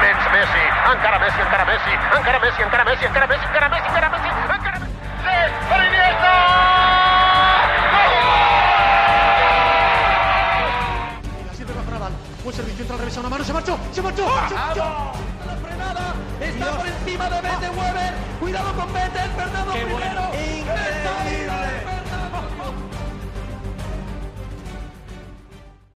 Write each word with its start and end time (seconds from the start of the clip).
Menys 0.00 0.30
Messi, 0.32 0.64
encara 0.92 1.18
Messi, 1.18 1.40
encara 1.40 1.64
Messi, 1.64 1.90
encara 1.90 2.38
Messi, 2.38 2.62
encara 2.62 2.84
Messi, 2.84 3.04
encara 3.04 3.26
Messi, 3.26 3.44
encara 3.46 3.68
Messi, 3.68 3.86
encara 3.88 4.08
Messi, 4.08 4.28
encara 4.28 4.78
Messi. 4.78 4.94
Per 5.68 5.80
Iniesta! 5.84 6.34
Buen 12.44 12.56
servicio, 12.56 12.82
entra 12.82 12.94
al 12.94 13.00
revés 13.00 13.16
a 13.16 13.20
una 13.20 13.28
mano, 13.28 13.44
se 13.44 13.52
marchó, 13.52 13.78
se 13.92 14.00
marchó, 14.00 14.24
se 14.48 14.54
marchó. 14.54 15.12
La 15.44 15.56
frenada, 15.56 16.14
está 16.40 16.70
por 16.78 16.86
encima 16.86 17.28
de 17.28 17.40
Bete 17.42 17.68
Weber. 17.68 18.14
Cuidado 18.40 18.72
con 18.72 18.92
Bete, 18.92 19.20
Fernando 19.36 19.72
primero. 19.72 20.30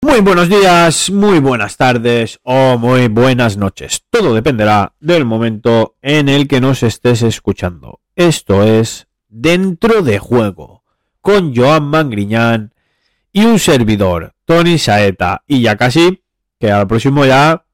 Muy 0.03 0.21
buenos 0.21 0.49
días, 0.49 1.11
muy 1.11 1.37
buenas 1.37 1.77
tardes 1.77 2.39
o 2.41 2.77
muy 2.79 3.07
buenas 3.07 3.57
noches. 3.57 4.03
Todo 4.09 4.33
dependerá 4.33 4.95
del 4.99 5.25
momento 5.25 5.95
en 6.01 6.27
el 6.27 6.47
que 6.47 6.59
nos 6.59 6.81
estés 6.81 7.21
escuchando. 7.21 8.01
Esto 8.15 8.63
es 8.63 9.07
Dentro 9.29 10.01
de 10.01 10.17
Juego, 10.17 10.83
con 11.21 11.55
Joan 11.55 11.83
Mangriñán 11.83 12.73
y 13.31 13.45
un 13.45 13.59
servidor, 13.59 14.33
Tony 14.45 14.79
Saeta. 14.79 15.43
Y 15.45 15.61
ya 15.61 15.77
casi, 15.77 16.23
que 16.59 16.71
al 16.71 16.87
próximo 16.87 17.23
ya 17.25 17.65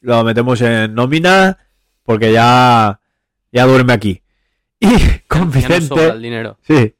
lo 0.00 0.22
metemos 0.22 0.60
en 0.60 0.94
nómina, 0.94 1.58
porque 2.04 2.32
ya, 2.32 3.00
ya 3.50 3.66
duerme 3.66 3.94
aquí. 3.94 4.22
Y 4.78 4.88
con 5.26 5.50
Ya 5.50 5.68
nos 5.68 5.84
sobra 5.84 6.02
Vicente... 6.04 6.08
el 6.08 6.22
dinero. 6.22 6.58
Sí, 6.62 6.94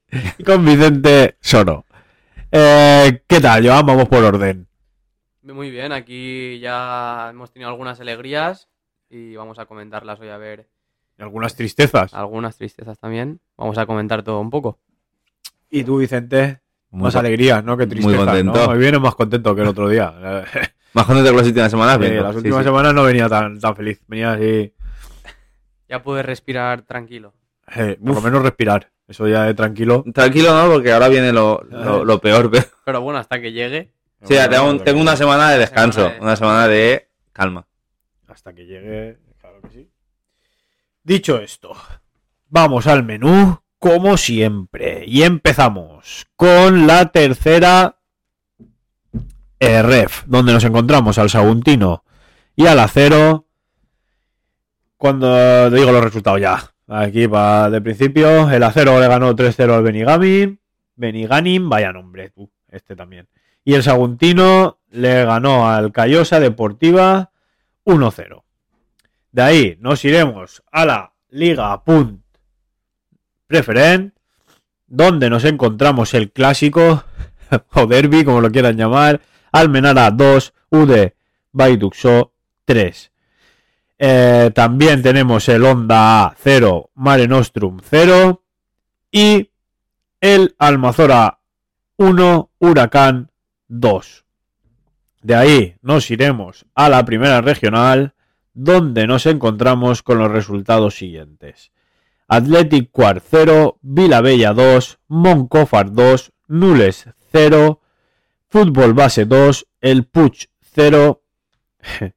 con 0.45 0.65
Vicente 0.65 1.37
Soro. 1.41 1.85
Eh, 2.57 3.21
¿Qué 3.27 3.41
tal, 3.41 3.67
Joan? 3.67 3.85
Vamos 3.85 4.09
por 4.09 4.23
orden. 4.23 4.69
Muy 5.43 5.71
bien, 5.73 5.91
aquí 5.91 6.61
ya 6.61 7.31
hemos 7.31 7.51
tenido 7.51 7.69
algunas 7.69 7.99
alegrías 7.99 8.69
y 9.11 9.35
vamos 9.35 9.59
a 9.59 9.67
comentarlas 9.67 10.21
hoy 10.21 10.29
a 10.29 10.37
ver 10.39 10.69
Algunas 11.19 11.57
tristezas. 11.57 12.15
algunas 12.15 12.57
tristezas 12.57 12.97
también. 13.01 13.41
Vamos 13.57 13.77
a 13.77 13.87
comentar 13.87 14.23
todo 14.23 14.39
un 14.41 14.51
poco. 14.51 14.79
Y 15.69 15.83
tú, 15.83 15.99
Vicente, 15.99 16.61
Muy 16.91 17.03
más 17.03 17.17
alegrías, 17.17 17.65
¿no? 17.65 17.77
Que 17.77 17.89
tristezas, 17.89 18.25
contento. 18.25 18.53
¿no? 18.67 18.73
Hoy 18.73 18.79
vienes 18.79 19.01
más 19.01 19.17
contento 19.17 19.53
que 19.57 19.63
el 19.63 19.69
otro 19.69 19.89
día. 19.89 20.15
Más 20.95 21.07
contento 21.07 21.33
que 21.33 21.37
las 21.39 21.47
últimas 21.49 21.71
semanas. 21.73 21.99
Sí, 22.01 22.15
las 22.15 22.37
últimas 22.37 22.59
sí. 22.61 22.65
semanas 22.67 22.95
no 22.95 23.03
venía 23.03 23.29
tan, 23.29 23.59
tan 23.59 23.75
feliz. 23.75 24.01
Venía 24.07 24.35
así, 24.35 24.73
Ya 25.89 26.01
puedes 26.05 26.25
respirar 26.25 26.83
tranquilo. 26.83 27.35
eh, 27.75 27.99
por 28.01 28.15
lo 28.15 28.21
menos 28.21 28.43
respirar. 28.45 28.93
Eso 29.07 29.29
ya 29.29 29.45
de 29.45 29.55
tranquilo. 29.55 30.05
Tranquilo, 30.15 30.55
¿no? 30.55 30.73
Porque 30.73 30.93
ahora 30.93 31.09
viene 31.09 31.33
lo, 31.33 31.63
lo, 31.71 32.05
lo 32.05 32.21
peor. 32.21 32.51
pero- 32.51 32.65
Pero 32.85 33.01
bueno, 33.03 33.19
hasta 33.19 33.41
que 33.41 33.53
llegue. 33.53 33.93
Sí, 34.23 34.35
ya 34.35 34.49
tengo, 34.49 34.71
un- 34.71 34.83
tengo 34.83 35.01
una 35.01 35.17
semana 35.17 35.51
de 35.51 35.59
descanso. 35.59 36.01
semana 36.01 36.15
de- 36.15 36.21
Una 36.21 36.37
semana 36.37 36.69
de 36.69 37.09
calma. 37.33 37.67
Hasta 38.29 38.55
que 38.55 38.65
llegue, 38.65 39.19
claro 39.41 39.61
que 39.63 39.69
sí. 39.71 39.91
Dicho 41.03 41.39
esto, 41.39 41.73
vamos 42.49 42.87
al 42.87 43.03
menú 43.05 43.61
como 43.79 44.17
siempre. 44.17 45.05
Y 45.07 45.23
empezamos 45.23 46.27
con 46.37 46.87
la 46.87 47.13
tercera 47.13 47.99
ref, 49.61 50.25
donde 50.27 50.53
nos 50.53 50.65
encontramos 50.65 51.19
al 51.19 51.29
Saguntino 51.31 52.05
y 52.57 52.67
al 52.67 52.79
Acero. 52.81 53.47
Cuando 54.97 55.71
digo 55.71 55.93
los 55.93 56.03
resultados 56.05 56.41
ya. 56.41 56.74
Aquí 56.89 57.27
va 57.27 57.71
de 57.71 57.81
principio. 57.81 58.51
El 58.51 58.63
Acero 58.63 59.01
le 59.01 59.09
ganó 59.09 59.35
3-0 59.35 59.75
al 59.75 59.83
Benigami. 59.83 60.59
Beniganim, 60.97 61.69
vaya 61.69 61.93
nombre, 61.93 62.31
tú, 62.31 62.51
este 62.69 62.95
también. 62.95 63.29
Y 63.65 63.75
el 63.75 63.83
Saguntino 63.83 64.79
le 64.91 65.25
ganó 65.25 65.69
al 65.69 65.93
Callosa 65.93 66.39
Deportiva 66.39 67.33
1-0. 67.85 68.43
De 69.33 69.43
ahí 69.43 69.77
nos 69.81 70.05
iremos 70.05 70.63
a 70.71 70.85
la 70.85 71.13
Liga 71.31 71.83
Punt 71.83 72.23
Preferent, 73.47 74.15
donde 74.87 75.31
nos 75.31 75.45
encontramos 75.45 76.15
el 76.15 76.31
clásico, 76.31 77.05
o 77.73 77.87
derby, 77.87 78.25
como 78.25 78.41
lo 78.41 78.51
quieran 78.51 78.77
llamar, 78.77 79.21
Almenara 79.51 80.11
2, 80.11 80.55
UD 80.71 81.13
Baiduxo 81.53 82.33
3. 82.65 83.14
Eh, 83.99 84.51
también 84.55 85.03
tenemos 85.03 85.49
el 85.49 85.65
Honda 85.65 86.25
A 86.25 86.35
0, 86.37 86.91
Mare 86.95 87.29
Nostrum 87.29 87.79
0 87.83 88.43
y 89.13 89.51
el 90.21 90.57
Almazora 90.59 91.39
1, 91.97 92.51
Huracán 92.59 93.31
2. 93.69 94.25
De 95.23 95.35
ahí 95.37 95.77
nos 95.81 96.11
iremos 96.11 96.67
a 96.75 96.89
la 96.89 97.05
primera 97.05 97.41
regional, 97.41 98.15
donde 98.53 99.07
nos 99.07 99.27
encontramos 99.27 100.03
con 100.03 100.19
los 100.19 100.31
resultados 100.31 100.97
siguientes. 100.97 101.71
Athletic 102.27 102.91
Quart 102.91 103.23
0, 103.31 103.79
Vilabella 103.83 104.53
2, 104.55 104.99
Moncofar 105.09 105.93
2, 105.93 106.33
Nules 106.49 107.09
0, 107.31 107.81
Fútbol 108.49 108.93
Base 108.93 109.25
2, 109.25 109.67
El 109.81 110.05
Puig 110.07 110.49
0, 110.75 111.23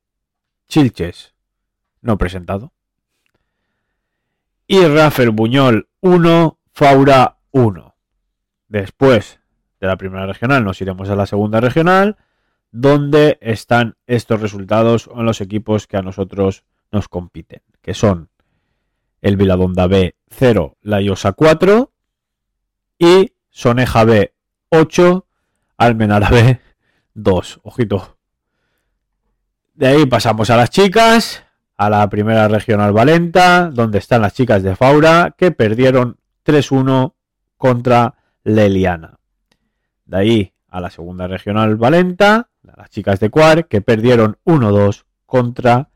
Chilches 0.67 1.36
no 2.01 2.17
presentado, 2.17 2.73
y 4.67 4.85
Rafael 4.85 5.31
Buñol 5.31 5.89
1, 6.01 6.59
Faura 6.73 7.37
1. 7.51 7.95
Después 8.67 9.39
de 9.79 9.87
la 9.87 9.95
primera 9.95 10.25
regional 10.25 10.65
nos 10.65 10.81
iremos 10.81 11.09
a 11.09 11.15
la 11.15 11.25
segunda 11.25 11.61
regional, 11.61 12.17
donde 12.71 13.37
están 13.41 13.95
estos 14.07 14.41
resultados 14.41 15.09
en 15.15 15.25
los 15.25 15.39
equipos 15.39 15.87
que 15.87 15.97
a 15.97 16.01
nosotros 16.01 16.65
nos 16.91 17.07
compiten, 17.07 17.61
que 17.81 17.93
son 17.93 18.29
el 19.21 19.37
Viladonda 19.37 19.87
B 19.87 20.15
0, 20.29 20.77
La 20.81 21.01
Iosa 21.01 21.31
4 21.31 21.91
y 22.99 23.33
Soneja 23.49 24.03
B 24.03 24.33
8, 24.69 25.25
Almenara 25.77 26.29
B 26.29 26.59
2. 27.13 27.61
Ojito. 27.63 28.17
De 29.73 29.87
ahí 29.87 30.05
pasamos 30.05 30.49
a 30.49 30.57
las 30.57 30.69
chicas, 30.69 31.46
a 31.77 31.89
la 31.89 32.09
primera 32.09 32.47
regional 32.47 32.91
Valenta, 32.91 33.69
donde 33.71 33.99
están 33.99 34.21
las 34.23 34.33
chicas 34.33 34.63
de 34.63 34.75
Faura, 34.75 35.35
que 35.37 35.51
perdieron 35.51 36.17
3-1 36.45 37.13
contra 37.55 38.15
Leliana. 38.43 39.19
De 40.05 40.17
ahí 40.17 40.53
a 40.69 40.81
la 40.81 40.89
segunda 40.89 41.27
regional 41.27 41.75
Valenta, 41.75 42.49
las 42.77 42.89
chicas 42.89 43.19
de 43.19 43.29
Cuar, 43.29 43.67
que 43.67 43.81
perdieron 43.81 44.37
1-2 44.45 45.05
contra 45.25 45.89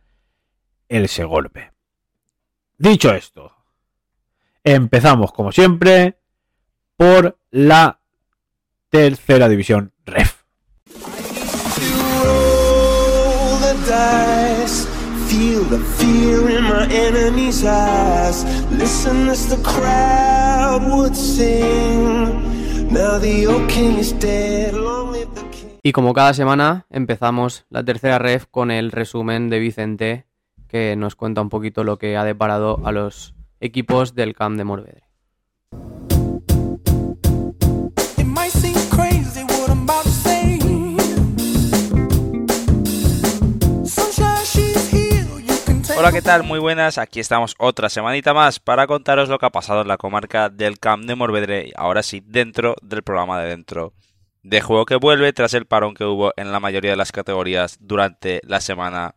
el 0.89 1.07
Segorbe. 1.07 1.71
Dicho 2.77 3.13
esto, 3.13 3.51
empezamos 4.63 5.31
como 5.31 5.51
siempre 5.51 6.17
por 6.97 7.37
la 7.51 7.99
tercera 8.89 9.47
división 9.47 9.93
REF. 10.05 10.41
Roll 15.41 15.63
the 15.65 15.77
dice. 15.77 15.79
Feel 15.79 15.79
the 15.79 15.79
fear 15.79 16.57
in 16.57 16.63
my 16.63 16.87
enemy's 16.87 17.63
eyes. 17.65 18.45
Listen 18.71 19.29
as 19.29 19.47
the 19.49 19.61
crowd 19.63 20.83
would 20.91 21.15
sing. 21.15 22.91
Now 22.91 23.19
the 23.19 23.47
old 23.47 23.69
king 23.69 23.97
is 23.97 24.13
dead. 24.19 24.73
Long 24.73 25.11
live 25.11 25.33
the 25.33 25.41
king. 25.51 25.79
Y 25.83 25.91
como 25.93 26.13
cada 26.13 26.33
semana, 26.33 26.85
empezamos 26.89 27.65
la 27.69 27.83
tercera 27.83 28.19
ref 28.19 28.45
con 28.51 28.71
el 28.71 28.91
resumen 28.91 29.49
de 29.49 29.59
Vicente, 29.59 30.25
que 30.67 30.95
nos 30.95 31.15
cuenta 31.15 31.41
un 31.41 31.49
poquito 31.49 31.83
lo 31.83 31.97
que 31.97 32.17
ha 32.17 32.23
deparado 32.23 32.79
a 32.85 32.91
los 32.91 33.33
equipos 33.59 34.15
del 34.15 34.35
Camp 34.35 34.57
de 34.57 34.63
Morvedre. 34.63 35.10
Hola, 45.97 46.11
¿qué 46.11 46.21
tal? 46.21 46.43
Muy 46.43 46.59
buenas. 46.59 46.97
Aquí 46.97 47.19
estamos 47.19 47.55
otra 47.57 47.89
semanita 47.89 48.33
más 48.33 48.59
para 48.59 48.87
contaros 48.87 49.29
lo 49.29 49.37
que 49.37 49.45
ha 49.45 49.49
pasado 49.51 49.81
en 49.81 49.87
la 49.87 49.97
comarca 49.97 50.49
del 50.49 50.79
Camp 50.79 51.05
de 51.05 51.15
Morvedre. 51.15 51.71
Ahora 51.75 52.03
sí, 52.03 52.23
dentro 52.25 52.75
del 52.81 53.03
programa 53.03 53.39
de 53.41 53.49
dentro 53.49 53.93
de 54.43 54.61
juego 54.61 54.85
que 54.85 54.95
vuelve 54.95 55.33
tras 55.33 55.53
el 55.53 55.65
parón 55.65 55.93
que 55.93 56.05
hubo 56.05 56.33
en 56.37 56.51
la 56.51 56.59
mayoría 56.59 56.91
de 56.91 56.97
las 56.97 57.11
categorías 57.11 57.77
durante 57.79 58.41
la 58.43 58.61
Semana 58.61 59.15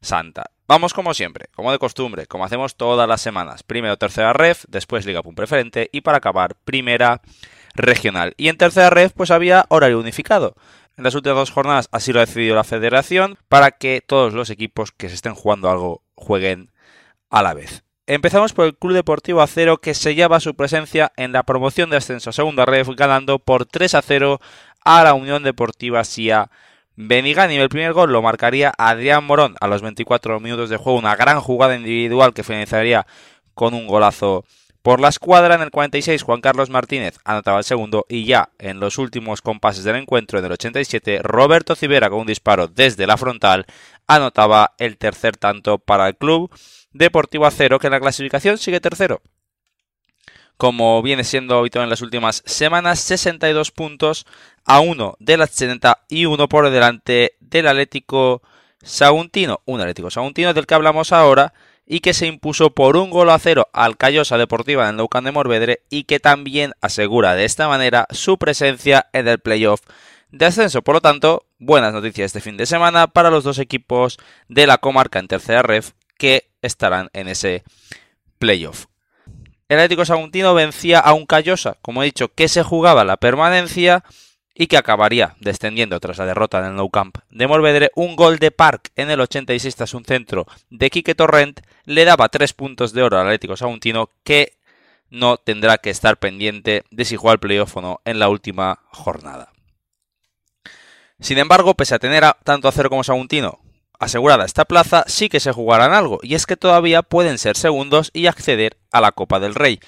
Santa. 0.00 0.50
Vamos 0.66 0.94
como 0.94 1.14
siempre, 1.14 1.46
como 1.54 1.72
de 1.72 1.78
costumbre, 1.78 2.26
como 2.26 2.44
hacemos 2.44 2.76
todas 2.76 3.08
las 3.08 3.20
semanas. 3.20 3.62
Primero 3.62 3.96
tercera 3.96 4.32
ref, 4.32 4.64
después 4.68 5.06
Liga 5.06 5.22
Pum 5.22 5.34
Preferente 5.34 5.88
y 5.92 6.02
para 6.02 6.18
acabar 6.18 6.54
primera 6.64 7.22
regional. 7.74 8.34
Y 8.36 8.48
en 8.48 8.56
tercera 8.56 8.90
ref 8.90 9.12
pues 9.12 9.30
había 9.30 9.64
horario 9.68 9.98
unificado. 9.98 10.54
En 11.00 11.04
las 11.04 11.14
últimas 11.14 11.38
dos 11.38 11.50
jornadas 11.50 11.88
así 11.92 12.12
lo 12.12 12.20
ha 12.20 12.26
decidido 12.26 12.54
la 12.54 12.62
federación 12.62 13.38
para 13.48 13.70
que 13.70 14.02
todos 14.06 14.34
los 14.34 14.50
equipos 14.50 14.92
que 14.92 15.08
se 15.08 15.14
estén 15.14 15.34
jugando 15.34 15.70
algo 15.70 16.02
jueguen 16.14 16.72
a 17.30 17.42
la 17.42 17.54
vez. 17.54 17.84
Empezamos 18.06 18.52
por 18.52 18.66
el 18.66 18.76
Club 18.76 18.92
Deportivo 18.92 19.40
Acero 19.40 19.78
que 19.78 19.94
sellaba 19.94 20.40
su 20.40 20.54
presencia 20.54 21.10
en 21.16 21.32
la 21.32 21.44
promoción 21.44 21.88
de 21.88 21.96
ascenso 21.96 22.28
a 22.28 22.32
segunda 22.34 22.66
ref 22.66 22.90
ganando 22.90 23.38
por 23.38 23.64
3 23.64 23.94
a 23.94 24.02
0 24.02 24.40
a 24.84 25.02
la 25.02 25.14
Unión 25.14 25.42
Deportiva 25.42 26.04
Sia 26.04 26.50
Beniganim 26.96 27.62
el 27.62 27.70
primer 27.70 27.94
gol 27.94 28.12
lo 28.12 28.20
marcaría 28.20 28.74
Adrián 28.76 29.24
Morón 29.24 29.56
a 29.58 29.68
los 29.68 29.80
24 29.80 30.38
minutos 30.38 30.68
de 30.68 30.76
juego, 30.76 30.98
una 30.98 31.16
gran 31.16 31.40
jugada 31.40 31.76
individual 31.76 32.34
que 32.34 32.44
finalizaría 32.44 33.06
con 33.54 33.72
un 33.72 33.86
golazo 33.86 34.44
por 34.82 35.00
la 35.00 35.08
escuadra 35.08 35.54
en 35.54 35.62
el 35.62 35.70
46 35.70 36.22
Juan 36.22 36.40
Carlos 36.40 36.70
Martínez 36.70 37.18
anotaba 37.24 37.58
el 37.58 37.64
segundo 37.64 38.06
y 38.08 38.24
ya 38.24 38.50
en 38.58 38.80
los 38.80 38.98
últimos 38.98 39.42
compases 39.42 39.84
del 39.84 39.96
encuentro 39.96 40.38
en 40.38 40.44
el 40.46 40.52
87 40.52 41.20
Roberto 41.22 41.74
Civera 41.74 42.08
con 42.08 42.20
un 42.20 42.26
disparo 42.26 42.66
desde 42.68 43.06
la 43.06 43.16
frontal 43.16 43.66
anotaba 44.06 44.74
el 44.78 44.96
tercer 44.96 45.36
tanto 45.36 45.78
para 45.78 46.08
el 46.08 46.16
club 46.16 46.50
Deportivo 46.92 47.46
Acero 47.46 47.78
que 47.78 47.86
en 47.86 47.92
la 47.92 48.00
clasificación 48.00 48.58
sigue 48.58 48.80
tercero. 48.80 49.22
Como 50.56 51.00
viene 51.02 51.24
siendo 51.24 51.58
habitual 51.58 51.84
en 51.84 51.90
las 51.90 52.02
últimas 52.02 52.42
semanas, 52.44 53.00
62 53.00 53.70
puntos 53.70 54.26
a 54.66 54.80
1 54.80 55.16
de 55.18 55.36
las 55.36 55.50
71 55.50 56.48
por 56.48 56.68
delante 56.68 57.36
del 57.40 57.68
Atlético 57.68 58.42
Saguntino, 58.82 59.62
un 59.64 59.80
Atlético 59.80 60.10
Saguntino 60.10 60.52
del 60.52 60.66
que 60.66 60.74
hablamos 60.74 61.12
ahora 61.12 61.54
y 61.92 62.00
que 62.00 62.14
se 62.14 62.28
impuso 62.28 62.70
por 62.70 62.96
un 62.96 63.10
gol 63.10 63.30
a 63.30 63.38
cero 63.40 63.68
al 63.72 63.96
Callosa 63.96 64.38
Deportiva 64.38 64.84
en 64.84 64.90
el 64.90 64.96
Leucán 64.98 65.24
de 65.24 65.32
Morvedre 65.32 65.80
y 65.90 66.04
que 66.04 66.20
también 66.20 66.72
asegura 66.80 67.34
de 67.34 67.44
esta 67.44 67.66
manera 67.66 68.06
su 68.10 68.38
presencia 68.38 69.08
en 69.12 69.26
el 69.26 69.40
playoff 69.40 69.80
de 70.30 70.46
ascenso. 70.46 70.82
Por 70.82 70.94
lo 70.94 71.00
tanto, 71.00 71.46
buenas 71.58 71.92
noticias 71.92 72.26
este 72.26 72.40
fin 72.40 72.56
de 72.56 72.66
semana 72.66 73.08
para 73.08 73.28
los 73.28 73.42
dos 73.42 73.58
equipos 73.58 74.18
de 74.48 74.68
la 74.68 74.78
comarca 74.78 75.18
en 75.18 75.26
tercera 75.26 75.62
ref 75.62 75.90
que 76.16 76.48
estarán 76.62 77.10
en 77.12 77.26
ese 77.26 77.64
playoff. 78.38 78.86
El 79.68 79.78
Atlético 79.78 80.04
Saguntino 80.04 80.54
vencía 80.54 81.00
a 81.00 81.12
un 81.12 81.26
Callosa, 81.26 81.76
como 81.82 82.04
he 82.04 82.06
dicho, 82.06 82.28
que 82.28 82.46
se 82.46 82.62
jugaba 82.62 83.04
la 83.04 83.16
permanencia 83.16 84.04
y 84.60 84.66
que 84.66 84.76
acabaría 84.76 85.36
descendiendo 85.40 85.98
tras 86.00 86.18
la 86.18 86.26
derrota 86.26 86.58
en 86.58 86.66
el 86.66 86.76
Nou 86.76 86.90
Camp 86.92 87.16
de 87.30 87.46
Morvedre. 87.48 87.88
Un 87.96 88.14
gol 88.14 88.38
de 88.38 88.50
Park 88.50 88.92
en 88.94 89.08
el 89.10 89.18
86 89.18 89.74
tras 89.74 89.94
un 89.94 90.04
centro 90.04 90.44
de 90.68 90.90
Quique 90.90 91.14
Torrent 91.14 91.60
le 91.86 92.04
daba 92.04 92.28
tres 92.28 92.52
puntos 92.52 92.92
de 92.92 93.02
oro 93.02 93.16
al 93.16 93.24
Atlético 93.24 93.56
Saguntino 93.56 94.10
que 94.22 94.58
no 95.08 95.38
tendrá 95.38 95.78
que 95.78 95.88
estar 95.88 96.18
pendiente 96.18 96.84
de 96.90 97.04
si 97.06 97.16
juega 97.16 97.32
el 97.32 97.40
playoff 97.40 97.74
o 97.78 97.80
no 97.80 98.00
en 98.04 98.18
la 98.18 98.28
última 98.28 98.80
jornada. 98.90 99.50
Sin 101.20 101.38
embargo, 101.38 101.72
pese 101.72 101.94
a 101.94 101.98
tener 101.98 102.22
tanto 102.44 102.68
a 102.68 102.88
como 102.90 103.02
Saguntino 103.02 103.60
asegurada 103.98 104.44
esta 104.44 104.66
plaza, 104.66 105.04
sí 105.06 105.30
que 105.30 105.40
se 105.40 105.52
jugarán 105.52 105.94
algo, 105.94 106.20
y 106.22 106.34
es 106.34 106.44
que 106.44 106.58
todavía 106.58 107.00
pueden 107.00 107.38
ser 107.38 107.56
segundos 107.56 108.10
y 108.12 108.26
acceder 108.26 108.76
a 108.92 109.00
la 109.00 109.12
Copa 109.12 109.40
del 109.40 109.54
Rey. 109.54 109.80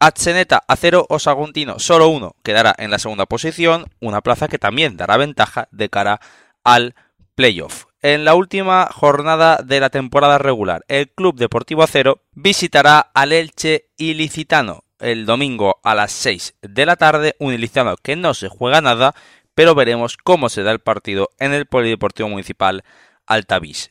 Atseneta, 0.00 0.62
Acero 0.66 1.04
o 1.10 1.18
Saguntino, 1.18 1.78
solo 1.78 2.08
uno 2.08 2.34
quedará 2.42 2.74
en 2.78 2.90
la 2.90 2.98
segunda 2.98 3.26
posición, 3.26 3.84
una 4.00 4.22
plaza 4.22 4.48
que 4.48 4.58
también 4.58 4.96
dará 4.96 5.18
ventaja 5.18 5.68
de 5.72 5.90
cara 5.90 6.20
al 6.64 6.94
playoff. 7.34 7.84
En 8.00 8.24
la 8.24 8.34
última 8.34 8.88
jornada 8.90 9.58
de 9.62 9.78
la 9.78 9.90
temporada 9.90 10.38
regular, 10.38 10.86
el 10.88 11.10
Club 11.10 11.36
Deportivo 11.36 11.82
Acero 11.82 12.22
visitará 12.32 12.98
al 13.12 13.32
Elche 13.32 13.90
Ilicitano 13.98 14.84
el 15.00 15.26
domingo 15.26 15.80
a 15.82 15.94
las 15.94 16.12
6 16.12 16.54
de 16.62 16.86
la 16.86 16.96
tarde, 16.96 17.36
un 17.38 17.52
ilicitano 17.52 17.96
que 17.96 18.16
no 18.16 18.32
se 18.32 18.48
juega 18.48 18.80
nada, 18.80 19.14
pero 19.54 19.74
veremos 19.74 20.16
cómo 20.16 20.48
se 20.48 20.62
da 20.62 20.72
el 20.72 20.80
partido 20.80 21.28
en 21.38 21.52
el 21.52 21.66
Polideportivo 21.66 22.30
Municipal 22.30 22.84
Altavís. 23.26 23.90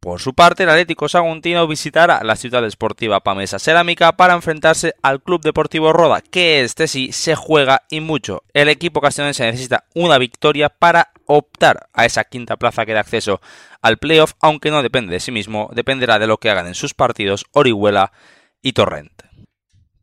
Por 0.00 0.18
su 0.18 0.32
parte, 0.32 0.62
el 0.62 0.70
Atlético 0.70 1.10
Saguntino 1.10 1.66
visitará 1.68 2.24
la 2.24 2.34
ciudad 2.34 2.62
deportiva 2.62 3.20
Pamesa 3.20 3.58
Cerámica 3.58 4.12
para 4.12 4.32
enfrentarse 4.32 4.94
al 5.02 5.22
Club 5.22 5.42
Deportivo 5.42 5.92
Roda, 5.92 6.22
que 6.22 6.62
este 6.62 6.88
sí 6.88 7.12
se 7.12 7.34
juega 7.34 7.82
y 7.90 8.00
mucho. 8.00 8.42
El 8.54 8.70
equipo 8.70 9.02
castellonense 9.02 9.44
necesita 9.44 9.84
una 9.94 10.16
victoria 10.16 10.70
para 10.70 11.10
optar 11.26 11.90
a 11.92 12.06
esa 12.06 12.24
quinta 12.24 12.56
plaza 12.56 12.86
que 12.86 12.94
da 12.94 13.00
acceso 13.00 13.42
al 13.82 13.98
playoff, 13.98 14.32
aunque 14.40 14.70
no 14.70 14.82
depende 14.82 15.12
de 15.12 15.20
sí 15.20 15.32
mismo, 15.32 15.68
dependerá 15.74 16.18
de 16.18 16.26
lo 16.26 16.38
que 16.38 16.48
hagan 16.48 16.66
en 16.66 16.74
sus 16.74 16.94
partidos 16.94 17.44
Orihuela 17.52 18.10
y 18.62 18.72
Torrent. 18.72 19.29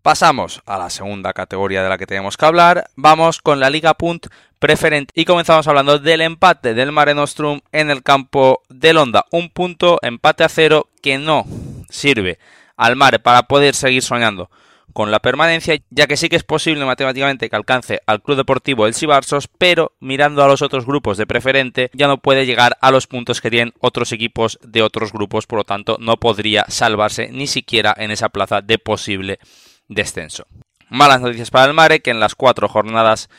Pasamos 0.07 0.62
a 0.65 0.77
la 0.77 0.89
segunda 0.89 1.33
categoría 1.33 1.83
de 1.83 1.89
la 1.89 1.98
que 1.98 2.07
tenemos 2.07 2.38
que 2.38 2.45
hablar. 2.45 2.89
Vamos 2.95 3.42
con 3.42 3.59
la 3.59 3.69
Liga 3.69 3.94
Punt 3.95 4.27
preferente 4.57 5.12
y 5.13 5.25
comenzamos 5.25 5.68
hablando 5.68 6.00
del 6.00 6.21
empate 6.21 6.74
del 6.74 6.94
Mare 6.94 7.13
Nostrum 7.13 7.59
en 7.74 7.89
el 7.89 8.04
campo 8.04 8.62
de 8.69 8.98
Honda. 8.98 9.25
Un 9.31 9.50
punto, 9.50 10.00
empate 10.01 10.45
a 10.45 10.48
cero 10.48 10.88
que 11.01 11.18
no 11.18 11.45
sirve 11.89 12.39
al 12.77 12.95
Mare 12.95 13.19
para 13.19 13.44
poder 13.50 13.75
seguir 13.75 14.01
soñando 14.01 14.50
con 14.94 15.12
la 15.12 15.19
permanencia, 15.19 15.77
ya 15.89 16.07
que 16.07 16.15
sí 16.15 16.30
que 16.30 16.38
es 16.38 16.44
posible 16.44 16.86
matemáticamente 16.86 17.50
que 17.50 17.56
alcance 17.57 18.00
al 18.06 18.21
Club 18.21 18.38
Deportivo 18.38 18.88
El 18.88 18.94
Sibarsos, 18.94 19.50
pero 19.57 19.92
mirando 20.00 20.42
a 20.42 20.48
los 20.48 20.62
otros 20.62 20.86
grupos 20.86 21.18
de 21.18 21.27
preferente 21.27 21.92
ya 21.94 22.07
no 22.07 22.19
puede 22.19 22.45
llegar 22.45 22.77
a 22.80 22.92
los 22.92 23.07
puntos 23.07 23.42
que 23.42 23.50
tienen 23.50 23.74
otros 23.80 24.13
equipos 24.13 24.57
de 24.63 24.83
otros 24.83 25.12
grupos, 25.12 25.48
por 25.48 25.60
lo 25.60 25.65
tanto 25.65 25.98
no 26.00 26.15
podría 26.15 26.63
salvarse 26.69 27.30
ni 27.30 27.45
siquiera 27.45 27.94
en 27.98 28.12
esa 28.12 28.30
plaza 28.30 28.62
de 28.62 28.80
posible 28.80 29.39
descenso. 29.88 30.45
Malas 30.89 31.22
noticias 31.22 31.51
para 31.51 31.66
el 31.66 31.74
Mare, 31.74 32.01
que 32.01 32.12
en 32.12 32.19
las 32.19 32.36
cuatro 32.36 32.68
jornadas 32.68 33.30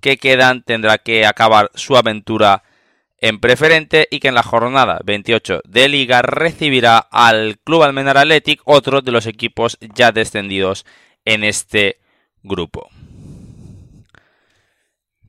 que 0.00 0.16
quedan 0.16 0.62
tendrá 0.62 0.98
que 0.98 1.26
acabar 1.26 1.70
su 1.74 1.96
aventura 1.96 2.62
en 3.18 3.38
preferente 3.38 4.08
y 4.10 4.20
que 4.20 4.28
en 4.28 4.34
la 4.34 4.42
jornada 4.42 5.00
28 5.04 5.60
de 5.64 5.88
liga 5.88 6.22
recibirá 6.22 6.98
al 6.98 7.58
Club 7.64 7.82
Almenar 7.82 8.16
Athletic, 8.16 8.62
otro 8.64 9.02
de 9.02 9.12
los 9.12 9.26
equipos 9.26 9.78
ya 9.94 10.10
descendidos 10.10 10.86
en 11.24 11.44
este 11.44 12.00
grupo. 12.42 12.88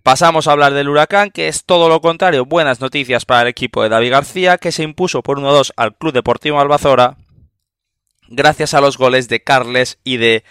Pasamos 0.04 0.48
a 0.48 0.54
hablar 0.54 0.74
del 0.74 0.90
Huracán, 0.90 1.30
que 1.30 1.48
es 1.48 1.64
todo 1.64 1.88
lo 1.88 2.02
contrario. 2.02 2.46
Buenas 2.46 2.82
noticias 2.82 3.26
para 3.26 3.44
el 3.44 3.50
equipo 3.50 3.84
de 3.84 3.90
David 3.90 4.12
García, 4.12 4.58
que 4.58 4.72
se 4.72 4.82
impuso 4.82 5.22
por 5.22 5.40
1-2 5.40 5.74
al 5.76 5.96
Club 5.96 6.14
Deportivo 6.14 6.60
Albazora, 6.60 7.18
gracias 8.32 8.74
a 8.74 8.82
los 8.82 8.98
goles 8.98 9.28
de 9.28 9.44
Carles 9.44 10.00
y 10.04 10.18
de 10.18 10.44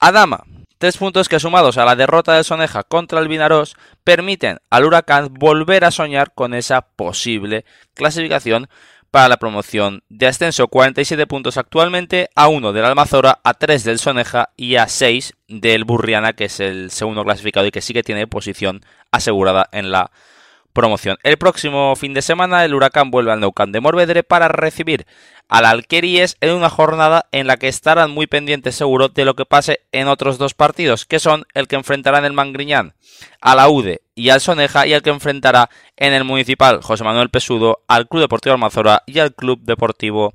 Adama. 0.00 0.44
Tres 0.78 0.96
puntos 0.96 1.28
que 1.28 1.40
sumados 1.40 1.78
a 1.78 1.84
la 1.84 1.96
derrota 1.96 2.34
de 2.34 2.44
Soneja 2.44 2.82
contra 2.82 3.20
el 3.20 3.28
Vinaros 3.28 3.76
permiten 4.04 4.58
al 4.68 4.84
Huracán 4.84 5.32
volver 5.32 5.84
a 5.84 5.90
soñar 5.90 6.32
con 6.34 6.52
esa 6.52 6.82
posible 6.82 7.64
clasificación 7.94 8.68
para 9.10 9.28
la 9.28 9.38
promoción 9.38 10.02
de 10.10 10.26
ascenso. 10.26 10.68
47 10.68 11.26
puntos 11.26 11.56
actualmente, 11.56 12.28
a 12.34 12.48
1 12.48 12.74
del 12.74 12.84
Almazora, 12.84 13.38
a 13.42 13.54
3 13.54 13.84
del 13.84 13.98
Soneja 13.98 14.50
y 14.56 14.76
a 14.76 14.88
6 14.88 15.32
del 15.48 15.84
Burriana, 15.84 16.34
que 16.34 16.44
es 16.44 16.60
el 16.60 16.90
segundo 16.90 17.24
clasificado 17.24 17.66
y 17.66 17.70
que 17.70 17.80
sí 17.80 17.94
que 17.94 18.02
tiene 18.02 18.26
posición 18.26 18.84
asegurada 19.10 19.68
en 19.72 19.90
la 19.90 20.10
promoción. 20.76 21.16
El 21.24 21.38
próximo 21.38 21.96
fin 21.96 22.14
de 22.14 22.22
semana 22.22 22.64
el 22.64 22.74
Huracán 22.74 23.10
vuelve 23.10 23.32
al 23.32 23.40
Neucán 23.40 23.72
de 23.72 23.80
Morvedre 23.80 24.22
para 24.22 24.46
recibir 24.46 25.06
al 25.48 25.64
Alqueries 25.64 26.36
en 26.40 26.52
una 26.52 26.68
jornada 26.68 27.26
en 27.32 27.46
la 27.46 27.56
que 27.56 27.68
estarán 27.68 28.10
muy 28.10 28.26
pendientes 28.26 28.74
seguro 28.74 29.08
de 29.08 29.24
lo 29.24 29.34
que 29.34 29.46
pase 29.46 29.80
en 29.90 30.06
otros 30.06 30.38
dos 30.38 30.54
partidos, 30.54 31.06
que 31.06 31.18
son 31.18 31.46
el 31.54 31.66
que 31.66 31.76
enfrentará 31.76 32.18
en 32.18 32.26
el 32.26 32.34
Mangriñán 32.34 32.94
a 33.40 33.54
la 33.54 33.68
UDE 33.68 34.02
y 34.14 34.28
al 34.28 34.40
Soneja 34.40 34.86
y 34.86 34.92
el 34.92 35.02
que 35.02 35.10
enfrentará 35.10 35.70
en 35.96 36.12
el 36.12 36.24
Municipal 36.24 36.82
José 36.82 37.04
Manuel 37.04 37.30
Pesudo 37.30 37.80
al 37.88 38.06
Club 38.06 38.22
Deportivo 38.22 38.52
Almazora 38.52 39.02
y 39.06 39.18
al 39.18 39.34
Club 39.34 39.60
Deportivo 39.62 40.34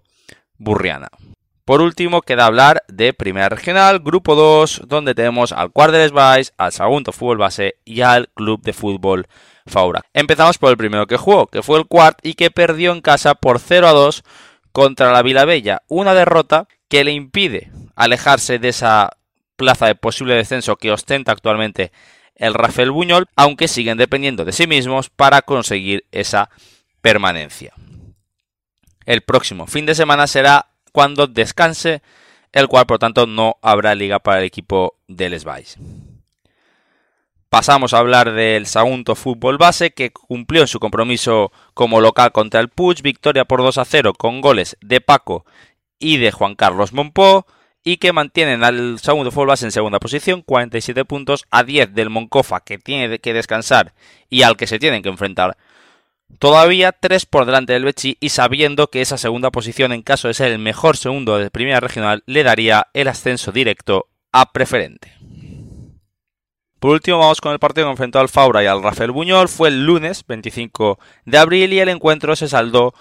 Burriana. 0.58 1.10
Por 1.72 1.80
último, 1.80 2.22
queda 2.22 2.48
hablar 2.48 2.84
de 2.90 3.14
Primera 3.14 3.48
Regional, 3.48 4.00
Grupo 4.00 4.36
2, 4.36 4.82
donde 4.88 5.16
tenemos 5.16 5.54
al 5.54 5.72
Cuardeles 5.72 6.12
Vice, 6.12 6.52
al 6.58 6.74
Sagunto 6.74 7.14
Fútbol 7.14 7.38
Base 7.38 7.76
y 7.86 8.02
al 8.02 8.28
Club 8.34 8.62
de 8.62 8.74
Fútbol 8.74 9.26
Faura. 9.66 10.02
Empezamos 10.14 10.58
por 10.58 10.72
el 10.72 10.76
primero 10.76 11.08
que 11.08 11.16
jugó, 11.16 11.48
que 11.48 11.64
fue 11.64 11.80
el 11.80 11.88
Quart 11.88 12.20
y 12.24 12.34
que 12.34 12.52
perdió 12.52 12.92
en 12.92 13.00
casa 13.00 13.36
por 13.36 13.58
0 13.58 13.88
a 13.88 13.94
2 13.94 14.24
contra 14.74 15.14
la 15.14 15.22
Vilabella, 15.22 15.84
una 15.88 16.14
derrota 16.14 16.68
que 16.90 17.06
le 17.06 17.14
impide 17.14 17.72
alejarse 17.96 18.60
de 18.60 18.68
esa 18.68 19.12
plaza 19.56 19.86
de 19.86 19.96
posible 19.96 20.36
descenso 20.36 20.76
que 20.76 20.92
ostenta 20.92 21.32
actualmente 21.32 21.94
el 22.36 22.54
Rafael 22.54 22.92
Buñol, 22.92 23.30
aunque 23.38 23.70
siguen 23.70 23.98
dependiendo 23.98 24.44
de 24.44 24.52
sí 24.52 24.68
mismos 24.68 25.10
para 25.10 25.42
conseguir 25.42 26.04
esa 26.12 26.50
permanencia. 27.00 27.74
El 29.06 29.22
próximo 29.22 29.68
fin 29.68 29.86
de 29.86 29.96
semana 29.96 30.28
será 30.28 30.71
cuando 30.92 31.28
descanse, 31.28 32.02
el 32.52 32.68
cual 32.68 32.86
por 32.86 33.00
tanto 33.00 33.26
no 33.26 33.58
habrá 33.62 33.96
liga 33.96 34.20
para 34.20 34.40
el 34.40 34.46
equipo 34.46 34.96
del 35.08 35.40
Svice. 35.40 35.80
Pasamos 37.52 37.94
a 37.94 37.98
hablar 37.98 38.32
del 38.32 38.66
Sagunto 38.66 39.14
Fútbol 39.14 39.58
Base, 39.58 39.92
que 39.92 40.12
cumplió 40.12 40.66
su 40.68 40.80
compromiso 40.80 41.52
como 41.74 42.00
local 42.00 42.32
contra 42.32 42.62
el 42.62 42.70
Puig, 42.70 43.02
victoria 43.02 43.44
por 43.44 43.62
2 43.62 43.78
a 43.78 43.84
0 43.84 44.14
con 44.14 44.40
goles 44.40 44.78
de 44.80 45.02
Paco 45.02 45.46
y 46.00 46.16
de 46.16 46.32
Juan 46.32 46.56
Carlos 46.56 46.94
Monpó, 46.94 47.46
y 47.84 47.98
que 47.98 48.14
mantienen 48.14 48.64
al 48.64 49.00
Sagunto 49.00 49.32
Fútbol 49.32 49.50
Base 49.50 49.66
en 49.66 49.74
segunda 49.74 50.00
posición, 50.00 50.44
47 50.44 51.04
puntos 51.04 51.46
a 51.52 51.64
10 51.64 51.94
del 51.94 52.10
Moncofa, 52.10 52.62
que 52.62 52.78
tiene 52.78 53.20
que 53.20 53.34
descansar 53.34 53.94
y 54.30 54.44
al 54.44 54.56
que 54.56 54.68
se 54.68 54.80
tienen 54.80 55.04
que 55.04 55.10
enfrentar. 55.10 55.58
Todavía 56.40 56.92
3 56.92 57.26
por 57.26 57.46
delante 57.46 57.74
del 57.74 57.86
Bechi 57.86 58.18
y 58.20 58.30
sabiendo 58.30 58.88
que 58.88 59.02
esa 59.02 59.18
segunda 59.18 59.52
posición, 59.52 59.92
en 59.92 60.02
caso 60.02 60.28
de 60.28 60.34
ser 60.34 60.52
el 60.52 60.60
mejor 60.60 60.98
segundo 60.98 61.38
de 61.38 61.52
primera 61.52 61.80
regional, 61.80 62.24
le 62.26 62.44
daría 62.44 62.88
el 62.94 63.08
ascenso 63.08 63.52
directo 63.52 64.08
a 64.32 64.52
preferente. 64.52 65.14
Por 66.80 66.92
último, 66.92 67.20
vamos 67.20 67.42
con 67.42 67.52
el 67.52 67.60
partido 67.60 67.86
que 67.86 67.92
enfrentó 67.92 68.20
al 68.20 68.28
Faura 68.28 68.64
y 68.64 68.66
al 68.66 68.82
Rafael 68.82 69.12
Buñol. 69.12 69.50
Fue 69.50 69.70
el 69.70 69.86
lunes 69.86 70.26
25 70.28 70.98
de 71.26 71.38
abril 71.38 71.74
y 71.74 71.80
el 71.80 71.90
encuentro 71.90 72.36
se 72.36 72.48
saldó 72.48 72.96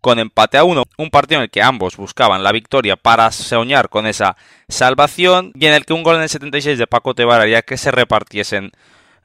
con 0.00 0.18
empate 0.18 0.58
a 0.58 0.64
uno. 0.64 0.82
Un 0.98 1.10
partido 1.10 1.38
en 1.38 1.44
el 1.44 1.50
que 1.50 1.62
ambos 1.62 1.96
buscaban 1.96 2.42
la 2.42 2.50
victoria 2.50 2.96
para 2.96 3.30
soñar 3.30 3.88
con 3.88 4.08
esa 4.08 4.36
salvación 4.68 5.52
y 5.54 5.66
en 5.66 5.74
el 5.74 5.86
que 5.86 5.92
un 5.92 6.02
gol 6.02 6.16
en 6.16 6.22
el 6.22 6.28
76 6.28 6.76
de 6.76 6.88
Paco 6.88 7.14
Tebar 7.14 7.40
haría 7.40 7.62
que 7.62 7.76
se 7.76 7.92
repartiesen 7.92 8.72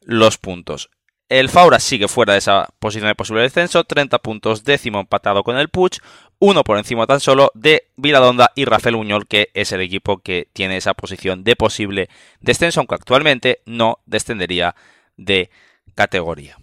los 0.01 0.37
puntos. 0.37 0.91
El 1.27 1.49
Faura 1.49 1.79
sigue 1.79 2.07
fuera 2.07 2.33
de 2.33 2.39
esa 2.39 2.67
posición 2.77 3.07
de 3.07 3.15
posible 3.15 3.41
descenso, 3.41 3.83
30 3.83 4.19
puntos, 4.19 4.63
décimo 4.63 4.99
empatado 4.99 5.43
con 5.43 5.57
el 5.57 5.69
Puch, 5.69 5.97
uno 6.37 6.63
por 6.63 6.77
encima 6.77 7.07
tan 7.07 7.19
solo 7.19 7.51
de 7.55 7.87
Viladonda 7.95 8.51
y 8.55 8.65
Rafael 8.65 8.95
Uñol, 8.95 9.25
que 9.25 9.49
es 9.55 9.71
el 9.71 9.81
equipo 9.81 10.19
que 10.19 10.47
tiene 10.53 10.77
esa 10.77 10.93
posición 10.93 11.43
de 11.43 11.55
posible 11.55 12.09
descenso, 12.41 12.79
aunque 12.79 12.93
actualmente 12.93 13.61
no 13.65 13.99
descendería 14.05 14.75
de 15.17 15.49
categoría. 15.95 16.57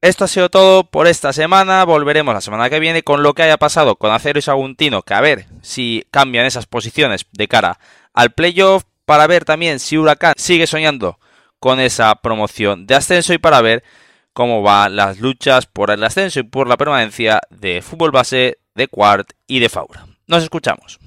Esto 0.00 0.24
ha 0.24 0.28
sido 0.28 0.48
todo 0.48 0.84
por 0.84 1.06
esta 1.06 1.34
semana. 1.34 1.84
Volveremos 1.84 2.32
la 2.32 2.40
semana 2.40 2.70
que 2.70 2.80
viene 2.80 3.02
con 3.02 3.22
lo 3.22 3.34
que 3.34 3.42
haya 3.42 3.58
pasado 3.58 3.96
con 3.96 4.10
Acero 4.10 4.38
y 4.38 4.42
Saguntino, 4.42 5.02
que 5.02 5.12
a 5.12 5.20
ver 5.20 5.46
si 5.60 6.06
cambian 6.10 6.46
esas 6.46 6.66
posiciones 6.66 7.26
de 7.32 7.46
cara 7.46 7.78
al 8.14 8.32
playoff, 8.32 8.84
para 9.04 9.26
ver 9.26 9.44
también 9.44 9.80
si 9.80 9.98
Huracán 9.98 10.32
sigue 10.36 10.66
soñando 10.66 11.18
con 11.62 11.78
esa 11.78 12.16
promoción 12.16 12.88
de 12.88 12.96
ascenso 12.96 13.32
y 13.32 13.38
para 13.38 13.62
ver 13.62 13.84
cómo 14.32 14.62
van 14.62 14.96
las 14.96 15.20
luchas 15.20 15.66
por 15.66 15.92
el 15.92 16.02
ascenso 16.02 16.40
y 16.40 16.42
por 16.42 16.66
la 16.66 16.76
permanencia 16.76 17.40
de 17.50 17.82
fútbol 17.82 18.10
base, 18.10 18.58
de 18.74 18.88
Quart 18.88 19.30
y 19.46 19.60
de 19.60 19.68
Faura. 19.68 20.06
Nos 20.26 20.42
escuchamos. 20.42 20.98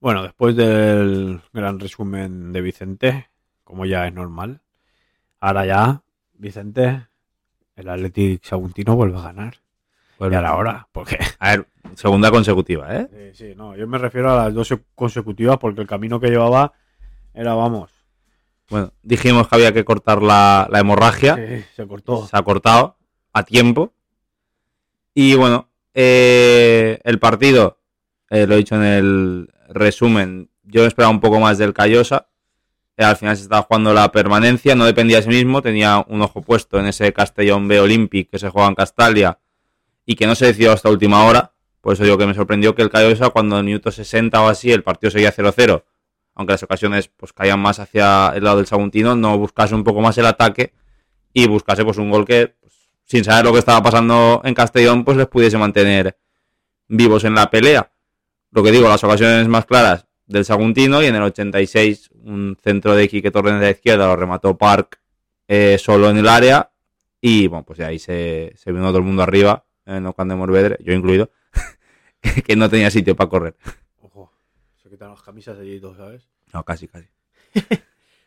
Bueno, 0.00 0.22
después 0.22 0.56
del 0.56 1.42
gran 1.52 1.78
resumen 1.78 2.54
de 2.54 2.62
Vicente, 2.62 3.28
como 3.64 3.84
ya 3.84 4.06
es 4.06 4.14
normal, 4.14 4.62
ahora 5.40 5.66
ya, 5.66 6.02
Vicente, 6.32 7.08
el 7.78 7.88
Athletic 7.88 8.44
Saguntino 8.44 8.96
vuelve 8.96 9.18
a 9.18 9.22
ganar. 9.22 9.54
Y 10.20 10.34
a 10.34 10.40
la 10.40 10.56
hora, 10.56 10.88
porque... 10.90 11.16
A 11.38 11.50
ver, 11.50 11.68
segunda 11.94 12.30
consecutiva, 12.32 12.92
¿eh? 12.96 13.32
Sí, 13.34 13.46
sí, 13.46 13.54
no, 13.56 13.76
yo 13.76 13.86
me 13.86 13.98
refiero 13.98 14.32
a 14.32 14.44
las 14.44 14.54
dos 14.54 14.74
consecutivas 14.96 15.58
porque 15.58 15.80
el 15.80 15.86
camino 15.86 16.18
que 16.18 16.28
llevaba 16.28 16.72
era, 17.32 17.54
vamos, 17.54 17.90
Bueno, 18.68 18.92
dijimos 19.02 19.46
que 19.46 19.54
había 19.54 19.72
que 19.72 19.84
cortar 19.84 20.20
la, 20.22 20.66
la 20.70 20.80
hemorragia. 20.80 21.36
sí, 21.36 21.64
se 21.76 21.86
cortó. 21.86 22.26
Se 22.26 22.36
ha 22.36 22.42
cortado 22.42 22.96
a 23.32 23.44
tiempo. 23.44 23.92
Y 25.14 25.36
bueno, 25.36 25.68
eh, 25.94 26.98
el 27.04 27.20
partido, 27.20 27.78
eh, 28.28 28.46
lo 28.48 28.54
he 28.54 28.58
dicho 28.58 28.74
en 28.74 28.82
el 28.82 29.50
resumen, 29.68 30.50
yo 30.64 30.84
esperaba 30.84 31.10
un 31.12 31.20
poco 31.20 31.38
más 31.38 31.58
del 31.58 31.74
Callosa. 31.74 32.28
Eh, 32.98 33.04
al 33.04 33.16
final 33.16 33.36
se 33.36 33.44
estaba 33.44 33.62
jugando 33.62 33.94
la 33.94 34.10
permanencia, 34.10 34.74
no 34.74 34.84
dependía 34.84 35.18
de 35.18 35.22
sí 35.22 35.28
mismo, 35.28 35.62
tenía 35.62 36.04
un 36.08 36.20
ojo 36.20 36.42
puesto 36.42 36.80
en 36.80 36.86
ese 36.86 37.12
Castellón 37.12 37.68
B 37.68 37.78
Olympic 37.78 38.28
que 38.28 38.40
se 38.40 38.48
juega 38.50 38.66
en 38.66 38.74
Castalia 38.74 39.38
y 40.04 40.16
que 40.16 40.26
no 40.26 40.34
se 40.34 40.46
decidió 40.46 40.72
hasta 40.72 40.90
última 40.90 41.24
hora. 41.24 41.52
Por 41.80 41.92
eso 41.92 42.02
digo 42.02 42.18
que 42.18 42.26
me 42.26 42.34
sorprendió 42.34 42.74
que 42.74 42.82
el 42.82 42.90
Callosa, 42.90 43.30
cuando 43.30 43.54
en 43.54 43.60
el 43.60 43.64
minuto 43.66 43.92
60 43.92 44.42
o 44.42 44.48
así 44.48 44.72
el 44.72 44.82
partido 44.82 45.12
seguía 45.12 45.32
0-0, 45.32 45.84
aunque 46.34 46.54
las 46.54 46.62
ocasiones 46.64 47.08
pues 47.16 47.32
caían 47.32 47.60
más 47.60 47.78
hacia 47.78 48.32
el 48.34 48.42
lado 48.42 48.56
del 48.56 48.66
Saguntino, 48.66 49.14
no 49.14 49.38
buscase 49.38 49.76
un 49.76 49.84
poco 49.84 50.00
más 50.00 50.18
el 50.18 50.26
ataque 50.26 50.72
y 51.32 51.46
buscase 51.46 51.84
pues 51.84 51.98
un 51.98 52.10
gol 52.10 52.26
que, 52.26 52.56
pues, 52.60 52.90
sin 53.04 53.22
saber 53.22 53.44
lo 53.44 53.52
que 53.52 53.60
estaba 53.60 53.80
pasando 53.80 54.42
en 54.44 54.54
Castellón, 54.54 55.04
pues 55.04 55.16
les 55.16 55.28
pudiese 55.28 55.56
mantener 55.56 56.18
vivos 56.88 57.22
en 57.22 57.36
la 57.36 57.48
pelea. 57.48 57.92
Lo 58.50 58.64
que 58.64 58.72
digo, 58.72 58.88
las 58.88 59.04
ocasiones 59.04 59.46
más 59.46 59.66
claras 59.66 60.07
del 60.28 60.44
Saguntino 60.44 61.02
y 61.02 61.06
en 61.06 61.16
el 61.16 61.22
86 61.22 62.10
un 62.22 62.56
centro 62.62 62.94
de 62.94 63.08
Quique 63.08 63.30
Torres 63.30 63.54
de 63.54 63.60
la 63.60 63.70
izquierda 63.70 64.06
lo 64.06 64.16
remató 64.16 64.56
Park 64.56 65.00
eh, 65.48 65.78
solo 65.78 66.10
en 66.10 66.18
el 66.18 66.28
área 66.28 66.70
y 67.20 67.48
bueno, 67.48 67.64
pues 67.64 67.78
de 67.78 67.86
ahí 67.86 67.98
se, 67.98 68.52
se 68.54 68.70
vino 68.70 68.86
todo 68.88 68.98
el 68.98 69.04
mundo 69.04 69.22
arriba 69.22 69.64
en 69.86 70.06
Ocán 70.06 70.28
de 70.28 70.36
Morvedre, 70.36 70.76
yo 70.80 70.92
incluido, 70.92 71.30
que 72.44 72.54
no 72.54 72.68
tenía 72.68 72.90
sitio 72.90 73.16
para 73.16 73.30
correr. 73.30 73.56
Ojo, 74.02 74.30
se 74.82 74.88
quitan 74.88 75.10
las 75.10 75.22
camisas 75.22 75.58
allí 75.58 75.76
y 75.76 75.80
todo, 75.80 75.96
¿sabes? 75.96 76.28
No, 76.52 76.62
casi, 76.64 76.86
casi. 76.86 77.08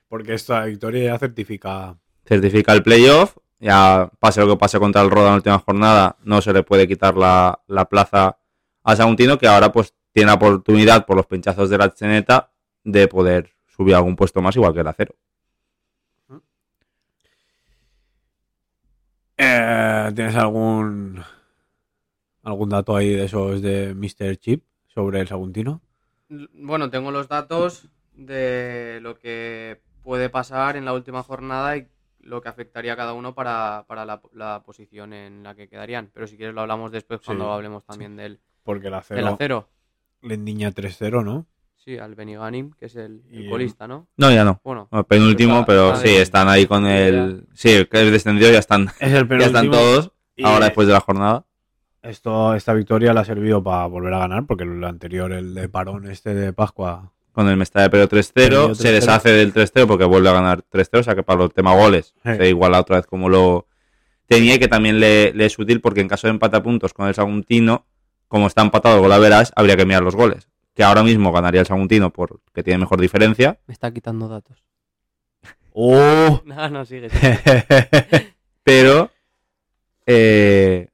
Porque 0.10 0.34
esta 0.34 0.66
victoria 0.66 1.14
ya 1.14 1.20
certifica... 1.20 1.98
certifica 2.26 2.74
el 2.74 2.84
playoff. 2.84 3.38
Ya 3.60 4.10
pase 4.20 4.42
lo 4.42 4.48
que 4.48 4.58
pase 4.58 4.80
contra 4.80 5.04
el 5.04 5.12
Roda 5.12 5.28
en 5.28 5.32
la 5.34 5.36
última 5.36 5.60
jornada, 5.60 6.18
no 6.24 6.42
se 6.42 6.52
le 6.52 6.64
puede 6.64 6.88
quitar 6.88 7.16
la, 7.16 7.62
la 7.68 7.86
plaza 7.86 8.40
a 8.84 8.96
Saguntino, 8.96 9.38
que 9.38 9.48
ahora 9.48 9.72
pues 9.72 9.94
tiene 10.12 10.28
la 10.28 10.36
oportunidad 10.36 11.06
por 11.06 11.16
los 11.16 11.26
pinchazos 11.26 11.70
de 11.70 11.78
la 11.78 11.94
cheneta 11.94 12.52
de 12.84 13.08
poder 13.08 13.52
subir 13.68 13.96
algún 13.96 14.16
puesto 14.16 14.42
más 14.42 14.56
igual 14.56 14.74
que 14.74 14.82
el 14.82 14.88
acero. 14.88 15.16
Eh, 19.38 20.12
¿Tienes 20.14 20.36
algún 20.36 21.24
algún 22.44 22.70
dato 22.70 22.96
ahí 22.96 23.10
de 23.10 23.26
esos 23.26 23.62
de 23.62 23.94
Mr. 23.96 24.38
Chip 24.38 24.64
sobre 24.88 25.20
el 25.20 25.28
Saguntino? 25.28 25.82
Bueno, 26.30 26.90
tengo 26.90 27.12
los 27.12 27.28
datos 27.28 27.90
de 28.14 29.00
lo 29.02 29.18
que 29.18 29.82
puede 30.04 30.30
pasar 30.30 30.76
en 30.76 30.86
la 30.86 30.94
última 30.94 31.24
jornada 31.24 31.78
y 31.78 31.88
lo 32.20 32.42
que 32.42 32.50
afectaría 32.50 32.94
a 32.94 32.98
cada 32.98 33.14
uno 33.14 33.34
para, 33.34 33.86
para 33.88 34.06
la, 34.06 34.22
la 34.34 34.62
posición 34.64 35.14
en 35.14 35.44
la 35.44 35.56
que 35.56 35.68
quedarían. 35.68 36.12
Pero 36.14 36.28
si 36.28 36.38
quieres 36.38 36.54
lo 36.54 36.62
hablamos 36.62 36.92
después 36.92 37.20
Sí, 37.22 37.26
cuando 37.26 37.52
hablemos 37.52 37.84
también 37.84 38.16
del, 38.16 38.40
Porque 38.64 38.88
el 38.88 38.94
del 39.10 39.28
acero, 39.28 39.70
acero. 40.22 40.28
le 40.30 40.36
endiña 40.36 40.72
3-0, 40.72 41.24
¿no? 41.24 41.46
Sí, 41.78 41.98
al 41.98 42.14
Beniganim, 42.14 42.72
que 42.80 42.86
es 42.86 42.96
el, 42.96 43.24
el 43.32 43.46
el- 43.46 43.50
colista, 43.50 43.88
¿no? 43.88 44.08
No, 44.18 44.32
ya 44.32 44.44
no. 44.44 44.62
Bueno, 44.64 44.88
Bueno, 44.92 45.04
penúltimo, 45.08 45.54
Está- 45.62 45.66
pero 45.66 45.88
está 45.94 46.02
sí, 46.08 46.14
de- 46.14 46.22
están 46.22 46.48
ahí 46.48 46.68
con 46.68 46.86
el... 46.86 47.46
Sí, 47.54 47.86
que 47.90 48.06
es 48.06 48.12
descendido, 48.12 48.52
ya 48.52 48.60
están, 48.60 48.90
Es 49.00 49.14
el 49.14 49.28
ya 49.40 49.46
están 49.48 49.72
todos. 49.72 50.12
y 50.36 50.44
Ahora 50.46 50.66
después 50.66 50.88
de 50.88 50.94
la 50.94 51.00
jornada. 51.00 51.46
Esto, 52.04 52.56
esta 52.56 52.74
victoria 52.74 53.14
le 53.14 53.20
ha 53.20 53.26
servido 53.26 53.64
para 53.64 53.86
volver 53.88 54.14
a 54.14 54.20
ganar, 54.20 54.46
porque 54.48 54.64
el 54.64 54.84
anterior, 54.84 55.32
el 55.32 55.54
de 55.54 55.70
parón 55.70 56.08
este 56.10 56.34
de 56.34 56.52
Pascua, 56.54 57.12
Con 57.32 57.48
el 57.48 57.58
Mestalla 57.58 57.90
pero 57.90 58.08
3-0, 58.08 58.32
Perdió 58.34 58.76
se 58.76 58.90
3-0. 58.90 58.92
deshace 58.94 59.30
del 59.32 59.54
3-0 59.54 59.88
porque 59.88 60.06
vuelve 60.06 60.30
a 60.30 60.34
ganar 60.34 60.64
3-0, 60.70 61.00
o 61.00 61.04
sea 61.04 61.16
que 61.16 61.24
para 61.24 61.44
el 61.44 61.52
tema 61.54 61.74
goles 61.76 62.14
Sí. 62.24 62.36
se 62.38 62.50
iguala 62.50 62.80
otra 62.80 62.98
vez 62.98 63.06
como 63.08 63.30
lo 63.30 63.68
tenía 64.28 64.56
y 64.56 64.60
que 64.60 64.68
también 64.68 65.00
le, 65.00 65.32
le 65.34 65.46
es 65.46 65.58
útil 65.60 65.80
porque 65.82 66.02
en 66.02 66.08
caso 66.08 66.26
de 66.28 66.32
empate 66.32 66.58
a 66.58 66.64
puntos 66.64 66.94
con 66.94 67.08
el 67.08 67.14
Saguntino, 67.16 67.86
como 68.32 68.48
está 68.48 68.62
empatado 68.62 68.96
el 68.96 69.02
gol 69.02 69.12
a 69.12 69.20
verás, 69.20 69.52
habría 69.58 69.76
que 69.76 69.86
mirar 69.86 70.04
los 70.04 70.16
goles. 70.16 70.48
Que 70.74 70.84
ahora 70.84 71.04
mismo 71.04 71.34
ganaría 71.34 71.60
el 71.60 71.68
Saguntino 71.68 72.12
porque 72.14 72.64
tiene 72.64 72.78
mejor 72.80 73.02
diferencia, 73.02 73.60
me 73.68 73.74
está 73.74 73.92
quitando 73.92 74.30
datos. 74.30 74.64
¡Oh! 75.74 76.42
No, 76.46 76.70
no, 76.70 76.86
sigue. 76.86 77.10
sigue. 77.10 77.40
pero 78.64 79.12
eh, 80.06 80.88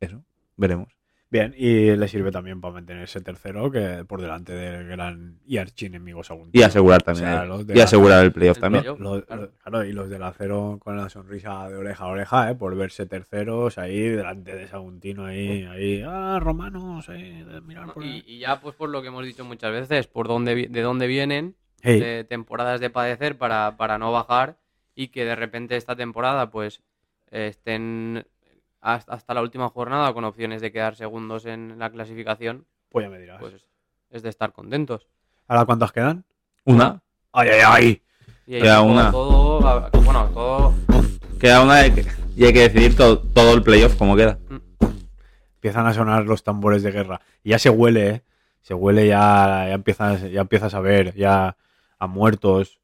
eso, 0.00 0.24
veremos. 0.56 0.93
Bien, 1.34 1.52
y 1.56 1.96
le 1.96 2.06
sirve 2.06 2.30
también 2.30 2.60
para 2.60 2.74
mantenerse 2.74 3.20
tercero, 3.20 3.68
que 3.68 4.04
por 4.06 4.20
delante 4.20 4.52
del 4.52 4.86
gran 4.86 5.40
y 5.44 5.56
archienemigo 5.58 6.22
Saguntino. 6.22 6.60
Y 6.60 6.62
asegurar 6.64 7.02
también, 7.02 7.26
O 7.28 7.56
sea, 7.64 7.74
y 7.74 7.76
la- 7.76 7.82
asegurar 7.82 8.24
el 8.24 8.30
playoff 8.30 8.58
el 8.58 8.60
también. 8.60 8.82
playoff. 8.84 9.00
Los- 9.00 9.24
Claro. 9.24 9.42
los- 9.42 9.50
claro, 9.60 9.84
y 9.84 9.92
los 9.92 10.08
del 10.10 10.22
acero 10.22 10.78
con 10.80 10.96
la 10.96 11.08
sonrisa 11.08 11.68
de 11.68 11.74
oreja 11.74 12.04
a 12.04 12.06
oreja, 12.06 12.50
¿eh? 12.52 12.54
por 12.54 12.76
verse 12.76 13.06
terceros 13.06 13.78
ahí 13.78 13.98
delante 14.10 14.54
de 14.54 14.68
Saguntino, 14.68 15.24
ahí, 15.26 15.64
ahí, 15.64 16.04
ah, 16.06 16.38
romanos, 16.40 17.08
ahí, 17.08 17.42
de 17.42 17.60
mirar 17.62 17.92
por 17.92 18.04
Y, 18.04 18.08
ahí. 18.12 18.24
y 18.28 18.38
ya, 18.38 18.60
pues 18.60 18.76
por 18.76 18.88
lo 18.90 19.02
que 19.02 19.08
hemos 19.08 19.24
dicho 19.26 19.44
muchas 19.44 19.72
veces, 19.72 20.06
por 20.06 20.28
dónde, 20.28 20.54
vi- 20.54 20.66
de 20.68 20.82
dónde 20.82 21.08
vienen, 21.08 21.56
Hey, 21.82 21.98
de 21.98 22.22
temporadas 22.22 22.78
de 22.80 22.90
padecer 22.90 23.36
para, 23.38 23.76
para 23.76 23.98
no 23.98 24.12
bajar 24.12 24.56
y 24.94 25.08
que 25.08 25.24
de 25.24 25.34
repente 25.34 25.74
esta 25.74 25.96
temporada 25.96 26.52
pues 26.52 26.80
eh, 27.32 27.48
estén 27.48 28.24
hasta, 28.84 29.14
hasta 29.14 29.34
la 29.34 29.40
última 29.42 29.68
jornada 29.70 30.12
con 30.12 30.24
opciones 30.24 30.60
de 30.60 30.70
quedar 30.70 30.94
segundos 30.94 31.46
en 31.46 31.78
la 31.78 31.90
clasificación, 31.90 32.66
pues 32.90 33.06
ya 33.06 33.10
me 33.10 33.18
dirás. 33.18 33.40
pues 33.40 33.54
es 34.10 34.22
de 34.22 34.28
estar 34.28 34.52
contentos. 34.52 35.08
¿Ahora 35.48 35.64
cuántas 35.64 35.90
quedan? 35.92 36.24
Una, 36.64 37.02
¡Ay, 37.32 37.48
ay, 37.48 37.60
ay! 37.66 38.02
Y 38.46 38.60
Queda 38.60 38.76
todo- 38.76 38.84
una. 38.92 39.10
todo, 39.10 39.90
bueno, 40.04 40.28
todo 40.34 40.74
queda 41.40 41.62
una 41.62 41.86
y 41.86 42.44
hay 42.44 42.52
que 42.52 42.60
decidir 42.68 42.96
todo, 42.96 43.18
todo 43.18 43.54
el 43.54 43.62
playoff 43.62 43.96
como 43.96 44.16
queda. 44.16 44.38
Empiezan 45.56 45.86
a 45.86 45.94
sonar 45.94 46.24
los 46.24 46.42
tambores 46.42 46.82
de 46.82 46.90
guerra. 46.92 47.20
Y 47.42 47.50
ya 47.50 47.58
se 47.58 47.70
huele, 47.70 48.08
¿eh? 48.08 48.22
Se 48.62 48.74
huele 48.74 49.06
ya, 49.06 49.66
ya 49.68 49.72
empiezas, 49.74 50.22
ya 50.30 50.40
empiezas 50.42 50.74
a 50.74 50.80
ver, 50.80 51.14
ya 51.14 51.56
a 51.98 52.06
muertos, 52.06 52.80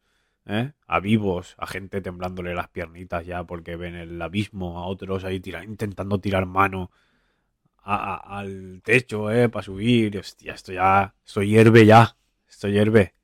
¿eh? 0.47 0.73
a 0.87 1.01
vivos, 1.01 1.55
a 1.59 1.67
gente 1.67 2.01
temblándole 2.01 2.55
las 2.55 2.69
piernitas 2.69 3.25
ya 3.27 3.45
porque 3.45 3.77
ven 3.77 3.95
el 3.95 4.21
abismo, 4.21 4.79
a 4.79 4.87
otros 4.87 5.25
ahí 5.25 5.41
tira- 5.41 5.65
intentando 5.65 6.19
tirar 6.19 6.47
mano 6.47 6.91
a- 7.83 8.15
a- 8.15 8.39
al 8.41 8.81
techo, 8.85 9.31
¿eh? 9.31 9.49
Para 9.49 9.63
subir. 9.63 10.19
Hostia, 10.19 10.55
esto 10.55 10.73
ya, 10.73 11.15
esto 11.25 11.43
hierve 11.43 11.87
ya, 11.87 12.17
esto 12.49 12.69
hierve. 12.69 13.15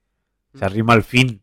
Se 0.54 0.64
arrima 0.64 0.94
al 0.94 1.02
fin. 1.02 1.42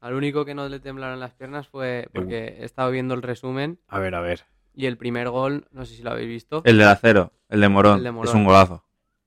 Al 0.00 0.14
único 0.14 0.44
que 0.44 0.54
no 0.54 0.68
le 0.68 0.80
temblaron 0.80 1.20
las 1.20 1.32
piernas 1.32 1.68
fue 1.68 2.08
porque 2.12 2.56
he 2.60 2.64
estado 2.64 2.90
viendo 2.90 3.14
el 3.14 3.22
resumen 3.22 3.78
A 3.88 3.98
ver, 3.98 4.14
a 4.14 4.20
ver. 4.20 4.42
y 4.74 4.86
el 4.86 4.96
primer 4.96 5.28
gol, 5.30 5.66
no 5.72 5.84
sé 5.84 5.94
si 5.96 6.02
lo 6.02 6.10
habéis 6.10 6.28
visto. 6.28 6.62
El 6.64 6.78
del 6.78 6.88
acero, 6.88 7.32
el 7.48 7.60
de 7.60 7.68
Morón. 7.68 7.98
El 7.98 8.04
de 8.04 8.12
Morón. 8.12 8.28
Es 8.28 8.34
un 8.34 8.44
golazo. 8.44 8.84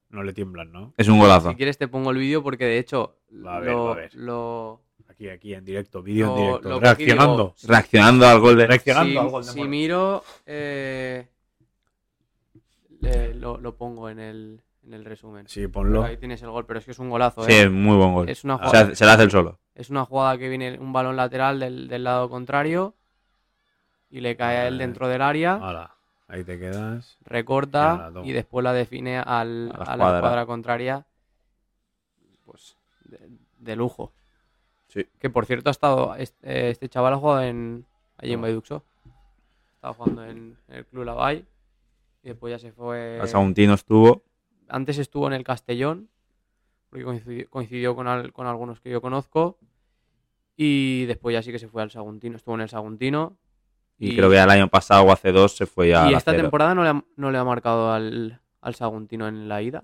No 0.10 0.24
le 0.24 0.34
tiemblan, 0.34 0.72
¿no? 0.72 0.94
Es 0.98 1.08
un 1.10 1.20
golazo. 1.20 1.50
Si 1.50 1.56
quieres 1.56 1.78
te 1.78 1.88
pongo 1.88 2.12
el 2.12 2.18
vídeo 2.18 2.42
porque 2.42 2.66
de 2.66 2.78
hecho 2.80 3.18
Va 3.46 3.58
a 3.58 3.60
ver, 3.60 3.72
lo, 3.74 3.86
va 3.86 3.92
a 3.92 3.96
ver. 3.96 4.16
lo- 4.16 4.82
Aquí, 5.18 5.30
aquí, 5.30 5.54
en 5.56 5.66
directo, 5.66 6.04
vídeo 6.04 6.30
en 6.30 6.36
directo. 6.44 6.80
reaccionando. 6.80 7.56
digo, 7.58 7.74
Reaccionando 7.74 8.28
al 8.28 8.40
gol 8.40 8.56
de. 8.56 8.68
Reaccionando 8.68 9.12
si, 9.12 9.18
al 9.18 9.30
gol 9.30 9.44
de 9.46 9.52
si 9.52 9.64
miro, 9.64 10.24
eh, 10.46 11.28
le- 13.00 13.34
lo, 13.34 13.58
lo 13.58 13.76
pongo 13.76 14.10
en 14.12 14.20
el, 14.20 14.62
en 14.86 14.94
el 14.94 15.04
resumen. 15.06 15.48
Sí, 15.48 15.68
ponlo. 15.68 16.04
Ahí 16.04 16.18
tienes 16.18 16.44
el 16.44 16.52
gol, 16.52 16.68
pero 16.68 16.78
es 16.78 16.86
que 16.86 16.92
es 16.92 17.00
un 17.00 17.10
golazo. 17.10 17.44
Sí, 17.46 17.52
¿eh? 17.52 17.64
es 17.64 17.72
muy 17.72 17.98
buen 17.98 18.14
gol. 18.14 18.30
Es 18.30 18.44
una 18.44 18.56
O 18.56 18.60
jugada, 18.60 18.86
sea, 18.88 18.96
se 18.96 19.06
la 19.06 19.14
hace 19.14 19.24
el 19.24 19.32
solo. 19.32 19.58
es 19.74 19.90
una 19.90 20.06
jugada 20.06 20.38
que 20.38 20.50
viene 20.50 20.78
un 20.78 20.94
balón 20.94 21.16
lateral 21.16 21.60
del, 21.60 21.88
del 21.88 22.04
lado 22.04 22.30
contrario 22.30 22.94
y 24.12 24.20
le 24.22 24.36
cae 24.36 24.58
a 24.58 24.68
él 24.68 24.76
Vale. 24.76 24.84
dentro 24.86 25.08
del 25.08 25.24
área, 25.24 25.90
ahí 26.28 26.44
te 26.44 26.60
quedas. 26.60 27.18
Recorta 27.26 28.12
y 28.24 28.34
después 28.34 28.64
la 28.64 28.74
define 28.74 29.18
al- 29.18 29.26
A 29.74 29.78
la 29.80 29.84
a 29.84 29.86
la 29.88 29.94
escuadra. 29.94 30.18
escuadra 30.20 30.46
contraria. 30.46 31.06
Pues 32.46 32.78
de, 33.04 33.18
de 33.58 33.76
lujo. 33.76 34.14
Sí. 34.98 35.08
Que 35.20 35.30
por 35.30 35.46
cierto 35.46 35.70
ha 35.70 35.72
estado. 35.72 36.16
Este, 36.16 36.70
este 36.70 36.90
chaval 36.90 37.14
ha 37.14 37.18
jugado 37.18 37.42
en. 37.44 37.86
Allí 38.18 38.34
en. 38.34 38.42
Baiduxo. 38.42 38.84
Estaba 39.76 39.94
jugando 39.94 40.26
en, 40.26 40.58
en 40.68 40.76
el 40.76 40.86
Club 40.86 41.04
Lavall. 41.06 41.46
Y 42.24 42.28
después 42.30 42.52
ya 42.52 42.60
se 42.60 42.72
fue. 42.72 43.20
Al 43.22 43.28
Saguntino 43.28 43.74
estuvo. 43.74 44.24
Antes 44.68 44.98
estuvo 44.98 45.28
en 45.28 45.34
el 45.34 45.44
Castellón. 45.44 46.10
Porque 46.90 47.04
coincidió, 47.06 47.50
coincidió 47.50 47.96
con, 47.96 48.08
al- 48.08 48.32
con 48.34 48.48
algunos 48.48 48.80
que 48.80 48.90
yo 48.90 49.02
conozco. 49.02 49.58
Y 50.56 51.06
después 51.06 51.34
ya 51.34 51.42
sí 51.44 51.52
que 51.52 51.60
se 51.60 51.68
fue 51.68 51.84
al 51.84 51.92
Saguntino. 51.92 52.36
Estuvo 52.38 52.56
en 52.56 52.62
el 52.62 52.70
Saguntino. 52.70 53.38
Y, 54.00 54.16
creo 54.16 54.30
que 54.30 54.38
el 54.40 54.50
año 54.50 54.68
pasado 54.68 55.04
o 55.06 55.12
hace 55.12 55.32
dos 55.32 55.56
se 55.56 55.66
fue 55.66 55.90
ya 55.90 56.12
y 56.12 56.14
esta 56.14 56.32
temporada 56.44 56.76
no 56.76 56.84
le, 56.84 56.90
ha, 56.90 57.04
no 57.16 57.32
le 57.32 57.38
ha 57.40 57.44
marcado 57.44 57.92
al, 57.92 58.40
al 58.62 58.76
Saguntino 58.76 59.28
en 59.28 59.48
la 59.50 59.62
ida. 59.64 59.84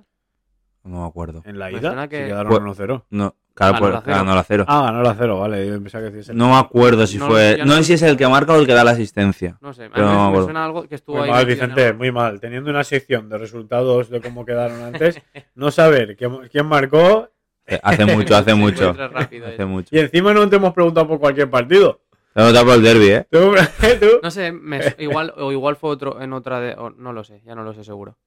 No 0.83 1.01
me 1.01 1.07
acuerdo. 1.07 1.41
En 1.45 1.57
la 1.59 1.71
ida 1.71 2.07
que- 2.09 2.17
se 2.17 2.25
quedaron 2.27 2.49
Bueno, 2.51 2.73
1-0. 2.73 3.05
No, 3.09 3.35
claro, 3.53 3.73
Ganó 3.73 3.79
pues, 3.79 3.89
el 3.91 3.95
acero. 3.97 4.15
ganó 4.17 4.31
el 4.33 4.37
acero. 4.39 4.65
Ah, 4.67 4.81
ganó 4.83 4.99
el 5.01 5.07
acero, 5.07 5.39
vale. 5.39 5.67
Yo 5.67 5.73
pensaba 5.81 6.03
que 6.03 6.09
decías 6.11 6.29
el- 6.29 6.37
No 6.37 6.49
me 6.49 6.55
acuerdo 6.57 7.07
si 7.07 7.17
No, 7.17 7.27
fue. 7.27 7.55
No 7.59 7.65
no- 7.65 7.75
sé 7.77 7.83
si 7.85 7.93
es 7.93 8.01
el 8.01 8.17
que 8.17 8.27
marca 8.27 8.53
o 8.53 8.57
el 8.57 8.65
que 8.65 8.73
da 8.73 8.83
la 8.83 8.91
asistencia. 8.91 9.57
No 9.61 9.73
sé, 9.73 9.89
Pero 9.93 10.05
no 10.07 10.31
me 10.31 10.37
me, 10.39 10.43
suena 10.43 10.65
algo 10.65 10.87
que 10.87 10.95
estuvo 10.95 11.15
Muy 11.17 11.25
ahí. 11.25 11.31
mal, 11.31 11.39
el 11.41 11.45
Vicente, 11.47 11.93
muy 11.93 12.11
mal. 12.11 12.39
Teniendo 12.41 12.69
una 12.69 12.83
sección 12.83 13.29
de 13.29 13.37
resultados 13.37 14.09
de 14.09 14.19
cómo 14.21 14.45
quedaron 14.45 14.81
antes, 14.81 15.21
no 15.55 15.71
saber 15.71 16.15
quién, 16.17 16.37
quién 16.51 16.65
marcó 16.65 17.29
Eh, 17.65 17.79
Hace 17.81 18.05
mucho, 18.05 18.35
hace 18.35 18.53
mucho. 18.55 18.93
Hace 19.15 19.29
eh. 19.61 19.65
mucho. 19.65 19.87
y 19.95 19.99
encima 19.99 20.33
no 20.33 20.49
te 20.49 20.57
hemos 20.57 20.73
preguntado 20.73 21.07
por 21.07 21.17
cualquier 21.21 21.49
partido. 21.49 22.01
Se 22.35 22.41
nota 22.41 22.61
por 22.65 22.73
el 22.73 22.81
derby, 22.83 23.07
¿eh? 23.09 23.27
Tú, 23.31 23.53
tú- 24.01 24.19
No 24.21 24.31
sé, 24.31 24.51
me 24.51 24.81
igual, 24.97 25.33
o 25.37 25.49
igual 25.53 25.77
fue 25.77 25.91
otro 25.91 26.19
en 26.21 26.33
otra 26.33 26.59
de. 26.59 26.73
o 26.73 26.89
no 26.89 27.13
lo 27.13 27.23
sé, 27.23 27.41
ya 27.45 27.55
no 27.55 27.63
lo 27.63 27.73
sé 27.73 27.85
seguro. 27.85 28.17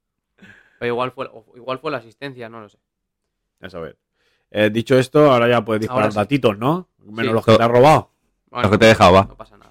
Pero 0.78 0.92
igual 0.92 1.12
fue, 1.12 1.26
o 1.32 1.44
igual 1.56 1.78
fue 1.78 1.90
la 1.90 1.98
asistencia, 1.98 2.48
no 2.48 2.60
lo 2.60 2.68
sé. 2.68 2.78
A 3.60 3.70
saber. 3.70 3.96
Eh, 4.50 4.70
dicho 4.70 4.98
esto, 4.98 5.30
ahora 5.32 5.48
ya 5.48 5.64
puedes 5.64 5.80
disparar 5.80 6.12
sí. 6.12 6.16
datitos, 6.18 6.56
¿no? 6.58 6.88
Menos 6.98 7.26
Sí. 7.26 7.32
los 7.32 7.44
que 7.44 7.56
te 7.56 7.62
has 7.62 7.70
robado. 7.70 8.10
Bueno, 8.50 8.66
Lo 8.68 8.70
que 8.72 8.78
te 8.78 8.84
he 8.84 8.88
dejado, 8.88 9.12
va. 9.12 9.24
No 9.24 9.36
pasa 9.36 9.56
nada. 9.56 9.70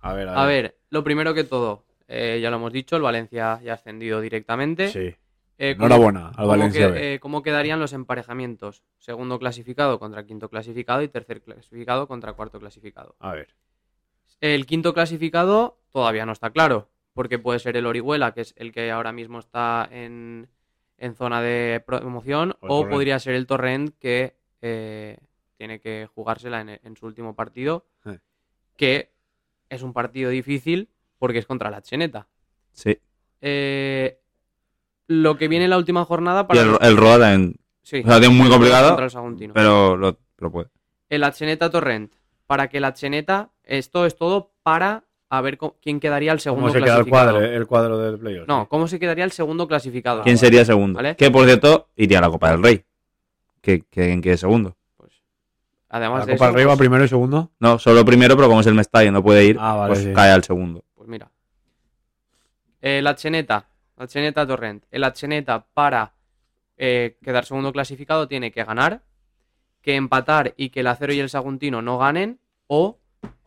A 0.00 0.12
ver, 0.14 0.28
A 0.28 0.44
ver, 0.46 0.78
lo 0.90 1.02
primero 1.04 1.34
que 1.34 1.44
todo, 1.44 1.84
eh, 2.08 2.38
ya 2.40 2.50
lo 2.50 2.56
hemos 2.56 2.72
dicho, 2.72 2.96
el 2.96 3.02
Valencia 3.02 3.60
ya 3.62 3.72
ha 3.72 3.74
ascendido 3.74 4.20
directamente. 4.20 4.88
Sí. 4.88 5.14
Eh, 5.58 5.74
¿cómo- 5.74 5.86
Enhorabuena 5.86 6.28
al 6.28 6.34
cómo 6.34 6.48
Valencia 6.48 6.92
que- 6.92 7.14
eh, 7.14 7.20
¿Cómo 7.20 7.42
quedarían 7.42 7.80
los 7.80 7.92
emparejamientos? 7.92 8.82
Segundo 8.98 9.38
clasificado 9.38 9.98
contra 9.98 10.24
quinto 10.26 10.48
clasificado 10.50 11.02
y 11.02 11.08
tercer 11.08 11.42
clasificado 11.42 12.06
contra 12.06 12.34
cuarto 12.34 12.60
clasificado. 12.60 13.16
A 13.20 13.32
ver. 13.32 13.48
El 14.40 14.66
quinto 14.66 14.92
clasificado 14.92 15.78
todavía 15.92 16.26
no 16.26 16.32
está 16.32 16.50
claro, 16.50 16.90
porque 17.16 17.38
puede 17.40 17.58
ser 17.58 17.76
el 17.76 17.86
Orihuela, 17.86 18.32
que 18.32 18.42
es 18.42 18.54
el 18.56 18.70
que 18.72 18.92
ahora 18.92 19.10
mismo 19.10 19.38
está 19.40 19.88
en, 19.90 20.48
en 20.98 21.14
zona 21.14 21.40
de 21.42 21.82
promoción, 21.84 22.54
O 22.60 22.86
podría 22.88 23.18
ser 23.18 23.34
el 23.34 23.46
Torrent, 23.46 23.94
que 23.98 24.36
eh, 24.62 25.16
tiene 25.56 25.80
que 25.80 26.06
jugársela 26.14 26.60
en, 26.60 26.68
en 26.68 26.96
su 26.96 27.06
último 27.06 27.34
partido, 27.34 27.86
Eh. 28.04 28.18
que 28.76 29.10
es 29.70 29.82
un 29.82 29.92
partido 29.94 30.30
difícil 30.30 30.88
porque 31.18 31.38
es 31.38 31.46
contra 31.46 31.70
la 31.70 31.80
Cheneta. 31.82 32.28
Sí. 32.72 32.98
Eh, 33.40 34.20
lo 35.08 35.36
que 35.38 35.48
viene 35.48 35.64
en 35.64 35.70
la 35.70 35.78
última 35.78 36.04
jornada 36.04 36.42
Y 36.42 36.44
para... 36.44 36.60
el, 36.60 36.76
el 36.80 36.96
Roda 36.98 37.18
también. 37.20 37.56
Sí, 37.82 38.02
O 38.04 38.08
sea, 38.08 38.20
tiene 38.20 38.34
muy 38.34 38.50
complicado, 38.50 38.88
contra 38.88 39.04
el 39.06 39.10
Saguntino. 39.10 39.54
pero 39.54 39.96
lo, 39.96 40.18
puede. 40.50 40.68
el 41.08 41.24
Acheneta 41.24 41.70
Torrent. 41.70 42.12
Para 42.46 42.68
que 42.68 42.78
la 42.80 42.88
Acheneta, 42.88 43.50
esto 43.64 44.04
es 44.06 44.16
todo 44.16 44.52
para 44.62 45.04
a 45.28 45.40
ver 45.40 45.58
quién 45.82 45.98
quedaría 46.00 46.32
el 46.32 46.40
segundo 46.40 46.68
¿Cómo 46.68 46.72
se 46.72 46.78
queda 46.80 46.98
el 46.98 47.04
clasificado. 47.04 47.32
cuadro, 47.38 47.52
el 47.56 47.66
cuadro 47.66 47.98
del 47.98 48.18
playoff? 48.18 48.46
No, 48.48 48.68
cómo 48.68 48.86
se 48.88 48.98
quedaría 49.00 49.24
el 49.24 49.32
segundo 49.32 49.66
clasificado. 49.66 50.22
¿Quién 50.22 50.38
sería 50.38 50.64
segundo? 50.64 50.96
Vale. 50.98 51.16
Que 51.16 51.30
por 51.30 51.44
cierto, 51.46 51.88
iría 51.96 52.18
a 52.18 52.22
la 52.22 52.30
Copa 52.30 52.50
del 52.50 52.62
Rey. 52.62 52.84
que 53.60 53.80
que 53.80 53.84
¿Quién 54.06 54.22
quede 54.22 54.36
segundo? 54.36 54.76
Pues, 54.96 55.12
además 55.88 56.20
La 56.20 56.26
de 56.26 56.32
Copa 56.34 56.46
del 56.46 56.54
Rey 56.54 56.64
va 56.64 56.70
pues- 56.72 56.78
primero 56.78 57.04
y 57.04 57.08
segundo. 57.08 57.50
No, 57.58 57.78
solo 57.78 58.04
primero, 58.04 58.36
pero 58.36 58.48
como 58.48 58.60
es 58.60 58.66
el 58.68 58.74
Mestalla 58.74 59.08
y 59.08 59.12
no 59.12 59.22
puede 59.22 59.44
ir, 59.44 59.56
Ah, 59.58 59.74
vale, 59.74 59.94
pues 59.94 60.04
sí. 60.04 60.12
cae 60.14 60.30
al 60.30 60.44
segundo. 60.44 60.84
Pues 60.94 61.08
mira. 61.08 61.28
El 62.80 63.06
Acheneta. 63.06 63.68
Acheneta 63.96 64.46
Torrent. 64.46 64.84
El 64.90 65.04
Acheneta 65.04 65.64
para 65.74 66.12
eh, 66.76 67.16
quedar 67.22 67.44
segundo 67.46 67.72
clasificado 67.72 68.28
tiene 68.28 68.52
que 68.52 68.62
ganar, 68.62 69.02
que 69.82 69.96
empatar 69.96 70.52
y 70.56 70.68
que 70.68 70.80
el 70.80 70.86
Acero 70.88 71.12
y 71.14 71.18
el 71.20 71.30
Saguntino 71.30 71.80
no 71.82 71.96
ganen, 71.98 72.38
o 72.66 72.98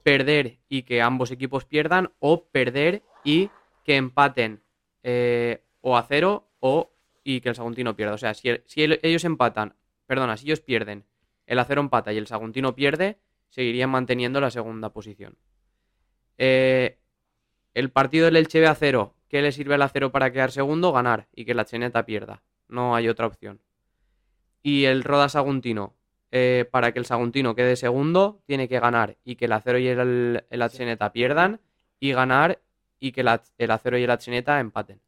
perder 0.03 0.59
y 0.69 0.83
que 0.83 1.01
ambos 1.01 1.31
equipos 1.31 1.65
pierdan, 1.65 2.11
o 2.19 2.45
perder 2.45 3.03
y 3.23 3.49
que 3.83 3.95
empaten 3.95 4.61
eh, 5.03 5.63
o 5.81 5.97
Acero 5.97 6.49
o 6.59 6.91
y 7.23 7.41
que 7.41 7.49
el 7.49 7.55
Saguntino 7.55 7.95
pierda. 7.95 8.13
O 8.13 8.17
sea, 8.17 8.33
si, 8.33 8.49
si 8.65 8.83
el- 8.83 8.99
ellos 9.03 9.23
empatan, 9.23 9.75
perdona, 10.07 10.37
si 10.37 10.45
ellos 10.45 10.61
pierden, 10.61 11.05
el 11.45 11.59
Acero 11.59 11.81
empata 11.81 12.13
y 12.13 12.17
el 12.17 12.27
Saguntino 12.27 12.75
pierde, 12.75 13.19
seguirían 13.49 13.89
manteniendo 13.89 14.39
la 14.41 14.51
segunda 14.51 14.91
posición. 14.91 15.37
Eh, 16.37 16.99
el 17.73 17.91
partido 17.91 18.25
del 18.25 18.35
Elche 18.37 18.65
a 18.65 18.75
cero, 18.75 19.15
¿qué 19.27 19.41
le 19.41 19.51
sirve 19.51 19.75
al 19.75 19.81
acero 19.81 20.11
para 20.11 20.31
quedar 20.31 20.51
segundo? 20.51 20.91
Ganar 20.91 21.27
y 21.35 21.45
que 21.45 21.53
la 21.53 21.65
Cheneta 21.65 22.05
pierda. 22.05 22.43
No 22.67 22.95
hay 22.95 23.07
otra 23.09 23.27
opción. 23.27 23.61
Y 24.61 24.85
el 24.85 25.03
Roda 25.03 25.29
Saguntino, 25.29 25.95
eh, 26.31 26.67
para 26.69 26.91
que 26.91 26.99
el 26.99 27.05
Saguntino 27.05 27.55
quede 27.55 27.75
segundo, 27.75 28.41
tiene 28.45 28.67
que 28.67 28.79
ganar 28.79 29.17
y 29.23 29.35
que 29.35 29.45
el 29.45 29.51
acero 29.51 29.79
y 29.79 29.87
el, 29.87 30.45
el 30.49 30.61
Acheneta 30.61 31.11
pierdan 31.11 31.59
y 31.99 32.13
ganar 32.13 32.61
y 32.99 33.11
que 33.11 33.21
el 33.21 33.71
acero 33.71 33.97
y 33.97 34.03
el 34.03 34.11
Acheneta 34.11 34.59
empaten. 34.59 35.01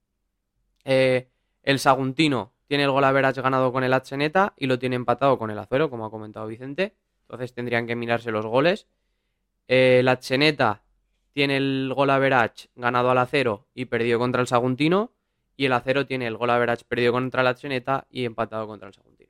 Eh, 0.86 1.27
el 1.63 1.79
Saguntino 1.79 2.53
tiene 2.67 2.86
el 2.86 2.91
gol 2.91 3.03
average 3.03 3.41
ganado 3.41 3.71
con 3.71 3.84
el 3.84 3.93
Acheneta 3.93 4.53
y 4.57 4.65
lo 4.67 4.79
tiene 4.79 4.95
empatado 4.95 5.38
con 5.38 5.51
el 5.51 5.60
acero, 5.60 5.89
como 5.89 6.05
ha 6.05 6.10
comentado 6.10 6.47
Vicente. 6.47 6.95
Entonces 7.23 7.53
tendrían 7.53 7.86
que 7.86 7.95
mirarse 7.95 8.31
los 8.31 8.45
goles. 8.45 8.88
Eh, 9.67 10.01
la 10.03 10.19
Cheneta 10.19 10.81
tiene 11.34 11.57
el 11.57 11.91
gol 11.95 12.10
average 12.10 12.69
ganado 12.75 13.12
al 13.12 13.17
acero 13.17 13.67
y 13.73 13.86
perdido 13.86 14.19
contra 14.19 14.41
el 14.41 14.47
Saguntino. 14.47 15.12
Y 15.55 15.65
el 15.65 15.73
acero 15.73 16.07
tiene 16.07 16.27
el 16.27 16.38
gol 16.38 16.49
average 16.49 16.86
perdido 16.88 17.12
contra 17.12 17.43
la 17.43 17.55
Cheneta 17.55 18.07
y 18.10 18.25
empatado 18.25 18.67
contra 18.67 18.88
el 18.88 18.93
Saguntino. 18.93 19.20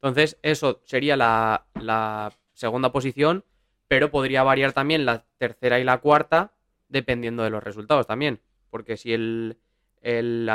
Entonces, 0.00 0.38
eso 0.42 0.80
sería 0.84 1.16
la, 1.16 2.32
segunda 2.52 2.90
posición, 2.90 3.44
pero 3.86 4.10
podría 4.10 4.42
variar 4.42 4.72
también 4.72 5.04
la 5.04 5.24
tercera 5.38 5.78
y 5.78 5.84
la 5.84 5.98
cuarta, 5.98 6.52
dependiendo 6.88 7.44
de 7.44 7.50
los 7.50 7.62
resultados 7.62 8.06
también. 8.06 8.40
Porque 8.70 8.96
si 8.96 9.12
el, 9.12 9.58
el 10.02 10.50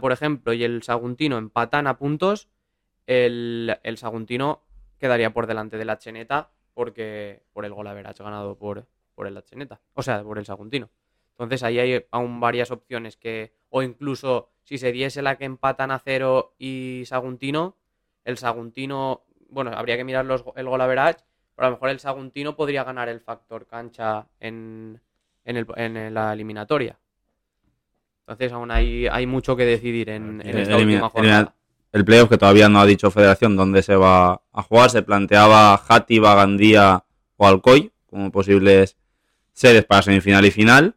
por 0.00 0.12
ejemplo, 0.12 0.52
y 0.52 0.64
el 0.64 0.82
Saguntino 0.82 1.38
empatan 1.38 1.86
a 1.86 1.98
puntos, 1.98 2.48
el, 3.06 3.78
el 3.82 3.96
Saguntino 3.96 4.62
quedaría 4.98 5.32
por 5.32 5.46
delante 5.46 5.78
de 5.78 5.84
la 5.84 5.98
Cheneta 5.98 6.50
porque 6.76 7.42
por 7.54 7.64
el 7.64 7.72
gol 7.72 7.86
average 7.86 8.22
ganado 8.22 8.58
por, 8.58 8.86
por 9.14 9.26
el 9.26 9.42
Cheneta, 9.44 9.80
o 9.94 10.02
sea, 10.02 10.22
por 10.22 10.38
el 10.38 10.44
Saguntino. 10.44 10.90
Entonces 11.30 11.62
ahí 11.62 11.78
hay 11.78 12.04
aún 12.10 12.38
varias 12.38 12.70
opciones 12.70 13.16
que, 13.16 13.54
o 13.70 13.82
incluso 13.82 14.50
si 14.62 14.76
se 14.76 14.92
diese 14.92 15.22
la 15.22 15.38
que 15.38 15.46
empatan 15.46 15.90
a 15.90 15.98
cero 15.98 16.54
y 16.58 17.04
Saguntino, 17.06 17.76
el 18.26 18.36
Saguntino, 18.36 19.22
bueno, 19.48 19.70
habría 19.74 19.96
que 19.96 20.04
mirar 20.04 20.26
los, 20.26 20.44
el 20.56 20.68
gol 20.68 20.80
average, 20.82 21.20
pero 21.54 21.68
a 21.68 21.70
lo 21.70 21.76
mejor 21.76 21.88
el 21.88 21.98
Saguntino 22.00 22.54
podría 22.54 22.84
ganar 22.84 23.08
el 23.08 23.20
factor 23.20 23.66
cancha 23.66 24.26
en, 24.40 25.00
en, 25.44 25.56
el- 25.56 25.66
en 25.76 26.12
la 26.12 26.34
eliminatoria. 26.34 26.98
Entonces 28.20 28.52
aún 28.52 28.70
hay, 28.70 29.06
hay 29.06 29.26
mucho 29.26 29.56
que 29.56 29.64
decidir 29.64 30.10
en, 30.10 30.42
en 30.44 30.58
esta 30.58 30.74
elimina- 30.76 31.04
última 31.04 31.08
jornada. 31.10 31.54
El 31.92 32.04
playoff 32.04 32.28
que 32.28 32.36
todavía 32.36 32.68
no 32.68 32.80
ha 32.80 32.84
dicho 32.86 33.10
Federación 33.10 33.56
dónde 33.56 33.82
se 33.82 33.96
va 33.96 34.42
a 34.52 34.62
jugar, 34.62 34.90
se 34.90 35.02
planteaba 35.02 35.78
Játiva, 35.78 36.34
Gandía 36.34 37.04
o 37.36 37.46
Alcoy 37.46 37.90
como 38.10 38.30
posibles 38.30 38.96
sedes 39.52 39.84
para 39.84 40.02
semifinal 40.02 40.44
y 40.44 40.50
final. 40.50 40.94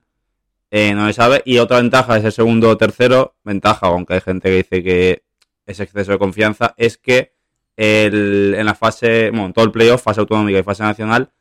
Eh, 0.72 0.94
no 0.94 1.06
se 1.08 1.13
sabe. 1.13 1.42
Y 1.46 1.60
otra 1.60 1.78
ventaja 1.78 2.18
es 2.18 2.26
el 2.26 2.32
segundo 2.32 2.70
o 2.70 2.78
tercero. 2.78 3.36
Ventaja, 3.44 3.88
aunque 3.88 4.15
hay 4.15 4.22
gente 4.22 4.50
que 4.50 4.56
dice 4.56 4.84
que 4.84 5.24
es 5.69 5.79
exceso 5.79 6.12
de 6.12 6.17
confianza, 6.17 6.73
es 6.77 6.97
que 6.97 7.34
el- 7.77 8.55
en 8.58 8.65
la 8.65 8.75
fase, 8.75 9.29
bueno, 9.29 9.45
en 9.47 9.53
todo 9.53 9.65
el 9.65 9.71
playoff, 9.71 10.01
fase 10.01 10.19
autonómica 10.19 10.60
y 10.60 10.63
fase 10.63 10.84
nacional, 10.84 11.32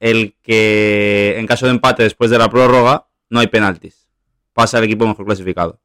el 0.00 0.34
que 0.42 1.34
en 1.38 1.46
caso 1.46 1.66
de 1.66 1.72
empate 1.72 2.02
después 2.02 2.30
de 2.30 2.38
la 2.38 2.48
prórroga 2.50 3.06
no 3.30 3.40
hay 3.40 3.46
penaltis. 3.46 4.08
Pasa 4.52 4.78
el 4.78 4.84
equipo 4.84 5.06
mejor 5.06 5.26
clasificado. 5.26 5.78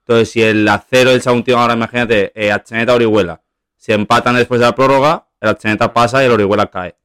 Entonces, 0.00 0.30
si 0.30 0.42
el 0.42 0.66
acero 0.68 1.10
y 1.10 1.14
el 1.14 1.22
Saguntino, 1.22 1.58
ahora 1.58 1.74
imagínate, 1.74 2.32
eh, 2.34 2.50
Acheneta 2.52 2.94
Orihuela, 2.94 3.42
si 3.76 3.92
empatan 3.92 4.36
después 4.36 4.60
de 4.60 4.66
la 4.66 4.74
prórroga, 4.74 5.28
el 5.40 5.48
Acheneta 5.50 5.92
pasa 5.92 6.22
y 6.22 6.26
el 6.26 6.32
Orihuela 6.32 6.66
cae. 6.66 6.96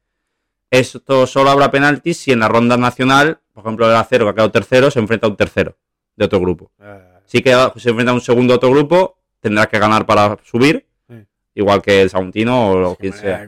Esto 0.70 1.26
solo 1.26 1.50
habrá 1.50 1.70
penaltis 1.70 2.18
si 2.18 2.32
en 2.32 2.40
la 2.40 2.48
ronda 2.48 2.76
nacional, 2.76 3.40
por 3.52 3.64
ejemplo, 3.64 3.88
el 3.88 3.96
acero 3.96 4.24
que 4.24 4.30
ha 4.30 4.34
quedado 4.34 4.50
tercero, 4.50 4.90
se 4.90 4.98
enfrenta 5.00 5.26
a 5.26 5.30
un 5.30 5.36
tercero 5.36 5.76
de 6.16 6.24
otro 6.24 6.40
grupo. 6.40 6.70
Eh, 6.80 7.06
Si 7.26 7.42
queda, 7.42 7.72
se 7.76 7.90
enfrenta 7.90 8.10
a 8.10 8.14
un 8.14 8.20
segundo 8.20 8.52
de 8.54 8.56
otro 8.56 8.70
grupo, 8.70 9.18
tendrá 9.40 9.66
que 9.66 9.78
ganar 9.78 10.06
para 10.06 10.36
subir, 10.44 10.86
Sí. 11.08 11.14
igual 11.54 11.82
que 11.82 12.02
el 12.02 12.10
Saguntino 12.10 12.70
o 12.70 12.96
quien 12.96 13.12
manera 13.12 13.38
sea. 13.38 13.46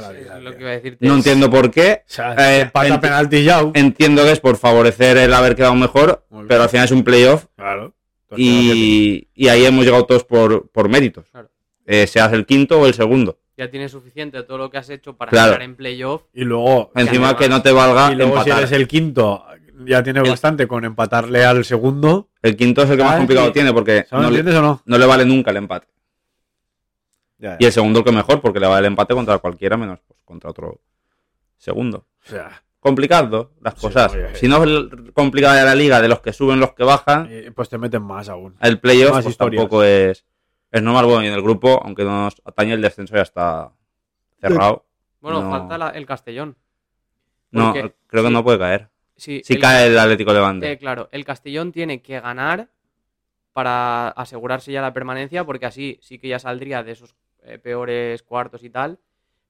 la 0.00 0.10
vida. 0.10 0.36
Es 0.38 0.42
lo 0.42 0.50
tío. 0.50 0.56
que 0.58 0.62
iba 0.64 0.70
a 0.70 0.74
decirte. 0.74 1.06
No 1.06 1.14
entiendo 1.14 1.50
por 1.50 1.70
qué. 1.70 2.00
O 2.00 2.04
sea, 2.06 2.32
Eh, 2.60 2.70
ent- 2.72 3.00
penalti 3.00 3.44
ya. 3.44 3.62
Entiendo 3.74 4.22
que 4.24 4.32
es 4.32 4.40
por 4.40 4.56
favorecer 4.56 5.16
el 5.18 5.32
haber 5.34 5.54
quedado 5.54 5.74
mejor, 5.74 6.26
pero 6.48 6.62
al 6.64 6.68
final 6.68 6.84
es 6.86 6.90
un 6.92 7.04
playoff 7.04 7.46
Claro. 7.56 7.94
Que- 8.30 8.36
y, 8.38 9.28
y 9.34 9.48
ahí 9.48 9.64
hemos 9.64 9.84
llegado 9.84 10.04
todos 10.06 10.24
por, 10.24 10.68
por 10.70 10.88
méritos. 10.88 11.26
Claro. 11.30 11.50
Eh, 11.86 12.06
seas 12.06 12.32
el 12.32 12.46
quinto 12.46 12.80
o 12.80 12.86
el 12.86 12.94
segundo. 12.94 13.38
Ya 13.56 13.70
tienes 13.70 13.92
suficiente 13.92 14.42
todo 14.42 14.58
lo 14.58 14.70
que 14.70 14.78
has 14.78 14.90
hecho 14.90 15.16
para 15.16 15.30
Claro. 15.30 15.52
estar 15.52 15.62
en 15.62 15.76
playoff. 15.76 16.22
Y 16.32 16.42
luego, 16.42 16.90
Encima 16.96 17.28
además- 17.28 17.34
que 17.34 17.48
no 17.48 17.62
te 17.62 17.70
valga 17.70 18.10
y 18.10 18.16
luego 18.16 18.32
si 18.32 18.38
empatar. 18.50 18.58
eres 18.58 18.72
el 18.72 18.88
quinto, 18.88 19.44
ya 19.86 20.02
tienes 20.02 20.22
El- 20.24 20.30
bastante 20.30 20.66
con 20.66 20.84
empatarle 20.84 21.44
al 21.44 21.64
segundo. 21.64 22.28
El 22.42 22.56
quinto 22.56 22.82
es 22.82 22.90
el 22.90 22.96
que 22.98 23.04
más 23.04 23.16
complicado 23.16 23.52
tiene 23.52 23.72
porque 23.72 24.06
no 24.12 24.20
le, 24.22 24.26
¿Entiendes 24.28 24.54
o 24.56 24.62
no? 24.62 24.82
no 24.84 24.98
le 24.98 25.06
vale 25.06 25.24
nunca 25.24 25.50
el 25.50 25.56
empate. 25.58 25.88
Ya, 27.38 27.56
Y 27.58 27.64
el 27.66 27.72
segundo 27.72 27.98
el 28.00 28.04
que 28.04 28.12
mejor 28.12 28.40
porque 28.40 28.60
le 28.60 28.66
vale 28.66 28.80
el 28.80 28.92
empate 28.92 29.14
contra 29.14 29.38
cualquiera 29.38 29.76
menos 29.76 29.98
pues, 30.06 30.18
contra 30.24 30.50
otro 30.50 30.80
segundo. 31.56 32.06
O 32.26 32.28
sea, 32.30 32.62
Complicado 32.80 33.52
las 33.62 33.74
Sí, 33.74 33.80
cosas. 33.80 34.12
oye. 34.12 34.34
Si 34.34 34.46
no 34.46 34.62
es 34.62 35.12
complicada 35.14 35.56
ya 35.56 35.64
la 35.64 35.74
liga 35.74 36.02
de 36.02 36.08
los 36.08 36.20
que 36.20 36.34
suben, 36.34 36.60
los 36.60 36.74
que 36.74 36.84
bajan, 36.84 37.30
y- 37.32 37.50
pues 37.50 37.70
te 37.70 37.78
meten 37.78 38.02
más 38.02 38.28
aún. 38.28 38.56
el 38.60 38.78
playoff 38.78 39.22
pues, 39.22 39.38
tampoco 39.38 39.82
es, 39.82 40.26
es 40.70 40.82
normal. 40.82 41.06
Bueno, 41.06 41.22
y 41.24 41.28
en 41.28 41.32
el 41.32 41.40
grupo, 41.42 41.80
aunque 41.82 42.04
no 42.04 42.24
nos 42.24 42.34
atañe, 42.44 42.74
el 42.74 42.82
descenso 42.82 43.14
ya 43.16 43.22
está 43.22 43.72
cerrado. 44.38 44.84
Bueno, 45.22 45.42
No. 45.44 45.50
falta 45.50 45.78
la- 45.78 45.88
el 45.90 46.04
Castellón. 46.04 46.56
No, 47.52 47.72
creo 47.72 47.94
que 48.10 48.22
sí. 48.28 48.32
no 48.34 48.44
puede 48.44 48.58
caer. 48.58 48.90
Sí, 49.16 49.42
Si 49.44 49.54
el- 49.54 49.60
cae 49.60 49.86
el 49.86 49.98
Atlético 49.98 50.32
Levante. 50.32 50.72
eh, 50.72 50.78
claro, 50.78 51.08
el 51.12 51.24
Castellón 51.24 51.72
tiene 51.72 52.02
que 52.02 52.20
ganar 52.20 52.68
para 53.52 54.08
asegurarse 54.08 54.72
ya 54.72 54.82
la 54.82 54.92
permanencia, 54.92 55.44
porque 55.44 55.66
así 55.66 55.98
sí 56.02 56.18
que 56.18 56.28
ya 56.28 56.38
saldría 56.38 56.82
de 56.82 56.92
esos 56.92 57.14
eh, 57.44 57.58
peores 57.58 58.22
cuartos 58.22 58.64
y 58.64 58.70
tal. 58.70 58.98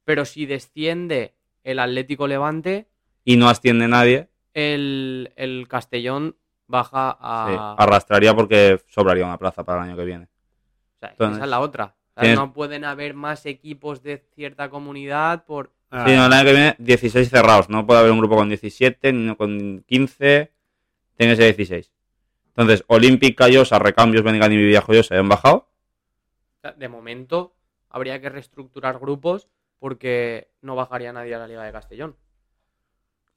Pero 0.05 0.25
si 0.25 0.47
desciende 0.47 1.35
el 1.63 1.79
Atlético 1.79 2.27
Levante, 2.27 2.89
Y 3.25 3.37
no 3.37 3.49
asciende 3.49 3.89
nadie. 3.89 4.29
el, 4.53 5.33
el 5.37 5.67
Castellón 5.69 6.37
baja 6.67 7.17
a. 7.21 7.47
sí, 7.49 7.57
arrastraría 7.83 8.35
porque 8.35 8.81
sobraría 8.89 9.25
una 9.25 9.39
plaza 9.39 9.65
para 9.65 9.83
el 9.83 9.89
año 9.91 9.97
que 9.97 10.05
viene. 10.05 10.25
O 10.25 10.99
sea, 11.01 11.11
Entonces, 11.11 11.37
esa 11.37 11.45
es 11.45 11.51
la 11.51 11.61
otra. 11.61 11.85
O 11.85 11.89
sea, 12.15 12.21
tienes- 12.23 12.39
No 12.39 12.53
pueden 12.53 12.85
haber 12.85 13.15
más 13.15 13.47
equipos 13.47 14.03
de 14.03 14.19
cierta 14.35 14.69
comunidad 14.69 15.45
por. 15.47 15.73
Ah, 15.97 16.05
Sí, 16.09 16.15
no, 16.17 16.27
el 16.27 16.33
año 16.33 16.45
que 16.45 16.53
viene 16.53 16.75
16 16.79 17.31
cerrados. 17.31 17.69
No 17.71 17.87
puede 17.87 18.01
haber 18.01 18.11
un 18.13 18.19
grupo 18.19 18.35
con 18.37 18.49
17, 18.49 19.13
ni 19.13 19.23
uno 19.25 19.37
con 19.37 19.85
15. 19.87 20.53
Tiene 21.17 21.33
que 21.33 21.37
ser 21.37 21.45
16. 21.57 21.93
Entonces, 22.49 22.85
Olympic, 22.89 23.37
Callosa, 23.39 23.79
Recambios, 23.79 24.25
Benigani 24.25 24.57
y 24.57 24.59
Villajoyosa 24.65 25.17
han 25.19 25.29
bajado. 25.29 25.69
de 26.77 26.89
momento 26.89 27.55
habría 27.91 28.21
que 28.21 28.29
reestructurar 28.31 28.99
grupos 28.99 29.49
porque 29.79 30.49
no 30.63 30.75
bajaría 30.77 31.13
nadie 31.13 31.35
a 31.35 31.39
la 31.39 31.47
Liga 31.47 31.63
de 31.63 31.73
Castellón. 31.73 32.17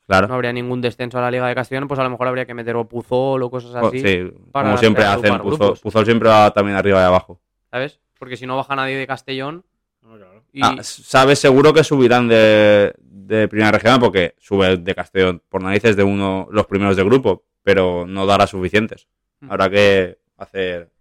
Claro. 0.08 0.28
No 0.30 0.36
habría 0.36 0.54
ningún 0.54 0.80
descenso 0.82 1.18
a 1.18 1.22
la 1.22 1.30
Liga 1.32 1.46
de 1.48 1.54
Castellón, 1.56 1.88
pues 1.90 2.00
a 2.00 2.04
lo 2.04 2.10
mejor 2.10 2.28
habría 2.28 2.46
que 2.46 2.54
meter 2.54 2.76
o 2.78 2.88
Puzol 2.88 3.44
o 3.44 3.52
cosas 3.52 3.76
O- 3.76 3.88
así. 3.88 4.00
sí, 4.00 4.32
para 4.52 4.70
como 4.70 4.78
siempre 4.78 5.04
hacen. 5.04 5.38
Puzol, 5.40 6.06
siempre 6.06 6.30
va 6.30 6.52
también 6.54 6.78
arriba 6.78 7.02
y 7.02 7.04
abajo. 7.06 7.42
¿Sabes? 7.70 8.00
Porque 8.18 8.38
si 8.38 8.46
no 8.48 8.56
baja 8.56 8.76
nadie 8.76 8.96
de 8.96 9.06
Castellón. 9.06 9.66
no, 10.02 10.16
claro. 10.16 10.37
Y, 10.54 10.62
Ah, 10.64 10.78
sabes 10.82 11.40
seguro 11.40 11.74
que 11.74 11.84
subirán 11.84 12.28
de, 12.28 12.94
de 13.00 13.48
primera 13.48 13.72
regional 13.72 14.00
porque 14.00 14.36
sube 14.40 14.78
de 14.78 14.96
Castellón 14.96 15.42
por 15.50 15.62
narices 15.62 15.96
de 15.96 16.04
uno 16.04 16.48
los 16.52 16.66
primeros 16.66 16.96
de 16.96 17.04
grupo, 17.04 17.44
pero 17.64 18.06
no 18.08 18.26
dará 18.26 18.48
suficientes. 18.48 19.08
Mm. 19.42 19.52
Habrá 19.52 19.70
que 19.70 20.18
hacer 20.38 20.92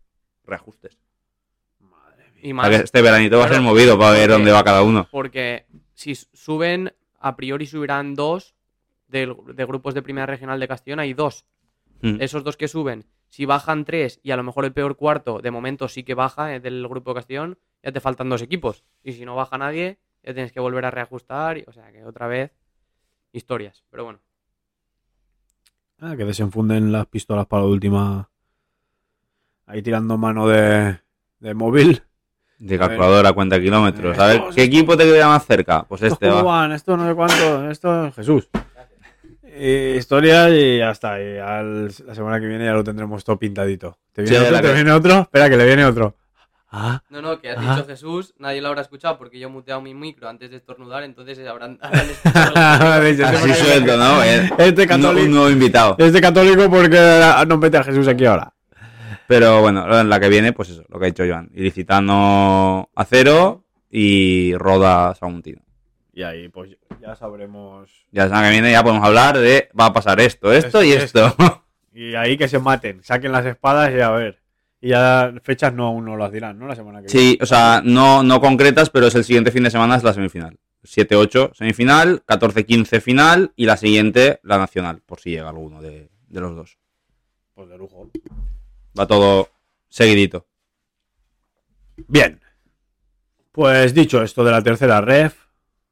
reajustes. 0.44 0.98
y 2.42 2.52
O 2.52 2.54
más. 2.54 2.68
sea 2.68 2.78
que 2.78 2.84
este 2.84 3.02
veranito 3.02 3.38
va 3.38 3.46
a 3.46 3.48
ser 3.48 3.60
movido 3.60 3.98
para 3.98 4.12
ver 4.12 4.30
dónde 4.30 4.52
va 4.52 4.62
cada 4.64 4.82
uno. 4.82 5.08
Porque 5.10 5.66
si 5.94 6.14
suben, 6.14 6.92
a 7.18 7.36
priori 7.36 7.66
subirán 7.66 8.14
dos 8.14 8.54
del- 9.08 9.36
de, 9.54 9.64
grupos 9.64 9.94
de 9.94 10.02
primera 10.02 10.26
regional 10.26 10.60
de 10.60 10.68
Castellón, 10.68 11.00
hay 11.00 11.14
dos. 11.14 11.46
Mm. 12.02 12.20
Esos 12.20 12.44
dos 12.44 12.56
que 12.56 12.68
suben, 12.68 13.06
si 13.30 13.46
bajan 13.46 13.84
tres 13.84 14.20
y 14.22 14.30
a 14.32 14.36
lo 14.36 14.42
mejor 14.42 14.64
el 14.64 14.72
peor 14.72 14.96
cuarto, 14.96 15.40
de 15.40 15.50
momento 15.50 15.88
sí 15.88 16.02
que 16.04 16.14
baja 16.14 16.54
eh, 16.54 16.60
del 16.60 16.86
grupo 16.88 17.12
de 17.12 17.14
Castellón, 17.16 17.58
ya 17.86 17.92
te 17.92 18.00
faltan 18.00 18.28
dos 18.28 18.42
equipos. 18.42 18.84
Y 19.04 19.12
si 19.12 19.24
no 19.24 19.36
baja 19.36 19.56
nadie, 19.58 19.98
ya 20.24 20.34
tienes 20.34 20.50
que 20.52 20.58
volver 20.60 20.84
a 20.84 20.90
reajustar. 20.90 21.56
y- 21.58 21.64
o 21.68 21.72
sea 21.72 21.90
que 21.92 22.04
otra 22.04 22.26
vez, 22.26 22.50
historias. 23.32 23.84
Pero 23.90 24.04
bueno. 24.04 24.18
Ah, 26.00 26.14
que 26.16 26.24
desenfunden 26.24 26.90
las 26.92 27.06
pistolas 27.06 27.46
para 27.46 27.62
la 27.62 27.68
última. 27.68 28.28
Ahí 29.66 29.82
tirando 29.82 30.18
mano 30.18 30.46
de, 30.48 30.98
de 31.40 31.54
móvil. 31.54 32.02
De 32.58 32.78
calculadora, 32.78 33.32
cuenta 33.34 33.60
kilómetros. 33.60 34.18
A 34.18 34.26
ver, 34.28 34.42
¿qué 34.54 34.62
equipo 34.64 34.96
te 34.96 35.04
queda 35.04 35.28
más 35.28 35.44
cerca? 35.46 35.82
Pues 35.84 36.02
este 36.02 36.28
¿Cómo 36.28 36.44
va. 36.44 36.60
van? 36.62 36.72
Esto 36.72 36.96
no 36.96 37.06
sé 37.06 37.14
cuánto. 37.14 37.70
Esto 37.70 38.10
Jesús. 38.12 38.48
Eh, 39.42 39.96
historia 39.98 40.48
y 40.50 40.78
ya 40.78 40.90
está. 40.90 41.20
Y 41.22 41.38
al- 41.38 41.86
la 42.04 42.14
semana 42.14 42.40
que 42.40 42.46
viene 42.46 42.64
ya 42.64 42.72
lo 42.72 42.82
tendremos 42.82 43.22
todo 43.24 43.38
pintadito. 43.38 43.98
¿Te 44.12 44.22
viene 44.22 44.36
Sí, 44.38 44.42
otro? 44.42 44.54
la 44.56 44.60
¿Te 44.62 44.68
que- 44.68 44.74
viene 44.74 44.92
otro? 44.92 45.20
Espera, 45.20 45.48
que 45.50 45.56
le 45.56 45.66
viene 45.66 45.84
otro. 45.84 46.16
Ah, 46.78 47.02
No, 47.08 47.22
no, 47.22 47.40
que 47.40 47.50
has 47.50 47.56
Ah. 47.58 47.74
dicho 47.74 47.86
Jesús, 47.86 48.34
nadie 48.38 48.60
lo 48.60 48.68
habrá 48.68 48.82
escuchado 48.82 49.16
porque 49.16 49.38
yo 49.38 49.48
he 49.48 49.50
muteado 49.50 49.80
mi 49.80 49.94
micro 49.94 50.28
antes 50.28 50.50
de 50.50 50.58
estornudar, 50.58 51.04
entonces 51.04 51.38
habrán, 51.48 51.78
habrán 51.80 52.06
escuchado 52.10 52.52
Así 53.36 53.54
suelto, 53.54 53.96
¿no? 53.96 54.22
Eh, 54.24 54.50
Este 54.58 54.86
católico, 54.86 55.24
un 55.26 55.30
nuevo 55.32 55.50
invitado. 55.50 55.96
este 55.98 56.20
católico 56.20 56.68
porque 56.68 57.20
no 57.46 57.56
mete 57.56 57.78
a 57.78 57.84
Jesús 57.84 58.06
aquí 58.08 58.26
ahora. 58.26 58.52
Pero 59.26 59.60
bueno, 59.62 59.98
en 60.00 60.08
la 60.08 60.20
que 60.20 60.28
viene, 60.28 60.52
pues 60.52 60.68
eso, 60.70 60.84
lo 60.88 60.98
que 60.98 61.06
ha 61.06 61.08
dicho 61.08 61.24
Joan. 61.26 61.50
Ilicitano 61.54 62.90
a 62.94 63.04
cero 63.04 63.64
y 63.90 64.54
Roda 64.56 65.14
Saguntino. 65.14 65.62
Y 66.12 66.22
ahí 66.22 66.48
pues 66.48 66.70
ya 67.00 67.14
sabremos. 67.16 67.90
Ya 68.12 68.22
la 68.24 68.28
semana 68.28 68.46
que 68.48 68.52
viene 68.52 68.70
ya 68.70 68.82
podemos 68.82 69.04
hablar 69.04 69.36
de 69.38 69.68
va 69.78 69.86
a 69.86 69.92
pasar 69.92 70.20
esto, 70.20 70.52
esto, 70.52 70.80
Esto 70.80 70.82
y 70.84 70.88
y 70.90 70.92
esto. 70.92 71.34
Y 71.92 72.14
ahí 72.14 72.36
que 72.36 72.46
se 72.48 72.58
maten, 72.58 73.02
saquen 73.02 73.32
las 73.32 73.46
espadas 73.46 73.90
y 73.94 74.00
a 74.00 74.10
ver. 74.10 74.38
Y 74.86 74.90
ya 74.90 75.34
fechas 75.42 75.74
no 75.74 75.86
aún 75.86 76.04
no 76.04 76.16
las 76.16 76.30
dirán, 76.30 76.60
¿no? 76.60 76.68
La 76.68 76.76
semana 76.76 77.02
que 77.02 77.08
Sí, 77.08 77.36
o 77.42 77.46
sea, 77.46 77.82
no, 77.84 78.22
no 78.22 78.40
concretas, 78.40 78.88
pero 78.88 79.08
es 79.08 79.16
el 79.16 79.24
siguiente 79.24 79.50
fin 79.50 79.64
de 79.64 79.70
semana 79.72 79.96
es 79.96 80.04
la 80.04 80.12
semifinal. 80.12 80.60
7-8 80.84 81.54
semifinal, 81.54 82.22
14-15 82.24 83.00
final 83.00 83.52
y 83.56 83.66
la 83.66 83.76
siguiente 83.76 84.38
la 84.44 84.58
nacional, 84.58 85.02
por 85.04 85.18
si 85.18 85.30
llega 85.30 85.48
alguno 85.48 85.82
de, 85.82 86.08
de 86.28 86.40
los 86.40 86.54
dos. 86.54 86.78
viene. 86.78 87.52
Pues 87.56 87.68
de 87.68 87.78
lujo. 87.78 88.10
Va 88.96 89.08
todo 89.08 89.48
seguidito. 89.88 90.46
Bien. 92.06 92.40
Pues 93.50 93.92
dicho 93.92 94.22
esto 94.22 94.44
de 94.44 94.52
la 94.52 94.62
tercera 94.62 95.00
ref, 95.00 95.46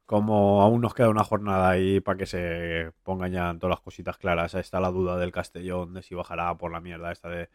como 0.07 0.63
aún 0.63 0.81
nos 0.81 0.95
queda 0.95 1.09
una 1.09 1.25
jornada 1.25 1.69
ahí 1.69 1.99
para 1.99 2.19
que 2.19 2.27
se 2.27 2.93
pongan 3.03 3.33
ya 3.33 3.57
todas 3.59 3.71
las 3.71 3.81
cositas 3.81 4.19
claras, 4.19 4.55
está 4.55 4.79
la 4.79 4.93
duda 4.93 5.19
del 5.19 5.33
Castellón 5.33 5.95
de 5.95 6.03
si 6.03 6.15
bajará 6.15 6.57
por 6.57 6.71
la 6.71 6.81
mierda 6.81 7.11
esta 7.11 7.29
de, 7.29 7.49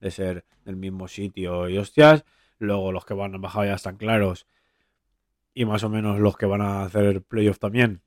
de 0.00 0.10
ser 0.10 0.44
del 0.64 0.76
mismo 0.76 1.08
sitio 1.08 1.68
y 1.68 1.78
hostias. 1.78 2.24
Luego 2.58 2.92
los 2.92 3.04
que 3.04 3.14
van 3.14 3.34
a 3.34 3.38
bajar 3.38 3.66
ya 3.66 3.74
están 3.74 3.96
claros. 3.96 4.46
Y 5.54 5.64
más 5.64 5.82
o 5.84 5.88
menos 5.88 6.18
los 6.20 6.36
que 6.36 6.46
van 6.46 6.60
a 6.60 6.82
hacer 6.82 7.22
playoff 7.22 7.58
también. 7.58 8.02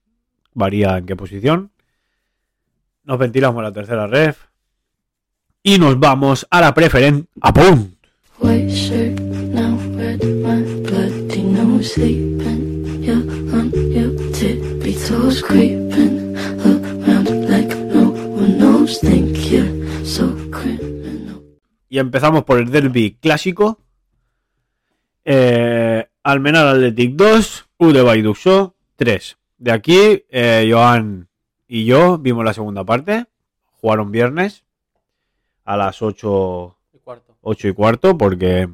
Varía 0.53 0.97
en 0.97 1.05
qué 1.05 1.15
posición. 1.15 1.71
Nos 3.03 3.17
ventilamos 3.17 3.63
la 3.63 3.71
tercera 3.71 4.07
ref. 4.07 4.45
Y 5.63 5.77
nos 5.77 5.99
vamos 5.99 6.47
a 6.49 6.61
la 6.61 6.73
preferente. 6.73 7.29
¡A 7.41 7.53
pum! 7.53 7.91
Y 21.91 21.99
empezamos 21.99 22.45
por 22.45 22.57
el 22.57 22.71
derby 22.71 23.17
clásico. 23.19 23.81
Eh, 25.25 26.07
Almenar 26.23 26.65
Athletic 26.67 27.15
2, 27.17 27.69
U 27.79 27.91
de 27.91 28.01
Baiduxo 28.01 28.75
3. 28.95 29.37
De 29.57 29.71
aquí, 29.73 30.23
eh, 30.29 30.69
Joan 30.71 31.27
y 31.67 31.83
yo 31.83 32.17
vimos 32.17 32.45
la 32.45 32.53
segunda 32.53 32.85
parte. 32.85 33.25
Jugaron 33.73 34.09
viernes 34.09 34.63
a 35.65 35.75
las 35.75 36.01
8, 36.01 36.77
El 36.93 36.99
cuarto. 37.01 37.37
8 37.41 37.67
y 37.67 37.73
cuarto 37.73 38.17
porque 38.17 38.69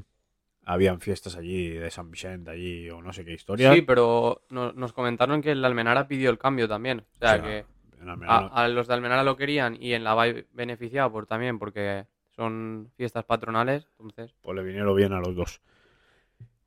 habían 0.63 0.99
fiestas 0.99 1.36
allí 1.38 1.69
de 1.69 1.89
San 1.89 2.12
Vicente 2.12 2.51
allí 2.51 2.88
o 2.91 3.01
no 3.01 3.13
sé 3.13 3.25
qué 3.25 3.34
historia. 3.34 3.73
Sí, 3.73 3.82
pero 3.82 4.43
no- 4.51 4.73
nos 4.73 4.93
comentaron 4.93 5.41
que 5.41 5.53
el 5.53 5.65
Almenara 5.65 6.08
pidió 6.08 6.30
el 6.30 6.38
cambio 6.38 6.67
también. 6.67 6.99
O 6.99 7.17
sea, 7.19 7.34
O 7.36 7.38
sea, 7.38 7.41
que 7.41 7.65
a, 8.27 8.38
a 8.63 8.67
los 8.67 8.88
de 8.88 8.93
Almenara 8.93 9.23
lo 9.23 9.36
querían 9.38 9.75
y 9.82 9.93
en 9.93 10.03
la 10.03 10.13
VAI 10.13 10.45
beneficiado 10.53 11.12
por 11.12 11.25
también 11.25 11.58
porque 11.58 12.06
son 12.38 12.91
fiestas 12.95 13.26
patronales. 13.26 13.88
Entonces, 14.00 14.34
pues 14.41 14.56
le 14.56 14.63
vinieron 14.63 14.95
bien 14.95 15.12
a 15.12 15.19
los 15.19 15.36
dos. 15.36 15.60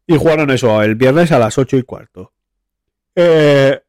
Y 0.07 0.19
jugaron 0.19 0.51
eso 0.51 0.83
el 0.83 0.97
viernes 0.97 1.33
a 1.33 1.39
las 1.39 1.57
8 1.57 1.77
y 1.79 1.83
cuarto. 1.85 2.33
Eh, 3.15 3.81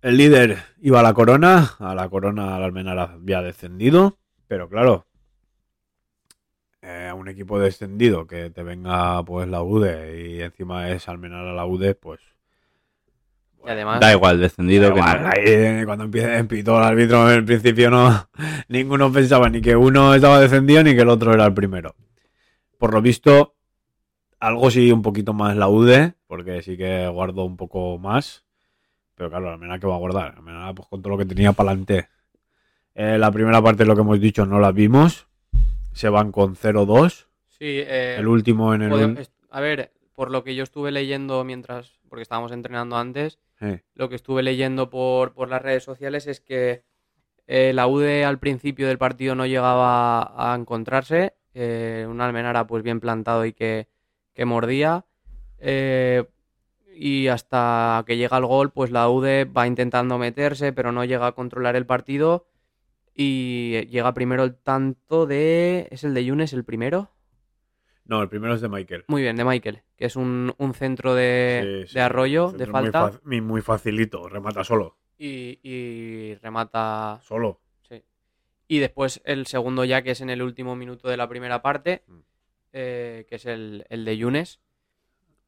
el 0.00 0.16
líder 0.16 0.58
iba 0.80 1.00
a 1.00 1.02
la 1.02 1.12
corona, 1.12 1.76
a 1.78 1.94
la 1.94 2.08
corona 2.08 2.58
la 2.58 2.64
Almenara 2.64 3.02
había 3.14 3.42
descendido, 3.42 4.16
pero 4.48 4.68
claro, 4.68 5.06
eh, 6.80 7.08
a 7.10 7.14
un 7.14 7.28
equipo 7.28 7.58
descendido 7.58 8.26
que 8.26 8.50
te 8.50 8.62
venga 8.62 9.22
pues 9.24 9.48
la 9.48 9.62
UDE 9.62 10.20
y 10.20 10.40
encima 10.42 10.90
es 10.90 11.08
Almenara 11.08 11.52
la 11.52 11.66
UDE, 11.66 11.94
pues... 11.94 12.20
y 13.66 13.70
además, 13.70 14.00
Da 14.00 14.12
igual, 14.12 14.40
descendido 14.40 14.92
que 14.92 14.98
Igual, 15.00 15.22
no. 15.22 15.28
ahí, 15.28 15.42
eh, 15.44 15.82
cuando 15.84 16.04
empieza 16.04 16.42
pitó 16.44 16.78
el 16.78 16.84
árbitro 16.84 17.28
en 17.30 17.36
el 17.38 17.44
principio 17.44 17.90
no 17.90 18.28
ninguno 18.68 19.10
pensaba 19.12 19.48
ni 19.48 19.60
que 19.60 19.74
uno 19.76 20.14
estaba 20.14 20.40
descendido 20.40 20.82
ni 20.82 20.94
que 20.94 21.02
el 21.02 21.08
otro 21.08 21.32
era 21.34 21.46
el 21.46 21.54
primero. 21.54 21.94
Por 22.78 22.92
lo 22.94 23.00
visto, 23.02 23.54
algo 24.40 24.70
sí 24.70 24.92
un 24.92 25.02
poquito 25.02 25.32
más 25.32 25.56
la 25.56 25.68
UDE, 25.68 26.14
porque 26.26 26.62
sí 26.62 26.76
que 26.76 27.08
guardó 27.08 27.44
un 27.44 27.56
poco 27.56 27.98
más. 27.98 28.44
Pero 29.14 29.30
claro, 29.30 29.50
la 29.50 29.56
mena 29.56 29.78
que 29.78 29.86
va 29.86 29.94
a 29.94 29.98
guardar, 29.98 30.32
la 30.32 30.38
Almenara, 30.38 30.74
pues 30.74 30.86
con 30.88 31.00
todo 31.00 31.12
lo 31.14 31.18
que 31.18 31.24
tenía 31.24 31.52
para 31.52 31.70
adelante. 31.70 32.08
Eh, 32.94 33.16
la 33.18 33.30
primera 33.30 33.62
parte, 33.62 33.84
lo 33.86 33.94
que 33.94 34.02
hemos 34.02 34.20
dicho, 34.20 34.44
no 34.44 34.60
la 34.60 34.72
vimos. 34.72 35.26
Se 35.92 36.10
van 36.10 36.32
con 36.32 36.54
0-2. 36.54 37.26
sí, 37.48 37.64
eh, 37.64 38.16
El 38.18 38.28
último 38.28 38.74
en 38.74 38.82
el. 38.82 38.90
podem- 38.92 39.18
est- 39.18 39.32
a 39.50 39.60
ver, 39.60 39.90
por 40.16 40.32
lo 40.32 40.42
que 40.42 40.56
yo 40.56 40.64
estuve 40.64 40.90
leyendo 40.90 41.44
mientras, 41.44 42.00
porque 42.08 42.22
estábamos 42.22 42.50
entrenando 42.50 42.96
antes, 42.96 43.38
lo 43.94 44.08
que 44.08 44.16
estuve 44.16 44.42
leyendo 44.42 44.90
por, 44.90 45.32
por 45.34 45.48
las 45.48 45.62
redes 45.62 45.84
sociales 45.84 46.26
es 46.26 46.40
que 46.40 46.82
eh, 47.46 47.72
la 47.72 47.86
UD 47.86 48.24
al 48.24 48.38
principio 48.40 48.88
del 48.88 48.98
partido 48.98 49.34
no 49.36 49.46
llegaba 49.46 50.32
a 50.36 50.56
encontrarse. 50.56 51.34
eh, 51.54 52.06
un 52.08 52.20
Almenara 52.20 52.66
pues 52.66 52.82
bien 52.82 52.98
plantado 53.00 53.46
y 53.46 53.52
que, 53.52 53.88
que 54.34 54.44
mordía. 54.44 55.04
eh, 55.58 56.24
y 56.98 57.28
hasta 57.28 58.02
que 58.06 58.16
llega 58.16 58.38
el 58.38 58.46
gol, 58.46 58.70
pues 58.72 58.90
la 58.90 59.08
UD 59.10 59.46
va 59.54 59.66
intentando 59.66 60.16
meterse, 60.16 60.72
pero 60.72 60.92
no 60.92 61.04
llega 61.04 61.26
a 61.26 61.32
controlar 61.32 61.76
el 61.76 61.84
partido. 61.84 62.46
Y 63.14 63.86
llega 63.88 64.14
primero 64.14 64.44
el 64.44 64.54
tanto 64.56 65.26
de... 65.26 65.88
¿Es 65.90 66.04
el 66.04 66.14
de 66.14 66.24
Yunes 66.24 66.52
el 66.54 66.64
primero? 66.64 67.10
No, 68.06 68.22
el 68.22 68.28
primero 68.28 68.54
es 68.54 68.60
de 68.60 68.68
Michael. 68.68 69.04
Muy 69.08 69.22
bien, 69.22 69.36
de 69.36 69.44
Michael, 69.44 69.82
que 69.96 70.04
es 70.06 70.16
un, 70.16 70.54
un 70.58 70.74
centro 70.74 71.14
de, 71.14 71.82
Sí, 71.84 71.88
sí, 71.88 71.94
de 71.94 72.00
arroyo, 72.00 72.52
de 72.52 72.66
falta. 72.66 73.10
fa- 73.10 73.20
Muy, 73.24 73.40
muy 73.40 73.60
facilito, 73.62 74.28
remata 74.28 74.62
solo. 74.64 74.96
y, 75.18 75.58
y 75.62 76.34
remata. 76.36 77.18
Solo. 77.22 77.60
Sí. 77.88 78.02
Y 78.68 78.78
después 78.78 79.20
el 79.24 79.46
segundo 79.46 79.84
ya, 79.84 80.02
que 80.02 80.12
es 80.12 80.20
en 80.20 80.30
el 80.30 80.42
último 80.42 80.76
minuto 80.76 81.08
de 81.08 81.16
la 81.16 81.28
primera 81.28 81.62
parte, 81.62 82.04
Mm. 82.06 82.18
eh, 82.72 83.26
que 83.28 83.34
es 83.36 83.46
el, 83.46 83.84
el 83.88 84.04
de 84.04 84.16
Yunes. 84.16 84.60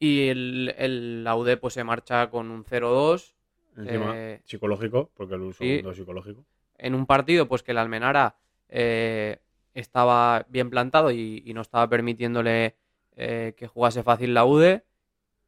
Y 0.00 0.28
el, 0.28 0.74
el 0.78 1.24
Aude 1.28 1.56
pues 1.56 1.74
se 1.74 1.82
marcha 1.84 2.30
con 2.30 2.50
un 2.50 2.64
0-2 2.64 3.34
Encima, 3.76 4.12
Eh, 4.16 4.40
psicológico, 4.44 5.10
porque 5.14 5.34
el 5.36 5.52
sí. 5.54 5.58
segundo 5.68 5.90
es 5.92 5.96
psicológico. 5.96 6.44
en 6.76 6.94
un 6.96 7.06
partido 7.06 7.46
pues 7.48 7.62
que 7.62 7.70
el 7.72 7.78
Almenara 7.78 8.36
eh, 8.68 9.38
estaba 9.80 10.46
bien 10.48 10.70
plantado 10.70 11.10
y, 11.10 11.42
y 11.44 11.54
no 11.54 11.60
estaba 11.60 11.88
permitiéndole 11.88 12.76
eh, 13.16 13.54
que 13.56 13.66
jugase 13.66 14.02
fácil 14.02 14.34
la 14.34 14.44
UDE 14.44 14.84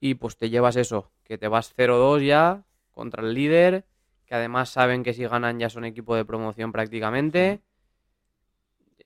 y 0.01 0.15
pues 0.15 0.37
te 0.37 0.51
llevas 0.51 0.77
eso, 0.77 1.11
que 1.25 1.39
te 1.39 1.49
vas 1.49 1.75
0-2 1.77 2.25
ya 2.27 2.65
contra 2.91 3.23
el 3.23 3.35
líder, 3.35 3.85
que 4.27 4.35
además 4.35 4.71
saben 4.71 5.03
que 5.03 5.13
si 5.13 5.25
ganan 5.27 5.59
ya 5.59 5.69
son 5.71 5.85
equipo 5.85 6.17
de 6.17 6.25
promoción 6.25 6.73
prácticamente. 6.73 7.61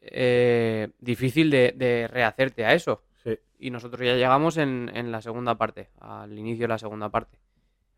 Eh, 0.01 0.89
difícil 0.99 1.51
de, 1.51 1.73
de 1.77 2.09
rehacerte 2.09 2.65
a 2.65 2.75
eso. 2.75 3.03
Sí. 3.23 3.39
Y 3.59 3.71
nosotros 3.71 4.07
ya 4.07 4.15
llegamos 4.15 4.59
en, 4.59 4.91
en 4.95 5.11
la 5.11 5.23
segunda 5.23 5.57
parte, 5.57 5.89
al 5.99 6.39
inicio 6.39 6.65
de 6.65 6.69
la 6.69 6.79
segunda 6.79 7.09
parte. 7.09 7.39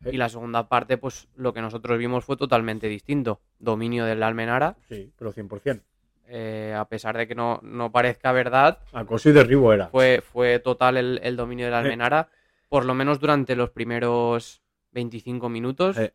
Sí. 0.03 0.09
Y 0.13 0.17
la 0.17 0.29
segunda 0.29 0.69
parte, 0.69 0.97
pues 0.97 1.27
lo 1.35 1.53
que 1.53 1.61
nosotros 1.61 1.97
vimos 1.97 2.23
fue 2.23 2.37
totalmente 2.37 2.87
distinto. 2.87 3.41
Dominio 3.59 4.05
del 4.05 4.23
Almenara, 4.23 4.77
Sí, 4.87 5.11
pero 5.17 5.33
100%. 5.33 5.81
Eh, 6.27 6.75
a 6.77 6.85
pesar 6.85 7.17
de 7.17 7.27
que 7.27 7.35
no, 7.35 7.59
no 7.63 7.91
parezca 7.91 8.31
verdad, 8.31 8.79
Acoso 8.93 9.29
y 9.29 9.31
derribo 9.33 9.73
era. 9.73 9.87
fue, 9.87 10.21
fue 10.21 10.59
total 10.59 10.97
el, 10.97 11.19
el 11.23 11.35
dominio 11.35 11.65
del 11.65 11.73
Sí. 11.75 11.79
Almenara, 11.79 12.29
por 12.69 12.85
lo 12.85 12.93
menos 12.93 13.19
durante 13.19 13.55
los 13.55 13.69
primeros 13.69 14.61
25 14.91 15.49
minutos. 15.49 15.95
Sí. 15.95 16.09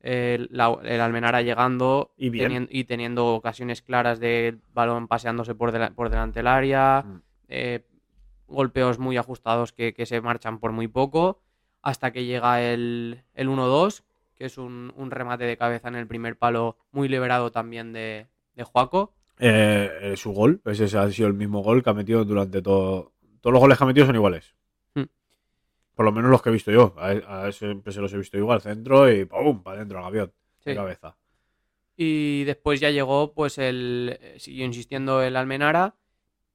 El, 0.00 0.48
la- 0.50 0.76
el 0.82 1.00
Almenara 1.00 1.42
llegando 1.42 2.12
Y 2.16 2.28
bien. 2.30 2.50
tenien- 2.50 2.68
y 2.70 2.84
teniendo 2.84 3.28
ocasiones 3.28 3.82
claras 3.82 4.18
de 4.18 4.58
balón 4.74 5.06
paseándose 5.06 5.54
por, 5.54 5.70
dela- 5.72 5.94
por 5.94 6.10
delante 6.10 6.40
del 6.40 6.48
área, 6.48 7.02
Mm. 7.06 7.20
eh, 7.48 7.86
golpeos 8.48 8.98
muy 8.98 9.16
ajustados 9.16 9.72
que, 9.72 9.94
que 9.94 10.04
se 10.06 10.20
marchan 10.20 10.58
por 10.58 10.72
muy 10.72 10.88
poco, 10.88 11.40
hasta 11.82 12.10
que 12.12 12.24
llega 12.24 12.60
el, 12.62 13.22
el 13.34 13.48
1-2, 13.48 14.02
que 14.34 14.44
es 14.46 14.58
un, 14.58 14.92
un 14.96 15.10
remate 15.12 15.44
de 15.44 15.56
cabeza 15.56 15.86
en 15.88 15.94
el 15.94 16.06
primer 16.08 16.36
palo 16.36 16.76
muy 16.90 17.08
liberado 17.08 17.52
también 17.52 17.92
de, 17.92 18.26
de 18.56 18.64
Juaco. 18.64 19.14
Eh, 19.44 19.90
eh, 20.12 20.16
su 20.16 20.32
gol, 20.32 20.60
ese 20.64 20.96
ha 20.96 21.10
sido 21.10 21.26
el 21.28 21.34
mismo 21.34 21.62
gol 21.62 21.82
que 21.82 21.90
ha 21.90 21.94
metido 21.94 22.24
durante 22.24 22.62
todo. 22.62 23.12
Todos 23.40 23.52
los 23.52 23.60
goles 23.60 23.76
que 23.76 23.84
ha 23.84 23.86
metido 23.88 24.06
son 24.06 24.14
iguales. 24.14 24.54
Hmm. 24.94 25.02
Por 25.96 26.04
lo 26.04 26.12
menos 26.12 26.30
los 26.30 26.40
que 26.42 26.50
he 26.50 26.52
visto 26.52 26.70
yo. 26.70 26.94
A, 26.96 27.46
a 27.46 27.52
siempre 27.52 27.92
se 27.92 28.00
los 28.00 28.12
he 28.12 28.18
visto 28.18 28.38
igual. 28.38 28.60
Centro 28.60 29.10
y 29.10 29.24
¡pum! 29.24 29.62
Para 29.62 29.78
adentro, 29.78 29.98
al 29.98 30.04
gavión. 30.04 30.32
De 30.64 30.72
Sí. 30.72 30.76
cabeza. 30.76 31.16
Y 31.96 32.44
después 32.44 32.78
ya 32.80 32.90
llegó, 32.90 33.32
pues 33.34 33.58
el. 33.58 34.16
eh, 34.20 34.34
Siguió 34.38 34.64
insistiendo 34.64 35.22
el 35.22 35.34
Almenara 35.36 35.96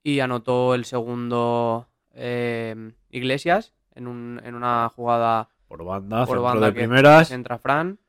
y 0.01 0.21
anotó 0.21 0.73
el 0.73 0.85
segundo 0.85 1.89
eh, 2.13 2.93
Iglesias 3.09 3.73
en, 3.95 4.07
un, 4.07 4.39
en 4.45 4.55
una 4.55 4.87
jugada 4.89 5.49
Por 5.67 5.83
banda, 5.83 6.25
por 6.25 6.39
banda 6.41 6.67
de 6.67 6.73
que, 6.73 6.79
primeras. 6.79 7.31
entra 7.31 7.57
Fran. 7.57 7.99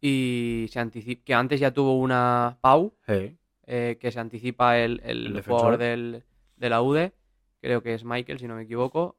Y 0.00 0.66
se 0.70 0.78
anticipa. 0.78 1.22
Que 1.24 1.34
antes 1.34 1.58
ya 1.58 1.72
tuvo 1.72 1.98
una 1.98 2.58
Pau, 2.60 2.94
Sí. 3.06 3.36
Eh, 3.66 3.96
que 4.00 4.12
se 4.12 4.20
anticipa 4.20 4.78
el, 4.78 5.00
el 5.04 5.32
jugador 5.42 5.78
del, 5.78 6.24
de 6.56 6.68
la 6.70 6.82
UDE. 6.82 7.12
Creo 7.60 7.82
que 7.82 7.94
es 7.94 8.04
Michael, 8.04 8.38
si 8.38 8.46
no 8.48 8.56
me 8.56 8.62
equivoco. 8.62 9.16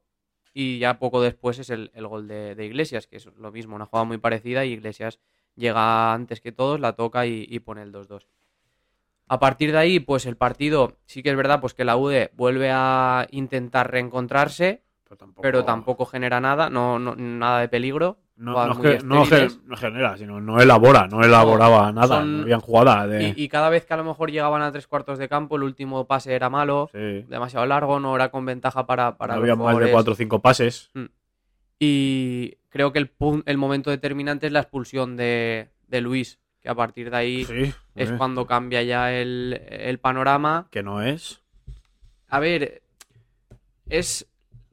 Y 0.54 0.78
ya 0.78 0.98
poco 0.98 1.20
después 1.20 1.58
es 1.58 1.70
el, 1.70 1.90
el 1.94 2.06
gol 2.06 2.28
de, 2.28 2.54
de 2.54 2.64
Iglesias, 2.64 3.06
que 3.06 3.16
es 3.16 3.26
lo 3.26 3.52
mismo, 3.52 3.76
una 3.76 3.86
jugada 3.86 4.04
muy 4.04 4.18
parecida. 4.18 4.64
Y 4.64 4.72
Iglesias 4.72 5.20
llega 5.54 6.12
antes 6.14 6.40
que 6.40 6.52
todos, 6.52 6.80
la 6.80 6.94
toca 6.94 7.26
y, 7.26 7.46
y 7.48 7.58
pone 7.60 7.82
el 7.82 7.92
2-2. 7.92 8.26
A 9.28 9.40
partir 9.40 9.72
de 9.72 9.78
ahí, 9.78 9.98
pues 10.00 10.24
el 10.26 10.36
partido, 10.36 10.98
sí 11.04 11.22
que 11.22 11.30
es 11.30 11.36
verdad, 11.36 11.60
pues 11.60 11.74
que 11.74 11.84
la 11.84 11.96
UDE 11.96 12.30
vuelve 12.34 12.70
a 12.72 13.26
intentar 13.32 13.90
reencontrarse, 13.90 14.84
Pero 15.04 15.16
tampoco, 15.16 15.42
pero 15.42 15.64
tampoco 15.64 16.06
genera 16.06 16.40
nada, 16.40 16.70
no, 16.70 16.98
no- 17.00 17.16
nada 17.16 17.60
de 17.60 17.68
peligro. 17.68 18.18
No, 18.38 18.52
no, 18.66 18.72
es 18.72 18.78
que- 18.98 19.04
no 19.06 19.22
estériles. 19.22 19.54
gen- 19.54 19.62
no 19.68 19.76
genera, 19.76 20.16
sino 20.18 20.40
no 20.40 20.60
elabora. 20.60 21.06
No 21.08 21.22
elaboraba 21.24 21.90
nada. 21.92 22.18
son- 22.18 22.36
No 22.38 22.42
habían 22.42 22.60
jugada. 22.60 23.06
De... 23.06 23.28
Y, 23.36 23.44
y 23.44 23.48
cada 23.48 23.70
vez 23.70 23.86
que 23.86 23.94
a 23.94 23.96
lo 23.96 24.04
mejor 24.04 24.30
llegaban 24.30 24.60
a 24.62 24.70
tres 24.72 24.86
cuartos 24.86 25.18
de 25.18 25.28
campo, 25.28 25.56
el 25.56 25.62
último 25.62 26.06
pase 26.06 26.34
era 26.34 26.50
malo, 26.50 26.90
sí. 26.92 27.22
demasiado 27.28 27.64
largo, 27.66 27.98
no 27.98 28.14
era 28.14 28.30
con 28.30 28.44
ventaja 28.44 28.84
para, 28.86 29.16
para 29.16 29.34
no 29.34 29.40
los 29.40 29.50
había 29.50 29.64
más 29.64 29.78
de. 29.78 29.90
4 29.90 30.12
o 30.12 30.16
5 30.16 30.42
pases. 30.42 30.90
Y 31.78 32.56
creo 32.68 32.92
que 32.92 32.98
el, 32.98 33.10
el 33.46 33.56
momento 33.58 33.90
determinante 33.90 34.46
es 34.46 34.52
la 34.52 34.60
expulsión 34.60 35.16
de, 35.16 35.68
de 35.88 36.00
Luis, 36.00 36.38
que 36.60 36.68
a 36.68 36.74
partir 36.74 37.10
de 37.10 37.16
ahí 37.16 37.44
Sí. 37.44 37.72
es 37.94 38.10
eh, 38.10 38.14
cuando 38.18 38.46
cambia 38.46 38.82
ya 38.82 39.12
el, 39.12 39.60
el 39.68 39.98
panorama. 39.98 40.68
Que 40.70 40.82
no 40.82 41.02
es. 41.02 41.42
A 42.28 42.38
ver, 42.40 42.82
es... 43.88 44.26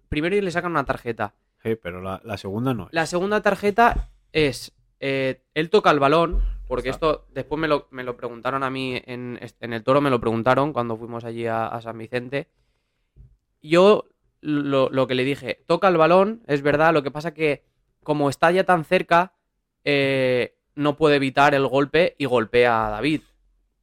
Primero 0.09 0.39
le 0.39 0.51
sacan 0.51 0.71
una 0.71 0.83
tarjeta. 0.85 1.33
Sí, 1.63 1.75
pero 1.75 2.01
la, 2.01 2.19
la 2.23 2.37
segunda 2.37 2.73
no 2.73 2.83
es. 2.87 2.89
La 2.93 3.05
segunda 3.05 3.41
tarjeta 3.41 4.09
es, 4.31 4.73
eh, 4.99 5.43
él 5.53 5.69
toca 5.69 5.91
el 5.91 5.99
balón, 5.99 6.41
porque 6.67 6.89
esto 6.89 7.25
después 7.33 7.59
me 7.59 7.67
lo, 7.67 7.87
me 7.91 8.03
lo 8.03 8.17
preguntaron 8.17 8.63
a 8.63 8.69
mí 8.69 9.01
en, 9.05 9.39
en 9.59 9.73
el 9.73 9.83
toro, 9.83 10.01
me 10.01 10.09
lo 10.09 10.19
preguntaron 10.19 10.73
cuando 10.73 10.97
fuimos 10.97 11.23
allí 11.23 11.45
a, 11.47 11.67
a 11.67 11.81
San 11.81 11.97
Vicente. 11.97 12.49
Yo 13.61 14.05
lo, 14.41 14.89
lo 14.89 15.07
que 15.07 15.15
le 15.15 15.23
dije, 15.23 15.63
toca 15.67 15.87
el 15.87 15.97
balón, 15.97 16.43
es 16.47 16.61
verdad, 16.61 16.93
lo 16.93 17.03
que 17.03 17.11
pasa 17.11 17.33
que 17.33 17.63
como 18.03 18.29
está 18.29 18.51
ya 18.51 18.65
tan 18.65 18.83
cerca, 18.83 19.33
eh, 19.85 20.57
no 20.75 20.97
puede 20.97 21.15
evitar 21.15 21.55
el 21.55 21.65
golpe 21.67 22.15
y 22.17 22.25
golpea 22.25 22.87
a 22.87 22.89
David. 22.89 23.21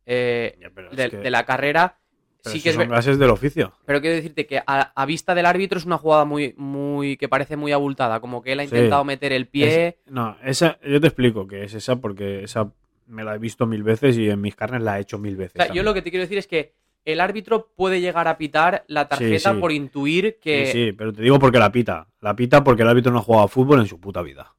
Eh, 0.04 0.58
Ya, 0.60 0.70
pero 0.74 0.90
es 0.90 0.96
de, 0.96 1.10
que- 1.10 1.16
de 1.18 1.30
la 1.30 1.46
carrera, 1.46 1.99
pero 2.42 2.52
sí 2.54 2.62
que 2.62 2.70
es 2.70 2.74
son 2.74 2.88
gases 2.88 3.18
del 3.18 3.30
oficio. 3.30 3.72
pero 3.84 4.00
quiero 4.00 4.16
decirte 4.16 4.46
que 4.46 4.58
a, 4.58 4.92
a 4.94 5.06
vista 5.06 5.34
del 5.34 5.46
árbitro 5.46 5.78
es 5.78 5.84
una 5.86 5.98
jugada 5.98 6.24
muy, 6.24 6.54
muy, 6.56 7.16
que 7.16 7.28
parece 7.28 7.56
muy 7.56 7.72
abultada, 7.72 8.20
como 8.20 8.42
que 8.42 8.52
él 8.52 8.60
ha 8.60 8.62
Sí. 8.66 8.74
intentado 8.74 9.04
meter 9.04 9.32
el 9.32 9.46
pie. 9.48 9.86
Es- 9.88 9.94
no, 10.12 10.36
esa, 10.44 10.78
yo 10.86 11.00
te 11.00 11.06
explico 11.08 11.46
que 11.46 11.64
es 11.64 11.74
esa 11.74 11.96
porque 11.96 12.44
esa 12.44 12.72
me 13.06 13.24
la 13.24 13.34
he 13.34 13.38
visto 13.38 13.66
mil 13.66 13.82
veces 13.82 14.16
y 14.16 14.30
en 14.30 14.40
mis 14.40 14.54
carnes 14.54 14.82
la 14.82 14.98
he 14.98 15.02
hecho 15.02 15.18
mil 15.18 15.36
veces. 15.36 15.60
O 15.60 15.64
sea, 15.64 15.72
yo 15.74 15.82
lo 15.82 15.92
que 15.94 16.02
te 16.02 16.10
quiero 16.10 16.22
decir 16.24 16.38
es 16.38 16.46
que 16.46 16.74
el 17.04 17.20
árbitro 17.20 17.72
puede 17.74 18.00
llegar 18.00 18.28
a 18.28 18.36
pitar 18.38 18.84
la 18.86 19.08
tarjeta 19.08 19.52
sí. 19.54 19.58
por 19.60 19.72
intuir 19.72 20.38
que 20.40 20.66
Sí, 20.66 20.72
sí, 20.72 20.92
pero 20.92 21.12
te 21.12 21.22
digo 21.22 21.38
porque 21.38 21.58
la 21.58 21.72
pita. 21.72 22.06
La 22.20 22.36
pita 22.36 22.62
porque 22.62 22.82
el 22.82 22.88
árbitro 22.88 23.10
no 23.10 23.18
ha 23.18 23.22
jugado 23.22 23.44
a 23.44 23.48
fútbol 23.48 23.80
en 23.80 23.86
su 23.86 23.98
puta 23.98 24.22
vida. 24.22 24.54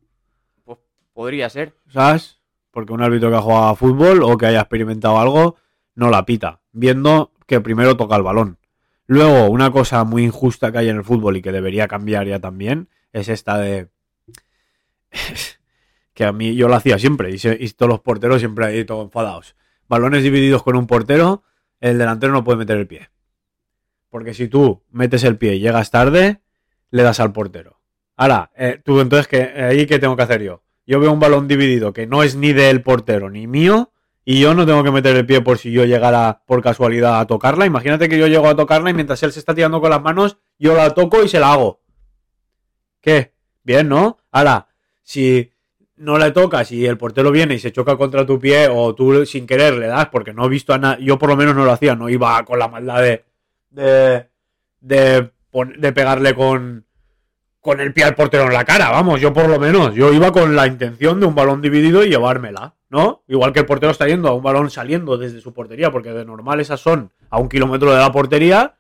pues, 0.66 0.80
podría 1.14 1.50
ser. 1.50 1.74
¿Sabes? 1.90 2.40
Porque 2.72 2.94
un 2.94 3.02
árbitro 3.02 3.30
que 3.30 3.36
ha 3.36 3.42
jugado 3.42 3.68
a 3.68 3.76
fútbol 3.76 4.24
o 4.24 4.38
que 4.38 4.48
haya 4.48 4.62
experimentado 4.62 5.20
algo, 5.20 5.56
no 5.96 6.10
la 6.10 6.26
pita. 6.26 6.62
Viendo 6.72 7.31
que 7.52 7.60
primero 7.60 7.98
toca 7.98 8.16
el 8.16 8.24
balón. 8.24 8.60
Luego, 9.08 9.50
una 9.50 9.72
cosa 9.72 10.06
muy 10.06 10.24
injusta 10.24 10.72
que 10.72 10.78
hay 10.78 10.88
en 10.88 10.96
el 10.96 11.04
fútbol 11.04 11.36
y 11.36 11.42
que 11.42 11.52
debería 11.52 11.90
cambiar 11.90 12.26
ya 12.26 12.40
también, 12.40 12.88
es 13.12 13.28
esta 13.28 13.58
de... 13.58 13.90
que 16.14 16.24
a 16.24 16.32
mí 16.32 16.56
yo 16.56 16.70
lo 16.70 16.76
hacía 16.76 16.98
siempre 16.98 17.30
y, 17.30 17.70
todos 17.72 17.90
los 17.90 18.00
porteros 18.00 18.40
siempre 18.40 18.66
ahí 18.68 18.86
todos 18.86 19.04
enfadados. 19.04 19.58
Balones 19.90 20.24
divididos 20.24 20.64
con 20.64 20.78
un 20.78 20.88
portero, 20.88 21.44
el 21.82 21.98
delantero 21.98 22.32
no 22.32 22.46
puede 22.46 22.60
meter 22.60 22.78
el 22.78 22.88
pie. 22.88 23.10
Porque 24.10 24.34
si 24.34 24.48
tú 24.48 24.82
metes 24.90 25.26
el 25.26 25.38
pie 25.38 25.56
y 25.56 25.60
llegas 25.60 25.92
tarde, 25.92 26.40
le 26.90 27.04
das 27.04 27.20
al 27.20 27.34
portero. 27.34 27.82
Ahora, 28.16 28.50
eh, 28.56 28.80
tú 28.82 29.02
entonces, 29.02 29.28
¿qué, 29.28 29.42
ahí 29.62 29.86
qué 29.88 30.00
tengo 30.00 30.16
que 30.16 30.24
hacer 30.24 30.42
yo? 30.42 30.64
Yo 30.88 31.02
veo 31.02 31.12
un 31.12 31.20
balón 31.20 31.50
dividido 31.50 31.92
que 31.92 32.08
no 32.08 32.24
es 32.24 32.38
ni 32.38 32.54
del 32.54 32.82
portero 32.82 33.30
ni 33.30 33.46
mío 33.46 33.92
y 34.24 34.40
yo 34.40 34.54
no 34.54 34.66
tengo 34.66 34.84
que 34.84 34.92
meter 34.92 35.16
el 35.16 35.26
pie 35.26 35.42
por 35.42 35.58
si 35.58 35.72
yo 35.72 35.86
llegara 35.86 36.44
por 36.46 36.62
casualidad 36.62 37.20
a 37.20 37.28
tocarla. 37.28 37.66
Imagínate 37.66 38.08
que 38.08 38.20
yo 38.20 38.28
llego 38.28 38.48
a 38.48 38.56
tocarla 38.56 38.90
y 38.90 38.94
mientras 38.94 39.22
él 39.24 39.32
se 39.32 39.40
está 39.40 39.56
tirando 39.56 39.82
con 39.82 39.90
las 39.90 40.02
manos, 40.02 40.38
yo 40.60 40.76
la 40.76 40.92
toco 40.92 41.24
y 41.24 41.30
se 41.30 41.40
la 41.40 41.54
hago. 41.54 41.82
¿Qué? 43.02 43.34
Bien, 43.64 43.90
¿no? 43.90 44.20
Ahora, 44.32 44.68
si 45.02 45.52
no 45.96 46.18
le 46.18 46.32
tocas 46.32 46.72
y 46.72 46.86
el 46.86 46.98
portero 46.98 47.32
viene 47.32 47.56
y 47.56 47.60
se 47.60 47.72
choca 47.72 47.96
contra 47.96 48.26
tu 48.26 48.40
pie 48.40 48.68
o 48.72 48.96
tú 48.96 49.26
sin 49.26 49.46
querer 49.46 49.76
le 49.76 49.88
das 49.88 50.08
porque 50.08 50.34
no 50.34 50.46
he 50.46 50.50
visto 50.50 50.74
a 50.74 50.78
nadie, 50.78 51.06
yo 51.06 51.18
por 51.18 51.30
lo 51.30 51.36
menos 51.36 51.56
no 51.56 51.64
lo 51.64 51.72
hacía, 51.72 51.96
no 51.96 52.10
iba 52.10 52.44
con 52.44 52.58
la 52.58 52.68
maldad 52.68 53.02
de 53.02 53.26
de 53.70 54.28
de, 54.80 55.32
de 55.78 55.94
pegarle 55.94 56.34
con 56.34 56.86
con 57.60 57.80
el 57.80 57.94
pie 57.94 58.06
al 58.06 58.16
portero 58.16 58.46
en 58.46 58.54
la 58.54 58.66
cara, 58.66 58.90
vamos, 58.90 59.22
yo 59.22 59.32
por 59.32 59.48
lo 59.48 59.60
menos, 59.60 59.94
yo 59.94 60.12
iba 60.12 60.32
con 60.32 60.56
la 60.56 60.66
intención 60.66 61.20
de 61.20 61.28
un 61.28 61.36
balón 61.36 61.62
dividido 61.62 62.04
y 62.04 62.10
llevármela, 62.10 62.74
¿no? 62.92 63.24
Igual 63.28 63.54
que 63.54 63.62
el 63.62 63.66
portero 63.66 63.94
está 63.94 64.06
yendo 64.06 64.28
a 64.28 64.34
un 64.34 64.44
balón 64.44 64.70
saliendo 64.70 65.18
desde 65.18 65.40
su 65.40 65.54
portería, 65.54 65.92
porque 65.92 66.12
de 66.12 66.26
normal 66.26 66.60
esas 66.60 66.82
son 66.82 67.12
a 67.30 67.40
un 67.40 67.48
kilómetro 67.48 67.92
de 67.92 67.98
la 67.98 68.12
portería, 68.12 68.76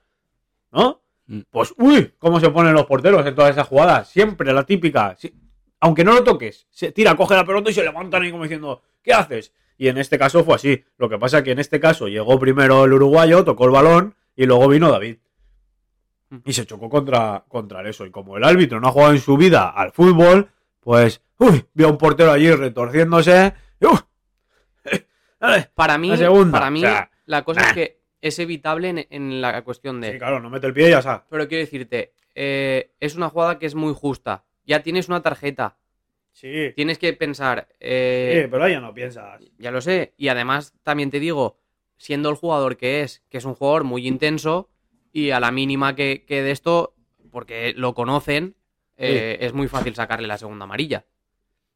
¿no? 0.71 1.02
Mm. 1.28 1.39
Pues, 1.50 1.74
uy, 1.78 2.13
cómo 2.19 2.41
se 2.41 2.50
ponen 2.50 2.74
los 2.74 2.86
porteros 2.86 3.26
en 3.26 3.34
todas 3.34 3.52
esas 3.52 3.67
jugadas, 3.67 4.10
siempre 4.10 4.52
la 4.52 4.65
típica, 4.65 5.15
aunque 5.80 6.04
no 6.04 6.13
lo 6.13 6.26
toques, 6.26 6.67
se 6.69 6.91
tira, 6.91 7.15
coge 7.15 7.36
la 7.36 7.45
pelota 7.45 7.71
y 7.71 7.74
se 7.74 7.84
levantan 7.84 8.21
ahí 8.21 8.32
como 8.32 8.43
diciendo, 8.43 8.82
¿qué 9.02 9.13
haces? 9.13 9.54
Y 9.78 9.88
en 9.88 9.97
este 9.97 10.19
caso 10.19 10.43
fue 10.43 10.56
así. 10.56 10.84
Lo 10.97 11.10
que 11.10 11.17
pasa 11.17 11.39
es 11.39 11.43
que 11.43 11.52
en 11.52 11.60
este 11.60 11.80
caso 11.80 12.08
llegó 12.08 12.38
primero 12.38 12.84
el 12.84 12.93
uruguayo, 12.93 13.43
tocó 13.45 13.65
el 13.65 13.71
balón 13.71 14.15
y 14.36 14.45
luego 14.45 14.67
vino 14.67 14.91
David. 14.91 15.17
Y 16.45 16.54
se 16.54 16.65
chocó 16.65 16.89
contra, 16.89 17.45
contra 17.47 17.88
eso. 17.89 18.06
Y 18.06 18.12
como 18.12 18.38
el 18.38 18.43
árbitro 18.43 18.80
no 18.80 18.89
ha 18.89 18.91
jugado 18.91 19.13
en 19.13 19.19
su 19.19 19.38
vida 19.38 19.69
al 19.69 19.91
fútbol, 19.91 20.50
pues, 20.82 21.21
uy, 21.39 21.65
vio 21.74 21.88
a 21.88 21.91
un 21.91 21.97
portero 21.97 22.32
allí 22.32 22.52
retorciéndose. 22.52 23.54
¡Uh! 23.81 23.97
Para 25.75 25.97
mí, 25.97 26.09
La 26.09 26.17
segunda, 26.17 26.51
para 26.51 26.69
mí 26.71 26.79
o 26.79 26.87
sea, 26.87 27.09
la 27.25 27.43
cosa 27.43 27.61
nah. 27.61 27.67
es 27.69 27.73
que 27.73 28.01
es 28.21 28.37
evitable 28.39 28.89
en, 28.89 29.07
en 29.09 29.41
la 29.41 29.63
cuestión 29.63 29.99
de... 29.99 30.13
Sí, 30.13 30.17
claro, 30.19 30.39
no 30.39 30.49
mete 30.51 30.67
el 30.67 30.73
pie 30.73 30.87
y 30.87 30.91
ya 30.91 30.99
está. 30.99 31.25
Pero 31.29 31.47
quiero 31.47 31.61
decirte, 31.61 32.13
eh, 32.35 32.91
es 32.99 33.15
una 33.15 33.29
jugada 33.29 33.57
que 33.57 33.65
es 33.65 33.73
muy 33.73 33.93
justa. 33.95 34.45
Ya 34.65 34.83
tienes 34.83 35.07
una 35.09 35.21
tarjeta. 35.23 35.77
Sí, 36.31 36.71
Tienes 36.75 36.97
que 36.99 37.11
pensar... 37.13 37.67
sí, 37.71 37.75
eh, 37.81 38.47
pero 38.49 38.63
ahí 38.63 38.73
ya 38.73 38.79
no 38.79 38.93
piensas. 38.93 39.41
Ya 39.57 39.71
lo 39.71 39.81
sé. 39.81 40.13
Y 40.15 40.27
además, 40.27 40.73
también 40.83 41.09
te 41.09 41.19
digo, 41.19 41.59
siendo 41.97 42.29
el 42.29 42.35
jugador 42.35 42.77
que 42.77 43.01
es, 43.01 43.23
que 43.29 43.39
es 43.39 43.45
un 43.45 43.55
jugador 43.55 43.83
muy 43.83 44.07
intenso, 44.07 44.69
y 45.11 45.31
a 45.31 45.39
la 45.39 45.51
mínima 45.51 45.95
que, 45.95 46.23
que 46.25 46.41
de 46.41 46.51
esto, 46.51 46.95
porque 47.31 47.73
lo 47.75 47.93
conocen, 47.95 48.55
eh, 48.95 49.39
es 49.41 49.53
muy 49.53 49.67
fácil 49.67 49.95
sacarle 49.95 50.27
la 50.27 50.37
segunda 50.37 50.63
amarilla. 50.65 51.05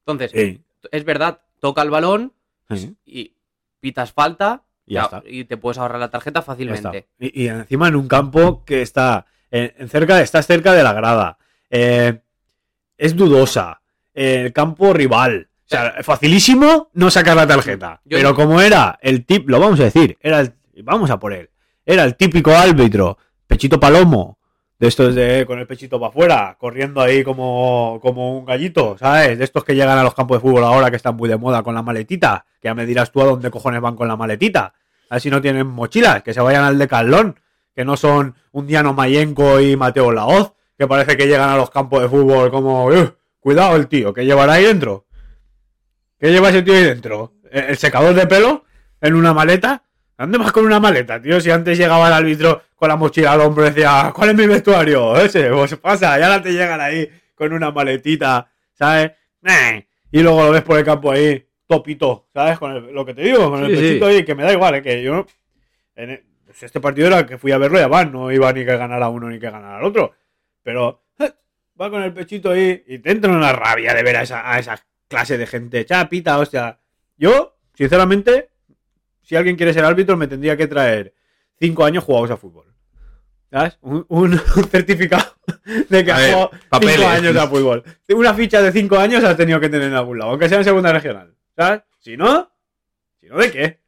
Entonces, 0.06 0.32
Sí. 0.32 0.64
es 0.92 1.04
verdad, 1.04 1.42
toca 1.66 1.82
el 1.82 1.90
balón 1.90 2.34
Sí. 2.70 2.96
y 3.06 3.34
pitas 3.80 4.12
falta 4.12 4.64
Y 4.86 4.94
ya 4.96 5.10
te 5.48 5.58
puedes 5.58 5.80
ahorrar 5.80 6.00
la 6.00 6.12
tarjeta 6.12 6.44
fácilmente. 6.44 7.08
Y, 7.20 7.44
y 7.44 7.48
encima 7.48 7.88
en 7.88 7.96
un 7.96 8.08
campo 8.08 8.64
que 8.66 8.84
está 8.84 9.26
en, 9.50 9.74
en 9.80 9.90
cerca, 9.90 10.22
estás 10.22 10.46
cerca 10.46 10.74
de 10.74 10.84
la 10.84 10.94
grada. 10.94 11.40
Eh, 11.72 12.22
es 12.98 13.16
dudosa. 13.16 13.82
El 14.14 14.54
campo 14.54 14.94
rival. 14.94 15.50
O 15.66 15.68
sea, 15.68 15.96
facilísimo 16.04 16.90
no 16.94 17.10
sacar 17.10 17.36
la 17.36 17.48
tarjeta. 17.48 18.00
Yo 18.06 18.18
Pero 18.18 18.30
no- 18.30 18.36
como 18.36 18.62
era 18.62 19.00
el 19.02 19.26
tip, 19.26 19.50
lo 19.50 19.60
vamos 19.60 19.80
a 19.80 19.86
decir, 19.86 20.18
era 20.22 20.40
el, 20.42 20.54
vamos 20.84 21.10
a 21.10 21.18
por 21.20 21.34
él. 21.34 21.50
Era 21.84 22.04
el 22.04 22.16
típico 22.16 22.52
árbitro, 22.52 23.18
pechito 23.48 23.80
palomo, 23.80 24.38
de 24.78 24.88
estos 24.88 25.16
de 25.16 25.46
con 25.46 25.60
el 25.60 25.68
pechito 25.68 26.00
para 26.00 26.10
afuera, 26.10 26.58
corriendo 26.60 27.02
ahí 27.02 27.24
como, 27.24 28.00
como 28.02 28.38
un 28.38 28.46
gallito, 28.46 28.98
¿sabes? 28.98 29.38
De 29.38 29.44
estos 29.44 29.64
que 29.64 29.74
llegan 29.76 29.98
a 29.98 30.04
los 30.04 30.14
campos 30.14 30.38
de 30.38 30.42
fútbol 30.42 30.64
ahora 30.64 30.90
que 30.90 30.98
están 30.98 31.16
muy 31.16 31.30
de 31.30 31.38
moda 31.38 31.64
con 31.64 31.74
la 31.76 31.82
maletita, 31.82 32.46
que 32.62 32.68
ya 32.68 32.76
me 32.76 32.86
dirás 32.86 33.12
tú 33.12 33.22
a 33.22 33.26
dónde 33.26 33.50
cojones 33.52 33.82
van 33.82 33.96
con 33.96 34.08
la 34.08 34.16
maletita. 34.18 34.74
A 35.10 35.16
ver 35.16 35.22
si 35.22 35.30
no 35.30 35.42
tienen 35.42 35.68
mochilas, 35.68 36.24
que 36.24 36.34
se 36.34 36.42
vayan 36.42 36.64
al 36.66 36.78
decalón, 36.78 37.40
que 37.74 37.86
no 37.86 37.96
son 37.96 38.36
un 38.52 38.68
Diano 38.68 38.94
Mayenco 38.94 39.60
y 39.62 39.76
Mateo 39.78 40.12
Laoz, 40.12 40.54
que 40.78 40.88
parece 40.88 41.16
que 41.16 41.28
llegan 41.28 41.50
a 41.50 41.58
los 41.58 41.70
campos 41.70 42.02
de 42.02 42.10
fútbol 42.10 42.52
como, 42.52 42.92
"Eh, 42.92 43.14
cuidado 43.40 43.76
el 43.76 43.88
tío, 43.88 44.14
que 44.14 44.26
llevará 44.26 44.54
ahí 44.54 44.66
dentro. 44.66 45.06
¿Qué 46.20 46.32
lleva 46.32 46.50
ese 46.50 46.64
tío 46.64 46.74
ahí 46.74 46.84
dentro? 46.84 47.34
¿El 47.52 47.66
el 47.66 47.78
secador 47.78 48.14
de 48.14 48.28
pelo? 48.28 48.64
¿En 49.02 49.14
una 49.16 49.34
maleta? 49.34 49.84
¿Dónde 50.18 50.38
vas 50.38 50.52
con 50.52 50.66
una 50.66 50.80
maleta, 50.80 51.22
tío? 51.22 51.40
Si 51.42 51.52
antes 51.52 51.78
llegaba 51.78 52.08
el 52.08 52.14
árbitro 52.14 52.62
con 52.76 52.88
la 52.90 52.96
mochila 52.96 53.34
al 53.34 53.42
hombro 53.42 53.66
y 53.66 53.70
decía, 53.70 54.12
¿cuál 54.16 54.30
es 54.30 54.36
mi 54.36 54.48
vestuario? 54.48 55.16
Ese, 55.22 55.50
pues 55.50 55.76
pasa, 55.78 56.18
y 56.20 56.24
ahora 56.24 56.42
te 56.42 56.54
llegan 56.54 56.80
ahí 56.80 57.10
con 57.36 57.52
una 57.52 57.72
maletita, 57.72 58.50
¿sabes? 58.74 59.12
Y 60.12 60.22
luego 60.22 60.46
lo 60.46 60.52
ves 60.52 60.62
por 60.64 60.78
el 60.80 60.86
campo 60.86 61.12
ahí, 61.12 61.46
topito, 61.68 62.28
¿sabes? 62.34 62.58
Con 62.58 62.72
el- 62.72 62.94
lo 62.94 63.06
que 63.06 63.14
te 63.14 63.24
digo, 63.24 63.50
con 63.52 63.64
el 63.66 63.72
sí. 63.76 63.82
pechito 63.82 64.08
ahí, 64.08 64.24
que 64.24 64.36
me 64.36 64.44
da 64.44 64.54
igual, 64.54 64.76
¿eh? 64.76 64.82
que 64.82 65.04
yo... 65.04 65.26
en 65.96 66.10
e- 66.12 66.24
pues 66.46 66.64
este 66.64 66.80
partido 66.80 67.08
era 67.08 67.26
que 67.26 67.38
fui 67.38 67.52
a 67.52 67.58
verlo 67.58 67.82
y 67.82 67.90
va, 67.90 68.06
no 68.06 68.32
iba 68.32 68.54
ni 68.54 68.64
que 68.64 68.78
ganara 68.78 69.10
uno 69.10 69.30
ni 69.30 69.38
que 69.40 69.50
ganara 69.50 69.80
el 69.80 69.84
otro. 69.86 70.14
Pero 70.64 71.04
eh, 71.20 71.34
va 71.80 71.90
con 71.90 72.02
el 72.02 72.14
pechito 72.14 72.52
ahí 72.52 72.82
y 72.88 73.00
te 73.00 73.12
entra 73.12 73.30
una 73.32 73.52
rabia 73.52 73.94
de 73.94 74.04
ver 74.04 74.16
a 74.16 74.22
esa, 74.22 74.50
a 74.50 74.58
esa 74.60 74.80
clase 75.10 75.38
de 75.38 75.48
gente 75.48 75.84
chapita, 75.86 76.38
hostia. 76.40 76.80
Yo, 77.18 77.58
sinceramente, 77.74 78.50
si 79.26 79.36
alguien 79.36 79.56
quiere 79.56 79.74
ser 79.74 79.84
árbitro, 79.84 80.16
me 80.18 80.28
tendría 80.28 80.56
que 80.56 80.68
traer 80.68 81.14
cinco 81.60 81.84
años 81.84 82.04
jugados 82.04 82.32
a 82.32 82.38
fútbol. 82.38 82.66
¿Sabes? 83.52 83.78
Un, 83.82 84.38
certificado 84.72 85.36
de 85.90 86.04
que 86.04 86.12
A 86.12 86.16
has 86.16 86.22
ver, 86.22 86.34
jugado 86.34 86.52
papeles. 86.70 86.96
cinco 86.96 87.08
años 87.10 87.36
a 87.38 87.48
fútbol. 87.48 87.84
Una 88.10 88.34
ficha 88.34 88.62
de 88.62 88.72
cinco 88.72 88.98
años 88.98 89.24
has 89.24 89.38
tenido 89.38 89.60
que 89.60 89.70
tener 89.70 89.88
en 89.88 89.94
algún 89.96 90.20
lado, 90.20 90.32
aunque 90.32 90.50
sea 90.50 90.58
en 90.58 90.64
segunda 90.64 90.92
regional. 90.92 91.34
¿Sabes? 91.56 91.82
Si 92.00 92.18
no, 92.18 92.52
si 93.20 93.28
no, 93.28 93.38
¿de 93.38 93.52
qué? 93.52 93.80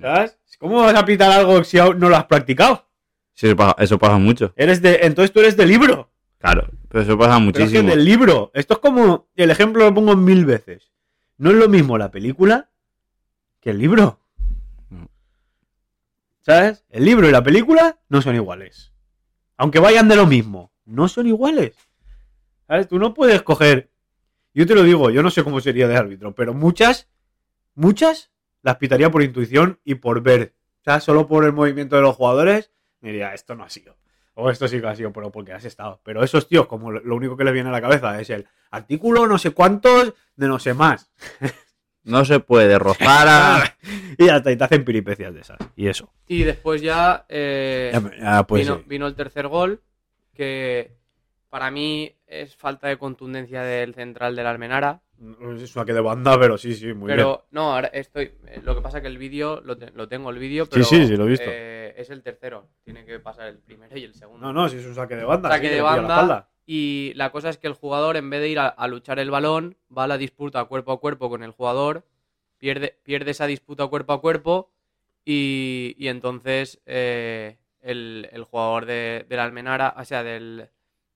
¿Sabes? 0.00 0.38
¿Cómo 0.58 0.82
vas 0.82 0.94
a 0.94 1.04
pitar 1.04 1.30
algo 1.32 1.62
si 1.64 1.76
no 1.78 2.08
lo 2.08 2.16
has 2.16 2.24
practicado? 2.26 2.86
Sí, 3.32 3.48
eso 3.48 3.56
pasa, 3.56 3.74
eso 3.78 3.98
pasa 3.98 4.16
mucho. 4.18 4.52
Eres 4.56 4.80
de, 4.80 5.00
entonces 5.02 5.32
tú 5.32 5.40
eres 5.40 5.56
de 5.56 5.66
libro. 5.66 6.10
Claro, 6.38 6.68
pero 6.88 7.02
eso 7.02 7.18
pasa 7.18 7.38
Pero 7.38 7.48
es 7.50 7.54
que 7.54 7.60
muchísimo. 7.62 7.90
del 7.90 8.04
libro. 8.04 8.50
Esto 8.54 8.74
es 8.74 8.80
como. 8.80 9.28
El 9.34 9.50
ejemplo 9.50 9.84
lo 9.84 9.94
pongo 9.94 10.14
mil 10.14 10.44
veces. 10.44 10.92
No 11.38 11.50
es 11.50 11.56
lo 11.56 11.68
mismo 11.68 11.98
la 11.98 12.10
película 12.10 12.70
que 13.60 13.70
el 13.70 13.78
libro. 13.78 14.20
¿Sabes? 16.44 16.84
El 16.90 17.06
libro 17.06 17.26
y 17.26 17.32
la 17.32 17.42
película 17.42 17.98
no 18.10 18.20
son 18.20 18.34
iguales. 18.34 18.92
Aunque 19.56 19.78
vayan 19.78 20.08
de 20.08 20.16
lo 20.16 20.26
mismo, 20.26 20.72
no 20.84 21.08
son 21.08 21.26
iguales. 21.26 21.74
¿Sabes? 22.68 22.86
Tú 22.86 22.98
no 22.98 23.14
puedes 23.14 23.40
coger. 23.42 23.90
Yo 24.52 24.66
te 24.66 24.74
lo 24.74 24.82
digo, 24.82 25.10
yo 25.10 25.22
no 25.22 25.30
sé 25.30 25.42
cómo 25.42 25.60
sería 25.60 25.88
de 25.88 25.96
árbitro, 25.96 26.34
pero 26.34 26.52
muchas, 26.52 27.08
muchas 27.74 28.30
las 28.60 28.76
pitaría 28.76 29.10
por 29.10 29.22
intuición 29.22 29.80
y 29.84 29.94
por 29.94 30.20
ver. 30.20 30.54
O 30.80 30.84
sea, 30.84 31.00
solo 31.00 31.26
por 31.26 31.44
el 31.44 31.54
movimiento 31.54 31.96
de 31.96 32.02
los 32.02 32.14
jugadores, 32.14 32.70
diría, 33.00 33.32
esto 33.32 33.54
no 33.54 33.64
ha 33.64 33.70
sido. 33.70 33.96
O 34.34 34.50
esto 34.50 34.68
sí 34.68 34.82
que 34.82 34.86
ha 34.86 34.94
sido, 34.94 35.14
pero 35.14 35.32
porque 35.32 35.54
has 35.54 35.64
estado. 35.64 36.02
Pero 36.04 36.22
esos 36.22 36.46
tíos, 36.46 36.66
como 36.66 36.92
lo 36.92 37.16
único 37.16 37.38
que 37.38 37.44
les 37.44 37.54
viene 37.54 37.70
a 37.70 37.72
la 37.72 37.80
cabeza 37.80 38.20
es 38.20 38.28
el 38.28 38.46
artículo 38.70 39.26
no 39.26 39.38
sé 39.38 39.52
cuántos 39.52 40.12
de 40.36 40.48
no 40.48 40.58
sé 40.58 40.74
más. 40.74 41.10
No 42.04 42.24
se 42.24 42.38
puede 42.40 42.78
rozar 42.78 43.26
a... 43.28 43.76
y 44.18 44.28
hasta 44.28 44.52
y 44.52 44.56
te 44.56 44.64
hacen 44.64 44.84
peripecias 44.84 45.32
de 45.34 45.40
esas. 45.40 45.58
Y 45.74 45.88
eso. 45.88 46.12
Y 46.28 46.42
después 46.44 46.80
ya, 46.82 47.24
eh, 47.28 47.90
Ya, 47.92 48.00
me- 48.00 48.18
ya, 48.18 48.46
pues, 48.46 48.62
vino, 48.62 48.76
sí. 48.76 48.84
vino 48.86 49.06
el 49.06 49.14
tercer 49.14 49.48
gol, 49.48 49.80
que 50.34 50.96
para 51.48 51.70
mí 51.70 52.14
es 52.26 52.56
falta 52.56 52.88
de 52.88 52.98
contundencia 52.98 53.62
del 53.62 53.94
central 53.94 54.36
del 54.36 54.46
Almenara. 54.46 55.00
Es 55.56 55.74
una 55.76 55.84
que 55.84 55.92
de 55.92 56.00
banda, 56.00 56.38
pero 56.38 56.58
sí, 56.58 56.74
sí, 56.74 56.92
muy 56.92 57.06
pero 57.08 57.46
no, 57.52 57.72
ahora 57.74 57.86
estoy. 57.88 58.32
eh, 58.48 58.60
Lo 58.64 58.74
que 58.74 58.82
pasa 58.82 59.00
que 59.00 59.06
el 59.06 59.16
vídeo 59.16 59.60
lo, 59.60 59.78
te- 59.78 59.92
lo 59.92 60.08
tengo 60.08 60.30
el 60.30 60.38
vídeo, 60.38 60.64
Sí, 60.64 60.70
pero 60.72 60.84
sí, 60.84 61.06
sí, 61.06 61.16
lo 61.16 61.24
he 61.24 61.28
visto. 61.28 61.44
eh, 61.48 61.94
es 61.96 62.10
el 62.10 62.22
tercero. 62.22 62.68
Tiene 62.82 63.04
que 63.06 63.20
pasar 63.20 63.46
el 63.46 63.58
primero 63.58 63.92
y 63.96 64.00
el 64.02 64.08
bien. 64.10 64.14
segundo. 64.14 64.44
No, 64.44 64.52
no, 64.52 64.68
si 64.68 64.76
es 64.76 64.84
un 64.86 64.94
saque 64.94 65.14
de 65.14 65.24
banda. 65.24 65.48
Saque 65.48 65.68
sí, 65.68 65.74
de 65.74 65.80
banda. 65.80 66.48
Y 66.66 67.12
la 67.14 67.30
cosa 67.30 67.50
es 67.50 67.58
que 67.58 67.66
el 67.66 67.74
jugador, 67.74 68.16
en 68.16 68.30
vez 68.30 68.40
de 68.40 68.48
ir 68.48 68.58
a, 68.58 68.68
a 68.68 68.88
luchar 68.88 69.18
el 69.18 69.30
balón, 69.30 69.76
va 69.96 70.04
a 70.04 70.06
la 70.08 70.16
disputa 70.18 70.64
cuerpo 70.64 70.92
a 70.92 71.00
cuerpo 71.00 71.28
con 71.28 71.42
el 71.42 71.50
jugador, 71.50 72.04
pierde, 72.58 72.98
pierde 73.02 73.32
esa 73.32 73.46
disputa 73.46 73.86
cuerpo 73.88 74.12
a 74.14 74.20
cuerpo 74.20 74.70
Y, 75.26 75.94
y 75.98 76.08
entonces 76.08 76.80
eh, 76.86 77.58
el, 77.80 78.28
el 78.32 78.44
jugador 78.44 78.86
de, 78.86 79.26
del 79.28 79.38
Almenara, 79.40 79.94
o 79.98 80.04
sea, 80.04 80.22
del, 80.22 80.68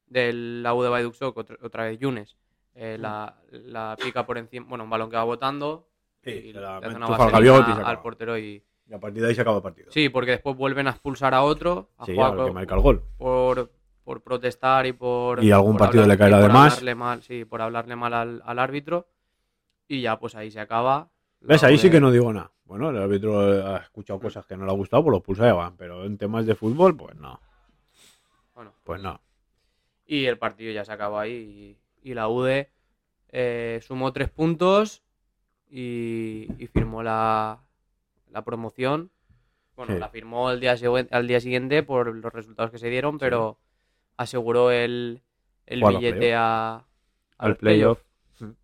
del 0.06 0.64
AU 0.66 0.82
de 0.82 0.88
Baiduxoc, 0.88 1.36
otra, 1.36 1.56
otra 1.62 1.84
vez 1.84 1.98
Yunes, 1.98 2.36
eh, 2.74 2.96
la, 2.98 3.36
la 3.50 3.96
pica 4.02 4.24
por 4.26 4.38
encima, 4.38 4.66
bueno, 4.68 4.84
un 4.84 4.90
balón 4.90 5.10
que 5.10 5.16
va 5.16 5.24
botando 5.24 5.88
Sí, 6.24 6.30
y 6.30 6.52
se 6.52 6.60
la 6.60 6.80
le 6.80 6.86
hace 6.86 6.96
una 6.96 7.06
enchufa 7.06 7.86
al 7.86 8.02
portero 8.02 8.38
y... 8.38 8.62
Y 8.90 8.94
a 8.94 8.98
partir 8.98 9.22
de 9.22 9.28
ahí 9.28 9.34
se 9.34 9.42
acaba 9.42 9.56
el 9.58 9.62
partido. 9.62 9.92
Sí, 9.92 10.08
porque 10.08 10.30
después 10.32 10.56
vuelven 10.56 10.86
a 10.88 10.90
expulsar 10.92 11.34
a 11.34 11.42
otro, 11.42 11.90
a 11.98 12.06
Sí, 12.06 12.14
jugar 12.14 12.30
al 12.32 12.36
por- 12.36 12.46
que 12.46 12.52
marca 12.52 12.74
el 12.74 12.80
gol. 12.80 13.02
por, 13.18 13.70
por 14.08 14.22
protestar 14.22 14.86
y 14.86 14.94
por. 14.94 15.44
Y 15.44 15.50
algún 15.52 15.72
por 15.72 15.80
partido 15.80 16.04
hablar- 16.04 16.16
le 16.16 16.18
caerá 16.18 16.40
de 16.40 16.48
más. 16.48 16.72
hablarle 16.72 16.94
mal, 16.94 17.22
sí, 17.22 17.44
por 17.44 17.60
hablarle 17.60 17.94
mal 17.94 18.14
al, 18.14 18.42
al 18.42 18.58
árbitro. 18.58 19.06
Y 19.86 20.00
ya, 20.00 20.18
pues 20.18 20.34
ahí 20.34 20.50
se 20.50 20.60
acaba. 20.60 21.10
¿Ves? 21.40 21.62
Ahí 21.62 21.76
sí 21.76 21.90
que 21.90 22.00
no 22.00 22.10
digo 22.10 22.32
nada. 22.32 22.50
Bueno, 22.64 22.88
el 22.88 22.96
árbitro 22.96 23.38
ha 23.66 23.76
escuchado 23.76 24.18
cosas 24.18 24.46
que 24.46 24.56
no 24.56 24.64
le 24.64 24.70
ha 24.70 24.74
gustado, 24.74 25.02
pues 25.04 25.12
lo 25.12 25.20
pulsa 25.22 25.52
van. 25.52 25.76
Pero 25.76 26.06
en 26.06 26.16
temas 26.16 26.46
de 26.46 26.54
fútbol, 26.54 26.96
pues 26.96 27.16
no. 27.16 27.38
Bueno, 28.54 28.72
Pues 28.82 29.02
no. 29.02 29.20
Y 30.06 30.24
el 30.24 30.38
partido 30.38 30.72
ya 30.72 30.86
se 30.86 30.92
acabó 30.92 31.18
ahí. 31.18 31.76
Y, 32.02 32.10
y 32.10 32.14
la 32.14 32.28
UD 32.28 32.66
eh, 33.28 33.80
sumó 33.86 34.10
tres 34.14 34.30
puntos 34.30 35.02
y, 35.70 36.48
y 36.58 36.66
firmó 36.68 37.02
la, 37.02 37.60
la 38.30 38.42
promoción. 38.42 39.10
Bueno, 39.76 39.92
Sí. 39.92 40.00
la 40.00 40.08
firmó 40.08 40.50
el 40.50 40.60
día, 40.60 40.76
al 41.10 41.28
día 41.28 41.40
siguiente 41.40 41.82
por 41.82 42.14
los 42.16 42.32
resultados 42.32 42.70
que 42.70 42.78
se 42.78 42.88
dieron, 42.88 43.18
pero 43.18 43.58
aseguró 44.18 44.70
el, 44.70 45.22
billete 45.66 46.34
a, 46.34 46.84
Al 47.38 47.56
playoff. 47.56 48.00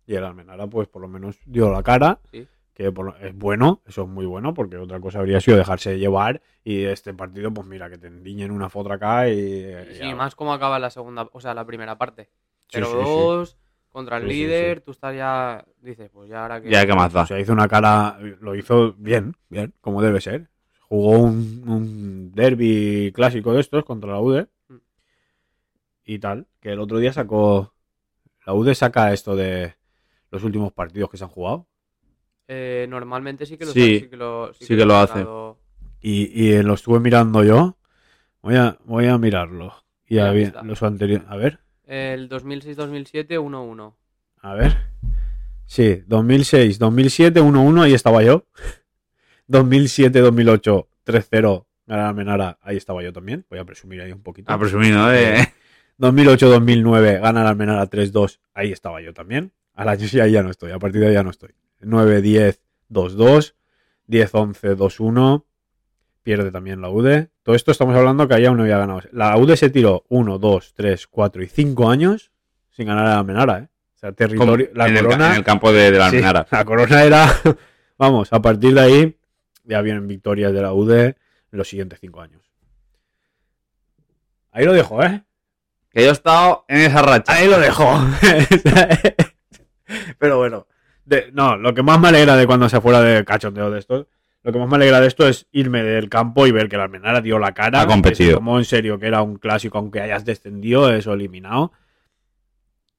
Y 0.05 0.13
el 0.15 0.23
Almenara, 0.23 0.67
pues 0.67 0.87
por 0.87 1.01
lo 1.01 1.07
menos 1.07 1.37
dio 1.45 1.71
la 1.71 1.81
cara. 1.83 2.19
Sí. 2.31 2.47
Que 2.73 2.91
por 2.91 3.05
lo- 3.05 3.17
es 3.17 3.33
bueno, 3.35 3.81
eso 3.87 4.03
es 4.03 4.07
muy 4.09 4.25
bueno, 4.25 4.53
porque 4.53 4.77
otra 4.77 4.99
cosa 4.99 5.19
habría 5.19 5.39
sido 5.41 5.57
dejarse 5.57 5.97
llevar. 5.97 6.41
Y 6.63 6.83
este 6.83 7.13
partido, 7.13 7.53
pues 7.53 7.65
mira, 7.67 7.89
que 7.89 7.97
te 7.97 8.07
endiñen 8.07 8.51
una 8.51 8.69
fotra 8.69 8.95
acá 8.95 9.29
y. 9.29 9.65
Sí, 9.93 10.13
más 10.13 10.35
como 10.35 10.53
acaba 10.53 10.77
la 10.77 10.89
segunda, 10.89 11.27
o 11.31 11.39
sea, 11.39 11.53
la 11.53 11.65
primera 11.65 11.97
parte. 11.97 12.29
Sí, 12.67 12.73
Pero 12.73 12.87
sí, 12.87 12.91
sí. 12.97 13.03
dos 13.03 13.57
contra 13.89 14.17
el 14.17 14.23
Sí, 14.23 14.29
sí, 14.29 14.35
líder, 14.35 14.81
tú 14.81 14.91
estás 14.91 15.15
ya, 15.15 15.63
dices, 15.81 16.09
pues 16.11 16.29
ya 16.29 16.41
ahora 16.41 16.61
que... 16.61 16.69
Ya, 16.69 16.85
¿qué 16.85 16.93
más 16.93 17.13
da? 17.13 17.21
O 17.21 17.25
sea, 17.25 17.39
hizo 17.39 17.53
una 17.53 17.69
cara, 17.69 18.19
lo 18.41 18.53
hizo 18.55 18.93
bien, 18.97 19.37
bien, 19.47 19.73
como 19.79 20.01
debe 20.01 20.19
ser. 20.19 20.49
Jugó 20.81 21.11
un, 21.11 21.63
un 21.65 22.31
derby 22.33 23.13
clásico 23.15 23.53
de 23.53 23.61
estos 23.61 23.85
contra 23.85 24.11
la 24.11 24.19
UD 24.19 24.41
Mm. 24.41 24.47
Y 26.05 26.19
tal, 26.19 26.47
que 26.61 26.71
el 26.71 26.79
otro 26.79 26.99
día 26.99 27.13
sacó, 27.13 27.73
la 28.45 28.53
UD 28.53 28.73
saca 28.73 29.13
esto 29.13 29.35
de 29.35 29.75
los 30.31 30.43
últimos 30.43 30.73
partidos 30.73 31.09
que 31.09 31.17
se 31.17 31.23
han 31.25 31.29
jugado 31.31 31.67
Eh, 32.47 32.85
normalmente 32.89 33.45
sí 33.45 33.57
que 33.57 33.65
lo 33.65 33.73
Sí, 33.73 33.99
sí 33.99 34.09
que 34.09 34.17
lo, 34.17 34.53
sí 34.53 34.77
que 34.77 34.85
lo 34.85 34.95
ha 34.95 35.03
hace. 35.03 35.25
y, 36.01 36.25
y 36.49 36.61
lo 36.63 36.73
estuve 36.75 36.99
mirando 36.99 37.43
yo. 37.43 37.77
Voy 38.41 38.55
a, 38.55 38.77
voy 38.85 39.07
a 39.07 39.17
mirarlo. 39.17 39.73
Y 40.07 40.19
había 40.19 40.47
está. 40.47 40.63
los 40.63 40.83
anteriores, 40.83 41.27
a 41.29 41.35
ver, 41.37 41.59
El 41.85 42.29
2006-2007, 42.29 43.37
1-1. 43.39 43.95
a 44.41 44.53
ver. 44.53 44.77
Sí, 45.65 46.03
2006, 46.07 46.77
2007, 46.79 47.41
1-1, 47.41 47.83
ahí 47.83 47.93
estaba 47.93 48.21
yo. 48.23 48.45
2007, 49.47 50.19
2008, 50.19 50.87
3-0, 51.05 51.65
ganar 51.87 52.07
Almenara, 52.07 52.57
ahí 52.61 52.77
estaba 52.77 53.03
yo 53.03 53.13
también. 53.13 53.45
Voy 53.49 53.59
a 53.59 53.65
presumir 53.65 54.01
ahí 54.01 54.11
un 54.11 54.21
poquito. 54.21 54.51
A 54.51 54.57
presumir, 54.59 54.93
¿no? 54.93 55.11
Eh, 55.13 55.53
2008-2009, 55.99 57.21
ganar 57.21 57.47
Almenara 57.47 57.89
3-2, 57.89 58.39
ahí 58.53 58.71
estaba 58.71 59.01
yo 59.01 59.13
también. 59.13 59.51
Al 59.73 59.89
año 59.89 60.07
sí, 60.07 60.19
ahí 60.19 60.31
ya 60.31 60.43
no 60.43 60.51
estoy, 60.51 60.71
a 60.71 60.79
partir 60.79 61.01
de 61.01 61.07
ahí 61.07 61.13
ya 61.13 61.23
no 61.23 61.29
estoy. 61.29 61.51
9-10, 61.81 62.59
2-2, 62.89 63.53
10-11, 64.07 64.75
2-1, 64.75 65.43
pierde 66.23 66.51
también 66.51 66.81
la 66.81 66.89
UD. 66.89 67.27
Todo 67.43 67.55
esto 67.55 67.71
estamos 67.71 67.95
hablando 67.95 68.27
que 68.27 68.33
ahí 68.33 68.45
aún 68.45 68.57
no 68.57 68.63
había 68.63 68.77
ganado. 68.77 69.01
La 69.11 69.37
UD 69.37 69.55
se 69.55 69.69
tiró 69.69 70.05
1, 70.09 70.39
2, 70.39 70.73
3, 70.75 71.07
4 71.07 71.43
y 71.43 71.47
5 71.47 71.89
años 71.89 72.31
sin 72.71 72.87
ganar 72.87 73.07
a 73.07 73.19
Almenara, 73.19 73.59
¿eh? 73.59 73.67
O 73.95 73.97
sea, 73.97 74.11
territorio, 74.11 74.69
la 74.73 74.87
en, 74.87 74.97
el, 74.97 75.03
corona... 75.05 75.29
en 75.31 75.35
el 75.37 75.43
campo 75.43 75.71
de, 75.71 75.91
de 75.91 75.97
la 75.97 76.09
Sí, 76.09 76.17
Almenara. 76.17 76.47
la 76.51 76.65
corona 76.65 77.03
era, 77.03 77.27
vamos, 77.97 78.33
a 78.33 78.41
partir 78.41 78.73
de 78.73 78.81
ahí 78.81 79.17
ya 79.63 79.81
vienen 79.81 80.07
victorias 80.07 80.53
de 80.53 80.61
la 80.61 80.73
UD 80.73 80.91
en 80.91 81.15
los 81.51 81.67
siguientes 81.69 81.99
5 82.01 82.21
años. 82.21 82.41
Ahí 84.51 84.65
lo 84.65 84.73
dejo, 84.73 85.01
¿eh? 85.03 85.23
Que 85.95 86.03
yo 86.03 86.09
he 86.09 86.11
estado 86.11 86.65
en 86.67 86.81
esa 86.81 87.01
racha. 87.01 87.31
Ahí 87.33 87.47
lo 87.47 87.57
dejo. 87.57 87.85
Pero 90.19 90.37
bueno, 90.37 90.67
de- 91.05 91.31
no, 91.31 91.55
lo 91.55 91.73
que 91.73 91.83
más 91.83 91.99
me 92.01 92.09
alegra 92.09 92.35
de 92.35 92.45
cuando 92.45 92.67
se 92.67 92.81
fuera 92.81 92.99
de 93.01 93.23
cachondeo 93.23 93.71
de 93.71 93.79
esto, 93.79 94.07
lo 94.43 94.51
que 94.51 94.59
más 94.59 94.67
me 94.67 94.75
alegra 94.75 94.99
de 94.99 95.07
esto 95.07 95.25
es 95.25 95.47
irme 95.53 95.83
del 95.83 96.09
campo 96.09 96.47
y 96.47 96.51
ver 96.51 96.67
que 96.67 96.75
la 96.75 96.83
Almenara 96.83 97.21
dio 97.21 97.39
la 97.39 97.53
cara. 97.53 97.81
Ha 97.81 97.87
competido. 97.87 98.35
tomó 98.35 98.57
en 98.59 98.65
serio 98.65 98.99
que 98.99 99.07
era 99.07 99.21
un 99.21 99.37
clásico, 99.37 99.77
aunque 99.77 100.01
hayas 100.01 100.25
descendido, 100.25 100.93
eso 100.93 101.13
eliminado. 101.13 101.71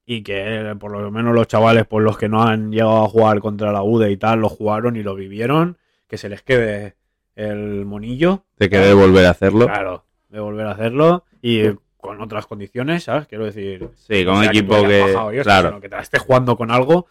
Y 0.05 0.23
que 0.23 0.75
por 0.79 0.91
lo 0.91 1.11
menos 1.11 1.35
los 1.35 1.47
chavales, 1.47 1.85
por 1.85 2.01
los 2.01 2.17
que 2.17 2.29
no 2.29 2.41
han 2.43 2.71
llegado 2.71 3.03
a 3.05 3.09
jugar 3.09 3.41
contra 3.41 3.71
la 3.71 3.83
UDE 3.83 4.09
y 4.09 4.17
tal, 4.17 4.39
lo 4.39 4.49
jugaron 4.49 4.95
y 4.95 5.03
lo 5.03 5.13
vivieron. 5.13 5.77
Que 6.07 6.17
se 6.17 6.29
les 6.29 6.41
quede 6.41 6.95
el 7.35 7.85
monillo. 7.85 8.45
Te 8.55 8.69
quedé 8.69 8.93
volver 8.93 9.25
a 9.27 9.31
hacerlo. 9.31 9.67
Claro, 9.67 10.05
de 10.29 10.39
volver 10.39 10.65
a 10.65 10.71
hacerlo. 10.71 11.25
Y 11.41 11.63
con 12.07 12.21
otras 12.21 12.47
condiciones, 12.47 13.03
¿sabes? 13.03 13.27
Quiero 13.27 13.45
decir, 13.45 13.89
Sí, 13.95 14.23
con 14.25 14.35
o 14.35 14.37
un 14.37 14.43
sea, 14.43 14.51
equipo 14.51 14.81
que. 14.81 15.41
claro. 15.43 15.69
sino 15.69 15.81
que 15.81 15.89
te 15.89 15.95
la 15.95 16.01
esté 16.01 16.19
jugando 16.19 16.55
con 16.57 16.71
algo 16.71 17.07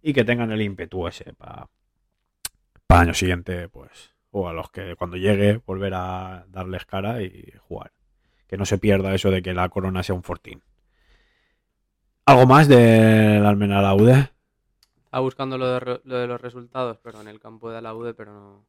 y 0.00 0.12
que 0.12 0.24
tengan 0.24 0.50
el 0.50 0.62
ímpetu 0.62 1.06
ese 1.06 1.32
para 1.34 1.68
el 2.88 2.96
año 2.96 3.14
siguiente, 3.14 3.68
pues, 3.68 4.14
o 4.30 4.48
a 4.48 4.52
los 4.52 4.70
que 4.70 4.96
cuando 4.96 5.16
llegue 5.16 5.60
volver 5.64 5.94
a 5.94 6.44
darles 6.48 6.84
cara 6.84 7.22
y 7.22 7.52
jugar. 7.60 7.92
Que 8.48 8.56
no 8.56 8.66
se 8.66 8.78
pierda 8.78 9.14
eso 9.14 9.30
de 9.30 9.40
que 9.42 9.54
la 9.54 9.68
corona 9.68 10.02
sea 10.02 10.14
un 10.14 10.22
fortín. 10.22 10.62
¿Algo 12.26 12.46
más 12.46 12.68
del 12.68 13.44
Almenara 13.46 13.94
UD? 13.94 14.10
Estaba 15.04 15.20
buscando 15.22 15.58
lo 15.58 15.66
de, 15.78 16.00
lo 16.04 16.18
de 16.18 16.26
los 16.26 16.40
resultados, 16.40 16.98
pero 17.02 17.20
en 17.20 17.28
el 17.28 17.40
campo 17.40 17.70
de 17.70 17.80
la 17.82 17.94
UD, 17.94 18.14
pero 18.14 18.32
no, 18.32 18.64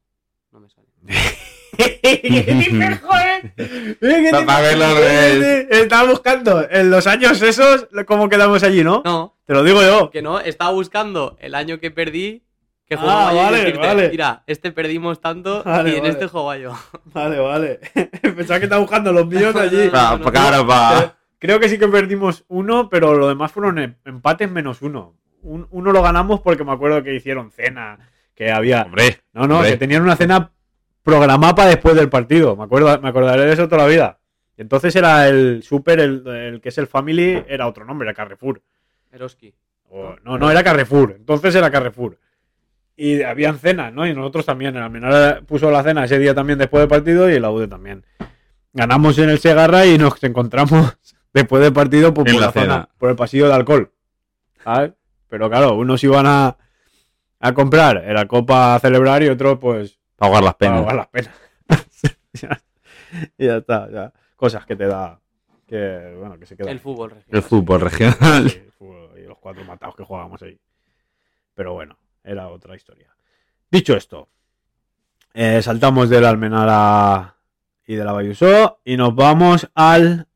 no 0.53 0.59
me 0.59 0.69
sale. 0.69 0.87
Verlo. 4.01 5.67
Estaba 5.69 6.09
buscando 6.09 6.67
en 6.69 6.89
los 6.89 7.07
años 7.07 7.41
esos 7.41 7.87
cómo 8.05 8.29
quedamos 8.29 8.63
allí, 8.63 8.83
¿no? 8.83 9.01
No, 9.03 9.35
Te 9.45 9.53
lo 9.53 9.63
digo 9.63 9.81
yo. 9.81 10.09
que 10.11 10.21
no, 10.21 10.39
estaba 10.39 10.71
buscando 10.71 11.37
el 11.39 11.55
año 11.55 11.79
que 11.79 11.91
perdí, 11.91 12.43
que 12.85 12.95
Ah, 12.95 12.97
jugaba 12.99 13.51
y 13.51 13.55
decirte, 13.55 13.79
vale. 13.87 14.09
mira, 14.09 14.43
este 14.47 14.71
perdimos 14.71 15.19
tanto 15.21 15.63
Vale, 15.63 15.89
y 15.91 15.93
en 15.95 16.01
vale. 16.01 16.13
este 16.13 16.27
jugaba 16.27 16.57
yo. 16.57 16.73
Vale, 17.05 17.39
vale. 17.39 17.79
Pensaba 18.21 18.59
que 18.59 18.65
estaba 18.65 18.81
buscando 18.81 19.11
los 19.11 19.25
míos 19.27 19.53
de 19.53 19.61
allí. 19.61 19.89
Pa- 19.89 20.17
pa- 20.19 20.31
claro, 20.31 20.61
Eh, 20.61 20.65
pa- 20.67 21.17
Creo 21.39 21.59
que 21.59 21.67
sí 21.69 21.77
que 21.77 21.87
perdimos 21.89 22.45
uno, 22.47 22.87
pero 22.89 23.15
lo 23.15 23.27
demás 23.27 23.51
fueron 23.51 23.77
em- 23.79 23.95
empates 24.05 24.49
menos 24.49 24.81
uno. 24.81 25.17
Un- 25.41 25.67
uno 25.71 25.91
lo 25.91 26.01
ganamos 26.01 26.39
porque 26.39 26.63
me 26.63 26.71
acuerdo 26.71 27.03
que 27.03 27.13
hicieron 27.15 27.51
cena, 27.51 27.97
que 28.35 28.51
había... 28.51 28.83
Hombre, 28.83 29.19
No, 29.33 29.47
no, 29.47 29.55
hombre. 29.57 29.71
que 29.71 29.77
tenían 29.77 30.01
una 30.03 30.15
cena 30.15 30.51
programada 31.03 31.53
para 31.55 31.69
después 31.69 31.95
del 31.95 32.09
partido. 32.09 32.55
Me 32.55 32.63
acuerdo, 32.63 32.99
me 33.01 33.09
acordaré 33.09 33.45
de 33.45 33.53
eso 33.53 33.67
toda 33.67 33.83
la 33.83 33.87
vida. 33.87 34.19
Y 34.57 34.61
entonces 34.61 34.95
era 34.95 35.27
el 35.27 35.63
Super, 35.63 35.99
el, 35.99 36.25
el 36.27 36.61
que 36.61 36.69
es 36.69 36.77
el 36.77 36.87
Family, 36.87 37.43
era 37.47 37.67
otro 37.67 37.85
nombre, 37.85 38.07
era 38.07 38.13
Carrefour. 38.15 38.61
Eroski. 39.11 39.53
O- 39.89 40.15
no, 40.23 40.37
no, 40.37 40.49
era 40.49 40.63
Carrefour. 40.63 41.13
Entonces 41.17 41.53
era 41.55 41.69
Carrefour. 41.71 42.17
Y 42.95 43.23
habían 43.23 43.57
cenas, 43.57 43.91
¿no? 43.91 44.05
Y 44.07 44.13
nosotros 44.13 44.45
también. 44.45 44.75
El 44.75 44.83
Almenara 44.83 45.41
puso 45.41 45.69
la 45.71 45.81
cena 45.83 46.05
ese 46.05 46.19
día 46.19 46.33
también 46.35 46.59
después 46.59 46.81
del 46.81 46.87
partido 46.89 47.29
y 47.29 47.33
el 47.33 47.45
Aude 47.45 47.67
también. 47.67 48.05
Ganamos 48.71 49.17
en 49.19 49.29
el 49.29 49.39
Segarra 49.39 49.85
y 49.85 49.97
nos 49.97 50.23
encontramos 50.23 50.97
después 51.33 51.61
del 51.63 51.73
partido 51.73 52.13
pues, 52.13 52.31
por, 52.31 52.39
la 52.39 52.47
la 52.47 52.51
zona, 52.53 52.65
cena. 52.65 52.89
por 52.97 53.09
el 53.09 53.15
pasillo 53.15 53.47
de 53.47 53.53
alcohol. 53.53 53.91
¿Sabes? 54.63 54.93
Pero 55.29 55.49
claro, 55.49 55.73
unos 55.75 56.03
iban 56.03 56.25
a, 56.27 56.55
a 57.43 57.53
comprar 57.53 58.01
la 58.07 58.25
copa 58.25 58.75
a 58.75 58.79
celebrar 58.79 59.21
y 59.21 59.27
otros 59.27 59.59
pues 59.59 59.99
para 60.15 60.27
ahogar 60.29 60.43
las 60.45 60.55
para 60.55 60.71
penas. 60.71 60.79
ahogar 60.79 60.95
las 60.95 61.07
penas. 61.07 62.59
Y 63.37 63.45
ya 63.45 63.57
está, 63.57 63.91
ya. 63.91 64.11
Cosas 64.35 64.65
que 64.65 64.75
te 64.75 64.87
da. 64.87 65.19
Que, 65.67 66.15
bueno, 66.17 66.39
que 66.39 66.47
se 66.47 66.57
quedan. 66.57 66.71
El 66.71 66.79
fútbol 66.79 67.11
regional. 67.11 67.37
El 67.37 67.43
fútbol 67.43 67.81
regional. 67.81 68.49
Sí, 68.49 68.63
y 69.17 69.27
los 69.27 69.37
cuatro 69.37 69.63
matados 69.65 69.95
que 69.95 70.03
jugábamos 70.03 70.41
ahí. 70.41 70.59
Pero 71.53 71.73
bueno, 71.73 71.99
era 72.23 72.47
otra 72.47 72.75
historia. 72.75 73.15
Dicho 73.69 73.95
esto, 73.95 74.29
eh, 75.33 75.61
saltamos 75.61 76.09
del 76.09 76.25
Almenara 76.25 77.35
y 77.85 77.93
de 77.95 78.03
la 78.03 78.13
Bayusó 78.13 78.79
y 78.83 78.97
nos 78.97 79.13
vamos 79.13 79.69
al 79.75 80.27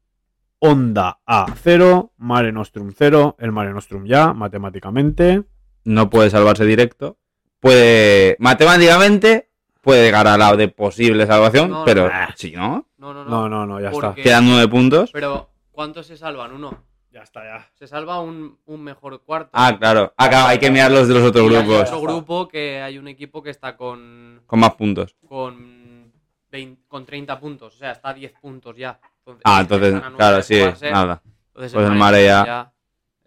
Onda 0.60 1.20
A0, 1.26 2.12
Mare 2.18 2.52
Nostrum 2.52 2.92
0, 2.96 3.38
el 3.40 3.52
Mare 3.52 3.72
Nostrum 3.74 4.06
ya, 4.06 4.34
matemáticamente. 4.34 5.44
No 5.88 6.10
puede 6.10 6.30
salvarse 6.30 6.66
directo. 6.66 7.18
Puede. 7.62 8.36
Matemáticamente. 8.40 9.50
Puede 9.82 10.04
llegar 10.04 10.28
al 10.28 10.40
lado 10.40 10.58
de 10.58 10.68
posible 10.68 11.26
salvación. 11.26 11.70
No, 11.70 11.80
no, 11.80 11.86
pero 11.86 12.10
no. 12.10 12.14
si 12.36 12.52
no. 12.52 12.88
No, 12.98 13.14
no, 13.14 13.24
no. 13.24 13.30
No, 13.30 13.50
no, 13.50 13.66
no, 13.66 13.80
ya 13.80 13.90
está. 13.92 14.14
Quedan 14.14 14.46
nueve 14.46 14.68
puntos. 14.68 15.12
Pero, 15.14 15.50
¿cuántos 15.72 16.06
se 16.08 16.18
salvan? 16.18 16.52
Uno. 16.52 16.84
Ya 17.10 17.22
está, 17.22 17.42
ya. 17.46 17.70
Se 17.74 17.88
salva 17.88 18.20
un, 18.20 18.60
un 18.66 18.84
mejor 18.84 19.22
cuarto. 19.24 19.52
Ah, 19.54 19.78
claro. 19.80 20.14
Ah, 20.18 20.28
claro, 20.30 20.48
hay 20.48 20.60
que 20.60 20.70
mirar 20.70 20.92
los 20.92 21.08
de 21.08 21.14
los 21.14 21.24
otros 21.24 21.50
Y 21.50 21.56
hay 21.56 21.64
grupos. 21.64 21.88
otro 21.88 22.02
grupo 22.02 22.48
que 22.50 22.82
hay 22.82 22.98
un 22.98 23.08
equipo 23.08 23.42
que 23.42 23.50
está 23.50 23.78
con, 23.78 24.42
Con 24.46 24.60
más 24.60 24.74
puntos. 24.76 25.16
con, 25.26 26.12
20 26.52 26.82
con 26.90 27.06
30 27.06 27.40
puntos. 27.40 27.76
O 27.76 27.78
sea, 27.78 27.92
está 27.94 28.10
a 28.10 28.14
10 28.14 28.34
puntos 28.42 28.76
ya. 28.76 29.00
Entonces, 29.20 29.42
Ah, 29.46 29.62
entonces, 29.62 29.96
a 29.96 30.12
claro, 30.12 30.42
sí, 30.44 30.60
nada. 30.92 31.22
Entonces 31.48 31.74
Pues 31.74 31.74
el 31.76 31.96
Mare 31.96 31.98
Mare 31.98 32.26
ya- 32.26 32.74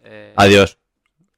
eh, 0.03 0.33
Adiós. 0.37 0.77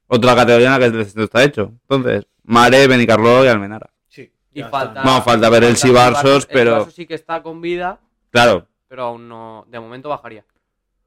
Otra 0.06 0.34
categoría 0.34 0.66
en 0.66 0.72
la 0.72 0.78
que 0.78 0.84
el 0.86 0.92
descenso 0.92 1.22
está 1.24 1.42
hecho. 1.42 1.72
Entonces, 1.88 2.26
Mare, 2.44 2.86
Benicarló 2.86 3.44
y 3.44 3.48
Almenara. 3.48 3.90
Sí. 4.08 4.30
Y 4.52 4.62
falta. 4.62 5.00
está. 5.00 5.04
No, 5.04 5.22
falta 5.22 5.48
ver 5.50 5.64
el 5.64 5.76
Sibarsos, 5.76 6.44
El 6.44 6.50
pero- 6.52 6.70
Sibarsos 6.72 6.94
sí 6.94 7.06
que 7.06 7.14
está 7.14 7.42
con 7.42 7.60
vida, 7.60 8.00
Claro, 8.30 8.66
pero 8.88 9.04
aún 9.04 9.28
no. 9.28 9.64
De 9.68 9.78
momento 9.80 10.08
bajaría. 10.08 10.44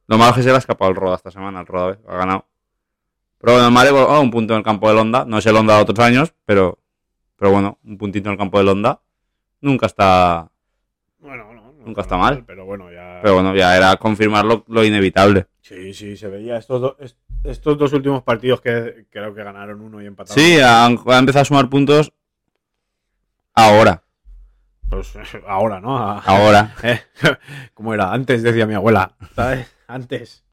lo 0.08 0.18
malo 0.18 0.32
es 0.32 0.38
que 0.38 0.44
se 0.44 0.50
le 0.50 0.56
ha 0.56 0.60
escapado 0.60 0.90
el 0.92 0.96
Roda 0.98 1.16
esta 1.16 1.32
semana. 1.32 1.60
El 1.62 1.68
Roda 1.68 1.88
¿ves? 1.88 2.00
ha 2.08 2.16
ganado. 2.18 2.46
Pero 3.40 3.54
bueno, 3.54 3.68
el 3.68 3.74
Mare, 3.74 3.92
oh, 3.92 4.20
un 4.22 4.32
punto 4.32 4.54
en 4.54 4.60
el 4.60 4.64
campo 4.64 4.88
del 4.90 4.98
Honda. 4.98 5.24
No 5.26 5.38
es 5.38 5.46
el 5.46 5.56
Honda 5.56 5.76
de 5.76 5.82
otros 5.84 6.00
años, 6.00 6.34
pero, 6.46 6.80
pero 7.36 7.52
bueno, 7.52 7.78
un 7.84 7.98
puntito 7.98 8.30
en 8.30 8.34
el 8.34 8.38
campo 8.38 8.58
del 8.58 8.70
Honda. 8.70 9.00
Nunca 9.62 9.86
está. 9.86 10.50
Bueno, 11.20 11.46
no, 11.46 11.54
no 11.54 11.57
Nunca 11.88 12.02
está 12.02 12.18
mal. 12.18 12.44
Pero 12.46 12.66
bueno, 12.66 12.92
ya. 12.92 13.20
Pero 13.22 13.34
bueno, 13.36 13.56
ya 13.56 13.76
era 13.76 13.96
confirmar 13.98 14.46
lo, 14.46 14.64
lo 14.68 14.84
inevitable. 14.86 15.48
Sí, 15.62 15.94
sí, 15.94 16.16
se 16.18 16.28
veía. 16.28 16.58
Estos, 16.58 16.82
do- 16.82 16.98
est- 17.00 17.18
estos 17.44 17.78
dos 17.78 17.92
últimos 17.94 18.22
partidos 18.24 18.62
que 18.62 19.06
creo 19.10 19.34
que 19.34 19.44
ganaron 19.44 19.82
uno 19.82 20.02
y 20.02 20.06
empataron. 20.06 20.42
Sí, 20.44 20.60
han, 20.60 20.98
han 21.08 21.20
empezado 21.20 21.42
a 21.42 21.46
sumar 21.46 21.70
puntos 21.70 22.14
ahora. 23.54 24.04
Pues 24.90 25.14
ahora, 25.48 25.82
¿no? 25.82 25.98
A- 25.98 26.20
Ahora. 26.20 26.74
Eh, 26.84 27.00
¿Cómo 27.74 27.94
era? 27.94 28.12
Antes 28.14 28.44
decía 28.44 28.66
mi 28.66 28.74
abuela, 28.74 29.16
¿sabes? 29.36 29.68
Antes. 29.88 30.44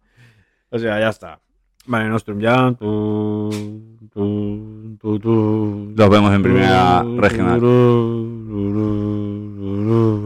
O 0.70 0.78
sea, 0.78 0.98
ya 0.98 1.08
está. 1.10 1.40
Vale, 1.86 2.08
Nostrum 2.08 2.40
ya. 2.40 2.74
Tú, 2.78 3.50
tú, 4.12 4.96
tú, 5.00 5.18
tú, 5.20 5.92
Los 5.96 6.10
vemos 6.10 6.34
en 6.34 6.42
primera 6.42 7.04
regional. 7.16 7.60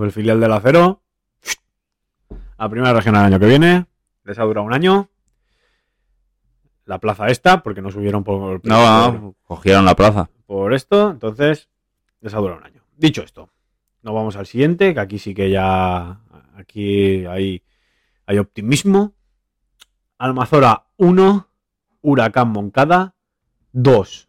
El 0.08 0.12
filial 0.12 0.40
del 0.40 0.52
acero. 0.52 1.02
A 2.56 2.70
primera 2.70 2.94
regional 2.94 3.26
el 3.26 3.34
año 3.34 3.38
que 3.38 3.46
viene. 3.46 3.84
Les 4.24 4.38
ha 4.38 4.44
durado 4.44 4.64
un 4.64 4.72
año. 4.72 5.10
La 6.86 6.98
plaza 6.98 7.26
esta, 7.28 7.62
porque 7.62 7.82
no 7.82 7.90
subieron 7.90 8.24
por, 8.24 8.66
No, 8.66 9.12
no, 9.12 9.34
cogieron 9.44 9.84
la 9.84 9.94
plaza. 9.94 10.30
por 10.46 10.72
esto, 10.72 11.10
entonces 11.10 11.68
les 12.22 12.32
ha 12.32 12.38
durado 12.38 12.58
un 12.58 12.64
año. 12.64 12.82
Dicho 12.96 13.20
esto, 13.20 13.50
nos 14.00 14.14
vamos 14.14 14.36
al 14.36 14.46
siguiente, 14.46 14.94
que 14.94 15.00
aquí 15.00 15.18
sí 15.18 15.34
que 15.34 15.50
ya 15.50 16.22
aquí 16.56 17.26
hay, 17.26 17.62
hay 18.24 18.38
optimismo. 18.38 19.12
Almazora 20.16 20.86
1, 20.96 21.48
Huracán 22.00 22.48
Moncada 22.48 23.14
2. 23.72 24.27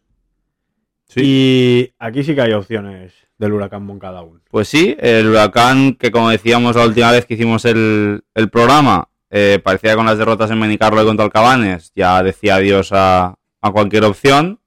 Sí. 1.12 1.20
Y 1.24 1.92
aquí 1.98 2.22
sí 2.22 2.34
que 2.34 2.42
hay 2.42 2.52
opciones 2.52 3.12
del 3.36 3.52
Huracán 3.52 3.84
Moncada 3.84 4.20
aún. 4.20 4.42
Pues 4.50 4.68
sí, 4.68 4.96
el 5.00 5.28
huracán 5.28 5.94
que 5.94 6.10
como 6.10 6.30
decíamos 6.30 6.76
la 6.76 6.84
última 6.84 7.10
vez 7.10 7.26
que 7.26 7.34
hicimos 7.34 7.64
el, 7.64 8.22
el 8.34 8.48
programa, 8.50 9.08
eh, 9.30 9.58
parecía 9.62 9.96
con 9.96 10.06
las 10.06 10.18
derrotas 10.18 10.50
en 10.50 10.60
Benicarlo 10.60 11.02
y 11.02 11.06
contra 11.06 11.24
Alcabanes, 11.24 11.90
ya 11.96 12.22
decía 12.22 12.56
adiós 12.56 12.90
a, 12.92 13.34
a 13.60 13.70
cualquier 13.72 14.04
opción. 14.04 14.60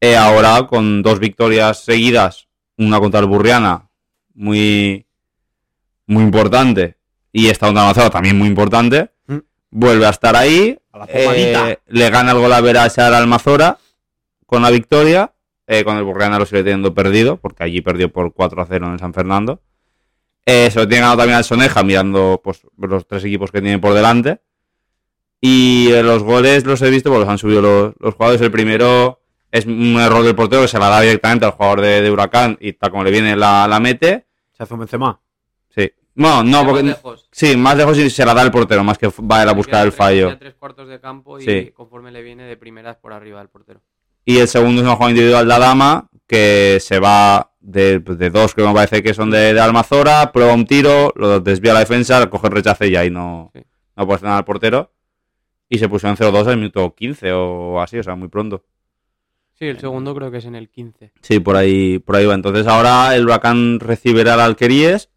Eh, 0.00 0.16
ahora 0.16 0.66
con 0.66 1.02
dos 1.02 1.18
victorias 1.18 1.84
seguidas, 1.84 2.48
una 2.76 2.98
contra 3.00 3.20
el 3.20 3.26
Burriana, 3.26 3.88
muy, 4.34 5.06
muy 6.06 6.24
importante, 6.24 6.96
y 7.32 7.48
esta 7.48 7.66
contra 7.66 7.82
Almazora 7.82 8.10
también 8.10 8.36
muy 8.36 8.48
importante, 8.48 9.10
Mm. 9.26 9.38
vuelve 9.70 10.06
a 10.06 10.10
estar 10.10 10.36
ahí, 10.36 10.78
A 10.92 10.98
la 10.98 11.06
eh, 11.08 11.78
le 11.86 12.10
gana 12.10 12.32
el 12.32 12.38
gol 12.38 12.52
a 12.52 12.60
Veras 12.60 12.98
al 12.98 13.14
Almazora 13.14 13.78
con 14.46 14.62
la 14.62 14.70
victoria. 14.70 15.32
Eh, 15.66 15.84
con 15.84 15.96
el 15.96 16.04
Burriana 16.04 16.38
lo 16.38 16.46
sigue 16.46 16.62
teniendo 16.62 16.92
perdido, 16.94 17.36
porque 17.38 17.64
allí 17.64 17.80
perdió 17.80 18.10
por 18.12 18.32
4 18.32 18.62
a 18.62 18.66
0 18.66 18.86
en 18.86 18.92
el 18.94 18.98
San 18.98 19.14
Fernando. 19.14 19.62
Eh, 20.46 20.70
se 20.70 20.78
lo 20.78 20.86
tiene 20.86 21.00
ganado 21.00 21.18
también 21.18 21.38
al 21.38 21.44
Soneja, 21.44 21.82
mirando 21.82 22.40
pues, 22.44 22.66
los 22.76 23.06
tres 23.06 23.24
equipos 23.24 23.50
que 23.50 23.60
tiene 23.62 23.78
por 23.78 23.94
delante. 23.94 24.40
Y 25.40 25.90
eh, 25.92 26.02
los 26.02 26.22
goles 26.22 26.64
los 26.64 26.80
he 26.82 26.90
visto, 26.90 27.10
porque 27.10 27.20
los 27.20 27.28
han 27.28 27.38
subido 27.38 27.60
los, 27.62 27.94
los 27.98 28.14
jugadores. 28.14 28.40
El 28.40 28.50
primero 28.50 29.20
es 29.50 29.66
un 29.66 29.96
error 30.00 30.22
del 30.24 30.34
portero 30.34 30.62
que 30.62 30.68
se 30.68 30.78
la 30.78 30.88
da 30.88 31.00
directamente 31.00 31.44
al 31.44 31.52
jugador 31.52 31.80
de, 31.82 32.00
de 32.02 32.10
Huracán 32.10 32.56
y 32.60 32.72
tal 32.74 32.90
como 32.90 33.04
le 33.04 33.10
viene 33.10 33.36
la, 33.36 33.66
la 33.68 33.80
mete. 33.80 34.26
Se 34.52 34.62
hace 34.62 34.74
un 34.74 34.80
Benzema. 34.80 35.20
Sí. 35.68 35.90
Bueno, 36.14 36.44
no, 36.44 36.62
Más 36.62 36.64
porque. 36.64 36.82
lejos. 36.84 37.28
Sí, 37.32 37.56
más 37.56 37.76
lejos 37.76 37.98
y 37.98 38.08
se 38.08 38.24
la 38.24 38.32
da 38.34 38.42
el 38.42 38.50
portero, 38.52 38.84
más 38.84 38.96
que 38.98 39.08
va 39.08 39.40
a 39.40 39.42
ir 39.42 39.48
a 39.48 39.52
buscar 39.52 39.84
el 39.84 39.90
tres- 39.92 39.98
fallo. 39.98 40.28
queda 40.28 40.38
tres 40.38 40.54
cuartos 40.54 40.88
de 40.88 41.00
campo 41.00 41.38
y 41.40 41.44
Sí. 41.44 41.70
conforme 41.74 42.10
le 42.12 42.22
viene 42.22 42.44
de 42.44 42.56
primeras 42.56 42.96
por 42.96 43.12
arriba 43.12 43.40
del 43.40 43.48
portero. 43.48 43.80
Y 44.24 44.38
el 44.38 44.48
segundo 44.48 44.82
es 44.82 44.88
un 44.88 44.94
juego 44.96 45.10
individual 45.10 45.46
de 45.46 45.54
Adama, 45.54 46.08
que 46.26 46.78
se 46.80 46.98
va 46.98 47.50
de, 47.60 47.98
de 48.00 48.30
dos 48.30 48.54
que 48.54 48.62
me 48.62 48.72
parece 48.72 49.02
que 49.02 49.14
son 49.14 49.30
de, 49.30 49.52
de 49.54 49.60
Almazora, 49.60 50.32
prueba 50.32 50.54
un 50.54 50.66
tiro, 50.66 51.12
lo 51.16 51.40
desvía 51.40 51.74
la 51.74 51.80
defensa, 51.80 52.28
coge 52.30 52.46
el 52.48 52.52
rechace 52.54 52.88
y 52.88 52.96
ahí 52.96 53.10
no, 53.10 53.50
Sí. 53.54 53.60
no 53.96 54.06
puede 54.06 54.16
hacer 54.16 54.26
nada 54.26 54.38
al 54.38 54.44
portero. 54.44 54.92
Y 55.68 55.78
se 55.78 55.88
puso 55.88 56.08
en 56.08 56.16
0-2 56.16 56.46
al 56.46 56.56
minuto 56.58 56.94
15 56.94 57.32
o 57.32 57.80
así, 57.80 57.98
o 57.98 58.02
sea, 58.02 58.14
muy 58.14 58.28
pronto. 58.28 58.64
Sí, 59.58 59.66
el 59.66 59.78
segundo 59.78 60.14
creo 60.14 60.30
que 60.30 60.38
es 60.38 60.44
en 60.46 60.54
el 60.56 60.68
15. 60.68 61.12
Sí, 61.22 61.40
por 61.40 61.56
ahí, 61.56 61.98
por 62.00 62.16
ahí 62.16 62.26
va. 62.26 62.34
Entonces 62.34 62.66
ahora 62.66 63.14
el 63.16 63.24
Huracán 63.24 63.80
recibirá 63.80 64.34
al 64.34 64.40
Alqueríes, 64.40 65.10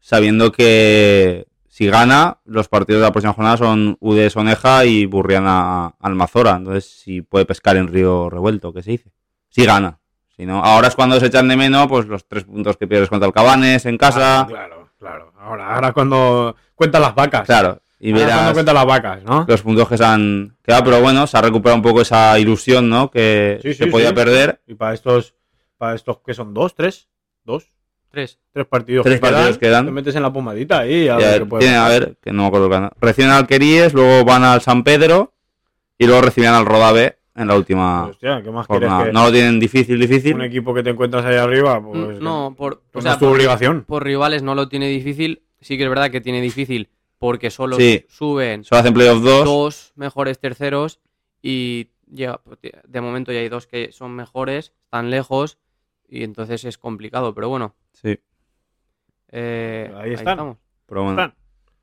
sabiendo 0.00 0.50
que 0.52 1.46
si 1.80 1.86
gana, 1.88 2.36
los 2.44 2.68
partidos 2.68 3.00
de 3.00 3.06
la 3.06 3.10
próxima 3.10 3.32
jornada 3.32 3.56
son 3.56 3.96
UD 4.00 4.28
Soneja 4.28 4.84
y 4.84 5.06
Burriana 5.06 5.94
Almazora. 5.98 6.56
Entonces, 6.56 6.84
si 6.84 7.22
puede 7.22 7.46
pescar 7.46 7.78
en 7.78 7.88
Río 7.88 8.28
Revuelto, 8.28 8.70
que 8.70 8.82
se 8.82 8.90
dice. 8.90 9.10
Si 9.48 9.64
gana. 9.64 9.98
Si 10.36 10.44
no, 10.44 10.62
ahora 10.62 10.88
es 10.88 10.94
cuando 10.94 11.18
se 11.18 11.24
echan 11.28 11.48
de 11.48 11.56
menos, 11.56 11.86
pues 11.86 12.04
los 12.06 12.28
tres 12.28 12.44
puntos 12.44 12.76
que 12.76 12.86
pierdes 12.86 13.08
contra 13.08 13.26
el 13.26 13.32
Cabanes 13.32 13.86
en 13.86 13.96
casa. 13.96 14.40
Ah, 14.42 14.46
claro, 14.46 14.90
claro. 14.98 15.32
Ahora, 15.40 15.74
ahora 15.74 15.92
cuando 15.94 16.54
cuentan 16.74 17.00
las 17.00 17.14
vacas. 17.14 17.46
Claro. 17.46 17.80
Y 17.98 18.12
Ahora 18.12 18.34
cuando 18.34 18.52
cuentan 18.52 18.74
las 18.74 18.86
vacas, 18.86 19.22
¿no? 19.24 19.46
los 19.48 19.62
puntos 19.62 19.88
que 19.88 19.96
se 19.96 20.04
han 20.04 20.58
quedado, 20.62 20.84
pero 20.84 21.00
bueno, 21.00 21.26
se 21.26 21.38
ha 21.38 21.40
recuperado 21.40 21.76
un 21.76 21.82
poco 21.82 22.02
esa 22.02 22.38
ilusión, 22.38 22.90
¿no? 22.90 23.10
Que 23.10 23.58
Sí, 23.62 23.72
se 23.72 23.86
podía 23.86 24.08
sí. 24.10 24.14
perder. 24.14 24.60
Y 24.66 24.74
para 24.74 24.92
estos, 24.92 25.34
para 25.78 25.94
estos 25.94 26.18
que 26.18 26.34
son 26.34 26.52
dos, 26.52 26.74
tres, 26.74 27.08
dos, 27.44 27.70
Tres. 28.10 28.38
tres 28.52 28.66
partidos 28.66 29.04
Tres 29.04 29.16
que 29.16 29.20
partidos 29.20 29.58
quedan. 29.58 29.86
te 29.86 29.92
metes 29.92 30.14
en 30.16 30.22
la 30.22 30.32
pomadita 30.32 30.80
ahí 30.80 31.08
a 31.08 31.18
Ya, 31.18 31.30
ver 31.30 31.48
qué 31.48 31.58
tienen, 31.58 31.78
a 31.78 31.88
ver, 31.88 32.16
que 32.20 32.32
no 32.32 32.42
me 32.42 32.48
acuerdo. 32.48 32.90
Reciben 33.00 33.30
al 33.30 33.38
Alqueríes, 33.38 33.94
luego 33.94 34.24
van 34.24 34.42
al 34.44 34.60
San 34.60 34.82
Pedro 34.82 35.32
y 35.98 36.06
luego 36.06 36.22
reciben 36.22 36.50
al 36.50 36.66
Rodave 36.66 37.18
en 37.36 37.46
la 37.46 37.56
última 37.56 38.06
Hostia, 38.06 38.42
¿qué 38.42 38.50
más 38.50 38.66
quieres 38.66 38.90
que 38.92 39.12
No 39.12 39.24
lo 39.24 39.32
tienen 39.32 39.60
difícil, 39.60 39.98
difícil. 40.00 40.34
un 40.34 40.42
equipo 40.42 40.74
que 40.74 40.82
te 40.82 40.90
encuentras 40.90 41.24
ahí 41.24 41.36
arriba? 41.36 41.80
Pues, 41.80 42.18
Mm, 42.20 42.24
no, 42.24 42.54
por, 42.58 42.82
pues 42.90 43.02
o 43.04 43.06
sea, 43.06 43.12
es 43.12 43.18
tu 43.18 43.26
por- 43.26 43.34
obligación. 43.36 43.84
por 43.86 44.02
rivales 44.04 44.42
no 44.42 44.54
lo 44.54 44.68
tiene 44.68 44.88
difícil. 44.88 45.42
Sí 45.60 45.76
que 45.76 45.84
es 45.84 45.88
verdad 45.88 46.10
que 46.10 46.20
tiene 46.20 46.40
difícil 46.40 46.88
porque 47.18 47.50
solo 47.50 47.76
Sí. 47.76 48.04
suben 48.08 48.64
Solo 48.64 48.80
hacen 48.80 48.94
playoff 48.94 49.22
2. 49.22 49.44
dos 49.44 49.92
mejores 49.94 50.38
terceros 50.40 50.98
y 51.42 51.90
llega- 52.12 52.40
de 52.88 53.00
momento 53.00 53.30
ya 53.30 53.38
hay 53.40 53.48
dos 53.48 53.66
que 53.66 53.92
son 53.92 54.16
mejores, 54.16 54.72
están 54.84 55.10
lejos 55.10 55.58
y 56.10 56.24
entonces 56.24 56.64
es 56.64 56.76
complicado. 56.76 57.34
Pero 57.34 57.48
bueno, 57.48 57.74
Sí, 57.92 58.18
eh, 59.28 59.92
Ahí 59.96 60.12
están. 60.14 60.32
estamos. 60.32 60.56
pero 60.86 61.04
bueno. 61.04 61.22
Están. 61.22 61.34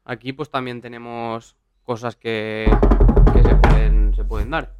Aquí 0.05 0.34
pues 0.34 0.49
también 0.49 0.82
tenemos 0.82 1.55
cosas 1.84 2.15
que, 2.15 2.69
que 3.34 3.43
se, 3.43 3.55
pueden, 3.55 4.13
se 4.15 4.23
pueden 4.23 4.49
dar. 4.51 4.73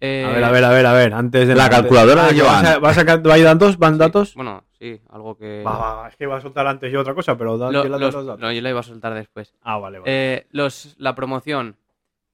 Eh, 0.00 0.24
A 0.26 0.30
ver, 0.32 0.44
a 0.44 0.50
ver, 0.50 0.64
a 0.64 0.70
ver, 0.70 0.86
a 0.86 0.92
ver. 0.92 1.14
Antes 1.14 1.48
de 1.48 1.54
La 1.54 1.64
antes- 1.64 1.80
calculadora 1.80 2.26
de 2.32 2.38
Joan. 2.40 2.62
¿Vas 2.62 2.74
a, 2.74 2.78
vas 2.78 2.98
a 2.98 3.04
ca- 3.06 3.22
¿Hay 3.32 3.42
datos? 3.42 3.78
¿Van 3.78 3.96
datos? 3.96 4.34
Bueno, 4.34 4.64
sí, 4.78 5.00
algo 5.10 5.36
que... 5.36 5.62
Va, 5.66 5.94
va, 6.02 6.08
es 6.08 6.16
que 6.16 6.24
iba 6.24 6.36
a 6.36 6.40
soltar 6.40 6.66
antes 6.66 6.92
yo 6.92 7.00
otra 7.00 7.14
cosa, 7.14 7.36
pero 7.38 7.56
da, 7.56 7.70
Lo- 7.70 7.82
que 7.82 7.88
la- 7.88 7.98
los- 7.98 8.14
los 8.14 8.26
datos. 8.26 8.40
no, 8.40 8.52
yo 8.52 8.60
la 8.60 8.70
iba 8.70 8.80
a 8.80 8.82
soltar 8.82 9.14
después. 9.14 9.54
Ah, 9.62 9.78
vale, 9.78 10.00
vale. 10.00 10.10
Eh, 10.12 10.46
los, 10.50 10.94
la 10.98 11.14
promoción. 11.14 11.76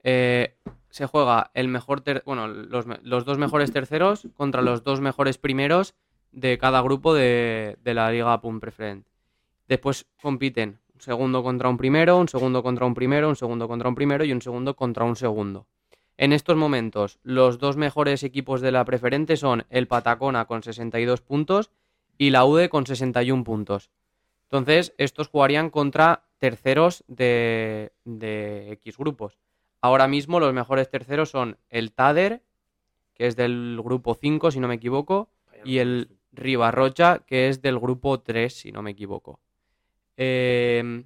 eh, 0.02 0.56
se 0.88 1.06
juega 1.06 1.50
el 1.54 1.68
mejor 1.68 2.00
ter- 2.00 2.22
bueno, 2.26 2.48
los, 2.48 2.84
los 3.02 3.24
dos 3.24 3.38
mejores 3.38 3.70
terceros 3.72 4.26
contra 4.34 4.62
los 4.62 4.82
dos 4.82 5.00
mejores 5.00 5.38
primeros 5.38 5.94
de 6.32 6.58
cada 6.58 6.80
grupo 6.82 7.14
de, 7.14 7.76
de 7.82 7.94
la 7.94 8.10
Liga 8.10 8.40
Pum 8.40 8.60
Preferent. 8.60 9.06
Después 9.68 10.06
compiten 10.20 10.80
un 10.94 11.00
segundo 11.00 11.42
contra 11.42 11.68
un 11.68 11.76
primero, 11.76 12.18
un 12.18 12.28
segundo 12.28 12.62
contra 12.62 12.86
un 12.86 12.94
primero, 12.94 13.28
un 13.28 13.36
segundo 13.36 13.68
contra 13.68 13.88
un 13.88 13.94
primero 13.94 14.24
y 14.24 14.32
un 14.32 14.42
segundo 14.42 14.74
contra 14.74 15.04
un 15.04 15.16
segundo. 15.16 15.66
En 16.16 16.34
estos 16.34 16.56
momentos, 16.56 17.18
los 17.22 17.58
dos 17.58 17.78
mejores 17.78 18.22
equipos 18.24 18.60
de 18.60 18.72
la 18.72 18.84
preferente 18.84 19.38
son 19.38 19.64
el 19.70 19.86
Patacona 19.86 20.44
con 20.44 20.62
62 20.62 21.22
puntos 21.22 21.70
y 22.18 22.28
la 22.28 22.44
UDE 22.44 22.68
con 22.68 22.86
61 22.86 23.42
puntos. 23.42 23.90
Entonces, 24.42 24.92
estos 24.98 25.28
jugarían 25.28 25.70
contra 25.70 26.24
terceros 26.36 27.04
de, 27.08 27.92
de 28.04 28.72
X 28.72 28.98
grupos. 28.98 29.38
Ahora 29.80 30.08
mismo 30.08 30.40
los 30.40 30.52
mejores 30.52 30.90
terceros 30.90 31.30
son 31.30 31.56
el 31.70 31.92
Tader, 31.92 32.42
que 33.14 33.26
es 33.26 33.36
del 33.36 33.80
grupo 33.82 34.14
5, 34.14 34.50
si 34.50 34.60
no 34.60 34.68
me 34.68 34.74
equivoco, 34.74 35.30
y 35.64 35.78
el 35.78 36.10
Ribarrocha, 36.32 37.20
que 37.26 37.48
es 37.48 37.60
del 37.62 37.74
Em, 37.76 37.80
grupo 37.80 38.20
3, 38.20 38.52
si 38.54 38.72
no 38.72 38.82
me 38.82 38.90
equivoco. 38.92 39.40
Eh, 40.16 41.04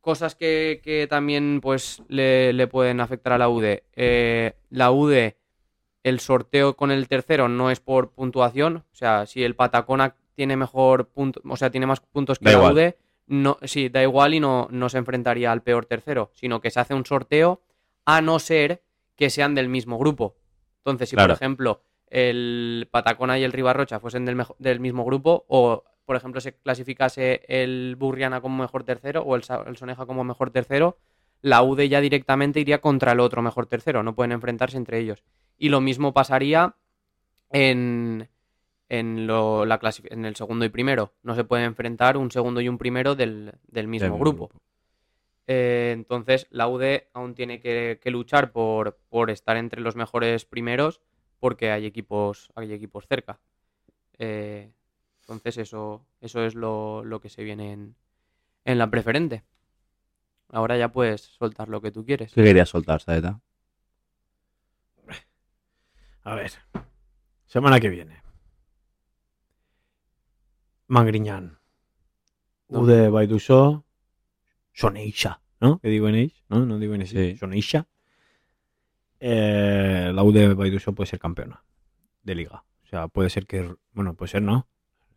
cosas 0.00 0.34
que, 0.34 0.80
que 0.82 1.06
también 1.06 1.60
pues 1.62 2.02
le, 2.08 2.52
le 2.52 2.66
pueden 2.66 3.00
afectar 3.00 3.32
a 3.34 3.38
la 3.38 3.48
UD. 3.48 3.82
Eh, 3.94 4.52
la 4.70 4.90
UD, 4.90 5.34
el 6.02 6.20
sorteo 6.20 6.76
con 6.76 6.90
el 6.90 7.08
tercero 7.08 7.48
no 7.48 7.70
es 7.70 7.80
por 7.80 8.10
puntuación. 8.12 8.84
O 8.92 8.94
sea, 8.94 9.26
si 9.26 9.42
el 9.44 9.54
Patacona 9.54 10.14
tiene 10.34 10.56
mejor 10.56 11.08
punto, 11.08 11.40
o 11.48 11.56
sea, 11.56 11.70
tiene 11.70 11.86
más 11.86 12.00
puntos 12.00 12.38
que 12.38 12.46
Da 12.46 12.52
la 12.52 12.58
igual. 12.58 12.74
UD, 12.74 12.94
no, 13.26 13.58
sí, 13.62 13.88
da 13.88 14.02
igual 14.02 14.34
y 14.34 14.40
no, 14.40 14.68
no 14.70 14.88
se 14.88 14.98
enfrentaría 14.98 15.52
al 15.52 15.62
peor 15.62 15.84
tercero, 15.86 16.30
sino 16.34 16.60
que 16.60 16.70
se 16.70 16.80
hace 16.80 16.94
un 16.94 17.04
sorteo 17.04 17.62
a 18.04 18.20
no 18.22 18.38
ser 18.38 18.82
que 19.16 19.30
sean 19.30 19.54
del 19.54 19.68
mismo 19.68 19.98
grupo. 19.98 20.36
Entonces, 20.78 21.10
si 21.10 21.16
Claro. 21.16 21.34
por 21.34 21.42
ejemplo 21.42 21.82
el 22.10 22.88
Patacona 22.90 23.38
y 23.38 23.44
el 23.44 23.52
Ribarrocha 23.52 24.00
fuesen 24.00 24.24
del, 24.24 24.80
mismo 24.80 25.04
grupo, 25.04 25.44
o 25.48 25.84
por 26.04 26.16
ejemplo 26.16 26.40
se 26.40 26.54
clasificase 26.54 27.42
el 27.48 27.96
Burriana 27.98 28.40
como 28.40 28.62
mejor 28.62 28.84
tercero 28.84 29.22
o 29.22 29.36
el, 29.36 29.42
el 29.66 29.76
Soneja 29.76 30.06
como 30.06 30.24
mejor 30.24 30.50
tercero, 30.50 30.98
la 31.42 31.62
UD 31.62 31.82
ya 31.82 32.00
directamente 32.00 32.60
iría 32.60 32.80
contra 32.80 33.12
el 33.12 33.20
otro 33.20 33.42
mejor 33.42 33.66
tercero, 33.66 34.02
no 34.02 34.14
pueden 34.14 34.32
enfrentarse 34.32 34.76
entre 34.76 34.98
ellos. 34.98 35.22
Y 35.58 35.68
lo 35.68 35.80
mismo 35.80 36.12
pasaría 36.14 36.74
en, 37.50 38.28
en, 38.88 39.26
lo- 39.26 39.64
la 39.66 39.78
clasi- 39.80 40.06
en 40.10 40.24
el 40.24 40.34
segundo 40.36 40.64
y 40.64 40.68
primero. 40.68 41.12
No 41.22 41.34
se 41.34 41.44
pueden 41.44 41.66
enfrentar 41.66 42.16
un 42.16 42.30
segundo 42.30 42.60
y 42.60 42.68
un 42.68 42.78
primero 42.78 43.14
del, 43.14 43.52
del 43.66 43.86
mismo 43.88 44.08
Del 44.10 44.18
grupo. 44.18 44.50
Eh, 45.46 45.92
entonces, 45.94 46.46
la 46.50 46.68
UD 46.68 47.02
aún 47.14 47.34
tiene 47.34 47.60
que, 47.60 47.98
que 48.02 48.10
luchar 48.10 48.52
por, 48.52 48.98
por 49.08 49.30
estar 49.30 49.56
entre 49.56 49.80
los 49.80 49.96
mejores 49.96 50.44
primeros 50.44 51.00
porque 51.38 51.70
hay 51.70 51.86
equipos, 51.86 52.50
hay 52.54 52.72
equipos 52.72 53.06
cerca. 53.06 53.40
Eh, 54.18 54.72
entonces, 55.20 55.58
eso, 55.58 56.06
eso 56.20 56.44
es 56.44 56.54
lo, 56.54 57.04
lo 57.04 57.20
que 57.20 57.28
se 57.28 57.44
viene 57.44 57.72
en, 57.72 57.94
en 58.64 58.78
la 58.78 58.90
preferente. 58.90 59.44
Ahora 60.50 60.76
ya 60.78 60.90
puedes 60.90 61.20
soltar 61.20 61.68
lo 61.68 61.80
que 61.80 61.90
tú 61.90 62.04
quieres. 62.04 62.32
¿Qué 62.32 62.42
querías 62.42 62.70
soltar, 62.70 63.00
Saeta? 63.02 63.40
A 66.22 66.34
ver. 66.34 66.52
Semana 67.46 67.80
que 67.80 67.88
viene. 67.88 68.22
Mangriñán. 70.86 71.58
Ude 72.68 73.08
Baidusó. 73.08 73.84
Soneisha. 74.72 75.40
¿No? 75.60 75.78
¿Qué 75.80 75.88
digo 75.88 76.08
en? 76.08 76.32
¿No? 76.48 76.66
No 76.66 76.78
digo 76.78 76.94
en. 76.94 77.06
Sí. 77.06 77.36
Soneisha. 77.36 77.86
Eh, 79.20 80.10
la 80.14 80.22
Ude 80.22 80.54
Baidusó 80.54 80.92
puede 80.94 81.08
ser 81.08 81.18
campeona 81.18 81.62
de 82.22 82.34
liga. 82.34 82.64
O 82.84 82.86
sea, 82.86 83.08
puede 83.08 83.30
ser 83.30 83.46
que. 83.46 83.74
Bueno, 83.92 84.14
puede 84.14 84.30
ser 84.30 84.42
no. 84.42 84.68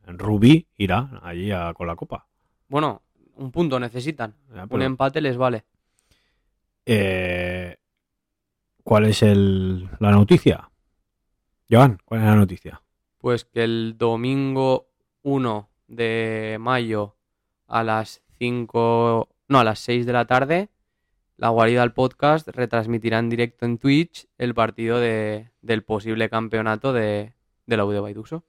Rubí 0.05 0.67
irá 0.77 1.19
allí 1.23 1.51
a- 1.51 1.73
con 1.73 1.87
la 1.87 1.95
copa. 1.95 2.27
Bueno, 2.67 3.03
un 3.35 3.51
punto 3.51 3.79
necesitan. 3.79 4.35
Ya, 4.53 4.65
Un 4.69 4.81
empate 4.81 5.21
les 5.21 5.37
vale. 5.37 5.65
Eh, 6.85 7.77
¿Cuál 8.83 9.05
es 9.05 9.21
el, 9.21 9.87
la 9.99 10.11
noticia? 10.11 10.69
Joan, 11.69 11.99
¿cuál 12.03 12.21
es 12.21 12.25
la 12.27 12.35
noticia? 12.35 12.81
Pues 13.19 13.45
que 13.45 13.63
el 13.63 13.95
domingo 13.97 14.89
1 15.21 15.69
de 15.87 16.57
mayo 16.59 17.15
a 17.67 17.83
las 17.83 18.23
5, 18.39 19.29
no, 19.47 19.59
a 19.59 19.63
las 19.63 19.79
6 19.79 20.05
de 20.07 20.13
la 20.13 20.25
tarde, 20.25 20.69
la 21.41 21.49
guarida 21.49 21.81
del 21.81 21.91
podcast 21.91 22.47
retransmitirá 22.49 23.17
en 23.17 23.27
directo 23.29 23.65
en 23.65 23.79
Twitch 23.79 24.27
el 24.37 24.53
partido 24.53 24.99
de, 24.99 25.49
del 25.63 25.83
posible 25.83 26.29
campeonato 26.29 26.93
de, 26.93 27.33
de 27.65 27.77
la 27.77 27.83
UD 27.83 27.99
Baiduso. 27.99 28.43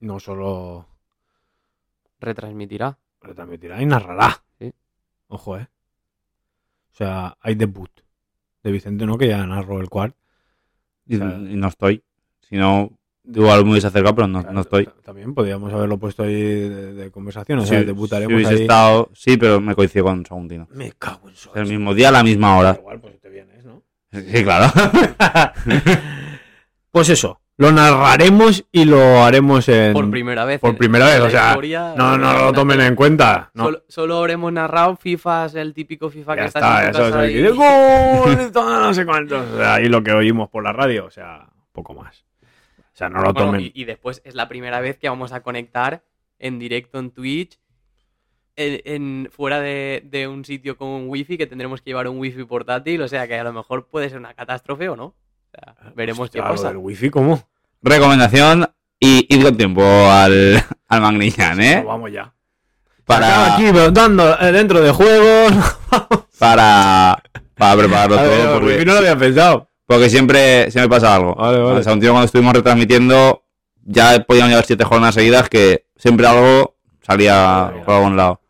No 0.00 0.18
solo 0.18 0.88
Retransmitirá. 2.18 2.98
retransmitirá 3.20 3.80
y 3.80 3.86
narrará. 3.86 4.42
Sí. 4.58 4.72
Ojo, 5.28 5.56
eh. 5.58 5.68
O 6.92 6.94
sea, 6.96 7.36
hay 7.40 7.54
debut 7.54 7.90
de 8.64 8.72
Vicente, 8.72 9.06
¿no? 9.06 9.16
Que 9.16 9.28
ya 9.28 9.46
narró 9.46 9.80
el 9.80 9.88
cuart. 9.88 10.16
Y, 11.06 11.14
O 11.16 11.18
sea- 11.18 11.28
y 11.38 11.54
no 11.56 11.68
estoy. 11.68 12.02
Si 12.48 12.56
no, 12.56 12.90
igual 13.24 13.64
me 13.64 13.70
hubiese 13.72 13.86
acercado, 13.86 14.14
pero 14.14 14.28
no, 14.28 14.42
no 14.42 14.60
estoy. 14.62 14.86
Ta- 14.86 14.94
También 15.04 15.34
podríamos 15.34 15.72
haberlo 15.72 15.98
puesto 15.98 16.22
ahí 16.24 16.34
de, 16.34 16.92
de 16.94 17.10
conversación. 17.10 17.58
O 17.60 17.62
Sí, 17.62 17.68
sea, 17.68 17.80
si 17.80 17.84
debutaremos 17.86 18.34
hubiese 18.34 18.54
ahí. 18.54 18.60
estado, 18.62 19.10
sí, 19.14 19.36
pero 19.36 19.60
me 19.60 19.74
coincidió 19.74 20.04
con 20.04 20.24
Saguntino. 20.26 20.68
Me 20.72 20.92
cago 20.98 21.28
en 21.28 21.36
su 21.36 21.50
El 21.54 21.66
mismo 21.66 21.94
día, 21.94 22.08
a 22.08 22.12
la 22.12 22.22
misma 22.22 22.56
hora. 22.58 22.76
Igual, 22.78 23.00
pues 23.00 23.20
te 23.20 23.28
vienes, 23.28 23.64
¿no? 23.64 23.82
Sí, 24.12 24.42
claro. 24.44 24.72
Pues 26.90 27.08
eso, 27.08 27.40
lo 27.56 27.72
narraremos 27.72 28.66
y 28.70 28.84
lo 28.84 29.22
haremos 29.24 29.66
en. 29.70 29.94
Por 29.94 30.10
primera 30.10 30.44
vez. 30.44 30.60
por 30.60 30.76
primera 30.76 31.06
vez, 31.06 31.20
o 31.20 31.30
sea, 31.30 31.48
historia, 31.50 31.94
No, 31.96 32.18
no 32.18 32.34
lo 32.34 32.52
tomen 32.52 32.82
en 32.82 32.94
cuenta. 32.94 33.50
No. 33.54 33.64
Solo, 33.64 33.84
solo 33.88 34.18
habremos 34.18 34.52
narrado 34.52 34.96
FIFA, 34.96 35.46
el 35.54 35.72
típico 35.72 36.10
FIFA 36.10 36.36
Ya 36.36 36.40
que 36.42 36.46
está, 36.48 36.60
está, 36.60 36.82
en 36.82 36.90
eso 36.90 37.08
es 37.22 37.30
el 37.34 37.46
y- 37.46 37.48
¡Gol! 37.48 38.52
Todo 38.52 38.78
no 38.80 38.92
sé 38.92 39.06
cuántos. 39.06 39.42
O 39.52 39.56
sea, 39.56 39.74
ahí 39.76 39.88
lo 39.88 40.02
que 40.02 40.12
oímos 40.12 40.50
por 40.50 40.62
la 40.62 40.72
radio, 40.74 41.06
o 41.06 41.10
sea, 41.10 41.48
poco 41.72 41.94
más. 41.94 42.26
O 42.94 42.96
sea, 42.96 43.08
no 43.08 43.20
lo 43.22 43.32
Bueno, 43.32 43.46
tomen. 43.52 43.60
y, 43.62 43.72
y 43.74 43.84
después 43.84 44.20
es 44.24 44.34
la 44.34 44.48
primera 44.48 44.80
vez 44.80 44.98
que 44.98 45.08
vamos 45.08 45.32
a 45.32 45.42
conectar 45.42 46.02
en 46.38 46.58
directo 46.58 46.98
en 46.98 47.10
Twitch, 47.10 47.58
en, 48.56 48.80
en- 48.84 49.30
fuera 49.32 49.60
de, 49.60 50.02
de 50.04 50.28
un 50.28 50.44
sitio 50.44 50.76
con 50.76 50.88
un 50.88 51.08
wifi, 51.08 51.38
que 51.38 51.46
tendremos 51.46 51.80
que 51.80 51.90
llevar 51.90 52.06
un 52.08 52.18
wifi 52.18 52.44
portátil, 52.44 53.00
o 53.02 53.08
sea 53.08 53.26
que 53.26 53.38
a 53.38 53.44
lo 53.44 53.52
mejor 53.52 53.88
puede 53.88 54.08
ser 54.10 54.18
una 54.18 54.34
catástrofe 54.34 54.88
o 54.90 54.96
no. 54.96 55.04
O 55.06 55.14
sea, 55.54 55.74
veremos 55.94 56.24
Hostia, 56.26 56.42
qué 56.42 56.48
lo 56.48 56.54
pasa. 56.54 56.68
del 56.68 56.76
wifi, 56.78 57.08
¿cómo? 57.10 57.48
Recomendación 57.82 58.66
y 59.00 59.26
ir 59.34 59.42
con 59.42 59.56
tiempo 59.56 59.82
al, 59.82 60.62
al 60.88 61.00
Magniñán, 61.00 61.60
¿eh? 61.60 61.74
Pues 61.76 61.86
vamos 61.86 62.12
ya. 62.12 62.32
Para, 63.04 63.54
Aquí 63.54 63.64
dando 63.92 64.38
eh, 64.40 64.52
dentro 64.52 64.80
de 64.80 64.90
juegos. 64.92 65.52
para, 66.38 67.20
para 67.56 67.76
prepararlo 67.76 68.18
A 68.18 68.22
ver, 68.22 68.30
todo. 68.42 68.54
el 68.54 68.60
Porque, 68.60 68.74
wifi 68.74 68.84
no 68.84 68.92
lo 68.92 68.98
había 68.98 69.16
pensado. 69.16 69.70
Porque 69.86 70.08
siempre, 70.10 70.70
siempre 70.70 70.88
pasa 70.88 71.14
algo. 71.14 71.34
Vale, 71.34 71.58
vale. 71.58 71.80
O 71.80 71.82
sea, 71.82 71.92
un 71.92 72.00
tío 72.00 72.10
cuando 72.10 72.26
estuvimos 72.26 72.54
retransmitiendo, 72.54 73.44
ya 73.84 74.22
podíamos 74.24 74.50
llevar 74.50 74.64
siete 74.64 74.84
jornadas 74.84 75.14
seguidas 75.14 75.48
que 75.48 75.86
siempre 75.96 76.26
algo 76.26 76.76
salía 77.02 77.34
Vale, 77.70 77.82
por 77.84 77.94
algún 77.94 78.16
lado. 78.16 78.40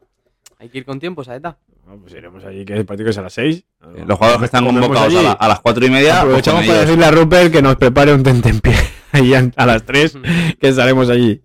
Hay 0.59 0.69
que 0.69 0.79
ir 0.79 0.85
con 0.85 1.01
tiempo, 1.01 1.25
Saeta. 1.25 1.59
No, 1.87 1.97
pues 1.99 2.15
iremos 2.15 2.45
allí, 2.45 2.65
que 2.65 2.75
el 2.75 2.87
partido 2.87 3.07
que 3.07 3.11
es 3.11 3.19
a 3.19 3.23
las 3.23 3.33
6. 3.35 3.65
Los 4.07 4.17
jugadores 4.17 4.39
que 4.39 4.45
están 4.47 4.65
convocados 4.65 4.99
a, 5.01 5.05
allí. 5.19 5.23
la- 5.27 5.33
a 5.33 5.49
las 5.49 5.61
cuatro 5.61 5.85
y 5.85 5.91
media, 5.91 6.11
pues 6.13 6.23
Aprovechamos 6.23 6.67
para 6.67 6.81
decirle 6.81 7.05
a 7.05 7.11
Rupert 7.11 7.53
que 7.53 7.61
nos 7.63 7.77
prepare 7.77 8.15
un 8.15 8.23
tentempié 8.23 8.75
a 9.13 9.63
a 9.63 9.67
las 9.67 9.85
3, 9.85 10.19
que 10.61 10.69
estaremos 10.69 11.11
allí. 11.11 11.43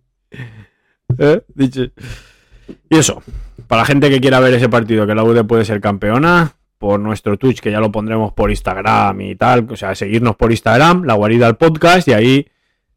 ¿Eh? 1.18 1.42
Dicho. 1.56 1.82
Y 2.90 2.98
eso, 2.98 3.24
para 3.68 3.82
la 3.82 3.86
gente 3.86 4.10
que 4.10 4.22
quiera 4.22 4.40
ver 4.40 4.54
ese 4.54 4.70
partido, 4.70 5.08
que 5.08 5.16
la 5.16 5.24
UD 5.24 5.44
puede 5.46 5.66
ser 5.66 5.82
campeona, 5.82 6.54
por 6.78 7.00
nuestro 7.00 7.38
Twitch, 7.38 7.60
que 7.60 7.72
ya 7.72 7.80
lo 7.80 7.92
pondremos 7.92 8.34
por 8.34 8.50
Instagram 8.52 9.20
y 9.22 9.36
tal, 9.36 9.68
o 9.70 9.76
sea, 9.76 9.96
seguirnos 9.96 10.36
por 10.36 10.52
Instagram, 10.52 11.04
la 11.04 11.16
guarida 11.16 11.48
al 11.48 11.58
podcast, 11.58 12.08
y 12.08 12.14
ahí 12.14 12.48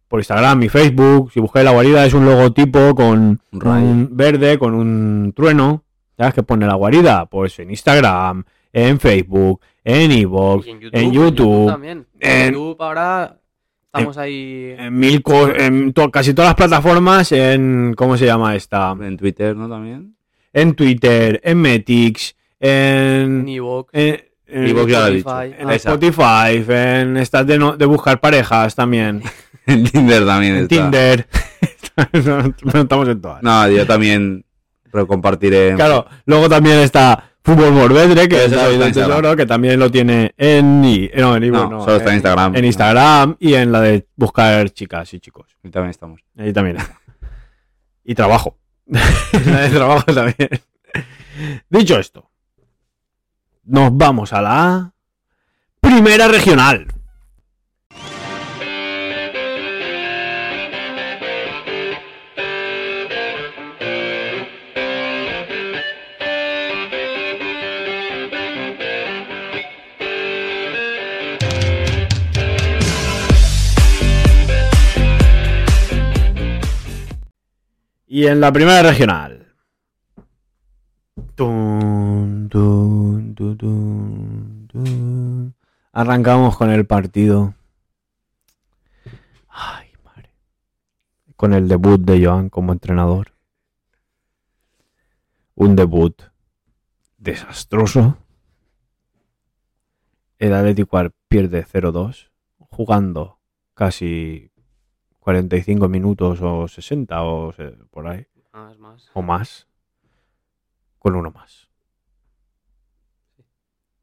por 0.08 0.20
Instagram 0.20 0.62
y 0.64 0.68
Facebook, 0.68 1.30
si 1.32 1.40
buscáis 1.40 1.64
la 1.64 1.70
guarida 1.72 2.04
es 2.04 2.14
un 2.14 2.24
logotipo 2.26 2.94
con 2.94 3.40
Un 3.52 4.08
verde, 4.12 4.58
con 4.58 4.74
un 4.74 5.32
trueno, 5.34 5.84
¿sabes 6.16 6.34
qué 6.34 6.42
pone 6.42 6.66
la 6.66 6.74
guarida? 6.74 7.26
Pues 7.26 7.58
en 7.60 7.70
Instagram, 7.70 8.44
en 8.72 8.98
Facebook, 9.00 9.60
en 9.84 10.10
Evox, 10.10 10.66
en 10.66 11.12
YouTube, 11.12 11.68
también. 11.70 12.06
En 12.18 12.30
en- 12.48 12.52
YouTube 12.52 12.82
ahora 12.82 13.36
estamos 13.86 14.18
ahí. 14.18 14.74
en 14.78 14.98
mil 14.98 15.22
co- 15.22 15.48
en 15.54 15.92
to- 15.92 16.10
casi 16.10 16.34
todas 16.34 16.50
las 16.50 16.56
plataformas, 16.56 17.32
en 17.32 17.94
¿cómo 17.96 18.16
se 18.16 18.26
llama 18.26 18.54
esta? 18.56 18.94
En 19.00 19.16
Twitter, 19.16 19.56
¿no? 19.56 19.68
También. 19.68 20.16
En 20.52 20.74
Twitter, 20.74 21.40
en 21.44 21.60
Metix, 21.62 22.34
en 22.60 23.40
En 23.40 23.48
Evox. 23.48 23.90
en, 23.94 24.20
en- 24.46 24.66
Evox 24.66 24.90
ya 24.92 25.00
lo 25.00 25.06
he 25.06 25.10
dicho. 25.16 25.28
Spotify. 25.30 25.54
en 25.62 25.70
Ah. 25.70 25.74
Spotify, 25.74 26.72
en 26.72 27.16
estas 27.16 27.46
de, 27.46 27.58
no- 27.58 27.76
de 27.76 27.86
buscar 27.86 28.20
parejas 28.20 28.74
también, 28.74 29.22
En 29.66 29.84
Tinder 29.84 30.24
también 30.26 30.54
en 30.56 30.62
está. 30.62 30.76
Tinder. 30.76 31.26
no 32.72 32.80
estamos 32.80 33.08
en 33.08 33.20
todas. 33.20 33.42
No, 33.42 33.68
yo 33.68 33.86
también 33.86 34.44
recompartiré. 34.92 35.74
Claro, 35.74 36.06
luego 36.24 36.48
también 36.48 36.78
está 36.78 37.32
Fútbol 37.42 37.72
Morvedre, 37.72 38.28
que 38.28 38.44
es 38.46 38.52
el 38.52 38.92
tesoro, 38.92 39.34
que 39.36 39.46
también 39.46 39.78
lo 39.78 39.90
tiene 39.90 40.34
en, 40.36 40.84
i- 40.84 41.10
no, 41.16 41.36
en, 41.36 41.50
No, 41.50 41.68
no, 41.70 41.80
solo 41.84 41.96
está 41.96 42.10
en 42.10 42.16
Instagram. 42.16 42.56
En 42.56 42.64
Instagram 42.64 43.36
y 43.38 43.54
en 43.54 43.72
la 43.72 43.80
de 43.80 44.06
buscar 44.16 44.70
chicas 44.70 45.12
y 45.14 45.20
chicos. 45.20 45.46
Y 45.62 45.70
también 45.70 45.90
estamos. 45.90 46.20
Ahí 46.38 46.52
también 46.52 46.76
está. 46.78 46.98
Y 48.04 48.14
trabajo. 48.14 48.56
la 48.86 49.60
de 49.62 49.68
trabajo 49.70 50.04
también. 50.12 50.48
Dicho 51.68 51.98
esto, 51.98 52.29
nos 53.70 53.96
vamos 53.96 54.32
a 54.32 54.42
la 54.42 54.92
primera 55.80 56.26
regional. 56.26 56.88
Y 78.08 78.26
en 78.26 78.40
la 78.40 78.52
primera 78.52 78.82
regional 78.82 79.39
Arrancamos 85.92 86.56
con 86.56 86.70
el 86.70 86.86
partido. 86.86 87.54
Ay, 89.48 89.88
madre. 90.04 90.34
Con 91.36 91.52
el 91.52 91.68
debut 91.68 92.00
de 92.00 92.24
Joan 92.24 92.48
como 92.50 92.72
entrenador. 92.72 93.32
Un 95.54 95.76
debut 95.76 96.22
desastroso. 97.18 98.16
El 100.38 100.54
Atlético 100.54 100.98
pierde 101.28 101.64
0-2, 101.66 102.30
jugando 102.58 103.38
casi 103.74 104.50
45 105.18 105.88
minutos 105.88 106.40
o 106.42 106.66
60 106.66 107.22
o 107.22 107.52
por 107.90 108.08
ahí, 108.08 108.26
Más, 108.52 108.78
más. 108.78 109.10
o 109.12 109.20
más, 109.22 109.68
con 111.00 111.16
uno 111.16 111.32
más. 111.32 111.68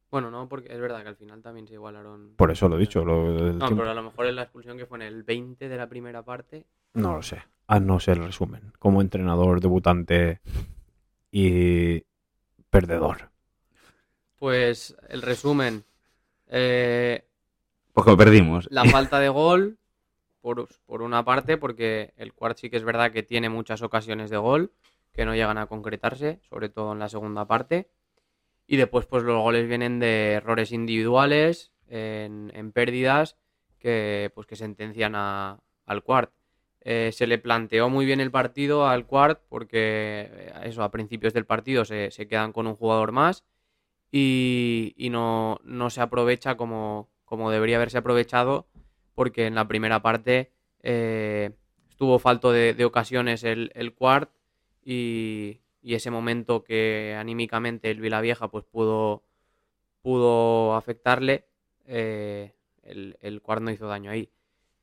Bueno, 0.10 0.32
no, 0.32 0.48
porque 0.48 0.74
es 0.74 0.80
verdad 0.80 1.02
que 1.04 1.10
al 1.10 1.16
final 1.18 1.42
también 1.42 1.68
se 1.68 1.74
igualaron. 1.74 2.34
Por 2.38 2.50
eso 2.52 2.68
lo 2.70 2.78
he 2.78 2.80
dicho. 2.80 3.04
Lo, 3.04 3.28
No, 3.54 3.66
tiempo. 3.68 3.78
pero 3.78 3.92
a 3.92 3.94
lo 3.94 4.04
mejor 4.04 4.26
es 4.28 4.34
la 4.34 4.44
expulsión 4.44 4.78
que 4.78 4.86
fue 4.86 4.98
en 5.00 5.02
el 5.04 5.24
20 5.24 5.68
de 5.68 5.78
la 5.78 5.88
primera 5.88 6.24
parte. 6.24 6.66
No 6.94 7.16
lo 7.16 7.22
sé. 7.22 7.44
A 7.68 7.80
no 7.82 8.00
ser 8.00 8.18
resumen. 8.20 8.72
Como 8.80 9.02
entrenador, 9.02 9.60
debutante 9.60 10.40
y 11.30 12.04
perdedor. 12.70 13.30
Pues 14.40 14.96
el 15.10 15.22
resumen. 15.22 15.84
eh, 16.48 17.26
Porque 17.94 18.12
lo 18.12 18.18
perdimos. 18.18 18.68
la 18.72 18.86
falta 18.86 19.20
de 19.20 19.28
gol, 19.30 19.78
por, 20.40 20.70
por 20.86 21.02
una 21.02 21.26
parte, 21.26 21.58
porque 21.58 22.14
el 22.16 22.34
Quart 22.34 22.58
sí 22.58 22.70
que 22.70 22.78
es 22.78 22.84
verdad 22.86 23.12
que 23.12 23.24
tiene 23.24 23.50
muchas 23.50 23.82
ocasiones 23.82 24.30
de 24.30 24.38
gol 24.38 24.72
que 25.18 25.26
no 25.26 25.34
llegan 25.34 25.58
a 25.58 25.66
concretarse, 25.66 26.40
sobre 26.48 26.70
todo 26.70 26.94
en 26.94 27.00
la 27.00 27.10
segunda 27.10 27.48
parte. 27.48 27.90
Y 28.68 28.78
después, 28.78 29.08
pues 29.08 29.24
los 29.24 29.42
goles 29.42 29.68
vienen 29.68 29.98
de 29.98 30.34
errores 30.34 30.72
individuales, 30.72 31.72
en, 31.90 32.72
pérdidas, 32.72 33.36
que, 33.80 34.32
pues, 34.36 34.46
que 34.46 34.56
sentencian 34.56 35.16
a- 35.16 35.60
al 35.88 36.04
Quart. 36.04 36.32
Eh, 36.82 37.10
se 37.14 37.26
le 37.26 37.40
planteó 37.40 37.90
muy 37.90 38.06
bien 38.06 38.20
el 38.20 38.30
partido 38.30 38.88
al 38.88 39.08
Quart, 39.08 39.42
porque 39.50 40.30
eh, 40.32 40.54
eso, 40.66 40.84
a 40.84 40.92
principios 40.92 41.34
del 41.34 41.46
partido 41.48 41.84
se, 41.84 42.12
quedan 42.30 42.54
con 42.54 42.68
un 42.68 42.76
jugador 42.76 43.12
más 43.12 43.44
y, 44.12 44.94
no, 45.10 45.60
no 45.64 45.90
se 45.90 46.02
aprovecha 46.02 46.58
como, 46.58 47.10
como 47.26 47.50
debería 47.50 47.78
haberse 47.78 47.98
aprovechado, 47.98 48.68
porque 49.16 49.48
en 49.48 49.56
la 49.56 49.68
primera 49.68 50.04
parte 50.04 50.52
eh, 50.84 51.52
estuvo 51.90 52.20
falto 52.20 52.52
de, 52.52 52.76
de 52.76 52.86
ocasiones 52.86 53.44
el, 53.44 53.72
el 53.74 53.96
Quart 53.96 54.30
y, 54.90 55.60
y 55.82 55.96
ese 55.96 56.12
momento 56.12 56.64
que 56.64 57.14
anímicamente 57.20 57.92
el 57.92 58.00
Vilavieja 58.00 58.48
pues 58.48 58.64
pudo, 58.64 59.26
pudo 60.02 60.76
afectarle, 60.76 61.46
eh, 61.86 62.56
el, 62.84 63.18
el 63.20 63.42
no 63.60 63.72
hizo 63.72 63.88
daño 63.88 64.12
ahí. 64.12 64.32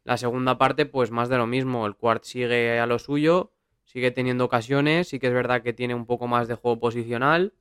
La 0.02 0.18
segunda 0.18 0.58
parte, 0.58 0.84
pues 0.84 1.10
más 1.10 1.30
de 1.30 1.38
lo 1.38 1.46
mismo, 1.46 1.86
el 1.86 1.96
Quart 1.96 2.24
sigue 2.24 2.78
a 2.78 2.84
lo 2.84 2.98
suyo, 2.98 3.54
sigue 3.84 4.10
teniendo 4.10 4.44
ocasiones, 4.44 5.08
sí 5.08 5.18
que 5.18 5.28
es 5.28 5.32
verdad 5.32 5.62
que 5.62 5.72
tiene 5.72 5.94
un 5.94 6.04
poco 6.04 6.26
más 6.26 6.48
de 6.48 6.54
juego 6.54 6.78
posicional, 6.78 7.54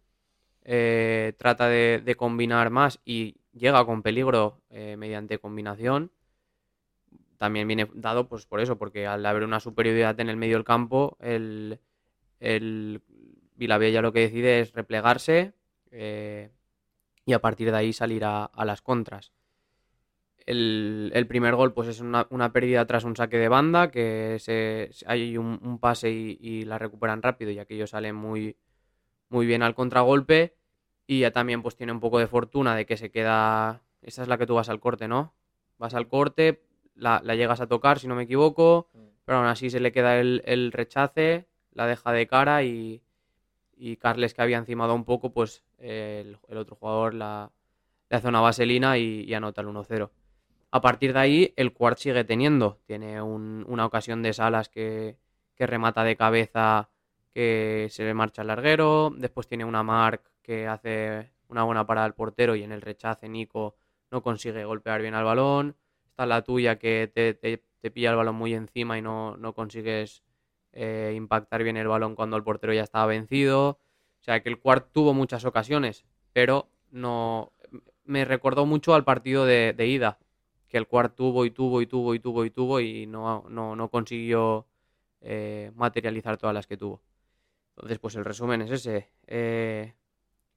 eh, 0.66 1.32
trata 1.38 1.70
de, 1.70 2.02
de 2.04 2.16
combinar 2.16 2.72
más 2.72 3.00
y 3.06 3.38
llega 3.54 3.86
con 3.86 4.02
peligro 4.02 4.60
eh, 4.70 4.98
mediante 4.98 5.40
combinación. 5.40 6.12
También 7.38 7.70
viene 7.70 7.90
dado 7.94 8.28
pues 8.28 8.46
por 8.46 8.60
eso, 8.60 8.78
porque 8.78 9.08
al 9.08 9.26
haber 9.26 9.44
una 9.44 9.62
superioridad 9.62 10.20
en 10.20 10.28
el 10.28 10.36
medio 10.36 10.58
del 10.58 10.66
campo, 10.66 11.16
el, 11.22 11.80
el 12.44 13.02
Vilavella 13.56 14.02
lo 14.02 14.12
que 14.12 14.22
decide 14.22 14.60
es 14.60 14.74
replegarse 14.74 15.54
eh, 15.92 16.52
y 17.26 17.34
a 17.34 17.40
partir 17.40 17.72
de 17.72 17.78
ahí 17.78 17.94
salir 17.94 18.26
a, 18.26 18.46
a 18.46 18.66
las 18.66 18.82
contras. 18.82 19.32
El, 20.46 21.12
el 21.14 21.26
primer 21.26 21.56
gol 21.56 21.74
pues 21.74 21.88
es 21.88 22.02
una, 22.02 22.28
una 22.30 22.52
pérdida 22.52 22.86
tras 22.86 23.06
un 23.06 23.16
saque 23.16 23.38
de 23.38 23.48
banda, 23.48 23.92
que 23.92 24.38
se, 24.40 24.90
hay 25.06 25.38
un, 25.38 25.60
un 25.64 25.80
pase 25.80 26.12
y, 26.12 26.38
y 26.42 26.66
la 26.66 26.78
recuperan 26.78 27.22
rápido 27.22 27.50
y 27.52 27.60
aquello 27.60 27.88
sale 27.88 28.12
muy, 28.12 28.58
muy 29.30 29.46
bien 29.46 29.64
al 29.64 29.74
contragolpe 29.74 30.56
y 31.08 31.22
ya 31.22 31.32
también 31.32 31.62
pues 31.62 31.78
tiene 31.78 31.94
un 31.94 32.02
poco 32.02 32.20
de 32.20 32.28
fortuna 32.28 32.76
de 32.76 32.86
que 32.86 32.98
se 32.98 33.10
queda... 33.10 33.82
Esa 34.02 34.22
es 34.22 34.28
la 34.28 34.38
que 34.38 34.46
tú 34.46 34.56
vas 34.56 34.68
al 34.68 34.82
corte, 34.82 35.08
¿no? 35.08 35.34
Vas 35.78 35.94
al 35.94 36.10
corte, 36.10 36.62
la, 36.94 37.22
la 37.24 37.36
llegas 37.36 37.62
a 37.62 37.68
tocar 37.68 38.00
si 38.00 38.08
no 38.08 38.16
me 38.16 38.24
equivoco, 38.24 38.90
pero 39.24 39.38
aún 39.38 39.48
así 39.48 39.70
se 39.70 39.80
le 39.80 39.94
queda 39.94 40.20
el, 40.20 40.44
el 40.46 40.74
rechace, 40.74 41.48
la 41.74 41.88
deja 41.88 42.12
de 42.12 42.28
cara 42.28 42.64
y, 42.64 43.02
y 43.76 43.98
Carles 43.98 44.34
que 44.34 44.42
había 44.42 44.58
encimado 44.58 44.96
un 44.96 45.06
poco, 45.06 45.32
pues 45.34 45.64
el, 45.80 46.38
el 46.48 46.58
otro 46.58 46.76
jugador 46.76 47.14
la, 47.14 47.52
le 48.10 48.18
hace 48.18 48.28
una 48.28 48.42
vaselina 48.42 48.98
y, 48.98 49.34
anota 49.34 49.62
el 49.62 49.68
1-0. 49.68 50.12
A 50.72 50.82
partir 50.82 51.14
de 51.14 51.20
ahí, 51.20 51.54
el 51.58 51.74
Quart 51.74 51.98
sigue 52.00 52.24
teniendo. 52.24 52.80
Tiene 52.86 53.22
un- 53.22 53.66
una 53.68 53.86
ocasión 53.86 54.24
de 54.24 54.34
Salas 54.34 54.70
que, 54.70 55.18
que 55.56 55.68
remata 55.68 56.04
de 56.04 56.16
cabeza, 56.16 56.90
que 57.34 57.88
se 57.92 58.04
le 58.04 58.14
marcha 58.14 58.42
al 58.42 58.48
larguero. 58.48 59.12
Después 59.16 59.48
tiene 59.48 59.66
una 59.66 59.84
Mark 59.84 60.24
que 60.42 60.68
hace 60.68 61.32
una 61.48 61.64
buena 61.64 61.86
parada 61.86 62.06
al 62.06 62.16
portero 62.16 62.56
y 62.56 62.64
en 62.64 62.72
el 62.72 62.82
rechace 62.82 63.30
Nico 63.30 63.76
no 64.12 64.22
consigue 64.24 64.66
golpear 64.66 65.02
bien 65.02 65.14
al 65.16 65.24
balón. 65.26 65.76
Está 66.10 66.26
la 66.26 66.44
tuya 66.44 66.78
que 66.80 67.12
te, 67.14 67.34
te- 67.34 67.64
te 67.82 67.92
pilla 67.92 68.12
el 68.12 68.16
balón 68.18 68.36
muy 68.36 68.54
encima 68.54 68.98
y 68.98 69.02
no, 69.02 69.36
no 69.38 69.54
consigues 69.54 70.24
eh, 70.74 71.14
impactar 71.16 71.64
bien 71.64 71.78
el 71.78 71.88
balón 71.88 72.16
cuando 72.16 72.36
el 72.36 72.44
portero 72.44 72.74
ya 72.74 72.84
estaba 72.84 73.06
vencido. 73.06 73.70
O 73.70 74.24
sea 74.24 74.42
que 74.42 74.50
el 74.50 74.60
Quart 74.60 74.92
tuvo 74.92 75.14
muchas 75.14 75.46
ocasiones, 75.46 76.06
pero 76.34 76.70
no 76.92 77.52
me 78.06 78.26
recordó 78.26 78.66
mucho 78.66 78.94
al 78.94 79.04
partido 79.04 79.46
de, 79.46 79.76
ida, 79.86 80.20
que 80.68 80.78
el 80.78 80.88
Quart 80.88 81.16
tuvo 81.16 81.46
y 81.46 81.52
tuvo 81.52 81.82
y 81.82 81.88
tuvo 81.88 82.16
y 82.16 82.20
tuvo 82.20 82.46
y 82.46 82.50
tuvo 82.50 82.80
y 82.80 83.06
no, 83.06 83.46
no, 83.50 83.76
no 83.76 83.90
consiguió 83.90 84.68
eh, 85.22 85.72
materializar 85.76 86.38
todas 86.38 86.54
las 86.54 86.68
que 86.68 86.78
tuvo. 86.78 87.02
Entonces, 87.76 88.00
pues 88.00 88.16
el 88.16 88.26
resumen 88.26 88.62
es 88.62 88.72
ese. 88.72 89.10
Eh, 89.28 89.94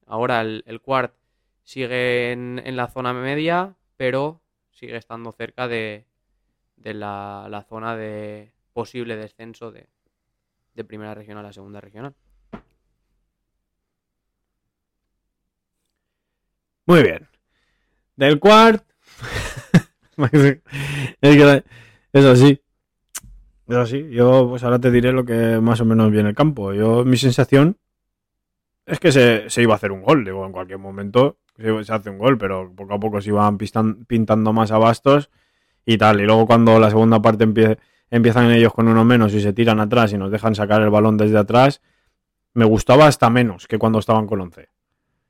ahora 0.05 0.41
el, 0.41 0.63
el 0.67 0.81
Quart 0.81 1.15
sigue 1.63 2.31
en, 2.31 2.61
en 2.63 2.75
la 2.75 2.87
zona 2.87 3.13
media, 3.13 3.75
pero 3.97 4.41
sigue 4.71 4.95
estando 4.97 5.31
cerca 5.31 5.67
de, 5.67 6.05
de 6.77 6.93
la, 6.93 7.47
la 7.49 7.63
zona 7.63 7.95
de 7.95 8.53
posible 8.73 9.15
descenso 9.15 9.71
de, 9.71 9.89
de 10.77 10.85
primera 10.85 11.15
regional 11.15 11.45
a 11.45 11.51
segunda 11.51 11.81
regional. 11.81 12.13
Muy 16.85 17.01
bien. 17.01 17.27
Del 18.15 18.39
Quart. 18.39 18.85
es 22.13 22.25
así. 22.25 22.61
Es 23.67 23.75
así. 23.75 24.09
Yo 24.11 24.47
pues 24.49 24.63
ahora 24.63 24.79
te 24.79 24.91
diré 24.91 25.11
lo 25.11 25.25
que 25.25 25.59
más 25.59 25.81
o 25.81 25.85
menos 25.85 26.11
vi 26.11 26.19
en 26.19 26.27
el 26.27 26.35
campo. 26.35 26.71
Yo, 26.73 27.03
mi 27.03 27.17
sensación 27.17 27.77
es 28.85 28.99
que 28.99 29.11
se, 29.11 29.49
se 29.49 29.63
iba 29.63 29.73
a 29.73 29.77
hacer 29.77 29.91
un 29.91 30.03
gol. 30.03 30.23
Digo, 30.23 30.45
en 30.45 30.51
cualquier 30.51 30.77
momento 30.77 31.39
se, 31.57 31.91
hace 31.91 32.11
un 32.11 32.19
gol, 32.19 32.37
pero 32.37 32.71
poco 32.73 32.93
a 32.93 32.99
poco 32.99 33.19
se 33.19 33.29
iban 33.29 33.57
pintando 33.57 34.53
más 34.53 34.71
a 34.71 34.77
bastos 34.77 35.31
y 35.87 35.97
tal. 35.97 36.21
Y 36.21 36.25
luego 36.25 36.45
cuando 36.45 36.79
la 36.79 36.91
segunda 36.91 37.19
parte 37.19 37.47
empie- 37.47 37.79
empiezan 38.09 38.51
ellos 38.51 38.73
con 38.73 38.87
uno 38.87 39.03
menos 39.03 39.33
y 39.33 39.41
se 39.41 39.53
tiran 39.53 39.79
atrás 39.79 40.13
y 40.13 40.17
nos 40.17 40.31
dejan 40.31 40.55
sacar 40.55 40.81
el 40.81 40.89
balón 40.89 41.17
desde 41.17 41.37
atrás, 41.37 41.81
me 42.53 42.65
gustaba 42.65 43.07
hasta 43.07 43.29
menos 43.29 43.67
que 43.67 43.77
cuando 43.77 43.99
estaban 43.99 44.27
con 44.27 44.41
11. 44.41 44.69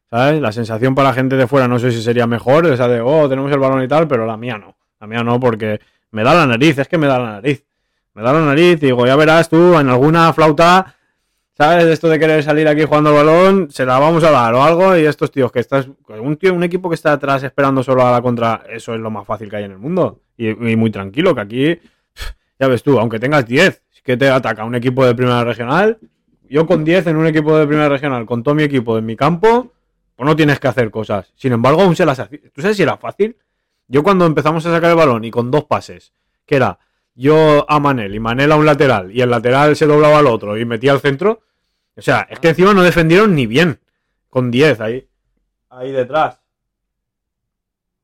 ¿Sabes? 0.09 0.41
La 0.41 0.53
sensación 0.53 0.95
para 0.95 1.09
la 1.09 1.13
gente 1.13 1.35
de 1.35 1.47
fuera 1.47 1.67
no 1.67 1.79
sé 1.79 1.91
si 1.91 2.01
sería 2.01 2.27
mejor, 2.27 2.65
esa 2.67 2.87
de, 2.87 3.01
oh, 3.01 3.27
tenemos 3.27 3.51
el 3.51 3.59
balón 3.59 3.83
y 3.83 3.87
tal, 3.87 4.07
pero 4.07 4.25
la 4.25 4.37
mía 4.37 4.57
no. 4.57 4.77
La 4.99 5.07
mía 5.07 5.23
no, 5.23 5.39
porque 5.39 5.81
me 6.11 6.23
da 6.23 6.33
la 6.33 6.47
nariz, 6.47 6.77
es 6.79 6.87
que 6.87 6.97
me 6.97 7.07
da 7.07 7.19
la 7.19 7.31
nariz. 7.33 7.65
Me 8.13 8.23
da 8.23 8.33
la 8.33 8.41
nariz 8.41 8.81
y 8.81 8.87
digo, 8.87 9.05
ya 9.05 9.15
verás 9.15 9.49
tú, 9.49 9.77
en 9.77 9.89
alguna 9.89 10.31
flauta, 10.33 10.95
¿sabes? 11.53 11.85
Esto 11.85 12.07
de 12.07 12.17
querer 12.17 12.41
salir 12.41 12.67
aquí 12.67 12.83
jugando 12.83 13.09
el 13.09 13.15
balón, 13.17 13.67
se 13.69 13.85
la 13.85 13.99
vamos 13.99 14.23
a 14.23 14.31
dar 14.31 14.53
o 14.55 14.63
algo. 14.63 14.97
Y 14.97 15.05
estos 15.05 15.29
tíos 15.29 15.51
que 15.51 15.59
estás, 15.59 15.87
un 16.07 16.39
un 16.41 16.63
equipo 16.63 16.89
que 16.89 16.95
está 16.95 17.11
atrás 17.11 17.43
esperando 17.43 17.83
solo 17.83 18.07
a 18.07 18.11
la 18.11 18.21
contra, 18.21 18.63
eso 18.69 18.95
es 18.95 18.99
lo 18.99 19.11
más 19.11 19.27
fácil 19.27 19.49
que 19.49 19.57
hay 19.57 19.65
en 19.65 19.71
el 19.71 19.77
mundo. 19.77 20.21
Y, 20.37 20.47
y 20.49 20.75
muy 20.75 20.89
tranquilo, 20.89 21.35
que 21.35 21.41
aquí, 21.41 21.79
ya 22.59 22.67
ves 22.67 22.83
tú, 22.83 22.99
aunque 22.99 23.19
tengas 23.19 23.45
10, 23.45 23.83
si 23.89 24.01
que 24.01 24.17
te 24.17 24.29
ataca 24.29 24.63
un 24.65 24.75
equipo 24.75 25.05
de 25.05 25.15
primera 25.15 25.43
regional, 25.43 25.99
yo 26.49 26.65
con 26.65 26.83
10 26.83 27.07
en 27.07 27.17
un 27.17 27.27
equipo 27.27 27.57
de 27.57 27.67
primera 27.67 27.89
regional, 27.89 28.25
con 28.25 28.43
todo 28.43 28.55
mi 28.55 28.63
equipo 28.63 28.97
en 28.97 29.05
mi 29.05 29.15
campo, 29.15 29.73
pues 30.15 30.25
no 30.25 30.35
tienes 30.35 30.59
que 30.59 30.67
hacer 30.67 30.89
cosas. 30.89 31.31
Sin 31.35 31.53
embargo, 31.53 31.81
aún 31.81 31.95
se 31.95 32.05
las 32.05 32.19
hacía. 32.19 32.39
¿Tú 32.53 32.61
sabes 32.61 32.77
si 32.77 32.83
era 32.83 32.97
fácil? 32.97 33.37
Yo 33.87 34.03
cuando 34.03 34.25
empezamos 34.25 34.65
a 34.65 34.71
sacar 34.71 34.91
el 34.91 34.97
balón 34.97 35.23
y 35.25 35.31
con 35.31 35.51
dos 35.51 35.65
pases, 35.65 36.13
que 36.45 36.55
era 36.55 36.79
yo 37.15 37.65
a 37.69 37.79
Manel 37.79 38.13
y 38.15 38.19
Manel 38.19 38.51
a 38.51 38.55
un 38.55 38.65
lateral 38.65 39.11
y 39.11 39.21
el 39.21 39.29
lateral 39.29 39.75
se 39.75 39.85
doblaba 39.85 40.19
al 40.19 40.27
otro 40.27 40.57
y 40.57 40.65
metía 40.65 40.91
al 40.91 40.99
centro, 40.99 41.41
o 41.95 42.01
sea, 42.01 42.27
es 42.29 42.39
que 42.39 42.49
encima 42.49 42.73
no 42.73 42.83
defendieron 42.83 43.33
ni 43.35 43.47
bien. 43.47 43.79
Con 44.29 44.51
10 44.51 44.81
ahí. 44.81 45.07
Ahí 45.69 45.91
detrás. 45.91 46.39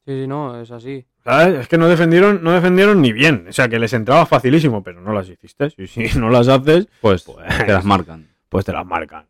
Sí, 0.05 0.21
sí, 0.21 0.27
no, 0.27 0.59
es 0.59 0.71
así. 0.71 1.05
¿Sabes? 1.23 1.59
Es 1.61 1.67
que 1.69 1.77
no 1.77 1.87
defendieron, 1.87 2.43
no 2.43 2.51
defendieron 2.51 3.01
ni 3.01 3.13
bien. 3.13 3.45
O 3.49 3.53
sea, 3.53 3.69
que 3.69 3.79
les 3.79 3.93
entraba 3.93 4.25
facilísimo, 4.25 4.83
pero 4.83 4.99
no 5.01 5.13
las 5.13 5.29
hiciste. 5.29 5.73
Y 5.77 5.87
si 5.87 6.19
no 6.19 6.29
las 6.29 6.47
haces, 6.49 6.87
Pues, 7.01 7.23
Pues- 7.23 7.37
te 7.65 7.71
las 7.71 7.85
marcan. 7.85 8.27
pues 8.49 8.65
te 8.65 8.73
las 8.73 8.85
marcan. 8.85 9.25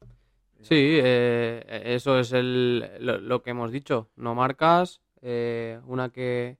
Sí, 0.61 0.75
eh, 1.03 1.83
eso 1.85 2.17
es 2.19 2.31
el, 2.33 2.89
lo, 2.99 3.19
lo 3.19 3.43
que 3.43 3.51
hemos 3.51 3.71
dicho. 3.71 4.09
No 4.15 4.33
marcas, 4.33 5.01
eh, 5.21 5.79
una 5.85 6.09
que, 6.09 6.57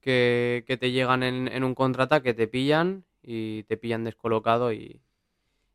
que, 0.00 0.64
que 0.66 0.76
te 0.76 0.90
llegan 0.92 1.22
en, 1.22 1.48
en 1.48 1.64
un 1.64 1.74
contraataque, 1.74 2.34
te 2.34 2.46
pillan 2.46 3.04
y 3.22 3.62
te 3.64 3.76
pillan 3.76 4.04
descolocado 4.04 4.72
y, 4.72 5.00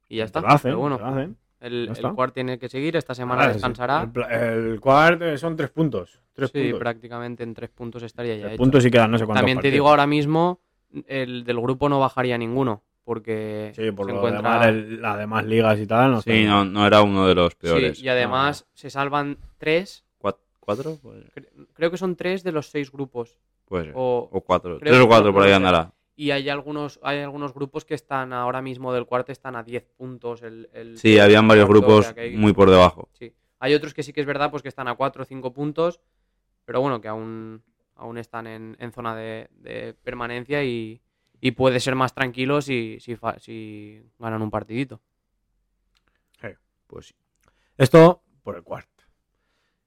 y 0.07 0.17
ya 0.17 0.23
Te 0.23 0.25
está. 0.27 0.41
lo 0.41 0.47
hacen, 0.47 0.69
Pero 0.71 0.79
bueno, 0.79 0.97
te 0.97 1.03
lo 1.03 1.09
hacen. 1.09 1.37
el, 1.61 1.89
el 1.95 2.31
tiene 2.33 2.59
que 2.59 2.69
seguir, 2.69 2.95
esta 2.95 3.13
semana 3.15 3.43
Ah, 3.43 3.47
sí. 3.47 3.53
descansará. 3.53 4.09
El, 4.29 4.69
el 4.73 4.79
quart 4.79 5.21
eh, 5.21 5.37
son 5.37 5.55
tres 5.55 5.69
puntos. 5.71 6.19
Tres 6.33 6.49
Sí, 6.51 6.59
puntos. 6.61 6.79
prácticamente 6.79 7.43
en 7.43 7.53
tres 7.53 7.69
puntos 7.69 8.03
estaría 8.03 8.35
ya 8.35 8.41
Tres 8.41 8.53
hecho. 8.53 8.63
puntos 8.63 8.85
y 8.85 8.91
quedan 8.91 9.11
no 9.11 9.17
sé 9.17 9.25
cuántos 9.25 9.39
También 9.41 9.57
te 9.57 9.61
partidos. 9.61 9.73
digo 9.73 9.89
ahora 9.89 10.07
mismo, 10.07 10.59
el 11.07 11.43
del 11.43 11.59
grupo 11.59 11.89
no 11.89 11.99
bajaría 11.99 12.37
ninguno, 12.37 12.83
porque 13.03 13.71
Sí, 13.75 13.91
por 13.91 14.07
se 14.07 14.11
lo 14.13 14.17
encuentra... 14.17 14.41
demás, 14.51 14.67
el- 14.67 15.01
las 15.01 15.17
demás 15.19 15.45
ligas 15.45 15.79
y 15.79 15.85
tal. 15.87 16.11
No 16.11 16.21
Sí, 16.21 16.45
no, 16.45 16.65
no 16.65 16.87
era 16.87 17.01
uno 17.03 17.27
de 17.27 17.35
los 17.35 17.53
Sí, 17.53 17.57
peores. 17.61 17.99
y 18.01 18.09
además 18.09 18.65
se 18.73 18.89
salvan 18.89 19.37
tres, 19.59 20.03
¿Cuat- 20.19 20.37
¿Cuatro? 20.59 20.97
Pues, 21.01 21.23
cre- 21.35 21.49
creo 21.73 21.91
que 21.91 21.97
son 21.97 22.15
tres 22.15 22.43
de 22.43 22.51
los 22.51 22.69
seis 22.69 22.91
grupos. 22.91 23.37
puede 23.65 23.85
ser. 23.85 23.93
O, 23.95 24.29
O 24.31 24.41
cuatro. 24.41 24.77
Tres 24.79 24.99
o 24.99 25.07
cuatro 25.07 25.33
por 25.33 25.43
ahí 25.43 25.51
andará. 25.51 25.91
y 26.15 26.29
hay 26.31 26.47
algunos, 26.49 26.99
hay 27.01 27.19
algunos 27.19 27.53
grupos 27.53 27.85
que 27.85 27.95
están 27.95 28.31
ahora 28.33 28.61
mismo 28.61 28.93
del 28.93 29.05
cuarto, 29.07 29.31
están 29.31 29.55
a 29.55 29.63
10 29.63 29.83
puntos. 29.97 30.43
El, 30.43 30.69
el- 30.73 30.97
Sí, 30.99 31.17
habían 31.17 31.47
varios 31.47 31.65
cuarto, 31.65 31.79
o 31.79 31.83
grupos 31.87 32.05
sea 32.05 32.13
que 32.15 32.21
hay- 32.21 32.37
muy 32.37 32.53
por 32.53 32.69
debajo. 32.69 33.09
sí. 33.13 33.33
Hay 33.59 33.73
otros 33.73 33.93
que 33.93 34.03
sí 34.03 34.11
que 34.13 34.19
es 34.21 34.27
verdad, 34.27 34.51
pues 34.51 34.61
que 34.61 34.67
están 34.69 34.87
a 34.89 34.95
4 34.95 35.23
o 35.23 35.25
5 35.25 35.53
puntos, 35.53 36.01
pero 36.65 36.81
bueno, 36.81 36.99
que 37.01 37.07
aún, 37.07 37.63
aún 37.95 38.17
están 38.17 38.47
en, 38.47 38.75
en 38.79 38.91
zona 38.91 39.15
de, 39.15 39.49
de 39.51 39.93
permanencia 40.03 40.63
y, 40.63 41.01
y 41.41 41.51
puede 41.51 41.79
ser 41.79 41.95
más 41.95 42.13
tranquilo 42.13 42.61
si, 42.61 42.97
si, 42.99 43.15
fa- 43.15 43.39
si 43.39 44.01
ganan 44.19 44.41
un 44.41 44.51
partidito. 44.51 45.01
Pues 46.87 47.07
sí. 47.07 47.15
Esto 47.77 48.21
por 48.43 48.55
el 48.55 48.61
quart. 48.63 48.87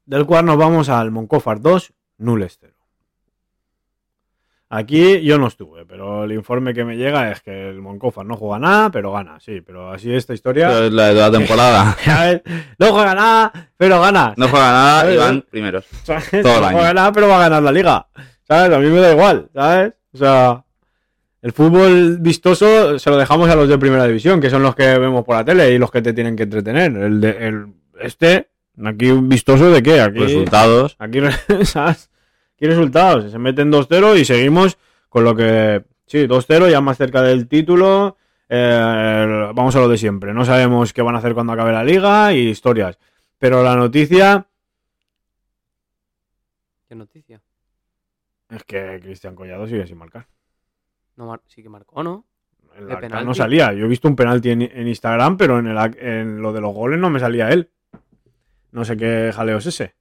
Del 0.07 0.27
quart 0.27 0.45
nos 0.47 0.57
vamos 0.57 0.89
al 0.89 1.11
Moncofar 1.13 1.61
2, 1.61 1.93
Nules 2.19 2.59
0. 2.61 2.76
Aquí 4.69 5.21
yo 5.23 5.39
no 5.39 5.47
estuve, 5.47 5.87
pero 5.87 6.25
el 6.25 6.33
informe 6.33 6.75
que 6.75 6.85
me 6.85 6.97
llega 6.97 7.31
es 7.31 7.41
que 7.41 7.69
el 7.71 7.81
Moncofar 7.81 8.27
no 8.27 8.37
juega 8.37 8.59
nada, 8.59 8.91
pero 8.91 9.13
gana, 9.13 9.39
sí, 9.39 9.61
pero 9.61 9.93
así 9.93 10.13
esta 10.13 10.35
historia. 10.35 10.69
Pero 10.69 10.87
es 10.87 10.93
la 10.93 11.07
de 11.09 11.15
la 11.15 11.31
temporada. 11.39 11.97
¿sabes? 12.05 12.43
No 12.79 12.93
juega 12.93 13.15
nada, 13.15 13.71
pero 13.77 14.01
gana. 14.01 14.35
No 14.37 14.49
juega 14.49 14.73
nada 14.73 15.13
y 15.13 15.17
van 15.17 15.43
primeros. 15.49 15.85
¿sabes? 16.03 16.29
todo 16.31 16.55
el 16.57 16.61
no 16.61 16.67
año. 16.67 16.77
juega 16.79 16.95
nada, 16.95 17.13
pero 17.13 17.29
va 17.29 17.37
a 17.37 17.49
ganar 17.49 17.63
la 17.63 17.71
liga. 17.73 18.09
¿Sabes? 18.43 18.77
A 18.77 18.81
mí 18.81 18.89
me 18.89 19.01
da 19.01 19.13
igual, 19.13 19.49
¿sabes? 19.55 19.93
O 20.13 20.19
sea, 20.19 20.65
el 21.43 21.53
fútbol 21.53 22.19
vistoso 22.19 22.99
se 22.99 23.11
lo 23.11 23.17
dejamos 23.19 23.49
a 23.49 23.55
los 23.55 23.69
de 23.69 23.79
primera 23.79 24.05
división, 24.07 24.41
que 24.41 24.51
son 24.51 24.65
los 24.65 24.75
que 24.75 24.99
vemos 24.99 25.25
por 25.25 25.37
la 25.37 25.45
tele 25.45 25.71
y 25.73 25.79
los 25.79 25.93
que 25.93 26.03
te 26.03 26.13
tienen 26.13 26.35
que 26.35 26.43
entretener. 26.43 26.97
El 26.97 27.21
de, 27.21 27.31
el, 27.47 27.67
este, 28.01 28.49
aquí 28.85 29.13
vistoso 29.13 29.71
de 29.71 29.81
qué? 29.81 30.01
Aquí, 30.01 30.19
Resultados. 30.19 30.97
aquí, 30.99 31.21
¿sabes? 31.63 32.11
Aquí 32.57 32.67
resultados. 32.67 33.31
Se 33.31 33.39
meten 33.39 33.71
2-0 33.71 34.19
y 34.19 34.25
seguimos 34.25 34.79
con 35.09 35.25
lo 35.25 35.35
que. 35.37 35.85
Sí, 36.07 36.27
2-0, 36.27 36.71
ya 36.71 36.81
más 36.81 36.97
cerca 36.99 37.23
del 37.23 37.49
título. 37.49 38.17
Eh, 38.49 39.51
vamos 39.55 39.75
a 39.77 39.81
lo 39.81 39.89
de 39.89 39.99
siempre. 39.99 40.33
No 40.33 40.45
sabemos 40.45 40.93
qué 40.93 41.03
van 41.03 41.15
a 41.17 41.19
hacer 41.19 41.35
cuando 41.35 41.53
acabe 41.53 41.73
la 41.73 41.85
liga 41.85 42.33
y 42.33 42.49
historias. 42.49 42.99
Pero 43.39 43.63
la 43.63 43.77
noticia 43.77 44.47
¿Qué 46.89 46.95
noticia? 46.95 47.41
es 48.49 48.63
que 48.65 49.01
Cristian 49.03 49.35
Collado 49.35 49.67
sigue 49.67 49.87
sin 49.87 49.99
marcar. 49.99 50.29
No 51.17 51.27
mar- 51.27 51.41
sí 51.49 51.63
que 51.63 51.69
marcó, 51.69 52.03
¿no? 52.05 52.25
El 52.79 52.87
¿De 52.87 52.97
penalti? 52.97 53.27
no 53.27 53.35
salía. 53.35 53.73
Yo 53.73 53.87
he 53.87 53.89
visto 53.89 54.07
un 54.07 54.15
penalti 54.17 54.51
en, 54.51 54.63
en 54.63 54.87
Instagram, 54.87 55.37
pero 55.37 55.59
en, 55.59 55.67
el, 55.67 55.97
en 55.99 56.41
lo 56.41 56.53
de 56.53 56.61
los 56.61 56.73
goles 56.73 57.01
no 57.01 57.11
me 57.11 57.19
salía 57.19 57.51
él. 57.51 57.71
No 58.71 58.85
sé 58.85 58.97
qué 58.97 59.33
jaleo 59.35 59.59
es 59.59 59.67
ese. 59.67 59.96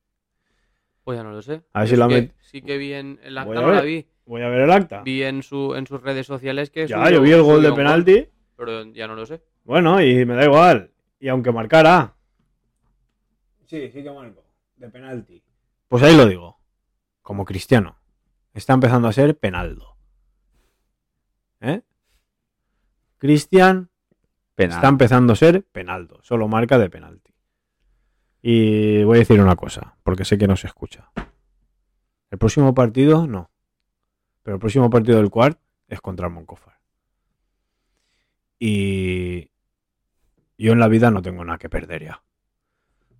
Pues 1.06 1.18
ya 1.18 1.24
no 1.24 1.32
lo 1.32 1.42
sé. 1.42 1.62
A 1.72 1.80
ver 1.82 1.88
si 1.90 1.96
que- 1.96 2.02
met- 2.02 2.34
Sí 2.42 2.62
que 2.62 2.78
vi 2.78 2.92
en 2.94 3.20
el 3.24 3.38
acta, 3.38 3.62
no 3.62 3.72
la 3.72 3.82
vi. 3.82 4.06
Voy 4.26 4.42
a 4.42 4.50
ver 4.50 4.62
el 4.62 4.72
acta. 4.72 5.02
Vi 5.04 5.24
en, 5.24 5.42
su, 5.44 5.76
en 5.76 5.86
sus 5.88 6.02
redes 6.02 6.26
sociales 6.28 6.70
que 6.72 6.88
Ya, 6.88 6.98
subió- 6.98 7.12
yo 7.12 7.22
vi 7.22 7.32
el 7.32 7.44
gol 7.44 7.62
de 7.64 7.72
penalti. 7.72 8.28
pero 8.58 8.84
ya 8.92 9.08
no 9.08 9.16
lo 9.16 9.26
sé. 9.26 9.42
Bueno, 9.64 10.02
y 10.02 10.26
me 10.26 10.34
da 10.36 10.44
igual. 10.46 10.92
Y 11.20 11.28
aunque 11.30 11.52
marcara. 11.52 12.16
Sí, 13.68 13.90
sí 13.92 14.04
que 14.04 14.12
marcó. 14.12 14.44
De 14.78 14.90
penalti. 14.90 15.42
Pues 15.88 16.04
ahí 16.04 16.16
lo 16.18 16.26
digo. 16.26 16.60
Como 17.22 17.46
cristiano. 17.46 17.98
Está 18.54 18.74
empezando 18.74 19.08
a 19.08 19.14
ser 19.14 19.38
penaldo. 19.38 19.96
¿Eh? 21.62 21.82
Cristian 23.18 23.90
Penal. 24.56 24.76
está 24.78 24.88
empezando 24.88 25.34
a 25.34 25.36
ser 25.36 25.64
penaldo. 25.66 26.20
Solo 26.24 26.48
marca 26.48 26.78
de 26.78 26.90
penalti. 26.90 27.25
Y 28.48 29.04
voy 29.04 29.16
a 29.16 29.20
decir 29.22 29.42
una 29.42 29.56
cosa, 29.56 29.98
porque 30.04 30.24
sé 30.24 30.38
que 30.38 30.46
no 30.46 30.56
se 30.56 30.68
escucha. 30.68 31.10
El 32.30 32.38
próximo 32.38 32.76
partido, 32.76 33.26
no. 33.26 33.50
Pero 34.44 34.58
el 34.58 34.60
próximo 34.60 34.88
partido 34.92 35.18
del 35.18 35.32
Quart 35.32 35.60
es 35.88 36.00
contra 36.00 36.30
Moncofar. 36.30 36.78
Y 38.60 39.50
yo 40.60 40.74
en 40.74 40.80
la 40.80 40.88
vida 40.88 41.10
no 41.10 41.24
tengo 41.24 41.44
nada 41.44 41.58
que 41.58 41.70
perder 41.70 42.04
ya. 42.04 42.24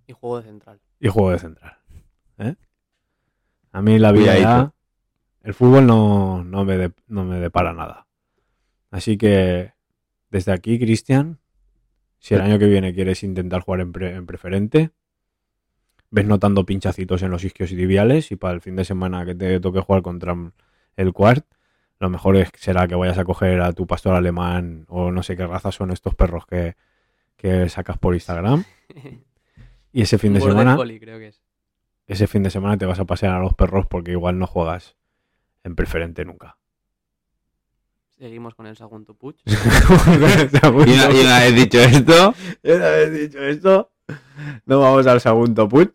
Y 0.06 0.12
juego 0.12 0.36
de 0.38 0.44
central. 0.44 0.80
Y 1.00 1.08
juego 1.08 1.32
de 1.32 1.38
central. 1.40 1.76
¿eh? 2.38 2.54
A 3.72 3.82
mí 3.82 3.98
la 3.98 4.12
vida 4.12 4.38
ya, 4.38 4.74
el 5.42 5.54
fútbol 5.54 5.86
no, 5.88 6.44
no, 6.44 6.64
me 6.64 6.76
de- 6.78 6.92
no 7.08 7.24
me 7.24 7.40
depara 7.40 7.72
nada. 7.72 8.06
Así 8.92 9.18
que 9.18 9.72
desde 10.30 10.52
aquí, 10.52 10.78
Cristian, 10.78 11.40
si 12.20 12.34
el 12.34 12.42
año 12.42 12.60
que 12.60 12.66
viene 12.66 12.94
quieres 12.94 13.24
intentar 13.24 13.62
jugar 13.62 13.80
en, 13.80 13.90
pre- 13.92 14.14
en 14.14 14.24
preferente, 14.26 14.92
ves 16.10 16.26
notando 16.26 16.64
pinchacitos 16.64 17.22
en 17.22 17.30
los 17.30 17.44
isquios 17.44 17.72
y 17.72 17.76
tibiales 17.76 18.32
y 18.32 18.36
para 18.36 18.54
el 18.54 18.60
fin 18.60 18.76
de 18.76 18.84
semana 18.84 19.24
que 19.24 19.34
te 19.34 19.60
toque 19.60 19.80
jugar 19.80 20.02
contra 20.02 20.36
el 20.96 21.12
Quart, 21.12 21.46
lo 21.98 22.10
mejor 22.10 22.36
es, 22.36 22.50
será 22.56 22.86
que 22.86 22.94
vayas 22.94 23.18
a 23.18 23.24
coger 23.24 23.60
a 23.60 23.72
tu 23.72 23.86
pastor 23.86 24.14
alemán 24.14 24.84
o 24.88 25.10
no 25.10 25.22
sé 25.22 25.36
qué 25.36 25.46
raza 25.46 25.72
son 25.72 25.90
estos 25.90 26.14
perros 26.14 26.46
que, 26.46 26.76
que 27.36 27.68
sacas 27.68 27.98
por 27.98 28.14
Instagram. 28.14 28.64
Y 29.92 30.02
ese 30.02 30.18
fin 30.18 30.34
de 30.34 30.40
Border 30.40 30.58
semana 30.58 30.76
creo 31.00 31.18
que 31.18 31.28
es. 31.28 31.42
ese 32.06 32.26
fin 32.26 32.42
de 32.42 32.50
semana 32.50 32.76
te 32.76 32.86
vas 32.86 33.00
a 33.00 33.06
pasear 33.06 33.34
a 33.34 33.40
los 33.40 33.54
perros 33.54 33.86
porque 33.86 34.12
igual 34.12 34.38
no 34.38 34.46
juegas 34.46 34.96
en 35.64 35.74
preferente 35.74 36.24
nunca. 36.24 36.58
Seguimos 38.18 38.54
con 38.54 38.66
el 38.66 38.76
Sagunto 38.76 39.14
Puch. 39.14 39.40
Y 39.46 39.48
una, 40.92 41.12
y 41.12 41.20
una 41.20 41.40
vez 41.40 41.54
dicho 41.54 41.78
esto, 41.78 42.34
Y 42.62 42.70
una 42.70 42.88
vez 42.88 43.12
dicho 43.12 43.42
esto, 43.42 43.90
no 44.66 44.80
vamos 44.80 45.06
al 45.06 45.20
Sagunto 45.20 45.68
Puch. 45.68 45.92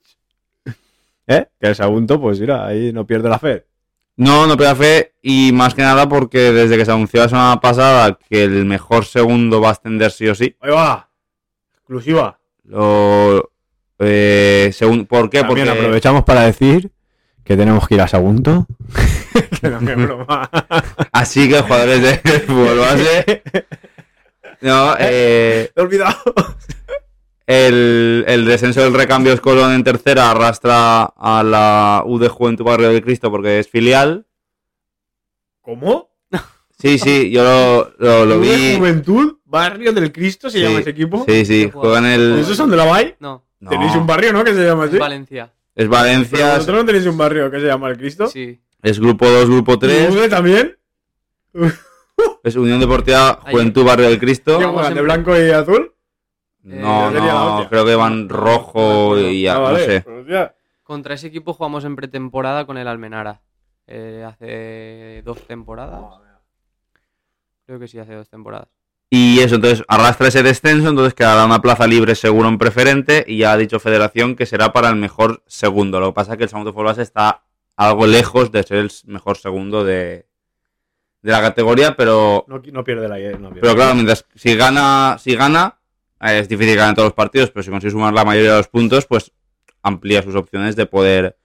¿Eh? 1.28 1.48
Que 1.60 1.68
el 1.68 1.76
Sagunto, 1.76 2.20
pues 2.20 2.40
mira, 2.40 2.66
ahí 2.66 2.92
no 2.94 3.06
pierde 3.06 3.30
la 3.30 3.40
fe. 3.40 3.66
no, 4.16 4.48
no 4.48 4.58
pega 4.58 4.76
fe. 4.76 5.14
Y 5.22 5.52
más 5.54 5.74
que 5.74 5.82
nada 5.82 6.08
porque 6.10 6.52
desde 6.52 6.78
que 6.78 6.86
se 6.86 6.92
anunció 6.92 7.22
la 7.22 7.30
semana 7.30 7.60
pasada 7.62 8.18
que 8.30 8.44
el 8.44 8.66
mejor 8.66 9.06
segundo 9.06 9.62
va 9.62 9.70
a 9.70 9.72
ascender 9.72 10.12
sí 10.12 10.28
o 10.28 10.36
sí. 10.36 10.56
Ahí 10.62 10.72
va. 10.72 11.10
Exclusiva. 11.74 12.40
Lo, 12.64 13.52
eh, 14.00 14.72
según, 14.74 15.06
¿Por 15.06 15.30
qué? 15.30 15.42
También 15.42 15.68
Porque 15.68 15.80
aprovechamos 15.80 16.24
para 16.24 16.42
decir 16.42 16.92
que 17.44 17.56
tenemos 17.56 17.88
que 17.88 17.96
ir 17.96 18.02
a 18.02 18.08
Sagunto. 18.08 18.66
que 19.62 19.70
no, 19.70 19.80
broma. 19.80 20.50
así 21.12 21.48
que 21.50 21.62
jugadores 21.62 22.02
de 22.02 22.40
fútbol 22.42 22.80
base. 22.80 23.44
No, 24.62 24.96
eh, 25.00 25.70
Te 25.74 25.82
he 25.82 25.84
olvidado. 25.84 26.18
El, 27.52 28.24
el 28.28 28.46
descenso 28.46 28.82
del 28.82 28.94
recambio 28.94 29.40
Colón 29.42 29.74
en 29.74 29.84
tercera 29.84 30.32
arrastra 30.32 31.04
a 31.04 31.44
la 31.44 32.04
U 32.06 32.18
de 32.18 32.30
Juventud 32.30 32.64
Barrio 32.64 32.90
del 32.90 33.02
Cristo 33.04 33.30
porque 33.30 33.60
es 33.60 33.68
filial. 33.68 34.26
¿Cómo? 35.62 36.10
Sí, 36.80 36.98
sí, 36.98 37.30
yo 37.30 37.44
lo, 37.44 37.94
lo, 38.00 38.26
lo 38.26 38.36
Club 38.40 38.48
de 38.48 38.56
vi. 38.56 38.78
Juventud, 38.78 39.38
Barrio 39.46 39.92
del 39.94 40.12
Cristo 40.12 40.50
se 40.50 40.58
Sí, 40.58 40.64
llama 40.64 40.80
ese 40.80 40.90
equipo. 40.90 41.24
Sí, 41.28 41.46
sí, 41.46 41.70
juegan 41.72 42.06
el. 42.06 42.40
¿Esos 42.40 42.58
son 42.58 42.72
de 42.72 42.78
la 42.78 42.86
Bay? 42.86 43.16
No, 43.20 43.44
Tenéis 43.70 43.94
un 43.96 44.08
barrio, 44.08 44.34
¿no? 44.34 44.44
Que 44.44 44.54
se 44.56 44.66
llama 44.66 44.86
es 44.86 44.90
así. 44.90 44.98
Valencia. 44.98 45.54
Es 45.76 45.88
¿Pero 45.88 45.90
Valencia, 45.92 46.54
vosotros 46.56 46.78
no 46.80 46.86
tenéis 46.86 47.06
un 47.06 47.18
barrio 47.18 47.52
que 47.52 47.60
se 47.60 47.68
llama 47.68 47.90
el 47.90 47.98
Cristo? 47.98 48.28
Sí. 48.28 48.60
es 48.82 49.00
grupo 49.00 49.30
2, 49.30 49.48
grupo 49.50 49.78
3. 49.78 50.12
¿Y 50.12 50.18
Ude 50.18 50.30
también? 50.30 50.78
Es 52.44 52.56
Unión 52.56 52.80
Deportiva 52.80 53.40
Juventud 53.52 53.84
Barrio 53.86 54.10
del 54.10 54.20
Cristo. 54.20 54.58
¿Qué 54.58 54.66
Vamos 54.66 54.80
juegan? 54.80 54.96
¿De 54.96 55.02
blanco 55.02 55.38
y 55.40 55.52
azul? 55.52 55.94
No, 56.64 57.10
Eh, 57.10 57.14
no, 57.20 57.56
hostia. 57.56 57.70
creo 57.70 57.86
que 57.86 57.96
van 57.96 58.28
No, 58.28 58.34
rojo 58.36 59.16
no, 59.16 59.22
no, 59.22 59.30
y 59.30 59.42
ya, 59.44 59.56
Ah, 59.56 59.72
no 59.72 59.78
sé. 59.78 60.02
Pues 60.02 60.28
ya. 60.28 60.56
Contra 60.84 61.14
ese 61.16 61.28
equipo 61.28 61.54
jugamos 61.54 61.86
en 61.86 61.96
pretemporada 61.96 62.66
con 62.66 62.78
el 62.78 62.88
Almenara. 62.88 63.42
Eh, 63.88 64.24
hace 64.28 65.22
dos 65.24 65.40
temporadas. 65.48 66.02
Creo 67.66 67.80
que 67.80 67.88
sí, 67.88 68.00
hace 68.00 68.14
dos 68.14 68.30
temporadas. 68.30 68.68
Y 69.10 69.40
eso, 69.40 69.56
entonces 69.56 69.84
arrastra 69.90 70.28
ese 70.30 70.42
descenso, 70.44 70.88
entonces 70.90 71.14
quedará 71.14 71.46
una 71.46 71.62
plaza 71.62 71.86
libre 71.86 72.16
seguro 72.16 72.48
en 72.48 72.58
preferente 72.58 73.26
y 73.28 73.40
ya 73.40 73.52
ha 73.52 73.58
dicho 73.58 73.80
Federación 73.80 74.36
que 74.36 74.46
será 74.46 74.72
para 74.72 74.88
el 74.90 74.96
mejor 74.96 75.44
segundo. 75.48 76.00
Lo 76.00 76.08
que 76.08 76.14
pasa 76.14 76.34
es 76.34 76.38
que 76.38 76.44
el 76.46 76.50
segundo 76.50 76.72
fútbol 76.72 76.86
base 76.86 77.02
está 77.02 77.44
algo 77.76 78.08
lejos 78.08 78.52
de 78.52 78.64
ser 78.64 78.78
el 78.78 78.92
mejor 79.08 79.38
segundo 79.38 79.84
de, 79.84 80.28
de 81.24 81.32
la 81.32 81.42
categoría, 81.42 81.96
pero, 81.98 82.46
No, 82.48 82.62
no 82.72 82.84
pierde 82.86 83.10
la 83.10 83.20
idea. 83.20 83.32
No 83.38 83.50
pierde. 83.50 83.62
pero 83.62 83.76
claro, 83.76 83.96
mientras 83.96 84.26
si 84.36 84.56
gana, 84.56 85.18
si 85.20 85.36
gana, 85.36 85.78
eh, 85.78 85.81
es 86.22 86.48
difícil 86.50 86.76
ganar 86.76 86.96
todos 86.96 87.08
los 87.08 87.14
partidos, 87.14 87.52
pero 87.52 87.64
si 87.64 87.70
consigue 87.72 87.92
sumar 87.92 88.14
la 88.14 88.24
mayoría 88.26 88.52
de 88.52 88.58
los 88.58 88.68
puntos, 88.68 89.06
pues 89.06 89.32
amplía 89.82 90.22
sus 90.22 90.36
opciones 90.36 90.76
de 90.76 90.86
poder. 90.86 91.38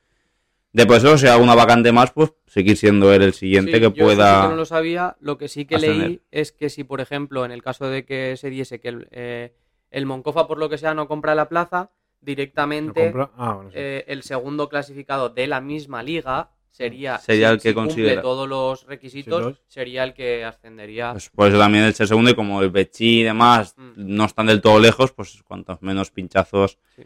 De 0.72 0.84
pues 0.84 1.02
eso, 1.02 1.16
si 1.16 1.26
hay 1.26 1.32
alguna 1.32 1.54
vacante 1.54 1.90
más, 1.90 2.10
pues 2.12 2.34
seguir 2.46 2.76
siendo 2.76 3.10
él 3.14 3.22
el 3.22 3.32
siguiente 3.32 3.72
Sí, 3.72 3.78
que 3.78 3.84
yo 3.84 3.94
pueda. 3.94 4.42
que 4.42 4.48
no 4.48 4.56
lo 4.56 4.66
sabía. 4.66 5.16
Lo 5.20 5.38
que 5.38 5.48
sí 5.48 5.64
que 5.64 5.76
ascender. 5.76 6.08
leí 6.08 6.22
es 6.30 6.52
que 6.52 6.68
si, 6.68 6.84
por 6.84 7.00
ejemplo, 7.00 7.46
en 7.46 7.50
el 7.52 7.62
caso 7.62 7.88
de 7.88 8.04
que 8.04 8.36
se 8.36 8.50
diese 8.50 8.78
que 8.78 8.88
el, 8.88 9.08
eh, 9.12 9.54
el 9.90 10.04
Moncofa, 10.04 10.46
por 10.46 10.58
lo 10.58 10.68
que 10.68 10.76
sea, 10.76 10.92
no 10.92 11.08
compra 11.08 11.34
la 11.34 11.48
plaza, 11.48 11.90
¿Lo 12.20 12.26
directamente 12.26 13.04
compra? 13.04 13.30
Ah, 13.38 13.52
bueno, 13.54 13.70
sí. 13.70 13.76
eh, 13.78 14.04
el 14.08 14.22
segundo 14.22 14.68
clasificado 14.68 15.30
de 15.30 15.46
la 15.46 15.62
misma 15.62 16.02
liga 16.02 16.50
sería, 16.76 17.18
Sería 17.18 17.48
si- 17.48 17.52
el 17.54 17.60
que 17.60 17.68
si 17.70 17.74
cumple 17.74 17.92
considera. 17.94 18.22
todos 18.22 18.48
los 18.48 18.86
requisitos, 18.86 19.38
Sí, 19.42 19.48
los- 19.50 19.60
sería 19.66 20.04
el 20.04 20.12
que 20.14 20.44
ascendería. 20.44 21.12
Pues 21.12 21.30
por 21.30 21.48
eso 21.48 21.58
también 21.58 21.84
el 21.84 21.94
ser 21.94 22.06
segundo 22.06 22.30
y 22.30 22.34
como 22.34 22.60
el 22.62 22.70
Bechi 22.70 23.20
y 23.20 23.22
demás 23.22 23.74
Mm. 23.76 23.92
no 23.96 24.24
están 24.26 24.46
del 24.46 24.60
todo 24.60 24.78
lejos, 24.78 25.12
pues 25.12 25.42
cuantos 25.42 25.80
menos 25.82 26.10
pinchazos, 26.10 26.78
Sí. 26.94 27.02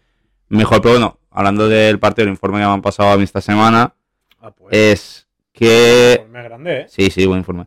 mejor. 0.49 0.81
Pero 0.83 0.95
bueno, 0.95 1.19
hablando 1.31 1.69
del 1.69 1.99
partido, 2.01 2.25
el 2.25 2.31
informe 2.33 2.59
que 2.59 2.67
me 2.67 2.73
han 2.73 2.83
pasado 2.83 3.11
a 3.11 3.17
mí 3.17 3.23
esta 3.23 3.41
semana 3.41 3.95
Ah, 4.41 4.51
pues. 4.51 4.77
es 4.77 5.29
que... 5.53 6.15
informe 6.19 6.43
grande, 6.43 6.81
¿eh? 6.81 6.87
Sí, 6.89 7.11
sí, 7.11 7.27
buen 7.27 7.39
informe. 7.39 7.67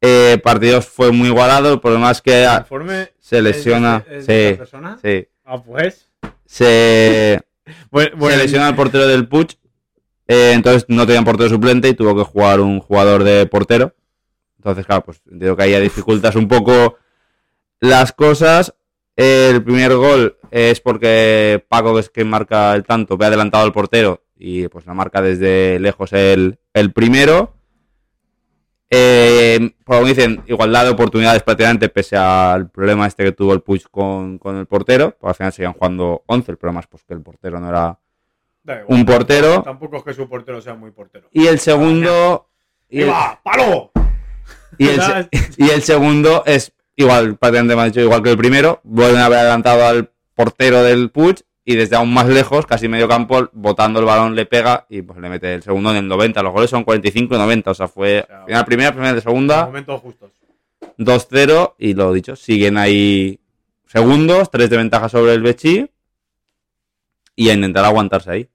Eh, 0.00 0.40
partidos 0.42 0.86
fue 0.86 1.10
muy 1.12 1.28
igualado, 1.28 1.72
el 1.74 1.80
problema 1.80 2.10
es 2.12 2.22
que 2.22 2.44
El 2.44 2.58
informe 2.60 3.08
se 3.18 3.42
lesiona... 3.42 4.04
es 4.08 4.08
de- 4.08 4.18
es 4.18 4.26
de 4.26 4.50
Sí, 4.52 4.56
persona? 4.56 4.98
sí. 5.02 5.26
Ah, 5.44 5.60
pues. 5.62 6.08
Se, 6.46 7.40
Bueno, 7.90 8.30
se 8.30 8.36
lesiona 8.38 8.68
el 8.70 8.74
portero 8.74 9.06
del 9.06 9.28
Puig, 9.28 9.58
eh, 10.28 10.52
entonces 10.52 10.84
no 10.88 11.06
tenían 11.06 11.24
portero 11.24 11.48
suplente 11.48 11.88
y 11.88 11.94
tuvo 11.94 12.14
que 12.14 12.22
jugar 12.22 12.60
un 12.60 12.80
jugador 12.80 13.24
de 13.24 13.46
portero. 13.46 13.94
Entonces, 14.58 14.84
claro, 14.84 15.02
pues 15.04 15.22
entiendo 15.24 15.56
que 15.56 15.62
ahí 15.62 15.70
ya 15.72 15.80
dificultas 15.80 16.36
un 16.36 16.48
poco 16.48 16.96
las 17.80 18.12
cosas. 18.12 18.74
El 19.16 19.64
primer 19.64 19.96
gol 19.96 20.36
es 20.50 20.80
porque 20.80 21.64
Paco, 21.68 21.94
que 21.94 22.00
es 22.00 22.10
quien 22.10 22.28
marca 22.28 22.74
el 22.74 22.84
tanto, 22.84 23.16
ve 23.16 23.26
adelantado 23.26 23.64
al 23.64 23.72
portero 23.72 24.22
y 24.36 24.68
pues 24.68 24.86
la 24.86 24.94
marca 24.94 25.22
desde 25.22 25.80
lejos 25.80 26.12
el, 26.12 26.58
el 26.74 26.92
primero. 26.92 27.54
Eh, 28.90 29.74
que 29.86 30.04
dicen, 30.04 30.42
igualdad 30.46 30.84
de 30.84 30.90
oportunidades 30.90 31.42
prácticamente, 31.42 31.88
pese 31.88 32.16
al 32.16 32.70
problema 32.70 33.06
este 33.06 33.24
que 33.24 33.32
tuvo 33.32 33.52
el 33.54 33.60
Puig 33.60 33.88
con, 33.90 34.38
con 34.38 34.56
el 34.56 34.66
portero. 34.66 35.16
Pues 35.18 35.30
al 35.30 35.34
final 35.34 35.52
seguían 35.52 35.72
jugando 35.72 36.22
11, 36.26 36.52
el 36.52 36.58
problema 36.58 36.80
es 36.80 36.86
pues, 36.86 37.02
que 37.04 37.14
el 37.14 37.22
portero 37.22 37.60
no 37.60 37.68
era 37.68 37.98
igual. 38.74 38.98
un 38.98 39.04
portero. 39.06 39.62
Tampoco 39.62 39.96
es 39.98 40.02
que 40.04 40.14
su 40.14 40.28
portero 40.28 40.60
sea 40.60 40.74
muy 40.74 40.90
portero. 40.90 41.28
Y 41.32 41.46
el 41.46 41.58
segundo. 41.58 42.48
Y 42.88 43.00
el, 43.00 43.04
¡Viva! 43.06 43.40
¡Palo! 43.42 43.90
y 44.78 44.88
el 44.88 45.00
se- 45.02 45.28
y 45.58 45.70
el 45.70 45.82
segundo 45.82 46.42
es 46.46 46.72
igual, 46.96 47.36
prácticamente 47.36 47.76
me 47.76 47.82
ha 47.82 47.84
dicho 47.86 48.00
igual 48.00 48.22
que 48.22 48.30
el 48.30 48.38
primero. 48.38 48.80
Vuelven 48.84 49.20
a 49.20 49.26
haber 49.26 49.38
adelantado 49.40 49.84
al 49.86 50.10
portero 50.34 50.82
del 50.82 51.10
Puig 51.10 51.36
y 51.64 51.74
desde 51.76 51.96
aún 51.96 52.12
más 52.14 52.26
lejos, 52.28 52.64
casi 52.64 52.88
medio 52.88 53.06
campo, 53.08 53.50
botando 53.52 54.00
el 54.00 54.06
balón 54.06 54.34
le 54.34 54.46
pega 54.46 54.86
y 54.88 55.02
pues 55.02 55.18
le 55.18 55.28
mete 55.28 55.52
el 55.54 55.62
segundo 55.62 55.90
en 55.90 55.96
el 55.98 56.08
90. 56.08 56.42
Los 56.42 56.52
goles 56.52 56.70
son 56.70 56.82
45 56.84 57.34
y 57.34 57.38
90, 57.38 57.70
o 57.70 57.74
sea, 57.74 57.88
fue 57.88 58.24
sea, 58.26 58.44
final 58.46 58.64
primera, 58.64 58.92
primera 58.92 59.12
de 59.14 59.20
segunda, 59.20 59.66
momentos 59.66 60.00
justos. 60.00 60.30
2-0 60.96 61.74
y 61.78 61.92
lo 61.94 62.12
dicho, 62.12 62.34
siguen 62.36 62.78
ahí 62.78 63.38
segundos, 63.86 64.50
3 64.50 64.70
de 64.70 64.76
ventaja 64.78 65.08
sobre 65.10 65.34
el 65.34 65.42
Bechi 65.42 65.90
y 67.36 67.50
a 67.50 67.52
intentar 67.52 67.84
aguantarse 67.84 68.30
ahí. 68.30 68.48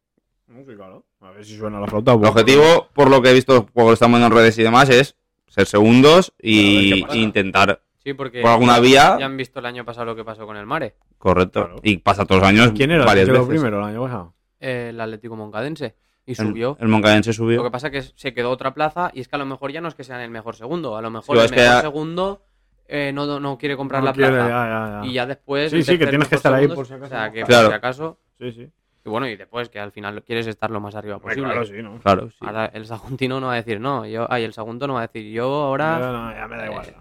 No, 0.48 0.60
sí, 0.66 0.76
claro. 0.76 1.06
A 1.22 1.30
ver 1.44 1.46
si 1.52 1.58
suena 1.58 1.80
la 1.80 1.88
flauta. 1.88 2.14
El 2.14 2.26
objetivo, 2.26 2.88
por 2.94 3.10
lo 3.10 3.22
que 3.22 3.30
he 3.30 3.34
visto, 3.34 3.66
por 3.68 3.84
lo 3.84 3.90
que 3.90 3.94
estamos 3.94 4.20
en 4.22 4.32
redes 4.32 4.58
y 4.58 4.64
demás, 4.64 4.90
es 4.90 5.16
ser 5.48 5.66
segundos 5.66 6.34
y 6.42 7.06
intentar 7.14 7.82
Sí, 8.04 8.14
porque 8.14 8.42
por 8.42 8.52
alguna 8.52 8.76
ya- 8.76 8.82
vía. 8.82 9.18
ya 9.20 9.26
han 9.26 9.38
visto 9.38 9.60
el 9.60 9.66
año 9.66 9.86
pasado 9.86 10.06
lo 10.08 10.16
que 10.16 10.24
pasó 10.26 10.46
con 10.46 10.58
el 10.58 10.66
Mare, 10.66 10.96
Correcto. 11.18 11.62
Claro. 11.66 11.80
Y 11.84 11.98
pasa 11.98 12.26
todos 12.26 12.42
los 12.42 12.50
años 12.50 12.72
¿Quién 12.76 12.92
era 12.92 13.02
el 13.02 13.06
varias 13.08 13.30
veces. 13.30 13.48
primero 13.48 13.78
el 13.80 13.84
año 13.86 14.02
pasado? 14.02 14.34
el 14.60 15.00
Atlético 15.00 15.36
Moncadense, 15.36 15.96
y 16.26 16.32
El- 16.32 16.38
subió. 16.38 16.78
El, 16.80 16.88
Moncadense 16.88 17.30
Lo 17.32 17.34
subió. 17.34 17.64
que 17.64 17.72
pasa 17.72 17.88
es 17.88 17.92
que 17.94 18.02
se 18.16 18.34
quedó 18.34 18.50
otra 18.50 18.74
plaza 18.74 19.12
y 19.14 19.20
es 19.22 19.28
que 19.28 19.36
a 19.36 19.40
lo 19.40 19.46
mejor 19.46 19.72
ya 19.74 19.82
no 19.82 19.88
es 19.90 19.96
que 19.96 20.04
sean 20.06 20.22
el 20.22 20.30
mejor 20.32 20.56
segundo, 20.56 20.96
a 20.98 21.02
lo 21.02 21.10
mejor 21.10 21.38
Sí, 21.38 21.44
el 21.46 21.50
mejor 21.52 21.66
ya- 21.66 21.82
segundo 21.82 22.42
eh, 22.88 23.12
no, 23.14 23.40
no 23.40 23.58
quiere 23.58 23.76
comprar 23.78 24.02
No 24.02 24.08
la 24.08 24.14
quiere, 24.14 24.32
plaza. 24.32 24.48
ya, 24.50 24.66
ya, 24.68 25.02
ya. 25.04 25.10
Y 25.10 25.14
ya 25.14 25.26
después. 25.26 25.72
Sí, 25.72 25.78
el 25.78 25.84
sí, 25.86 25.98
que 25.98 26.08
tienes 26.08 26.28
que 26.28 26.36
estar 26.36 26.54
ahí 26.54 26.68
por 26.68 26.86
si 26.86 26.94
acaso. 26.94 27.06
O 27.14 27.18
sea, 27.18 27.32
que 27.32 27.44
Claro. 27.44 27.64
por 27.68 27.74
si 27.74 27.78
acaso. 27.78 28.20
Sí, 28.40 28.52
sí. 28.52 28.70
Y 29.06 29.10
bueno, 29.10 29.28
y 29.28 29.36
después 29.36 29.68
que 29.70 29.80
al 29.80 29.92
final 29.92 30.24
quieres 30.24 30.48
estar 30.48 30.72
lo 30.72 30.80
más 30.80 30.96
arriba 30.96 31.20
posible. 31.20 31.50
claro, 31.50 31.66
sí, 31.66 31.74
¿no? 31.82 32.00
Claro, 32.00 32.30
sí. 32.30 32.38
Ahora 32.40 32.66
el 32.68 32.86
Saguntino 32.86 33.40
no 33.42 33.48
va 33.48 33.54
a 33.54 33.58
decir 33.58 33.80
no, 33.80 34.06
yo, 34.06 34.26
ay, 34.32 34.44
el 34.44 34.54
Sagunto 34.54 34.88
no 34.88 34.94
va 34.94 35.00
a 35.04 35.08
decir 35.08 35.30
yo 35.32 35.46
ahora 35.46 36.00
no, 36.00 36.34
ya 36.34 36.48
me 36.48 36.56
da 36.58 36.66
igual. 36.68 36.88
eh, 36.88 36.96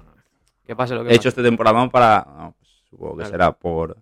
que 0.66 0.74
pase 0.76 0.94
lo 0.94 1.04
que 1.04 1.10
He 1.10 1.14
hecho 1.16 1.28
este 1.28 1.42
temporada 1.42 1.88
para. 1.88 2.26
no, 2.36 2.54
pues, 2.58 2.70
supongo 2.90 3.12
que 3.12 3.16
Claro. 3.18 3.30
será 3.30 3.52
por, 3.52 3.96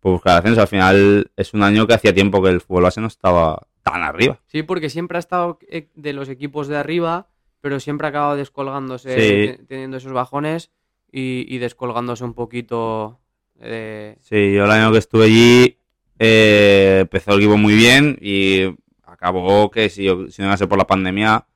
por 0.00 0.12
buscar 0.12 0.38
ascenso. 0.38 0.60
Al 0.60 0.68
final 0.68 1.30
es 1.36 1.52
un 1.54 1.62
año 1.64 1.86
que 1.86 1.94
hacía 1.94 2.14
tiempo 2.14 2.40
que 2.42 2.50
el 2.50 2.60
fútbol 2.60 2.84
base 2.84 3.00
no 3.00 3.06
estaba 3.08 3.66
tan 3.82 4.02
arriba. 4.02 4.38
Sí, 4.46 4.62
porque 4.62 4.88
siempre 4.90 5.16
ha 5.16 5.20
estado 5.20 5.58
eh, 5.68 5.88
de 5.94 6.12
los 6.12 6.28
equipos 6.28 6.68
de 6.68 6.76
arriba, 6.76 7.26
pero 7.60 7.80
siempre 7.80 8.06
ha 8.06 8.10
acabado 8.10 8.36
descolgándose, 8.36 9.14
Sí. 9.20 9.56
te- 9.58 9.64
teniendo 9.66 9.96
esos 9.96 10.12
bajones 10.12 10.70
y, 11.10 11.44
y 11.52 11.58
descolgándose 11.58 12.22
un 12.24 12.34
poquito 12.34 13.18
de... 13.56 14.16
Sí, 14.20 14.52
yo 14.54 14.64
el 14.64 14.70
año 14.70 14.92
que 14.92 14.98
estuve 14.98 15.24
allí 15.24 15.76
eh, 16.22 16.98
empezó 17.00 17.32
el 17.32 17.38
equipo 17.38 17.56
muy 17.56 17.74
bien 17.74 18.18
y 18.20 18.76
acabó 19.04 19.70
que 19.70 19.88
si, 19.88 20.06
no 20.06 20.28
iba 20.36 20.52
a 20.52 20.56
ser 20.58 20.68
por 20.68 20.76
la 20.76 20.86
pandemia 20.86 21.46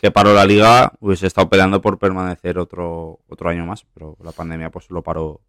que 0.00 0.10
paró 0.10 0.32
la 0.32 0.46
liga, 0.46 0.94
hubiese 1.00 1.26
estado 1.26 1.50
peleando 1.50 1.82
por 1.82 1.98
permanecer 1.98 2.58
otro, 2.58 3.20
otro 3.28 3.50
año 3.50 3.66
más, 3.66 3.84
pero 3.92 4.16
la 4.24 4.32
pandemia 4.32 4.70
pues 4.70 4.90
lo 4.90 5.02
paró, 5.02 5.42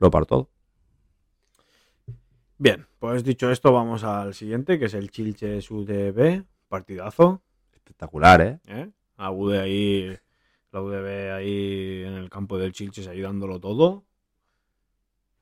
lo 0.00 0.10
paró 0.10 0.26
todo. 0.26 0.50
Bien, 2.58 2.88
pues 2.98 3.22
dicho 3.22 3.52
esto, 3.52 3.72
vamos 3.72 4.02
al 4.02 4.34
siguiente, 4.34 4.80
que 4.80 4.86
es 4.86 4.94
el 4.94 5.12
Chilches 5.12 5.70
UDB. 5.70 6.44
Partidazo. 6.68 7.42
Espectacular, 7.72 8.40
¿eh? 8.40 8.58
¿eh? 8.66 8.90
La 9.16 9.30
UD 9.30 9.58
ahí, 9.58 10.18
la 10.72 10.82
UDB 10.82 11.32
ahí 11.36 12.02
en 12.04 12.14
el 12.14 12.28
campo 12.28 12.58
del 12.58 12.72
Chilches 12.72 13.06
ahí 13.06 13.20
dándolo 13.20 13.60
todo. 13.60 14.04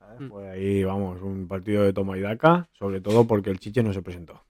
¿Sabes? 0.09 0.21
Mm. 0.21 0.29
Pues 0.31 0.49
ahí, 0.51 0.85
vamos, 0.85 1.21
un 1.23 1.47
partido 1.49 1.83
de 1.85 1.93
toma 1.93 2.17
y 2.17 2.21
daca, 2.23 2.69
sobre 2.79 3.01
todo 3.01 3.27
porque 3.27 3.51
el 3.51 3.59
Chilche 3.61 3.83
no 3.83 3.93
se 3.93 4.01
presentó. 4.03 4.41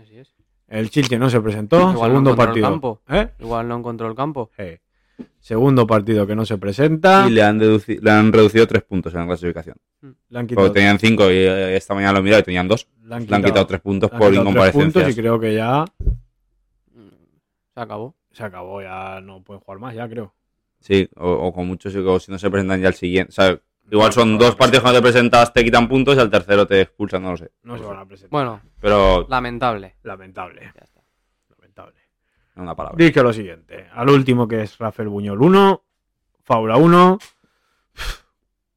Así 0.00 0.18
es. 0.18 0.34
El 0.68 0.90
Chilche 0.90 1.18
no 1.18 1.28
se 1.30 1.40
presentó, 1.40 1.76
Igual 1.78 1.94
no 1.94 2.00
segundo 2.04 2.30
encontró 2.30 2.42
el 2.42 2.48
partido. 2.48 2.68
campo. 2.70 3.00
¿Eh? 3.08 3.28
Igual 3.40 3.68
no 3.68 3.78
encontró 3.78 4.08
el 4.08 4.14
campo. 4.14 4.50
Eh. 4.58 4.80
Segundo 5.38 5.86
partido 5.86 6.26
que 6.26 6.34
no 6.34 6.44
se 6.46 6.56
presenta. 6.58 7.26
Y 7.28 7.32
le 7.32 7.42
han, 7.42 7.58
le 7.58 8.10
han 8.10 8.32
reducido 8.32 8.66
tres 8.66 8.82
puntos 8.82 9.12
en 9.14 9.20
la 9.20 9.26
clasificación. 9.26 9.76
Le 10.30 10.38
han 10.38 10.46
quitado, 10.46 10.66
Porque 10.66 10.80
tenían 10.80 10.98
cinco 10.98 11.24
y 11.30 11.34
eh, 11.36 11.76
esta 11.76 11.94
mañana 11.94 12.14
lo 12.14 12.18
he 12.20 12.22
mirado 12.22 12.40
y 12.40 12.44
tenían 12.44 12.68
dos. 12.68 12.88
le 13.04 13.14
han 13.14 13.26
Le 13.26 13.36
han 13.36 13.42
quitado 13.44 13.66
tres 13.66 13.80
puntos 13.80 14.10
le 14.10 14.16
han 14.16 14.20
por 14.20 14.30
quitado 14.30 14.44
tres 14.44 14.50
incomparecencias. 14.52 14.92
puntos 15.04 15.12
y 15.12 15.20
creo 15.20 15.38
que 15.40 15.54
ya 15.54 15.84
Se 17.74 17.80
acabó. 17.80 18.14
se 18.32 18.42
acabó, 18.44 18.82
ya 18.82 19.20
no 19.20 19.42
pueden 19.42 19.60
jugar 19.60 19.78
más, 19.80 19.94
ya 19.94 20.08
creo. 20.08 20.34
Sí, 20.80 21.08
o, 21.16 21.30
o 21.30 21.52
con 21.52 21.66
muchos, 21.66 21.94
o 21.94 22.18
si 22.20 22.32
no 22.32 22.38
se 22.38 22.50
presentan 22.50 22.80
ya 22.80 22.88
el 22.88 22.94
siguiente. 22.94 23.30
O 23.30 23.32
sea, 23.32 23.60
igual 23.92 24.12
son 24.12 24.32
no, 24.32 24.38
dos 24.38 24.50
no, 24.52 24.56
partidos 24.56 24.82
que 24.82 24.88
no 24.88 24.94
te 24.94 25.02
presentas, 25.02 25.52
te 25.52 25.62
quitan 25.64 25.86
puntos 25.88 26.16
y 26.16 26.20
al 26.20 26.30
tercero 26.30 26.66
te 26.66 26.80
expulsan, 26.80 27.22
no 27.22 27.30
lo 27.32 27.36
sé. 27.36 27.52
No 27.62 27.78
se 27.78 27.84
van 27.84 27.98
a 27.98 28.06
presentar. 28.06 28.30
Bueno, 28.30 28.60
Pero, 28.80 29.26
lamentable. 29.28 29.96
Lamentable. 30.02 30.62
Ya 30.62 30.80
está. 30.84 31.00
Lamentable. 31.50 32.00
una 32.56 32.74
palabra. 32.74 32.96
Dice 33.04 33.22
lo 33.22 33.32
siguiente. 33.32 33.86
Al 33.94 34.08
último 34.10 34.48
que 34.48 34.62
es 34.62 34.76
Rafael 34.78 35.08
Buñol 35.08 35.40
1, 35.40 35.84
Faura 36.42 36.76
1. 36.76 37.18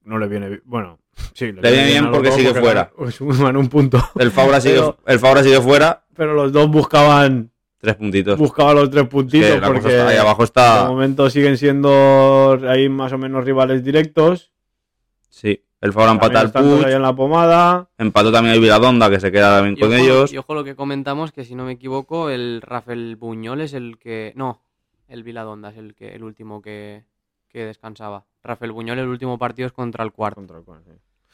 No 0.03 0.20
le 0.20 0.28
viene 0.28 0.49
bien. 0.49 0.61
Bueno, 0.66 0.99
sí, 1.34 1.51
Le 1.51 1.72
viene 1.72 1.88
bien 1.88 2.11
porque 2.11 2.32
sigue 2.32 2.53
fuera. 2.53 2.91
Suman 3.11 3.57
un 3.57 3.70
punto. 3.70 3.97
El 4.20 4.32
Fabra 4.32 4.61
sigue, 4.61 4.76
Pero- 4.76 4.97
el 5.07 5.20
Fabra 5.20 5.43
sigue 5.43 5.61
fuera, 5.61 6.03
Pero 6.16 6.34
los 6.34 6.51
dos 6.51 6.70
buscaban, 6.70 7.51
tres 7.80 7.95
puntitos. 7.95 8.38
buscaban 8.38 8.76
los 8.76 8.89
tres 8.91 9.07
puntitos 9.07 9.49
Que 9.49 9.59
la 9.59 9.68
cosa 9.68 9.74
porque 9.82 9.95
está- 9.97 10.07
ahí 10.09 10.18
abajo 10.18 10.41
de 10.43 10.45
está. 10.45 10.86
momento 10.88 11.30
siguen 11.30 11.57
siendo 11.57 12.59
ahí 12.68 12.88
más 12.89 13.11
o 13.13 13.18
menos 13.18 13.43
rivales 13.45 13.84
directos. 13.84 14.51
Sí, 15.36 15.61
el 15.81 15.91
Fabra 15.91 16.11
empata 16.13 16.39
al 16.39 16.49
Puig, 16.53 16.88
en 16.88 17.01
la 17.01 17.13
pomada. 17.13 17.89
empató 17.97 18.31
también 18.31 18.55
el 18.55 18.61
Viladonda 18.61 19.09
que 19.09 19.19
se 19.19 19.33
queda 19.33 19.57
también 19.57 19.75
Y 19.77 19.81
con 19.81 19.89
ojo, 19.93 20.01
ellos. 20.01 20.31
y 20.31 20.38
ojo 20.38 20.55
lo 20.55 20.63
que 20.63 20.77
comentamos, 20.77 21.33
que 21.33 21.43
si 21.43 21.55
no 21.55 21.65
me 21.65 21.73
equivoco, 21.73 22.29
el 22.29 22.61
Rafael 22.61 23.17
Buñol 23.17 23.59
es 23.59 23.73
el 23.73 23.97
que... 23.97 24.31
No, 24.38 24.61
el 25.09 25.23
Viladonda 25.23 25.71
es 25.71 25.77
el, 25.77 25.93
que, 25.93 26.15
el 26.15 26.23
último 26.23 26.61
que, 26.61 27.03
que 27.49 27.65
descansaba. 27.65 28.23
Rafael 28.43 28.71
Buñol 28.71 28.97
el 28.99 29.09
último 29.09 29.38
partido 29.38 29.67
es 29.67 29.73
contra 29.73 30.05
el 30.05 30.13
cuarto. 30.13 30.41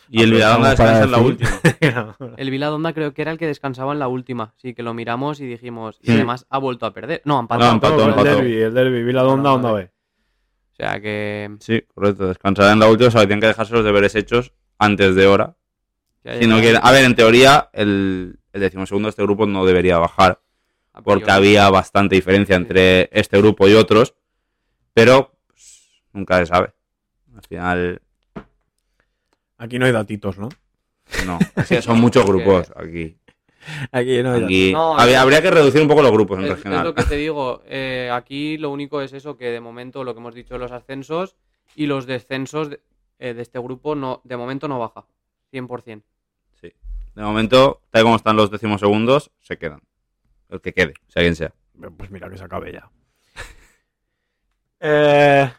Y 0.10 0.24
el 0.24 0.32
Viladonda 0.32 0.70
descansa 0.72 1.04
en 1.04 1.12
la 1.12 1.20
última. 1.20 1.50
El 2.38 2.50
Viladonda 2.50 2.94
creo 2.94 3.14
que 3.14 3.22
era 3.22 3.30
el 3.32 3.38
que 3.38 3.46
descansaba 3.46 3.94
en 3.94 4.00
la 4.00 4.08
última. 4.08 4.56
Sí, 4.58 4.74
que 4.74 4.82
lo 4.82 4.96
miramos 4.96 5.40
y 5.40 5.46
dijimos... 5.46 6.00
Y 6.02 6.08
Sí. 6.08 6.14
además 6.14 6.48
ha 6.50 6.58
vuelto 6.58 6.88
a 6.88 6.92
perder. 6.92 7.22
No, 7.24 7.36
ha 7.48 7.58
No, 7.58 7.72
empató, 7.72 8.02
el 8.02 8.10
empató. 8.10 8.24
derbi, 8.24 8.54
el 8.62 8.74
derbi, 8.74 9.04
vi 9.04 9.14
la 9.14 9.28
onda, 9.28 9.54
onda 9.54 9.72
B. 9.74 9.92
O 10.82 10.88
sea 10.88 11.00
que... 11.00 11.56
Sí, 11.60 11.84
correcto, 11.94 12.28
descansará 12.28 12.72
en 12.72 12.80
la 12.80 12.90
última, 12.90 13.10
o 13.10 13.12
sea, 13.12 13.22
tienen 13.22 13.40
que 13.40 13.48
dejarse 13.48 13.74
los 13.74 13.84
deberes 13.86 14.16
hechos 14.16 14.52
antes 14.80 15.14
de 15.14 15.28
hora. 15.28 15.56
que 16.24 16.40
Si 16.40 16.48
no 16.48 16.60
quieren- 16.60 16.82
A 16.84 16.92
ver, 16.92 17.06
en 17.06 17.16
teoría, 17.16 17.70
el, 17.74 18.40
el 18.52 18.62
decimosegundo 18.62 19.06
de 19.06 19.12
este 19.12 19.22
grupo 19.22 19.46
no 19.46 19.64
debería 19.66 20.00
bajar. 20.00 20.42
a 20.94 21.02
porque 21.04 21.26
priori. 21.26 21.38
había 21.38 21.70
bastante 21.70 22.16
diferencia 22.16 22.56
entre 22.56 23.10
este 23.14 23.38
grupo 23.38 23.68
y 23.68 23.74
otros, 23.76 24.16
pero 24.94 25.38
pues, 25.48 25.88
nunca 26.14 26.38
se 26.40 26.48
sabe. 26.48 26.74
Al 27.36 27.42
final, 27.48 28.02
Aquí 29.60 29.78
no 29.78 29.86
hay 29.86 29.92
datitos, 29.92 30.38
¿no? 30.40 30.50
No, 31.28 31.38
es 31.58 31.68
que 31.68 31.82
son 31.84 32.00
muchos 32.02 32.26
grupos 32.26 32.72
aquí. 32.76 33.16
Aquí 33.92 34.22
no 34.24 34.34
hay 34.34 34.44
Aquí 34.44 34.74
No, 34.74 34.98
habría, 34.98 35.42
que 35.42 35.52
reducir 35.52 35.82
un 35.82 35.88
poco 35.88 36.02
los 36.02 36.12
grupos 36.12 36.40
en 36.40 36.46
Es, 36.46 36.50
es 36.52 36.56
regional. 36.58 36.84
lo 36.86 36.94
que 36.96 37.04
te 37.04 37.16
digo. 37.18 37.62
eh, 37.66 38.10
aquí 38.12 38.58
lo 38.58 38.70
único 38.70 39.02
es 39.02 39.14
eso, 39.14 39.38
que 39.38 39.46
de 39.52 39.60
momento 39.60 40.04
lo 40.04 40.14
que 40.14 40.20
hemos 40.20 40.36
dicho, 40.36 40.58
los 40.58 40.72
ascensos 40.72 41.36
y 41.76 41.86
los 41.86 42.06
descensos 42.06 42.70
de, 42.70 42.80
eh, 43.20 43.34
de 43.34 43.42
este 43.42 43.60
grupo 43.60 43.96
no, 43.96 44.22
de 44.24 44.38
momento 44.38 44.68
no 44.68 44.80
baja. 44.80 45.06
100%. 45.54 46.02
Sí. 46.62 46.74
De 47.16 47.22
momento, 47.24 47.82
tal 47.92 48.02
y 48.02 48.04
como 48.04 48.16
están 48.16 48.36
los 48.38 48.50
décimos 48.52 48.80
segundos, 48.82 49.32
se 49.42 49.58
quedan. 49.58 49.82
El 50.50 50.62
que 50.62 50.74
quede, 50.74 50.94
sea 51.08 51.22
quien 51.24 51.36
sea. 51.36 51.54
Pues 51.98 52.12
mira 52.12 52.30
que 52.30 52.38
se 52.38 52.44
acabe 52.44 52.72
ya. 52.74 52.90
Eh, 54.84 55.52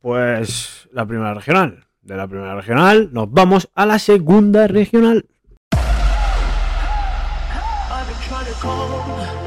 pues 0.00 0.88
la 0.92 1.06
primera 1.06 1.34
regional. 1.34 1.84
De 2.02 2.16
la 2.16 2.26
primera 2.26 2.54
regional 2.54 3.10
nos 3.12 3.30
vamos 3.30 3.68
a 3.74 3.84
la 3.84 3.98
segunda 3.98 4.66
regional. 4.66 5.26
A. 8.54 9.40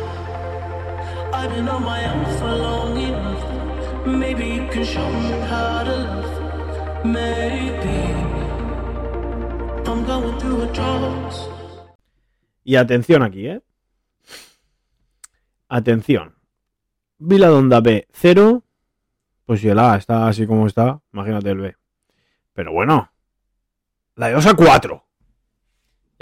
Y 12.63 12.75
atención 12.75 13.23
aquí, 13.23 13.47
¿eh? 13.47 13.61
Atención. 15.67 16.35
Viladonda 17.17 17.81
B 17.81 18.07
0. 18.13 18.63
Pues 19.45 19.61
si 19.61 19.69
el 19.69 19.79
A 19.79 19.97
está 19.97 20.27
así 20.27 20.47
como 20.47 20.67
está, 20.67 21.01
imagínate 21.11 21.49
el 21.49 21.59
B. 21.59 21.75
Pero 22.53 22.71
bueno. 22.71 23.11
La 24.15 24.29
Diosa 24.29 24.53
4. 24.53 25.03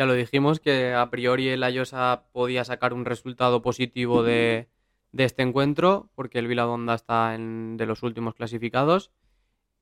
Ya 0.02 0.08
lo 0.08 0.16
dijimos 0.16 0.60
que 0.60 0.95
a 0.95 1.12
priori 1.12 1.47
el 1.49 1.62
Ayosa 1.62 2.24
podía 2.32 2.64
sacar 2.66 2.91
un 2.91 3.06
resultado 3.06 3.62
positivo 3.62 4.24
de, 4.24 4.68
de 5.12 5.24
este 5.26 5.43
encuentro, 5.43 6.10
porque 6.16 6.39
el 6.39 6.47
Viladonda 6.47 6.95
está 6.95 7.36
en, 7.36 7.78
de 7.78 7.86
los 7.86 8.02
últimos 8.02 8.34
clasificados. 8.34 9.12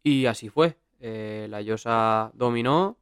Y 0.03 0.25
así 0.25 0.49
fue. 0.49 0.77
Eh, 0.99 1.43
el 1.45 1.53
Ayosa 1.53 2.31
dominó 2.33 2.97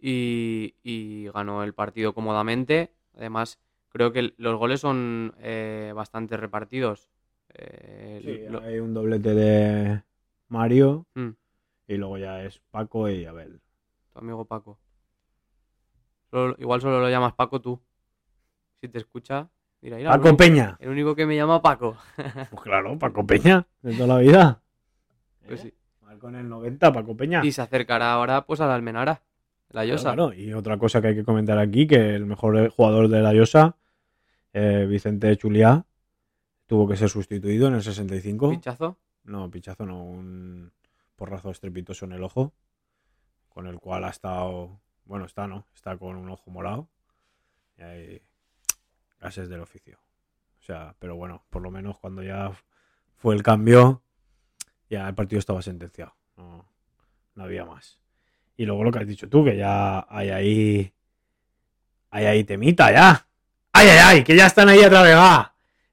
y, 0.00 0.74
y 0.82 1.28
ganó 1.28 1.62
el 1.62 1.74
partido 1.74 2.12
cómodamente. 2.12 2.90
Además, 3.14 3.60
creo 3.90 4.10
que 4.12 4.34
los 4.36 4.56
goles 4.58 4.80
son 4.80 5.36
eh, 5.38 5.92
bastante 5.94 6.36
repartidos. 6.36 7.08
Eh, 7.54 8.48
lo- 8.50 8.62
hay 8.62 8.80
un 8.80 8.94
doblete 8.94 9.32
de 9.32 10.02
Mario. 10.48 11.06
Mm. 11.14 11.28
Y 11.86 11.94
luego 11.98 12.18
ya 12.18 12.42
es 12.42 12.58
Paco 12.72 13.08
y 13.08 13.26
Abel. 13.26 13.60
tu 14.12 14.18
amigo 14.18 14.44
Paco. 14.44 14.80
Solo- 16.30 16.56
igual 16.58 16.80
solo 16.80 17.00
lo 17.00 17.08
llamas 17.08 17.32
Paco 17.34 17.60
tú. 17.60 17.80
Si 18.80 18.88
te 18.88 18.98
escucha, 18.98 19.48
dirá, 19.80 19.96
"Mira, 19.96 20.10
el 20.12 20.16
Paco 20.18 20.28
único- 20.28 20.36
Peña. 20.36 20.76
El 20.80 20.90
único 20.90 21.14
que 21.16 21.26
me 21.26 21.36
llama 21.36 21.62
Paco. 21.62 21.96
Pues 22.50 22.62
claro, 22.62 22.98
Paco 22.98 23.26
Peña. 23.26 23.66
De 23.82 23.94
toda 23.94 24.06
la 24.06 24.18
vida. 24.18 24.62
Pues 25.46 25.60
sí. 25.60 25.74
Con 26.20 26.34
el 26.34 26.48
90, 26.48 26.92
Paco 26.92 27.16
Peña. 27.16 27.44
Y 27.44 27.52
se 27.52 27.62
acercará 27.62 28.12
ahora 28.12 28.44
pues 28.46 28.60
a 28.60 28.66
la 28.66 28.74
Almenara, 28.74 29.22
la 29.70 29.84
Llosa. 29.84 30.14
Claro, 30.14 30.32
y 30.32 30.52
otra 30.52 30.76
cosa 30.78 31.00
que 31.00 31.08
hay 31.08 31.14
que 31.14 31.24
comentar 31.24 31.58
aquí, 31.58 31.86
que 31.86 32.14
el 32.14 32.26
mejor 32.26 32.70
jugador 32.70 33.08
de 33.08 33.20
la 33.22 33.32
Llosa, 33.32 33.76
eh, 34.52 34.86
Vicente 34.88 35.36
Chuliá, 35.36 35.84
tuvo 36.66 36.88
que 36.88 36.96
ser 36.96 37.08
sustituido 37.08 37.68
en 37.68 37.74
el 37.74 37.82
65. 37.82 38.50
Pinchazo. 38.50 38.96
No, 39.24 39.48
pinchazo 39.50 39.86
no, 39.86 40.02
un 40.04 40.72
porrazo 41.14 41.50
estrepitoso 41.50 42.04
en 42.06 42.12
el 42.12 42.22
ojo, 42.24 42.52
con 43.48 43.66
el 43.66 43.78
cual 43.78 44.04
ha 44.04 44.08
estado, 44.10 44.80
bueno, 45.08 45.24
está, 45.24 45.46
¿no? 45.46 45.66
Está 45.74 45.96
con 45.96 46.16
un 46.16 46.28
ojo 46.28 46.50
morado. 46.50 46.88
Y 47.78 47.82
hay 47.82 48.22
gases 49.20 49.48
del 49.48 49.60
oficio. 49.60 49.98
O 50.60 50.62
sea, 50.62 50.94
pero 50.98 51.16
bueno, 51.16 51.42
por 51.50 51.62
lo 51.62 51.70
menos 51.70 51.98
cuando 51.98 52.22
ya 52.22 52.52
fue 53.16 53.34
el 53.34 53.42
cambio, 53.42 54.02
ya 54.90 55.08
el 55.08 55.14
partido 55.14 55.40
estaba 55.40 55.62
sentenciado. 55.62 56.14
No, 56.36 56.64
no 57.34 57.42
había 57.42 57.64
más. 57.64 57.98
Y 58.56 58.66
luego 58.66 58.84
lo 58.84 58.92
que 58.92 58.98
has 58.98 59.06
dicho 59.06 59.28
tú, 59.28 59.44
que 59.44 59.56
ya 59.56 60.06
hay 60.10 60.28
ahí. 60.28 60.92
Hay 62.10 62.26
ahí 62.26 62.44
temita 62.44 62.92
ya. 62.92 63.26
¡Ay, 63.72 63.88
ay, 63.88 63.98
ay! 64.02 64.24
Que 64.24 64.36
ya 64.36 64.46
están 64.46 64.68
ahí 64.68 64.80
otra 64.80 65.02
vez. 65.02 65.16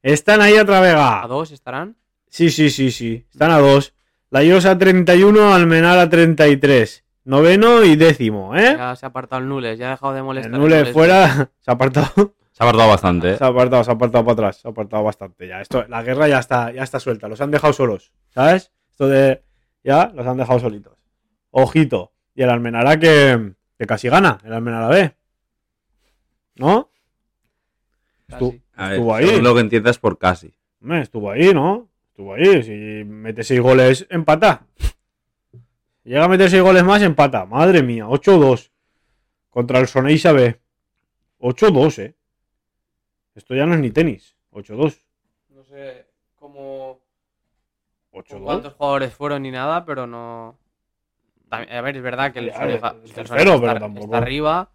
Están 0.02 0.42
ahí 0.42 0.58
otra 0.58 0.82
vez. 0.82 0.96
ah. 0.98 1.24
¿A 1.24 1.28
dos 1.28 1.52
estarán? 1.52 1.96
Sí, 2.28 2.50
sí, 2.50 2.70
sí, 2.70 2.92
sí. 2.92 3.26
Están 3.32 3.52
a 3.52 3.60
dos. 3.60 3.94
La 4.30 4.44
Llosa 4.44 4.78
31, 4.78 5.54
Almenara 5.54 6.10
33. 6.10 7.05
Noveno 7.26 7.84
y 7.84 7.96
décimo, 7.96 8.56
¿eh? 8.56 8.76
Ya 8.78 8.96
se 8.96 9.06
ha 9.06 9.10
apartado 9.10 9.42
el 9.42 9.50
Nules, 9.50 9.78
ya 9.80 9.88
ha 9.88 9.92
dejado 9.92 10.14
de 10.14 10.20
El 10.20 10.26
molestar. 10.26 10.52
Nule 10.60 10.78
Nules. 10.80 10.94
fuera. 10.94 11.50
Se 11.60 11.72
ha 11.72 11.74
apartado. 11.74 12.34
Se 12.52 12.64
ha 12.64 12.68
apartado 12.68 12.90
bastante, 12.90 13.32
¿eh? 13.34 13.38
Se 13.38 13.44
ha 13.44 13.48
apartado, 13.48 13.84
se 13.84 13.92
ha 13.92 13.94
apartado 13.96 14.24
para 14.24 14.34
atrás. 14.34 14.58
Se 14.62 14.68
ha 14.68 14.72
apartado 14.72 15.04
bastante. 15.04 15.48
Ya, 15.48 15.60
esto, 15.60 15.84
la 15.90 16.04
guerra 16.04 16.28
ya 16.30 16.40
está, 16.40 16.72
ya 16.72 16.84
está 16.84 17.00
suelta. 17.02 17.28
Los 17.28 17.42
han 17.42 17.52
dejado 17.52 17.74
solos. 17.74 18.14
¿Sabes? 18.30 18.72
Esto 18.92 19.08
de. 19.10 19.44
Ya, 19.84 20.10
los 20.16 20.26
han 20.26 20.38
dejado 20.38 20.60
solitos. 20.60 20.94
Ojito. 21.52 22.14
Y 22.34 22.44
el 22.44 22.50
Almenara 22.50 22.98
que, 22.98 23.54
que 23.78 23.86
casi 23.86 24.08
gana. 24.08 24.40
El 24.46 24.54
Almenara 24.54 24.88
B. 24.88 25.14
¿No? 26.56 26.90
Casi. 28.30 28.46
Estu- 28.46 28.62
A 28.76 28.84
ver, 28.88 28.94
estuvo 28.94 29.16
ahí. 29.16 29.28
según 29.28 29.44
lo 29.44 29.54
que 29.56 29.60
entiendas 29.62 30.00
por 30.00 30.18
casi. 30.18 30.54
Hombre, 30.82 31.02
estuvo 31.02 31.32
ahí, 31.32 31.54
¿no? 31.54 31.90
Estuvo 32.12 32.36
ahí. 32.36 32.64
Si 32.64 33.04
mete 33.06 33.44
seis 33.44 33.60
goles, 33.60 34.06
empata. 34.10 34.66
Llega 36.06 36.24
a 36.24 36.28
meter 36.28 36.50
seis 36.50 36.62
goles 36.62 36.84
más, 36.84 37.02
empata. 37.02 37.46
Madre 37.46 37.82
mía, 37.84 38.06
8-2. 38.08 38.72
Contra 39.50 39.80
el 39.80 39.88
Soneisa 39.88 40.32
B. 40.32 40.60
8-2, 41.40 42.00
eh. 42.00 42.16
Esto 43.34 43.56
ya 43.56 43.66
no 43.66 43.74
es 43.74 43.80
ni 43.80 43.90
tenis. 43.92 44.36
8-2. 44.52 44.98
No 45.50 45.64
sé 45.64 46.08
cómo. 46.36 47.00
con 48.12 48.22
8-2. 48.24 48.44
cuántos 48.44 48.74
jugadores 48.74 49.14
fueron 49.14 49.42
ni 49.42 49.52
nada, 49.52 49.84
pero 49.84 50.06
no. 50.08 50.58
A 51.50 51.82
ver, 51.82 51.98
es 51.98 52.04
verdad 52.04 52.32
que 52.32 52.40
el 52.40 52.48
Ya, 52.48 52.58
Soneja, 52.58 52.96
es 53.04 53.10
el 53.10 53.14
tercero, 53.16 53.28
Soneja 53.28 53.60
pero 53.60 53.68
está, 53.68 53.80
tampoco- 53.80 54.06
está 54.06 54.18
arriba, 54.18 54.70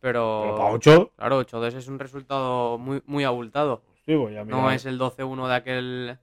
pero. 0.00 0.40
Pero 0.44 0.56
para 0.56 0.70
8. 0.74 1.12
Claro, 1.16 1.40
8-2 1.40 1.74
es 1.74 1.88
un 1.88 1.98
resultado 1.98 2.78
muy, 2.78 3.02
muy 3.06 3.24
abultado. 3.24 3.82
Sí, 4.04 4.12
ya 4.12 4.44
mira, 4.44 4.44
No 4.44 4.70
es 4.70 4.84
el 4.84 4.98
12-1 4.98 5.48
de 5.48 5.54
aquel, 5.54 6.18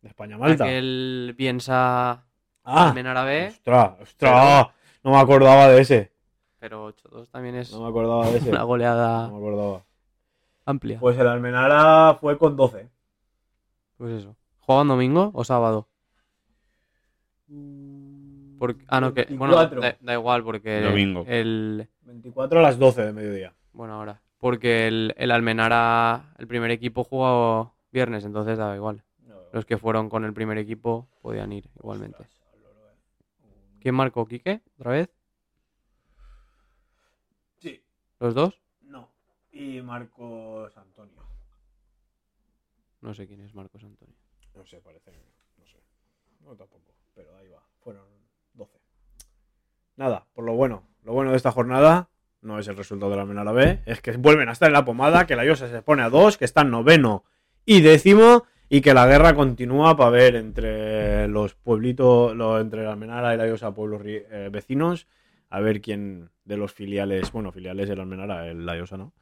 de 0.00 0.08
España 0.08 0.36
de 0.36 0.40
Malta. 0.40 0.64
aquel 0.64 1.34
piensa 1.36 2.23
Ah, 2.64 2.88
Almenara 2.88 3.24
B, 3.24 3.48
ostras, 3.48 3.92
ostras. 4.00 4.66
No 5.02 5.10
me 5.10 5.18
acordaba 5.18 5.68
de 5.68 5.80
ese. 5.82 6.12
pero 6.58 6.88
8-2 6.92 7.28
también 7.30 7.56
es 7.56 7.70
No 7.72 7.82
me 7.82 7.88
acordaba 7.88 8.28
de 8.30 8.38
ese. 8.38 8.48
una 8.50 8.62
goleada 8.62 9.28
No 9.28 9.32
me 9.34 9.38
acordaba. 9.38 9.84
amplia. 10.64 10.98
Pues 10.98 11.18
el 11.18 11.26
Almenara 11.28 12.14
fue 12.20 12.38
con 12.38 12.56
12. 12.56 12.88
Pues 13.98 14.12
eso. 14.14 14.34
¿Juegan 14.60 14.88
domingo 14.88 15.30
o 15.34 15.44
sábado? 15.44 15.88
Porque, 18.58 18.82
ah, 18.88 19.00
no, 19.00 19.12
que. 19.12 19.24
Bueno, 19.30 19.56
24. 19.56 19.80
da, 19.80 19.96
da 20.00 20.12
igual, 20.14 20.42
porque. 20.42 20.80
Domingo. 20.80 21.24
El. 21.26 21.88
24 22.02 22.58
a 22.60 22.62
las 22.62 22.78
12 22.78 23.02
de 23.06 23.12
mediodía. 23.12 23.52
Bueno, 23.72 23.94
ahora. 23.94 24.20
Porque 24.38 24.88
el, 24.88 25.14
el 25.18 25.30
Almenara, 25.30 26.34
el 26.38 26.46
primer 26.46 26.70
equipo 26.70 27.04
jugó 27.04 27.74
viernes, 27.92 28.24
entonces 28.24 28.58
daba 28.58 28.74
igual. 28.76 29.02
Los 29.52 29.64
que 29.64 29.78
fueron 29.78 30.08
con 30.08 30.24
el 30.24 30.32
primer 30.32 30.58
equipo 30.58 31.06
podían 31.22 31.52
ir 31.52 31.68
igualmente. 31.78 32.24
¿Quién 33.84 33.96
marcó? 33.96 34.26
¿Quique? 34.26 34.62
¿Otra 34.78 34.92
vez? 34.92 35.10
Sí. 37.58 37.84
¿Los 38.18 38.34
dos? 38.34 38.58
No. 38.80 39.10
Y 39.52 39.82
Marcos 39.82 40.74
Antonio. 40.78 41.22
No 43.02 43.12
sé 43.12 43.26
quién 43.26 43.42
es 43.42 43.54
Marcos 43.54 43.84
Antonio. 43.84 44.16
No 44.54 44.64
sé, 44.64 44.78
parece. 44.78 45.12
No 45.58 45.66
sé. 45.66 45.82
No 46.40 46.56
tampoco. 46.56 46.94
Pero 47.14 47.36
ahí 47.36 47.46
va. 47.48 47.62
Fueron 47.80 48.06
12. 48.54 48.80
Nada, 49.96 50.26
por 50.32 50.46
lo 50.46 50.54
bueno. 50.54 50.88
Lo 51.02 51.12
bueno 51.12 51.32
de 51.32 51.36
esta 51.36 51.52
jornada 51.52 52.08
no 52.40 52.58
es 52.58 52.66
el 52.68 52.78
resultado 52.78 53.10
de 53.10 53.16
la 53.16 53.22
Almenara 53.24 53.52
B. 53.52 53.82
Es 53.84 54.00
que 54.00 54.16
vuelven 54.16 54.48
a 54.48 54.52
estar 54.52 54.68
en 54.68 54.72
la 54.72 54.86
pomada. 54.86 55.26
Que 55.26 55.36
la 55.36 55.44
Llosa 55.44 55.68
se 55.68 55.82
pone 55.82 56.00
a 56.00 56.08
2. 56.08 56.38
Que 56.38 56.46
están 56.46 56.70
noveno 56.70 57.24
y 57.66 57.82
décimo. 57.82 58.46
Y 58.68 58.80
que 58.80 58.94
la 58.94 59.06
guerra 59.06 59.34
continúa 59.34 59.96
para 59.96 60.10
ver 60.10 60.36
entre 60.36 61.28
los 61.28 61.54
pueblitos. 61.54 62.32
entre 62.60 62.84
la 62.84 62.92
Almenara 62.92 63.34
y 63.34 63.36
la 63.36 63.46
Llosa, 63.46 63.74
pueblos 63.74 64.02
eh, 64.04 64.48
vecinos. 64.50 65.06
A 65.50 65.60
ver 65.60 65.80
quién 65.80 66.30
de 66.44 66.56
los 66.56 66.72
filiales. 66.72 67.30
Bueno, 67.32 67.52
filiales 67.52 67.88
de 67.88 67.96
la 67.96 68.02
Almenara, 68.02 68.48
el 68.48 68.66
la 68.66 68.76
Llosa, 68.76 68.96
¿no? 68.96 69.12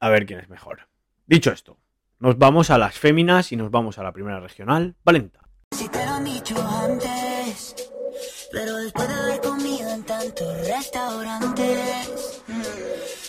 A 0.00 0.08
ver 0.10 0.26
quién 0.26 0.40
es 0.40 0.48
mejor. 0.48 0.88
Dicho 1.26 1.50
esto, 1.50 1.78
nos 2.20 2.38
vamos 2.38 2.70
a 2.70 2.78
las 2.78 2.98
féminas 2.98 3.52
y 3.52 3.56
nos 3.56 3.70
vamos 3.70 3.98
a 3.98 4.02
la 4.02 4.12
primera 4.12 4.40
regional, 4.40 4.96
Valenta. 5.04 5.40
Si 5.72 5.88
te 5.88 6.04
lo 6.04 6.12
han 6.12 6.24
dicho 6.24 6.56
antes, 6.66 7.92
pero 8.50 8.76
después 8.78 9.08
de 9.08 9.14
haber 9.14 9.40
comido 9.40 9.90
en 9.90 10.02
tantos 10.04 10.66
restaurantes, 10.66 12.42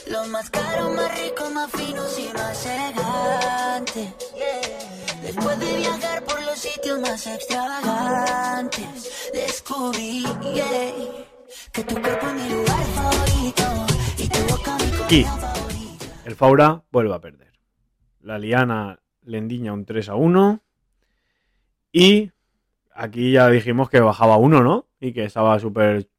los 0.07 0.27
más 0.29 0.49
caros, 0.49 0.95
más 0.95 1.21
ricos, 1.21 1.51
más 1.51 1.71
finos 1.71 2.19
y 2.19 2.33
más 2.33 2.65
elegantes. 2.65 4.13
Después 5.29 5.59
de 5.59 5.77
viajar 5.77 6.23
por 6.25 6.41
los 6.43 6.57
sitios 6.57 6.99
más 7.01 7.27
extravagantes, 7.27 9.29
descubrí 9.31 10.23
yeah, 10.55 10.91
Que 11.71 11.83
tu 11.83 12.01
cuerpo 12.01 12.25
es 12.27 12.33
mi 12.33 12.49
lugar 12.49 12.83
favorito 12.95 13.63
y 14.17 14.27
tu 14.27 14.39
boca 14.51 14.75
mi 14.77 15.23
favorita. 15.23 16.05
el 16.25 16.35
Faura 16.35 16.83
vuelve 16.91 17.13
a 17.13 17.21
perder. 17.21 17.53
La 18.21 18.39
Liana 18.39 18.99
le 19.21 19.37
endiña 19.37 19.71
un 19.71 19.85
3 19.85 20.09
a 20.09 20.15
1. 20.15 20.63
Y 21.91 22.31
aquí 22.95 23.31
ya 23.33 23.49
dijimos 23.49 23.87
que 23.91 23.99
bajaba 23.99 24.37
uno, 24.37 24.63
¿no? 24.63 24.87
Y 24.99 25.13
que 25.13 25.25
estaba 25.25 25.59
súper 25.59 26.09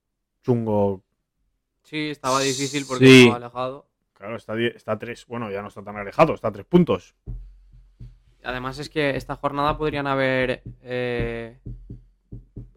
chungo. 0.44 1.02
Sí, 1.82 2.10
estaba 2.10 2.40
difícil 2.42 2.86
porque 2.86 3.06
Sí. 3.06 3.20
estaba 3.22 3.36
alejado. 3.38 3.88
Claro, 4.12 4.36
está, 4.36 4.54
está 4.60 4.92
a 4.92 4.98
3. 5.00 5.26
Bueno, 5.26 5.50
ya 5.50 5.62
no 5.62 5.68
está 5.68 5.82
tan 5.82 5.96
alejado, 5.96 6.34
está 6.34 6.46
a 6.48 6.52
3 6.52 6.64
puntos. 6.64 7.16
Además 8.44 8.78
es 8.78 8.88
que 8.88 9.16
esta 9.16 9.36
jornada 9.36 9.76
podrían 9.76 10.06
haber... 10.06 10.62
eh, 10.82 11.58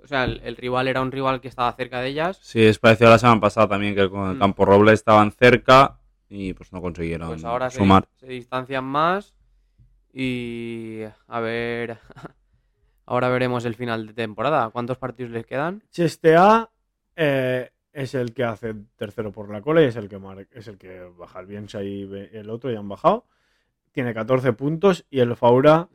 O 0.03 0.07
sea, 0.07 0.25
el, 0.25 0.41
el 0.43 0.55
rival 0.57 0.87
era 0.87 1.01
un 1.01 1.11
rival 1.11 1.39
que 1.41 1.47
estaba 1.47 1.71
cerca 1.73 2.01
de 2.01 2.09
ellas. 2.09 2.37
Sí, 2.41 2.63
es 2.63 2.77
parecido 2.79 3.07
a 3.09 3.11
la 3.13 3.19
semana 3.19 3.39
pasada 3.41 3.67
también, 3.69 3.95
que 3.95 4.09
con 4.09 4.29
el 4.29 4.35
Mm. 4.35 4.39
Campo 4.39 4.65
Roble 4.65 4.91
estaban 4.93 5.31
cerca 5.31 5.97
y 6.29 6.53
pues 6.53 6.73
no 6.73 6.81
consiguieron 6.81 7.29
Pues 7.29 7.45
ahora 7.45 7.69
se, 7.69 7.77
sumar. 7.77 8.07
se 8.17 8.27
distancian 8.27 8.83
más 8.83 9.33
y 10.13 11.01
a 11.27 11.39
ver, 11.39 11.97
ahora 13.05 13.29
veremos 13.29 13.65
el 13.65 13.75
final 13.75 14.07
de 14.07 14.13
temporada. 14.13 14.69
¿Cuántos 14.69 14.97
partidos 14.97 15.31
les 15.31 15.45
quedan? 15.45 15.83
Chestea 15.91 16.69
eh, 17.15 17.71
es 17.93 18.13
el 18.15 18.33
que 18.33 18.43
hace 18.43 18.73
tercero 18.95 19.31
por 19.31 19.49
la 19.51 19.61
cola 19.61 19.81
y 19.81 19.85
es 19.85 19.95
el 19.95 20.09
que, 20.09 20.17
mar- 20.19 20.47
es 20.51 20.67
el 20.67 20.77
que 20.77 21.01
baja 21.17 21.39
el 21.39 21.45
Bielsa 21.45 21.83
y 21.83 22.03
el 22.33 22.49
otro 22.49 22.71
y 22.71 22.75
han 22.75 22.89
bajado. 22.89 23.25
Tiene 23.93 24.13
14 24.13 24.51
puntos 24.53 25.05
y 25.09 25.19
el 25.21 25.35
Faura 25.37 25.87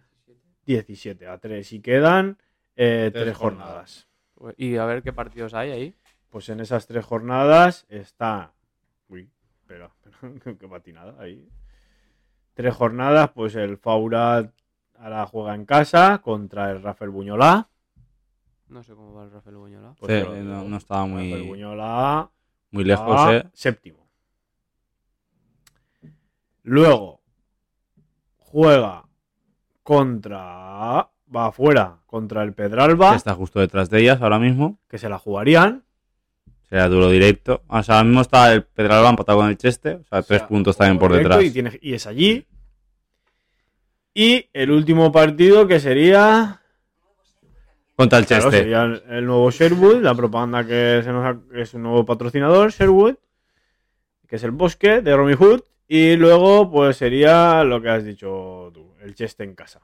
17 0.65 1.27
a 1.27 1.37
3. 1.39 1.73
Y 1.75 1.81
quedan 1.81 2.39
eh, 2.77 3.11
Tres 3.13 3.25
tres 3.25 3.37
jornadas. 3.37 4.09
jornadas. 4.35 4.55
Y 4.59 4.77
a 4.77 4.87
ver 4.87 5.03
qué 5.03 5.13
partidos 5.13 5.53
hay 5.53 5.71
ahí. 5.73 5.95
Pues 6.31 6.49
en 6.49 6.61
esas 6.61 6.87
tres 6.87 7.05
jornadas 7.05 7.85
está. 7.89 8.55
Uy, 9.09 9.31
espera, 9.61 9.91
espera, 10.23 10.57
qué 10.59 10.69
patinada 10.69 11.21
ahí. 11.21 11.49
Tres 12.55 12.75
jornadas, 12.75 13.31
pues 13.33 13.55
el 13.57 13.77
Faura 13.79 14.53
ahora 14.97 15.27
juega 15.27 15.55
en 15.55 15.65
casa 15.65 16.19
contra 16.19 16.71
el 16.71 16.83
Rafael 16.83 17.11
Buñolá. 17.11 17.69
No 18.69 18.83
sé 18.83 18.95
cómo 18.95 19.15
va 19.15 19.25
el 19.25 19.31
Rafael 19.31 19.57
Buñola. 19.57 19.95
Pues 19.99 20.23
Sí, 20.25 20.29
no, 20.43 20.65
no 20.65 20.77
estaba 20.77 21.07
Rafael 21.07 21.31
muy, 21.31 21.47
Buñolá 21.49 22.31
muy 22.71 22.85
lejos, 22.85 23.09
va 23.17 23.37
¿eh? 23.37 23.49
Séptimo. 23.55 24.07
Luego 26.65 27.23
juega 28.51 29.05
contra. 29.83 31.09
Va 31.35 31.47
afuera 31.49 31.99
contra 32.07 32.43
el 32.43 32.55
Pedralba, 32.55 33.11
Que 33.11 33.17
está 33.17 33.35
justo 33.35 33.61
detrás 33.61 33.91
de 33.91 34.01
ellas 34.01 34.23
ahora 34.23 34.39
mismo. 34.39 34.79
que 34.89 34.97
se 34.99 35.09
la 35.11 35.19
jugarían. 35.19 35.85
Será 36.71 36.89
duro 36.89 37.11
directo. 37.11 37.63
O 37.69 37.83
sea, 37.83 37.97
ahora 37.97 38.05
mismo 38.05 38.21
está 38.23 38.53
el 38.53 38.63
Pedralba 38.65 39.11
empatado 39.11 39.39
con 39.39 39.49
el 39.49 39.57
Cheste. 39.59 39.95
O 39.97 40.05
sea, 40.05 40.19
O 40.21 40.23
tres 40.23 40.43
puntos 40.43 40.77
también 40.77 40.99
por 40.99 41.13
detrás. 41.13 41.43
Y, 41.43 41.51
tiene- 41.51 41.79
y 41.83 41.93
es 41.95 42.07
allí. 42.07 42.47
Y 44.15 44.49
el 44.53 44.71
último 44.71 45.13
partido 45.13 45.67
que 45.67 45.81
sería. 45.81 46.61
Contra 47.95 48.19
el 48.19 48.27
claro, 48.27 48.45
Cheste. 48.45 48.59
sería 48.59 48.83
el, 48.85 49.03
el 49.11 49.27
nuevo 49.27 49.51
Sherwood, 49.51 50.03
la 50.03 50.15
propaganda 50.15 50.65
que 50.67 51.01
se 51.05 51.11
nos 51.13 51.25
ha- 51.27 51.39
que 51.53 51.63
es 51.63 51.75
un 51.75 51.83
nuevo 51.83 52.07
patrocinador, 52.07 52.71
Sherwood, 52.71 53.17
que 54.29 54.37
es 54.37 54.45
el 54.45 54.53
bosque 54.53 55.01
de 55.03 55.17
Romy 55.17 55.35
Hood. 55.35 55.61
Y 55.91 56.17
luego, 56.17 56.71
pues 56.71 56.99
sería 56.99 57.65
lo 57.65 57.81
que 57.81 57.89
has 57.89 58.05
dicho 58.05 58.71
tú, 58.75 58.95
el 59.01 59.15
Cheste 59.15 59.43
en 59.45 59.55
casa. 59.55 59.81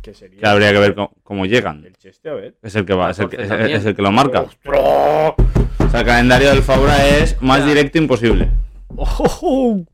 Que 0.00 0.14
sería. 0.14 0.40
Que 0.40 0.46
habría 0.46 0.72
que 0.72 0.78
ver 0.78 0.94
cómo, 0.94 1.12
cómo 1.24 1.46
llegan. 1.46 1.84
El 1.84 1.96
Cheste, 1.96 2.28
a 2.28 2.34
ver. 2.34 2.56
Es 2.62 2.74
el 2.76 2.86
que 2.86 2.94
va, 2.94 3.10
es 3.10 3.18
el 3.18 3.28
que, 3.28 3.38
14 3.38 3.72
es- 3.74 3.84
el 3.84 3.96
que 3.96 4.02
lo 4.02 4.12
marca. 4.12 4.42
¡Ostras! 4.42 5.34
O 5.80 5.88
sea, 5.90 6.00
el 6.00 6.06
calendario 6.06 6.50
del 6.50 6.62
Faura 6.62 7.04
es 7.08 7.40
más 7.42 7.66
directo 7.66 7.98
imposible. 7.98 8.48
¡Ojo! 8.96 9.84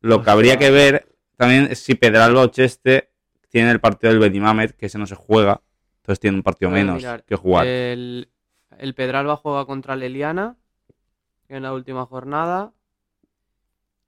Lo 0.00 0.22
que 0.22 0.30
habría 0.30 0.58
que 0.58 0.70
ver 0.70 1.06
también 1.36 1.68
es 1.70 1.78
si 1.82 1.94
Pedralba 1.94 2.42
o 2.42 2.46
Cheste 2.48 3.10
tienen 3.48 3.70
el 3.70 3.80
partido 3.80 4.12
del 4.12 4.20
Benimamet, 4.20 4.76
que 4.76 4.86
ese 4.86 4.98
no 4.98 5.06
se 5.06 5.14
juega. 5.14 5.62
Entonces 5.98 6.20
tienen 6.20 6.38
un 6.38 6.42
partido 6.42 6.70
menos 6.70 6.96
mirar. 6.96 7.22
que 7.24 7.36
jugar. 7.36 7.66
El, 7.66 8.28
el 8.78 8.94
Pedralba 8.94 9.36
juega 9.36 9.64
contra 9.64 9.94
el 9.94 10.02
Eliana 10.02 10.56
en 11.48 11.62
la 11.62 11.72
última 11.72 12.04
jornada. 12.06 12.72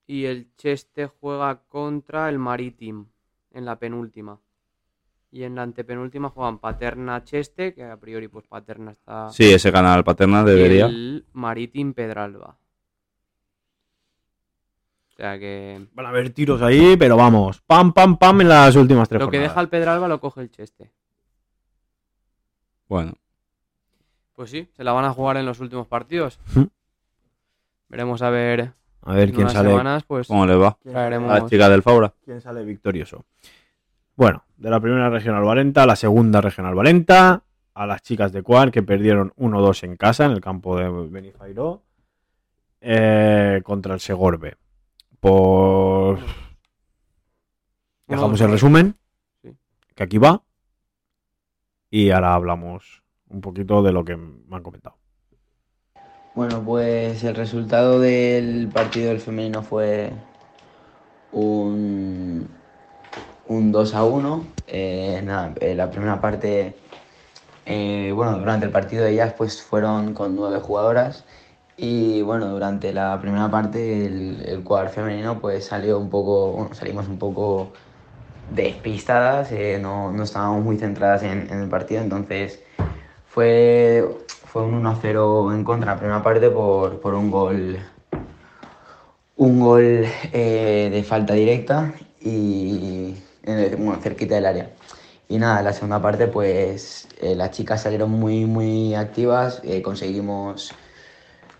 Y 0.06 0.26
el 0.26 0.54
Cheste 0.56 1.06
juega 1.06 1.62
contra 1.68 2.28
el 2.28 2.38
Maritim 2.38 3.06
en 3.52 3.64
la 3.64 3.78
penúltima. 3.78 4.38
Y 5.30 5.42
en 5.42 5.54
la 5.56 5.62
antepenúltima 5.62 6.28
juegan 6.30 6.58
Paterna 6.58 7.24
Cheste, 7.24 7.74
que 7.74 7.84
a 7.84 7.96
priori 7.96 8.28
pues 8.28 8.46
Paterna 8.46 8.92
está. 8.92 9.30
Sí, 9.30 9.52
ese 9.52 9.72
canal 9.72 10.04
Paterna 10.04 10.42
y 10.42 10.44
debería. 10.44 10.86
el 10.86 11.26
Maritim 11.32 11.92
Pedralba. 11.94 12.56
O 15.08 15.16
sea 15.16 15.38
que. 15.38 15.86
Van 15.92 16.06
a 16.06 16.10
haber 16.10 16.30
tiros 16.30 16.60
ahí, 16.62 16.96
pero 16.96 17.16
vamos. 17.16 17.60
Pam, 17.62 17.92
pam, 17.92 18.16
pam 18.18 18.42
en 18.42 18.48
las 18.48 18.76
últimas 18.76 19.08
tres 19.08 19.20
Lo 19.20 19.30
que 19.30 19.38
deja 19.38 19.60
el 19.60 19.68
Pedralba 19.68 20.06
lo 20.06 20.20
coge 20.20 20.40
el 20.42 20.50
Cheste. 20.50 20.92
Bueno, 22.88 23.14
Pues 24.34 24.50
sí, 24.50 24.68
se 24.76 24.84
la 24.84 24.92
van 24.92 25.04
a 25.04 25.12
jugar 25.12 25.36
en 25.36 25.46
los 25.46 25.58
últimos 25.58 25.86
partidos. 25.86 26.38
Veremos 27.88 28.22
a 28.22 28.30
ver 28.30 28.72
A 29.06 29.14
ver 29.14 29.28
en 29.28 29.34
quién 29.34 29.50
sale, 29.50 29.70
semanas, 29.70 30.04
pues 30.04 30.28
¿cómo 30.28 30.46
le 30.46 30.54
va? 30.54 30.78
A 30.94 31.10
la 31.10 31.46
chica 31.46 31.68
del 31.68 31.82
Faura. 31.82 32.12
quién 32.24 32.40
sale 32.40 32.64
victorioso. 32.64 33.24
Bueno, 34.16 34.44
de 34.56 34.70
la 34.70 34.80
primera 34.80 35.10
regional 35.10 35.44
Valenta 35.44 35.82
a 35.82 35.86
la 35.86 35.96
segunda 35.96 36.40
regional 36.40 36.74
Valenta, 36.74 37.42
a 37.74 37.86
las 37.86 38.02
chicas 38.02 38.32
de 38.32 38.42
Cuar 38.42 38.70
que 38.70 38.82
perdieron 38.82 39.32
1-2 39.36 39.84
en 39.84 39.96
casa 39.96 40.24
en 40.24 40.30
el 40.30 40.40
campo 40.40 40.78
de 40.78 40.88
Benifairó 41.08 41.82
eh, 42.80 43.60
contra 43.62 43.94
el 43.94 44.00
Segorbe. 44.00 44.56
Por... 45.20 46.18
Dejamos 48.06 48.40
el 48.40 48.50
resumen, 48.50 48.96
que 49.94 50.02
aquí 50.02 50.18
va, 50.18 50.42
y 51.90 52.10
ahora 52.10 52.34
hablamos 52.34 53.02
un 53.28 53.40
poquito 53.40 53.82
de 53.82 53.92
lo 53.92 54.04
que 54.04 54.16
me 54.16 54.56
han 54.56 54.62
comentado. 54.62 54.96
Bueno, 56.34 56.62
pues 56.64 57.22
el 57.22 57.36
resultado 57.36 58.00
del 58.00 58.68
partido 58.72 59.10
del 59.10 59.20
femenino 59.20 59.62
fue 59.62 60.12
un, 61.30 62.48
un 63.46 63.72
2 63.72 63.94
a 63.94 64.04
1. 64.04 64.44
Eh, 64.66 65.20
nada, 65.24 65.54
eh, 65.60 65.76
la 65.76 65.90
primera 65.90 66.20
parte, 66.20 66.74
eh, 67.66 68.12
bueno, 68.14 68.38
durante 68.38 68.66
el 68.66 68.72
partido 68.72 69.06
ellas 69.06 69.32
pues 69.36 69.62
fueron 69.62 70.12
con 70.14 70.34
nueve 70.34 70.58
jugadoras 70.60 71.24
y 71.76 72.22
bueno, 72.22 72.48
durante 72.48 72.92
la 72.92 73.20
primera 73.20 73.48
parte 73.50 74.06
el, 74.06 74.44
el 74.46 74.64
cuadro 74.64 74.90
femenino 74.90 75.40
pues 75.40 75.66
salió 75.66 75.98
un 76.00 76.10
poco, 76.10 76.52
bueno, 76.52 76.74
salimos 76.74 77.06
un 77.08 77.18
poco 77.18 77.72
despistadas, 78.54 79.52
eh, 79.52 79.78
no, 79.80 80.12
no 80.12 80.24
estábamos 80.24 80.64
muy 80.64 80.78
centradas 80.78 81.22
en, 81.22 81.48
en 81.50 81.60
el 81.62 81.68
partido, 81.68 82.02
entonces 82.02 82.60
fue, 83.26 84.04
fue 84.54 84.62
un 84.62 84.84
1-0 84.84 85.52
en 85.52 85.64
contra 85.64 85.94
la 85.94 85.98
primera 85.98 86.22
parte 86.22 86.48
por, 86.48 87.00
por 87.00 87.14
un 87.14 87.28
gol 87.28 87.76
un 89.34 89.58
gol 89.58 90.06
eh, 90.32 90.90
de 90.92 91.02
falta 91.02 91.34
directa 91.34 91.92
y 92.20 93.16
en 93.42 93.84
bueno, 93.84 94.00
cerquita 94.00 94.36
del 94.36 94.46
área. 94.46 94.70
Y 95.28 95.38
nada, 95.38 95.58
en 95.58 95.64
la 95.64 95.72
segunda 95.72 96.00
parte 96.00 96.28
pues 96.28 97.08
eh, 97.20 97.34
las 97.34 97.50
chicas 97.50 97.82
salieron 97.82 98.12
muy 98.12 98.44
muy 98.44 98.94
activas, 98.94 99.60
eh, 99.64 99.82
conseguimos 99.82 100.72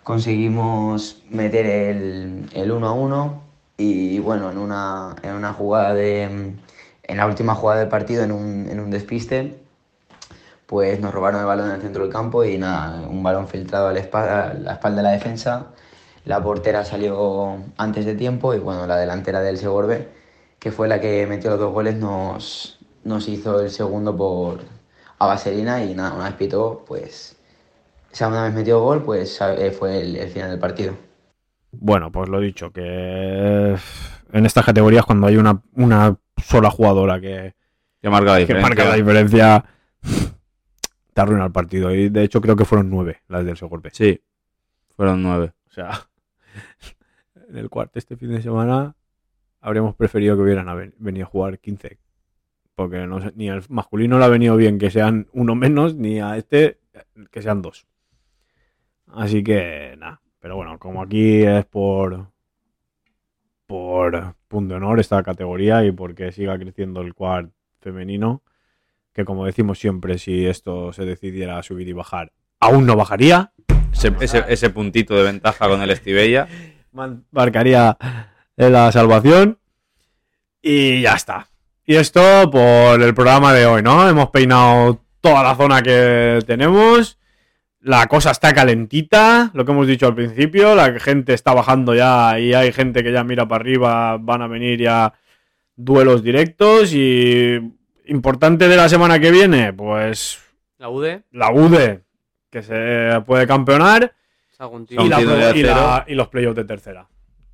conseguimos 0.03 1.21
meter 1.29 1.65
el, 1.65 2.49
el 2.53 2.71
1 2.71 2.87
a 2.87 2.93
1 2.93 3.41
y 3.77 4.19
bueno, 4.19 4.51
en 4.51 4.57
una, 4.57 5.17
en 5.21 5.33
una 5.33 5.51
jugada 5.51 5.93
de 5.93 6.23
en 6.23 7.17
la 7.17 7.27
última 7.27 7.55
jugada 7.55 7.81
del 7.81 7.89
partido 7.89 8.23
en 8.23 8.31
un, 8.31 8.69
en 8.69 8.79
un 8.79 8.89
despiste 8.89 9.64
pues 10.75 10.99
nos 10.99 11.13
robaron 11.13 11.39
el 11.41 11.45
balón 11.47 11.69
en 11.69 11.75
el 11.75 11.81
centro 11.81 12.03
del 12.03 12.11
campo 12.13 12.43
y 12.43 12.57
nada, 12.57 13.07
un 13.07 13.23
balón 13.23 13.47
filtrado 13.47 13.87
a 13.87 13.93
la 13.93 13.99
espalda, 13.99 14.51
a 14.51 14.53
la 14.55 14.73
espalda 14.73 14.97
de 14.97 15.03
la 15.03 15.11
defensa. 15.11 15.67
La 16.25 16.41
portera 16.43 16.83
salió 16.85 17.57
antes 17.77 18.05
de 18.05 18.15
tiempo 18.15 18.53
y 18.53 18.59
bueno, 18.59 18.87
la 18.87 18.97
delantera 18.97 19.41
del 19.41 19.57
Segorbe, 19.57 20.09
que 20.59 20.71
fue 20.71 20.87
la 20.87 20.99
que 20.99 21.25
metió 21.27 21.51
los 21.51 21.59
dos 21.59 21.73
goles, 21.73 21.95
nos, 21.97 22.79
nos 23.03 23.27
hizo 23.29 23.59
el 23.61 23.69
segundo 23.71 24.15
por 24.17 24.59
a 25.19 25.27
vaselina 25.27 25.83
y 25.83 25.93
nada, 25.95 26.13
una 26.15 26.25
vez 26.25 26.33
pitó, 26.35 26.83
pues 26.87 27.37
esa 28.11 28.27
una 28.29 28.43
vez 28.45 28.53
metió 28.53 28.81
gol, 28.81 29.03
pues 29.03 29.39
eh, 29.41 29.71
fue 29.71 30.01
el, 30.01 30.15
el 30.17 30.29
final 30.29 30.49
del 30.51 30.59
partido. 30.59 30.95
Bueno, 31.71 32.11
pues 32.11 32.29
lo 32.29 32.39
dicho, 32.39 32.71
que 32.71 33.75
en 34.31 34.45
estas 34.45 34.65
categorías 34.65 35.05
cuando 35.05 35.27
hay 35.27 35.37
una, 35.37 35.61
una 35.75 36.17
sola 36.41 36.69
jugadora 36.71 37.19
que, 37.19 37.53
Que 38.01 38.09
marca 38.09 38.31
la 38.33 38.39
que 38.45 38.53
diferencia. 38.53 38.55
marca 38.55 38.85
la 38.85 38.95
diferencia, 38.95 39.65
te 41.15 41.21
arruina 41.21 41.45
el 41.45 41.51
partido. 41.53 41.95
Y 41.95 42.09
de 42.09 42.23
hecho 42.23 42.41
creo 42.41 42.57
que 42.57 42.65
fueron 42.65 42.89
nueve 42.89 43.21
las 43.29 43.45
del 43.45 43.55
Segorbe. 43.55 43.89
Sí, 43.93 44.21
fueron 44.97 45.23
nueve. 45.23 45.53
O 45.69 45.71
sea, 45.71 46.09
en 47.49 47.57
el 47.57 47.69
cuarto 47.69 47.99
este 47.99 48.17
fin 48.17 48.31
de 48.31 48.41
semana 48.41 48.95
habríamos 49.61 49.95
preferido 49.95 50.35
que 50.35 50.43
hubieran 50.43 50.93
venido 50.97 51.25
a 51.25 51.29
jugar 51.29 51.59
15. 51.59 51.97
Porque 52.75 53.07
no 53.07 53.19
ni 53.35 53.49
al 53.49 53.63
masculino 53.69 54.19
le 54.19 54.25
ha 54.25 54.27
venido 54.27 54.57
bien 54.57 54.77
que 54.77 54.91
sean 54.91 55.27
uno 55.31 55.55
menos, 55.55 55.95
ni 55.95 56.19
a 56.19 56.35
este 56.35 56.79
que 57.31 57.41
sean 57.41 57.61
dos. 57.61 57.87
Así 59.07 59.41
que 59.41 59.95
nada. 59.97 60.21
Pero 60.39 60.57
bueno, 60.57 60.77
como 60.79 61.01
aquí 61.01 61.43
es 61.43 61.65
por 61.65 62.27
por 63.65 64.35
punto 64.49 64.73
de 64.73 64.77
honor 64.77 64.99
esta 64.99 65.23
categoría 65.23 65.85
y 65.85 65.93
porque 65.93 66.33
siga 66.33 66.59
creciendo 66.59 66.99
el 66.99 67.15
quad 67.15 67.45
femenino, 67.79 68.43
que 69.15 69.25
como 69.25 69.45
decimos 69.45 69.79
siempre, 69.79 70.17
si 70.19 70.45
esto 70.45 70.93
se 70.93 71.05
decidiera 71.05 71.63
subir 71.63 71.87
y 71.87 71.93
bajar, 71.93 72.31
aún 72.59 72.85
no 72.85 72.95
bajaría, 72.95 73.53
Ese, 73.93 74.11
ese- 74.19 74.43
ese 74.49 74.69
puntito 74.69 75.15
de 75.15 75.23
ventaja 75.23 75.67
con 75.69 75.81
el 75.81 75.89
Estivella. 75.89 76.47
marcaría 77.31 77.97
la 78.57 78.91
salvación 78.91 79.57
y 80.61 81.01
ya 81.01 81.13
está. 81.13 81.47
Y 81.85 81.95
esto 81.95 82.49
por 82.51 83.01
el 83.01 83.13
programa 83.13 83.53
de 83.53 83.65
hoy, 83.65 83.81
¿no? 83.83 84.07
Hemos 84.09 84.29
peinado 84.31 85.01
toda 85.21 85.43
la 85.43 85.55
zona 85.55 85.81
que 85.81 86.39
tenemos. 86.45 87.17
La 87.79 88.07
cosa 88.07 88.31
está 88.31 88.53
calentita, 88.53 89.51
lo 89.53 89.63
que 89.63 89.71
hemos 89.71 89.85
dicho 89.87 90.07
al 90.07 90.15
principio, 90.15 90.73
la 90.75 90.99
gente 90.99 91.33
está 91.33 91.53
bajando 91.53 91.93
ya 91.93 92.39
y 92.39 92.53
hay 92.53 92.71
gente 92.73 93.03
que 93.03 93.11
ya 93.13 93.23
mira 93.23 93.47
para 93.47 93.61
arriba, 93.61 94.17
van 94.17 94.41
a 94.41 94.47
venir 94.47 94.81
ya 94.81 95.13
duelos 95.75 96.23
directos 96.23 96.91
y 96.93 97.59
importante 98.07 98.67
de 98.67 98.75
la 98.77 98.89
semana 98.89 99.19
que 99.19 99.31
viene, 99.31 99.73
pues 99.73 100.39
La 100.77 100.89
UD, 100.89 101.21
la 101.31 101.51
UDE, 101.51 102.03
que 102.49 102.61
se 102.63 103.21
puede 103.25 103.47
campeonar 103.47 104.03
y, 104.03 104.05
la- 104.05 104.55
Saguntino 104.57 105.03
de 105.03 105.07
y 105.59 105.63
la- 105.63 105.95
acero. 105.97 106.03
y 106.11 106.15
los 106.15 106.27
playoffs 106.29 106.55
de 106.55 106.65
tercera. 106.65 107.07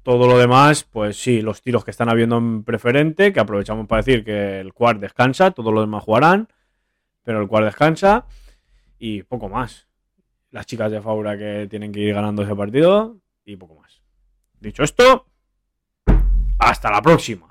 Todo 0.04 0.28
lo 0.28 0.38
demás, 0.38 0.84
pues 0.84 1.18
sí, 1.22 1.42
los 1.42 1.62
tiros 1.62 1.86
que 1.86 1.92
están 1.92 2.10
habiendo 2.10 2.38
en 2.38 2.64
preferente, 2.64 3.32
que 3.32 3.40
aprovechamos 3.40 3.88
para 3.88 4.02
decir 4.02 4.24
que 4.26 4.60
el 4.60 4.74
quad 4.74 4.96
descansa, 4.96 5.52
todos 5.52 5.74
los 5.74 5.84
demás 5.84 6.04
jugarán, 6.04 6.48
pero 7.24 7.40
el 7.42 7.48
quad 7.48 7.64
descansa 7.66 8.26
y 8.98 9.22
poco 9.24 9.48
más. 9.50 9.88
Las 10.50 10.66
chicas 10.66 10.92
de 10.92 11.02
Faura 11.02 11.38
que 11.38 11.68
tienen 11.70 11.92
que 11.92 12.00
ir 12.00 12.14
ganando 12.14 12.42
ese 12.44 12.56
partido 12.56 13.18
y 13.46 13.56
poco 13.58 13.76
más. 13.76 14.02
Dicho 14.60 14.84
esto, 14.84 15.28
hasta 16.60 16.92
la 16.92 17.02
próxima. 17.02 17.51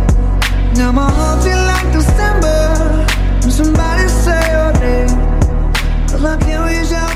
Now 0.75 0.91
my 0.91 1.09
heart 1.11 1.45
in 1.45 1.57
like 1.71 1.91
December. 1.91 3.05
When 3.41 3.51
somebody 3.51 4.07
say 4.07 4.41
your 4.51 4.71
name. 4.79 5.09
Cause 6.07 6.23
I 6.23 6.37
can't 6.39 6.63
reach 6.65 6.93
out 6.93 7.10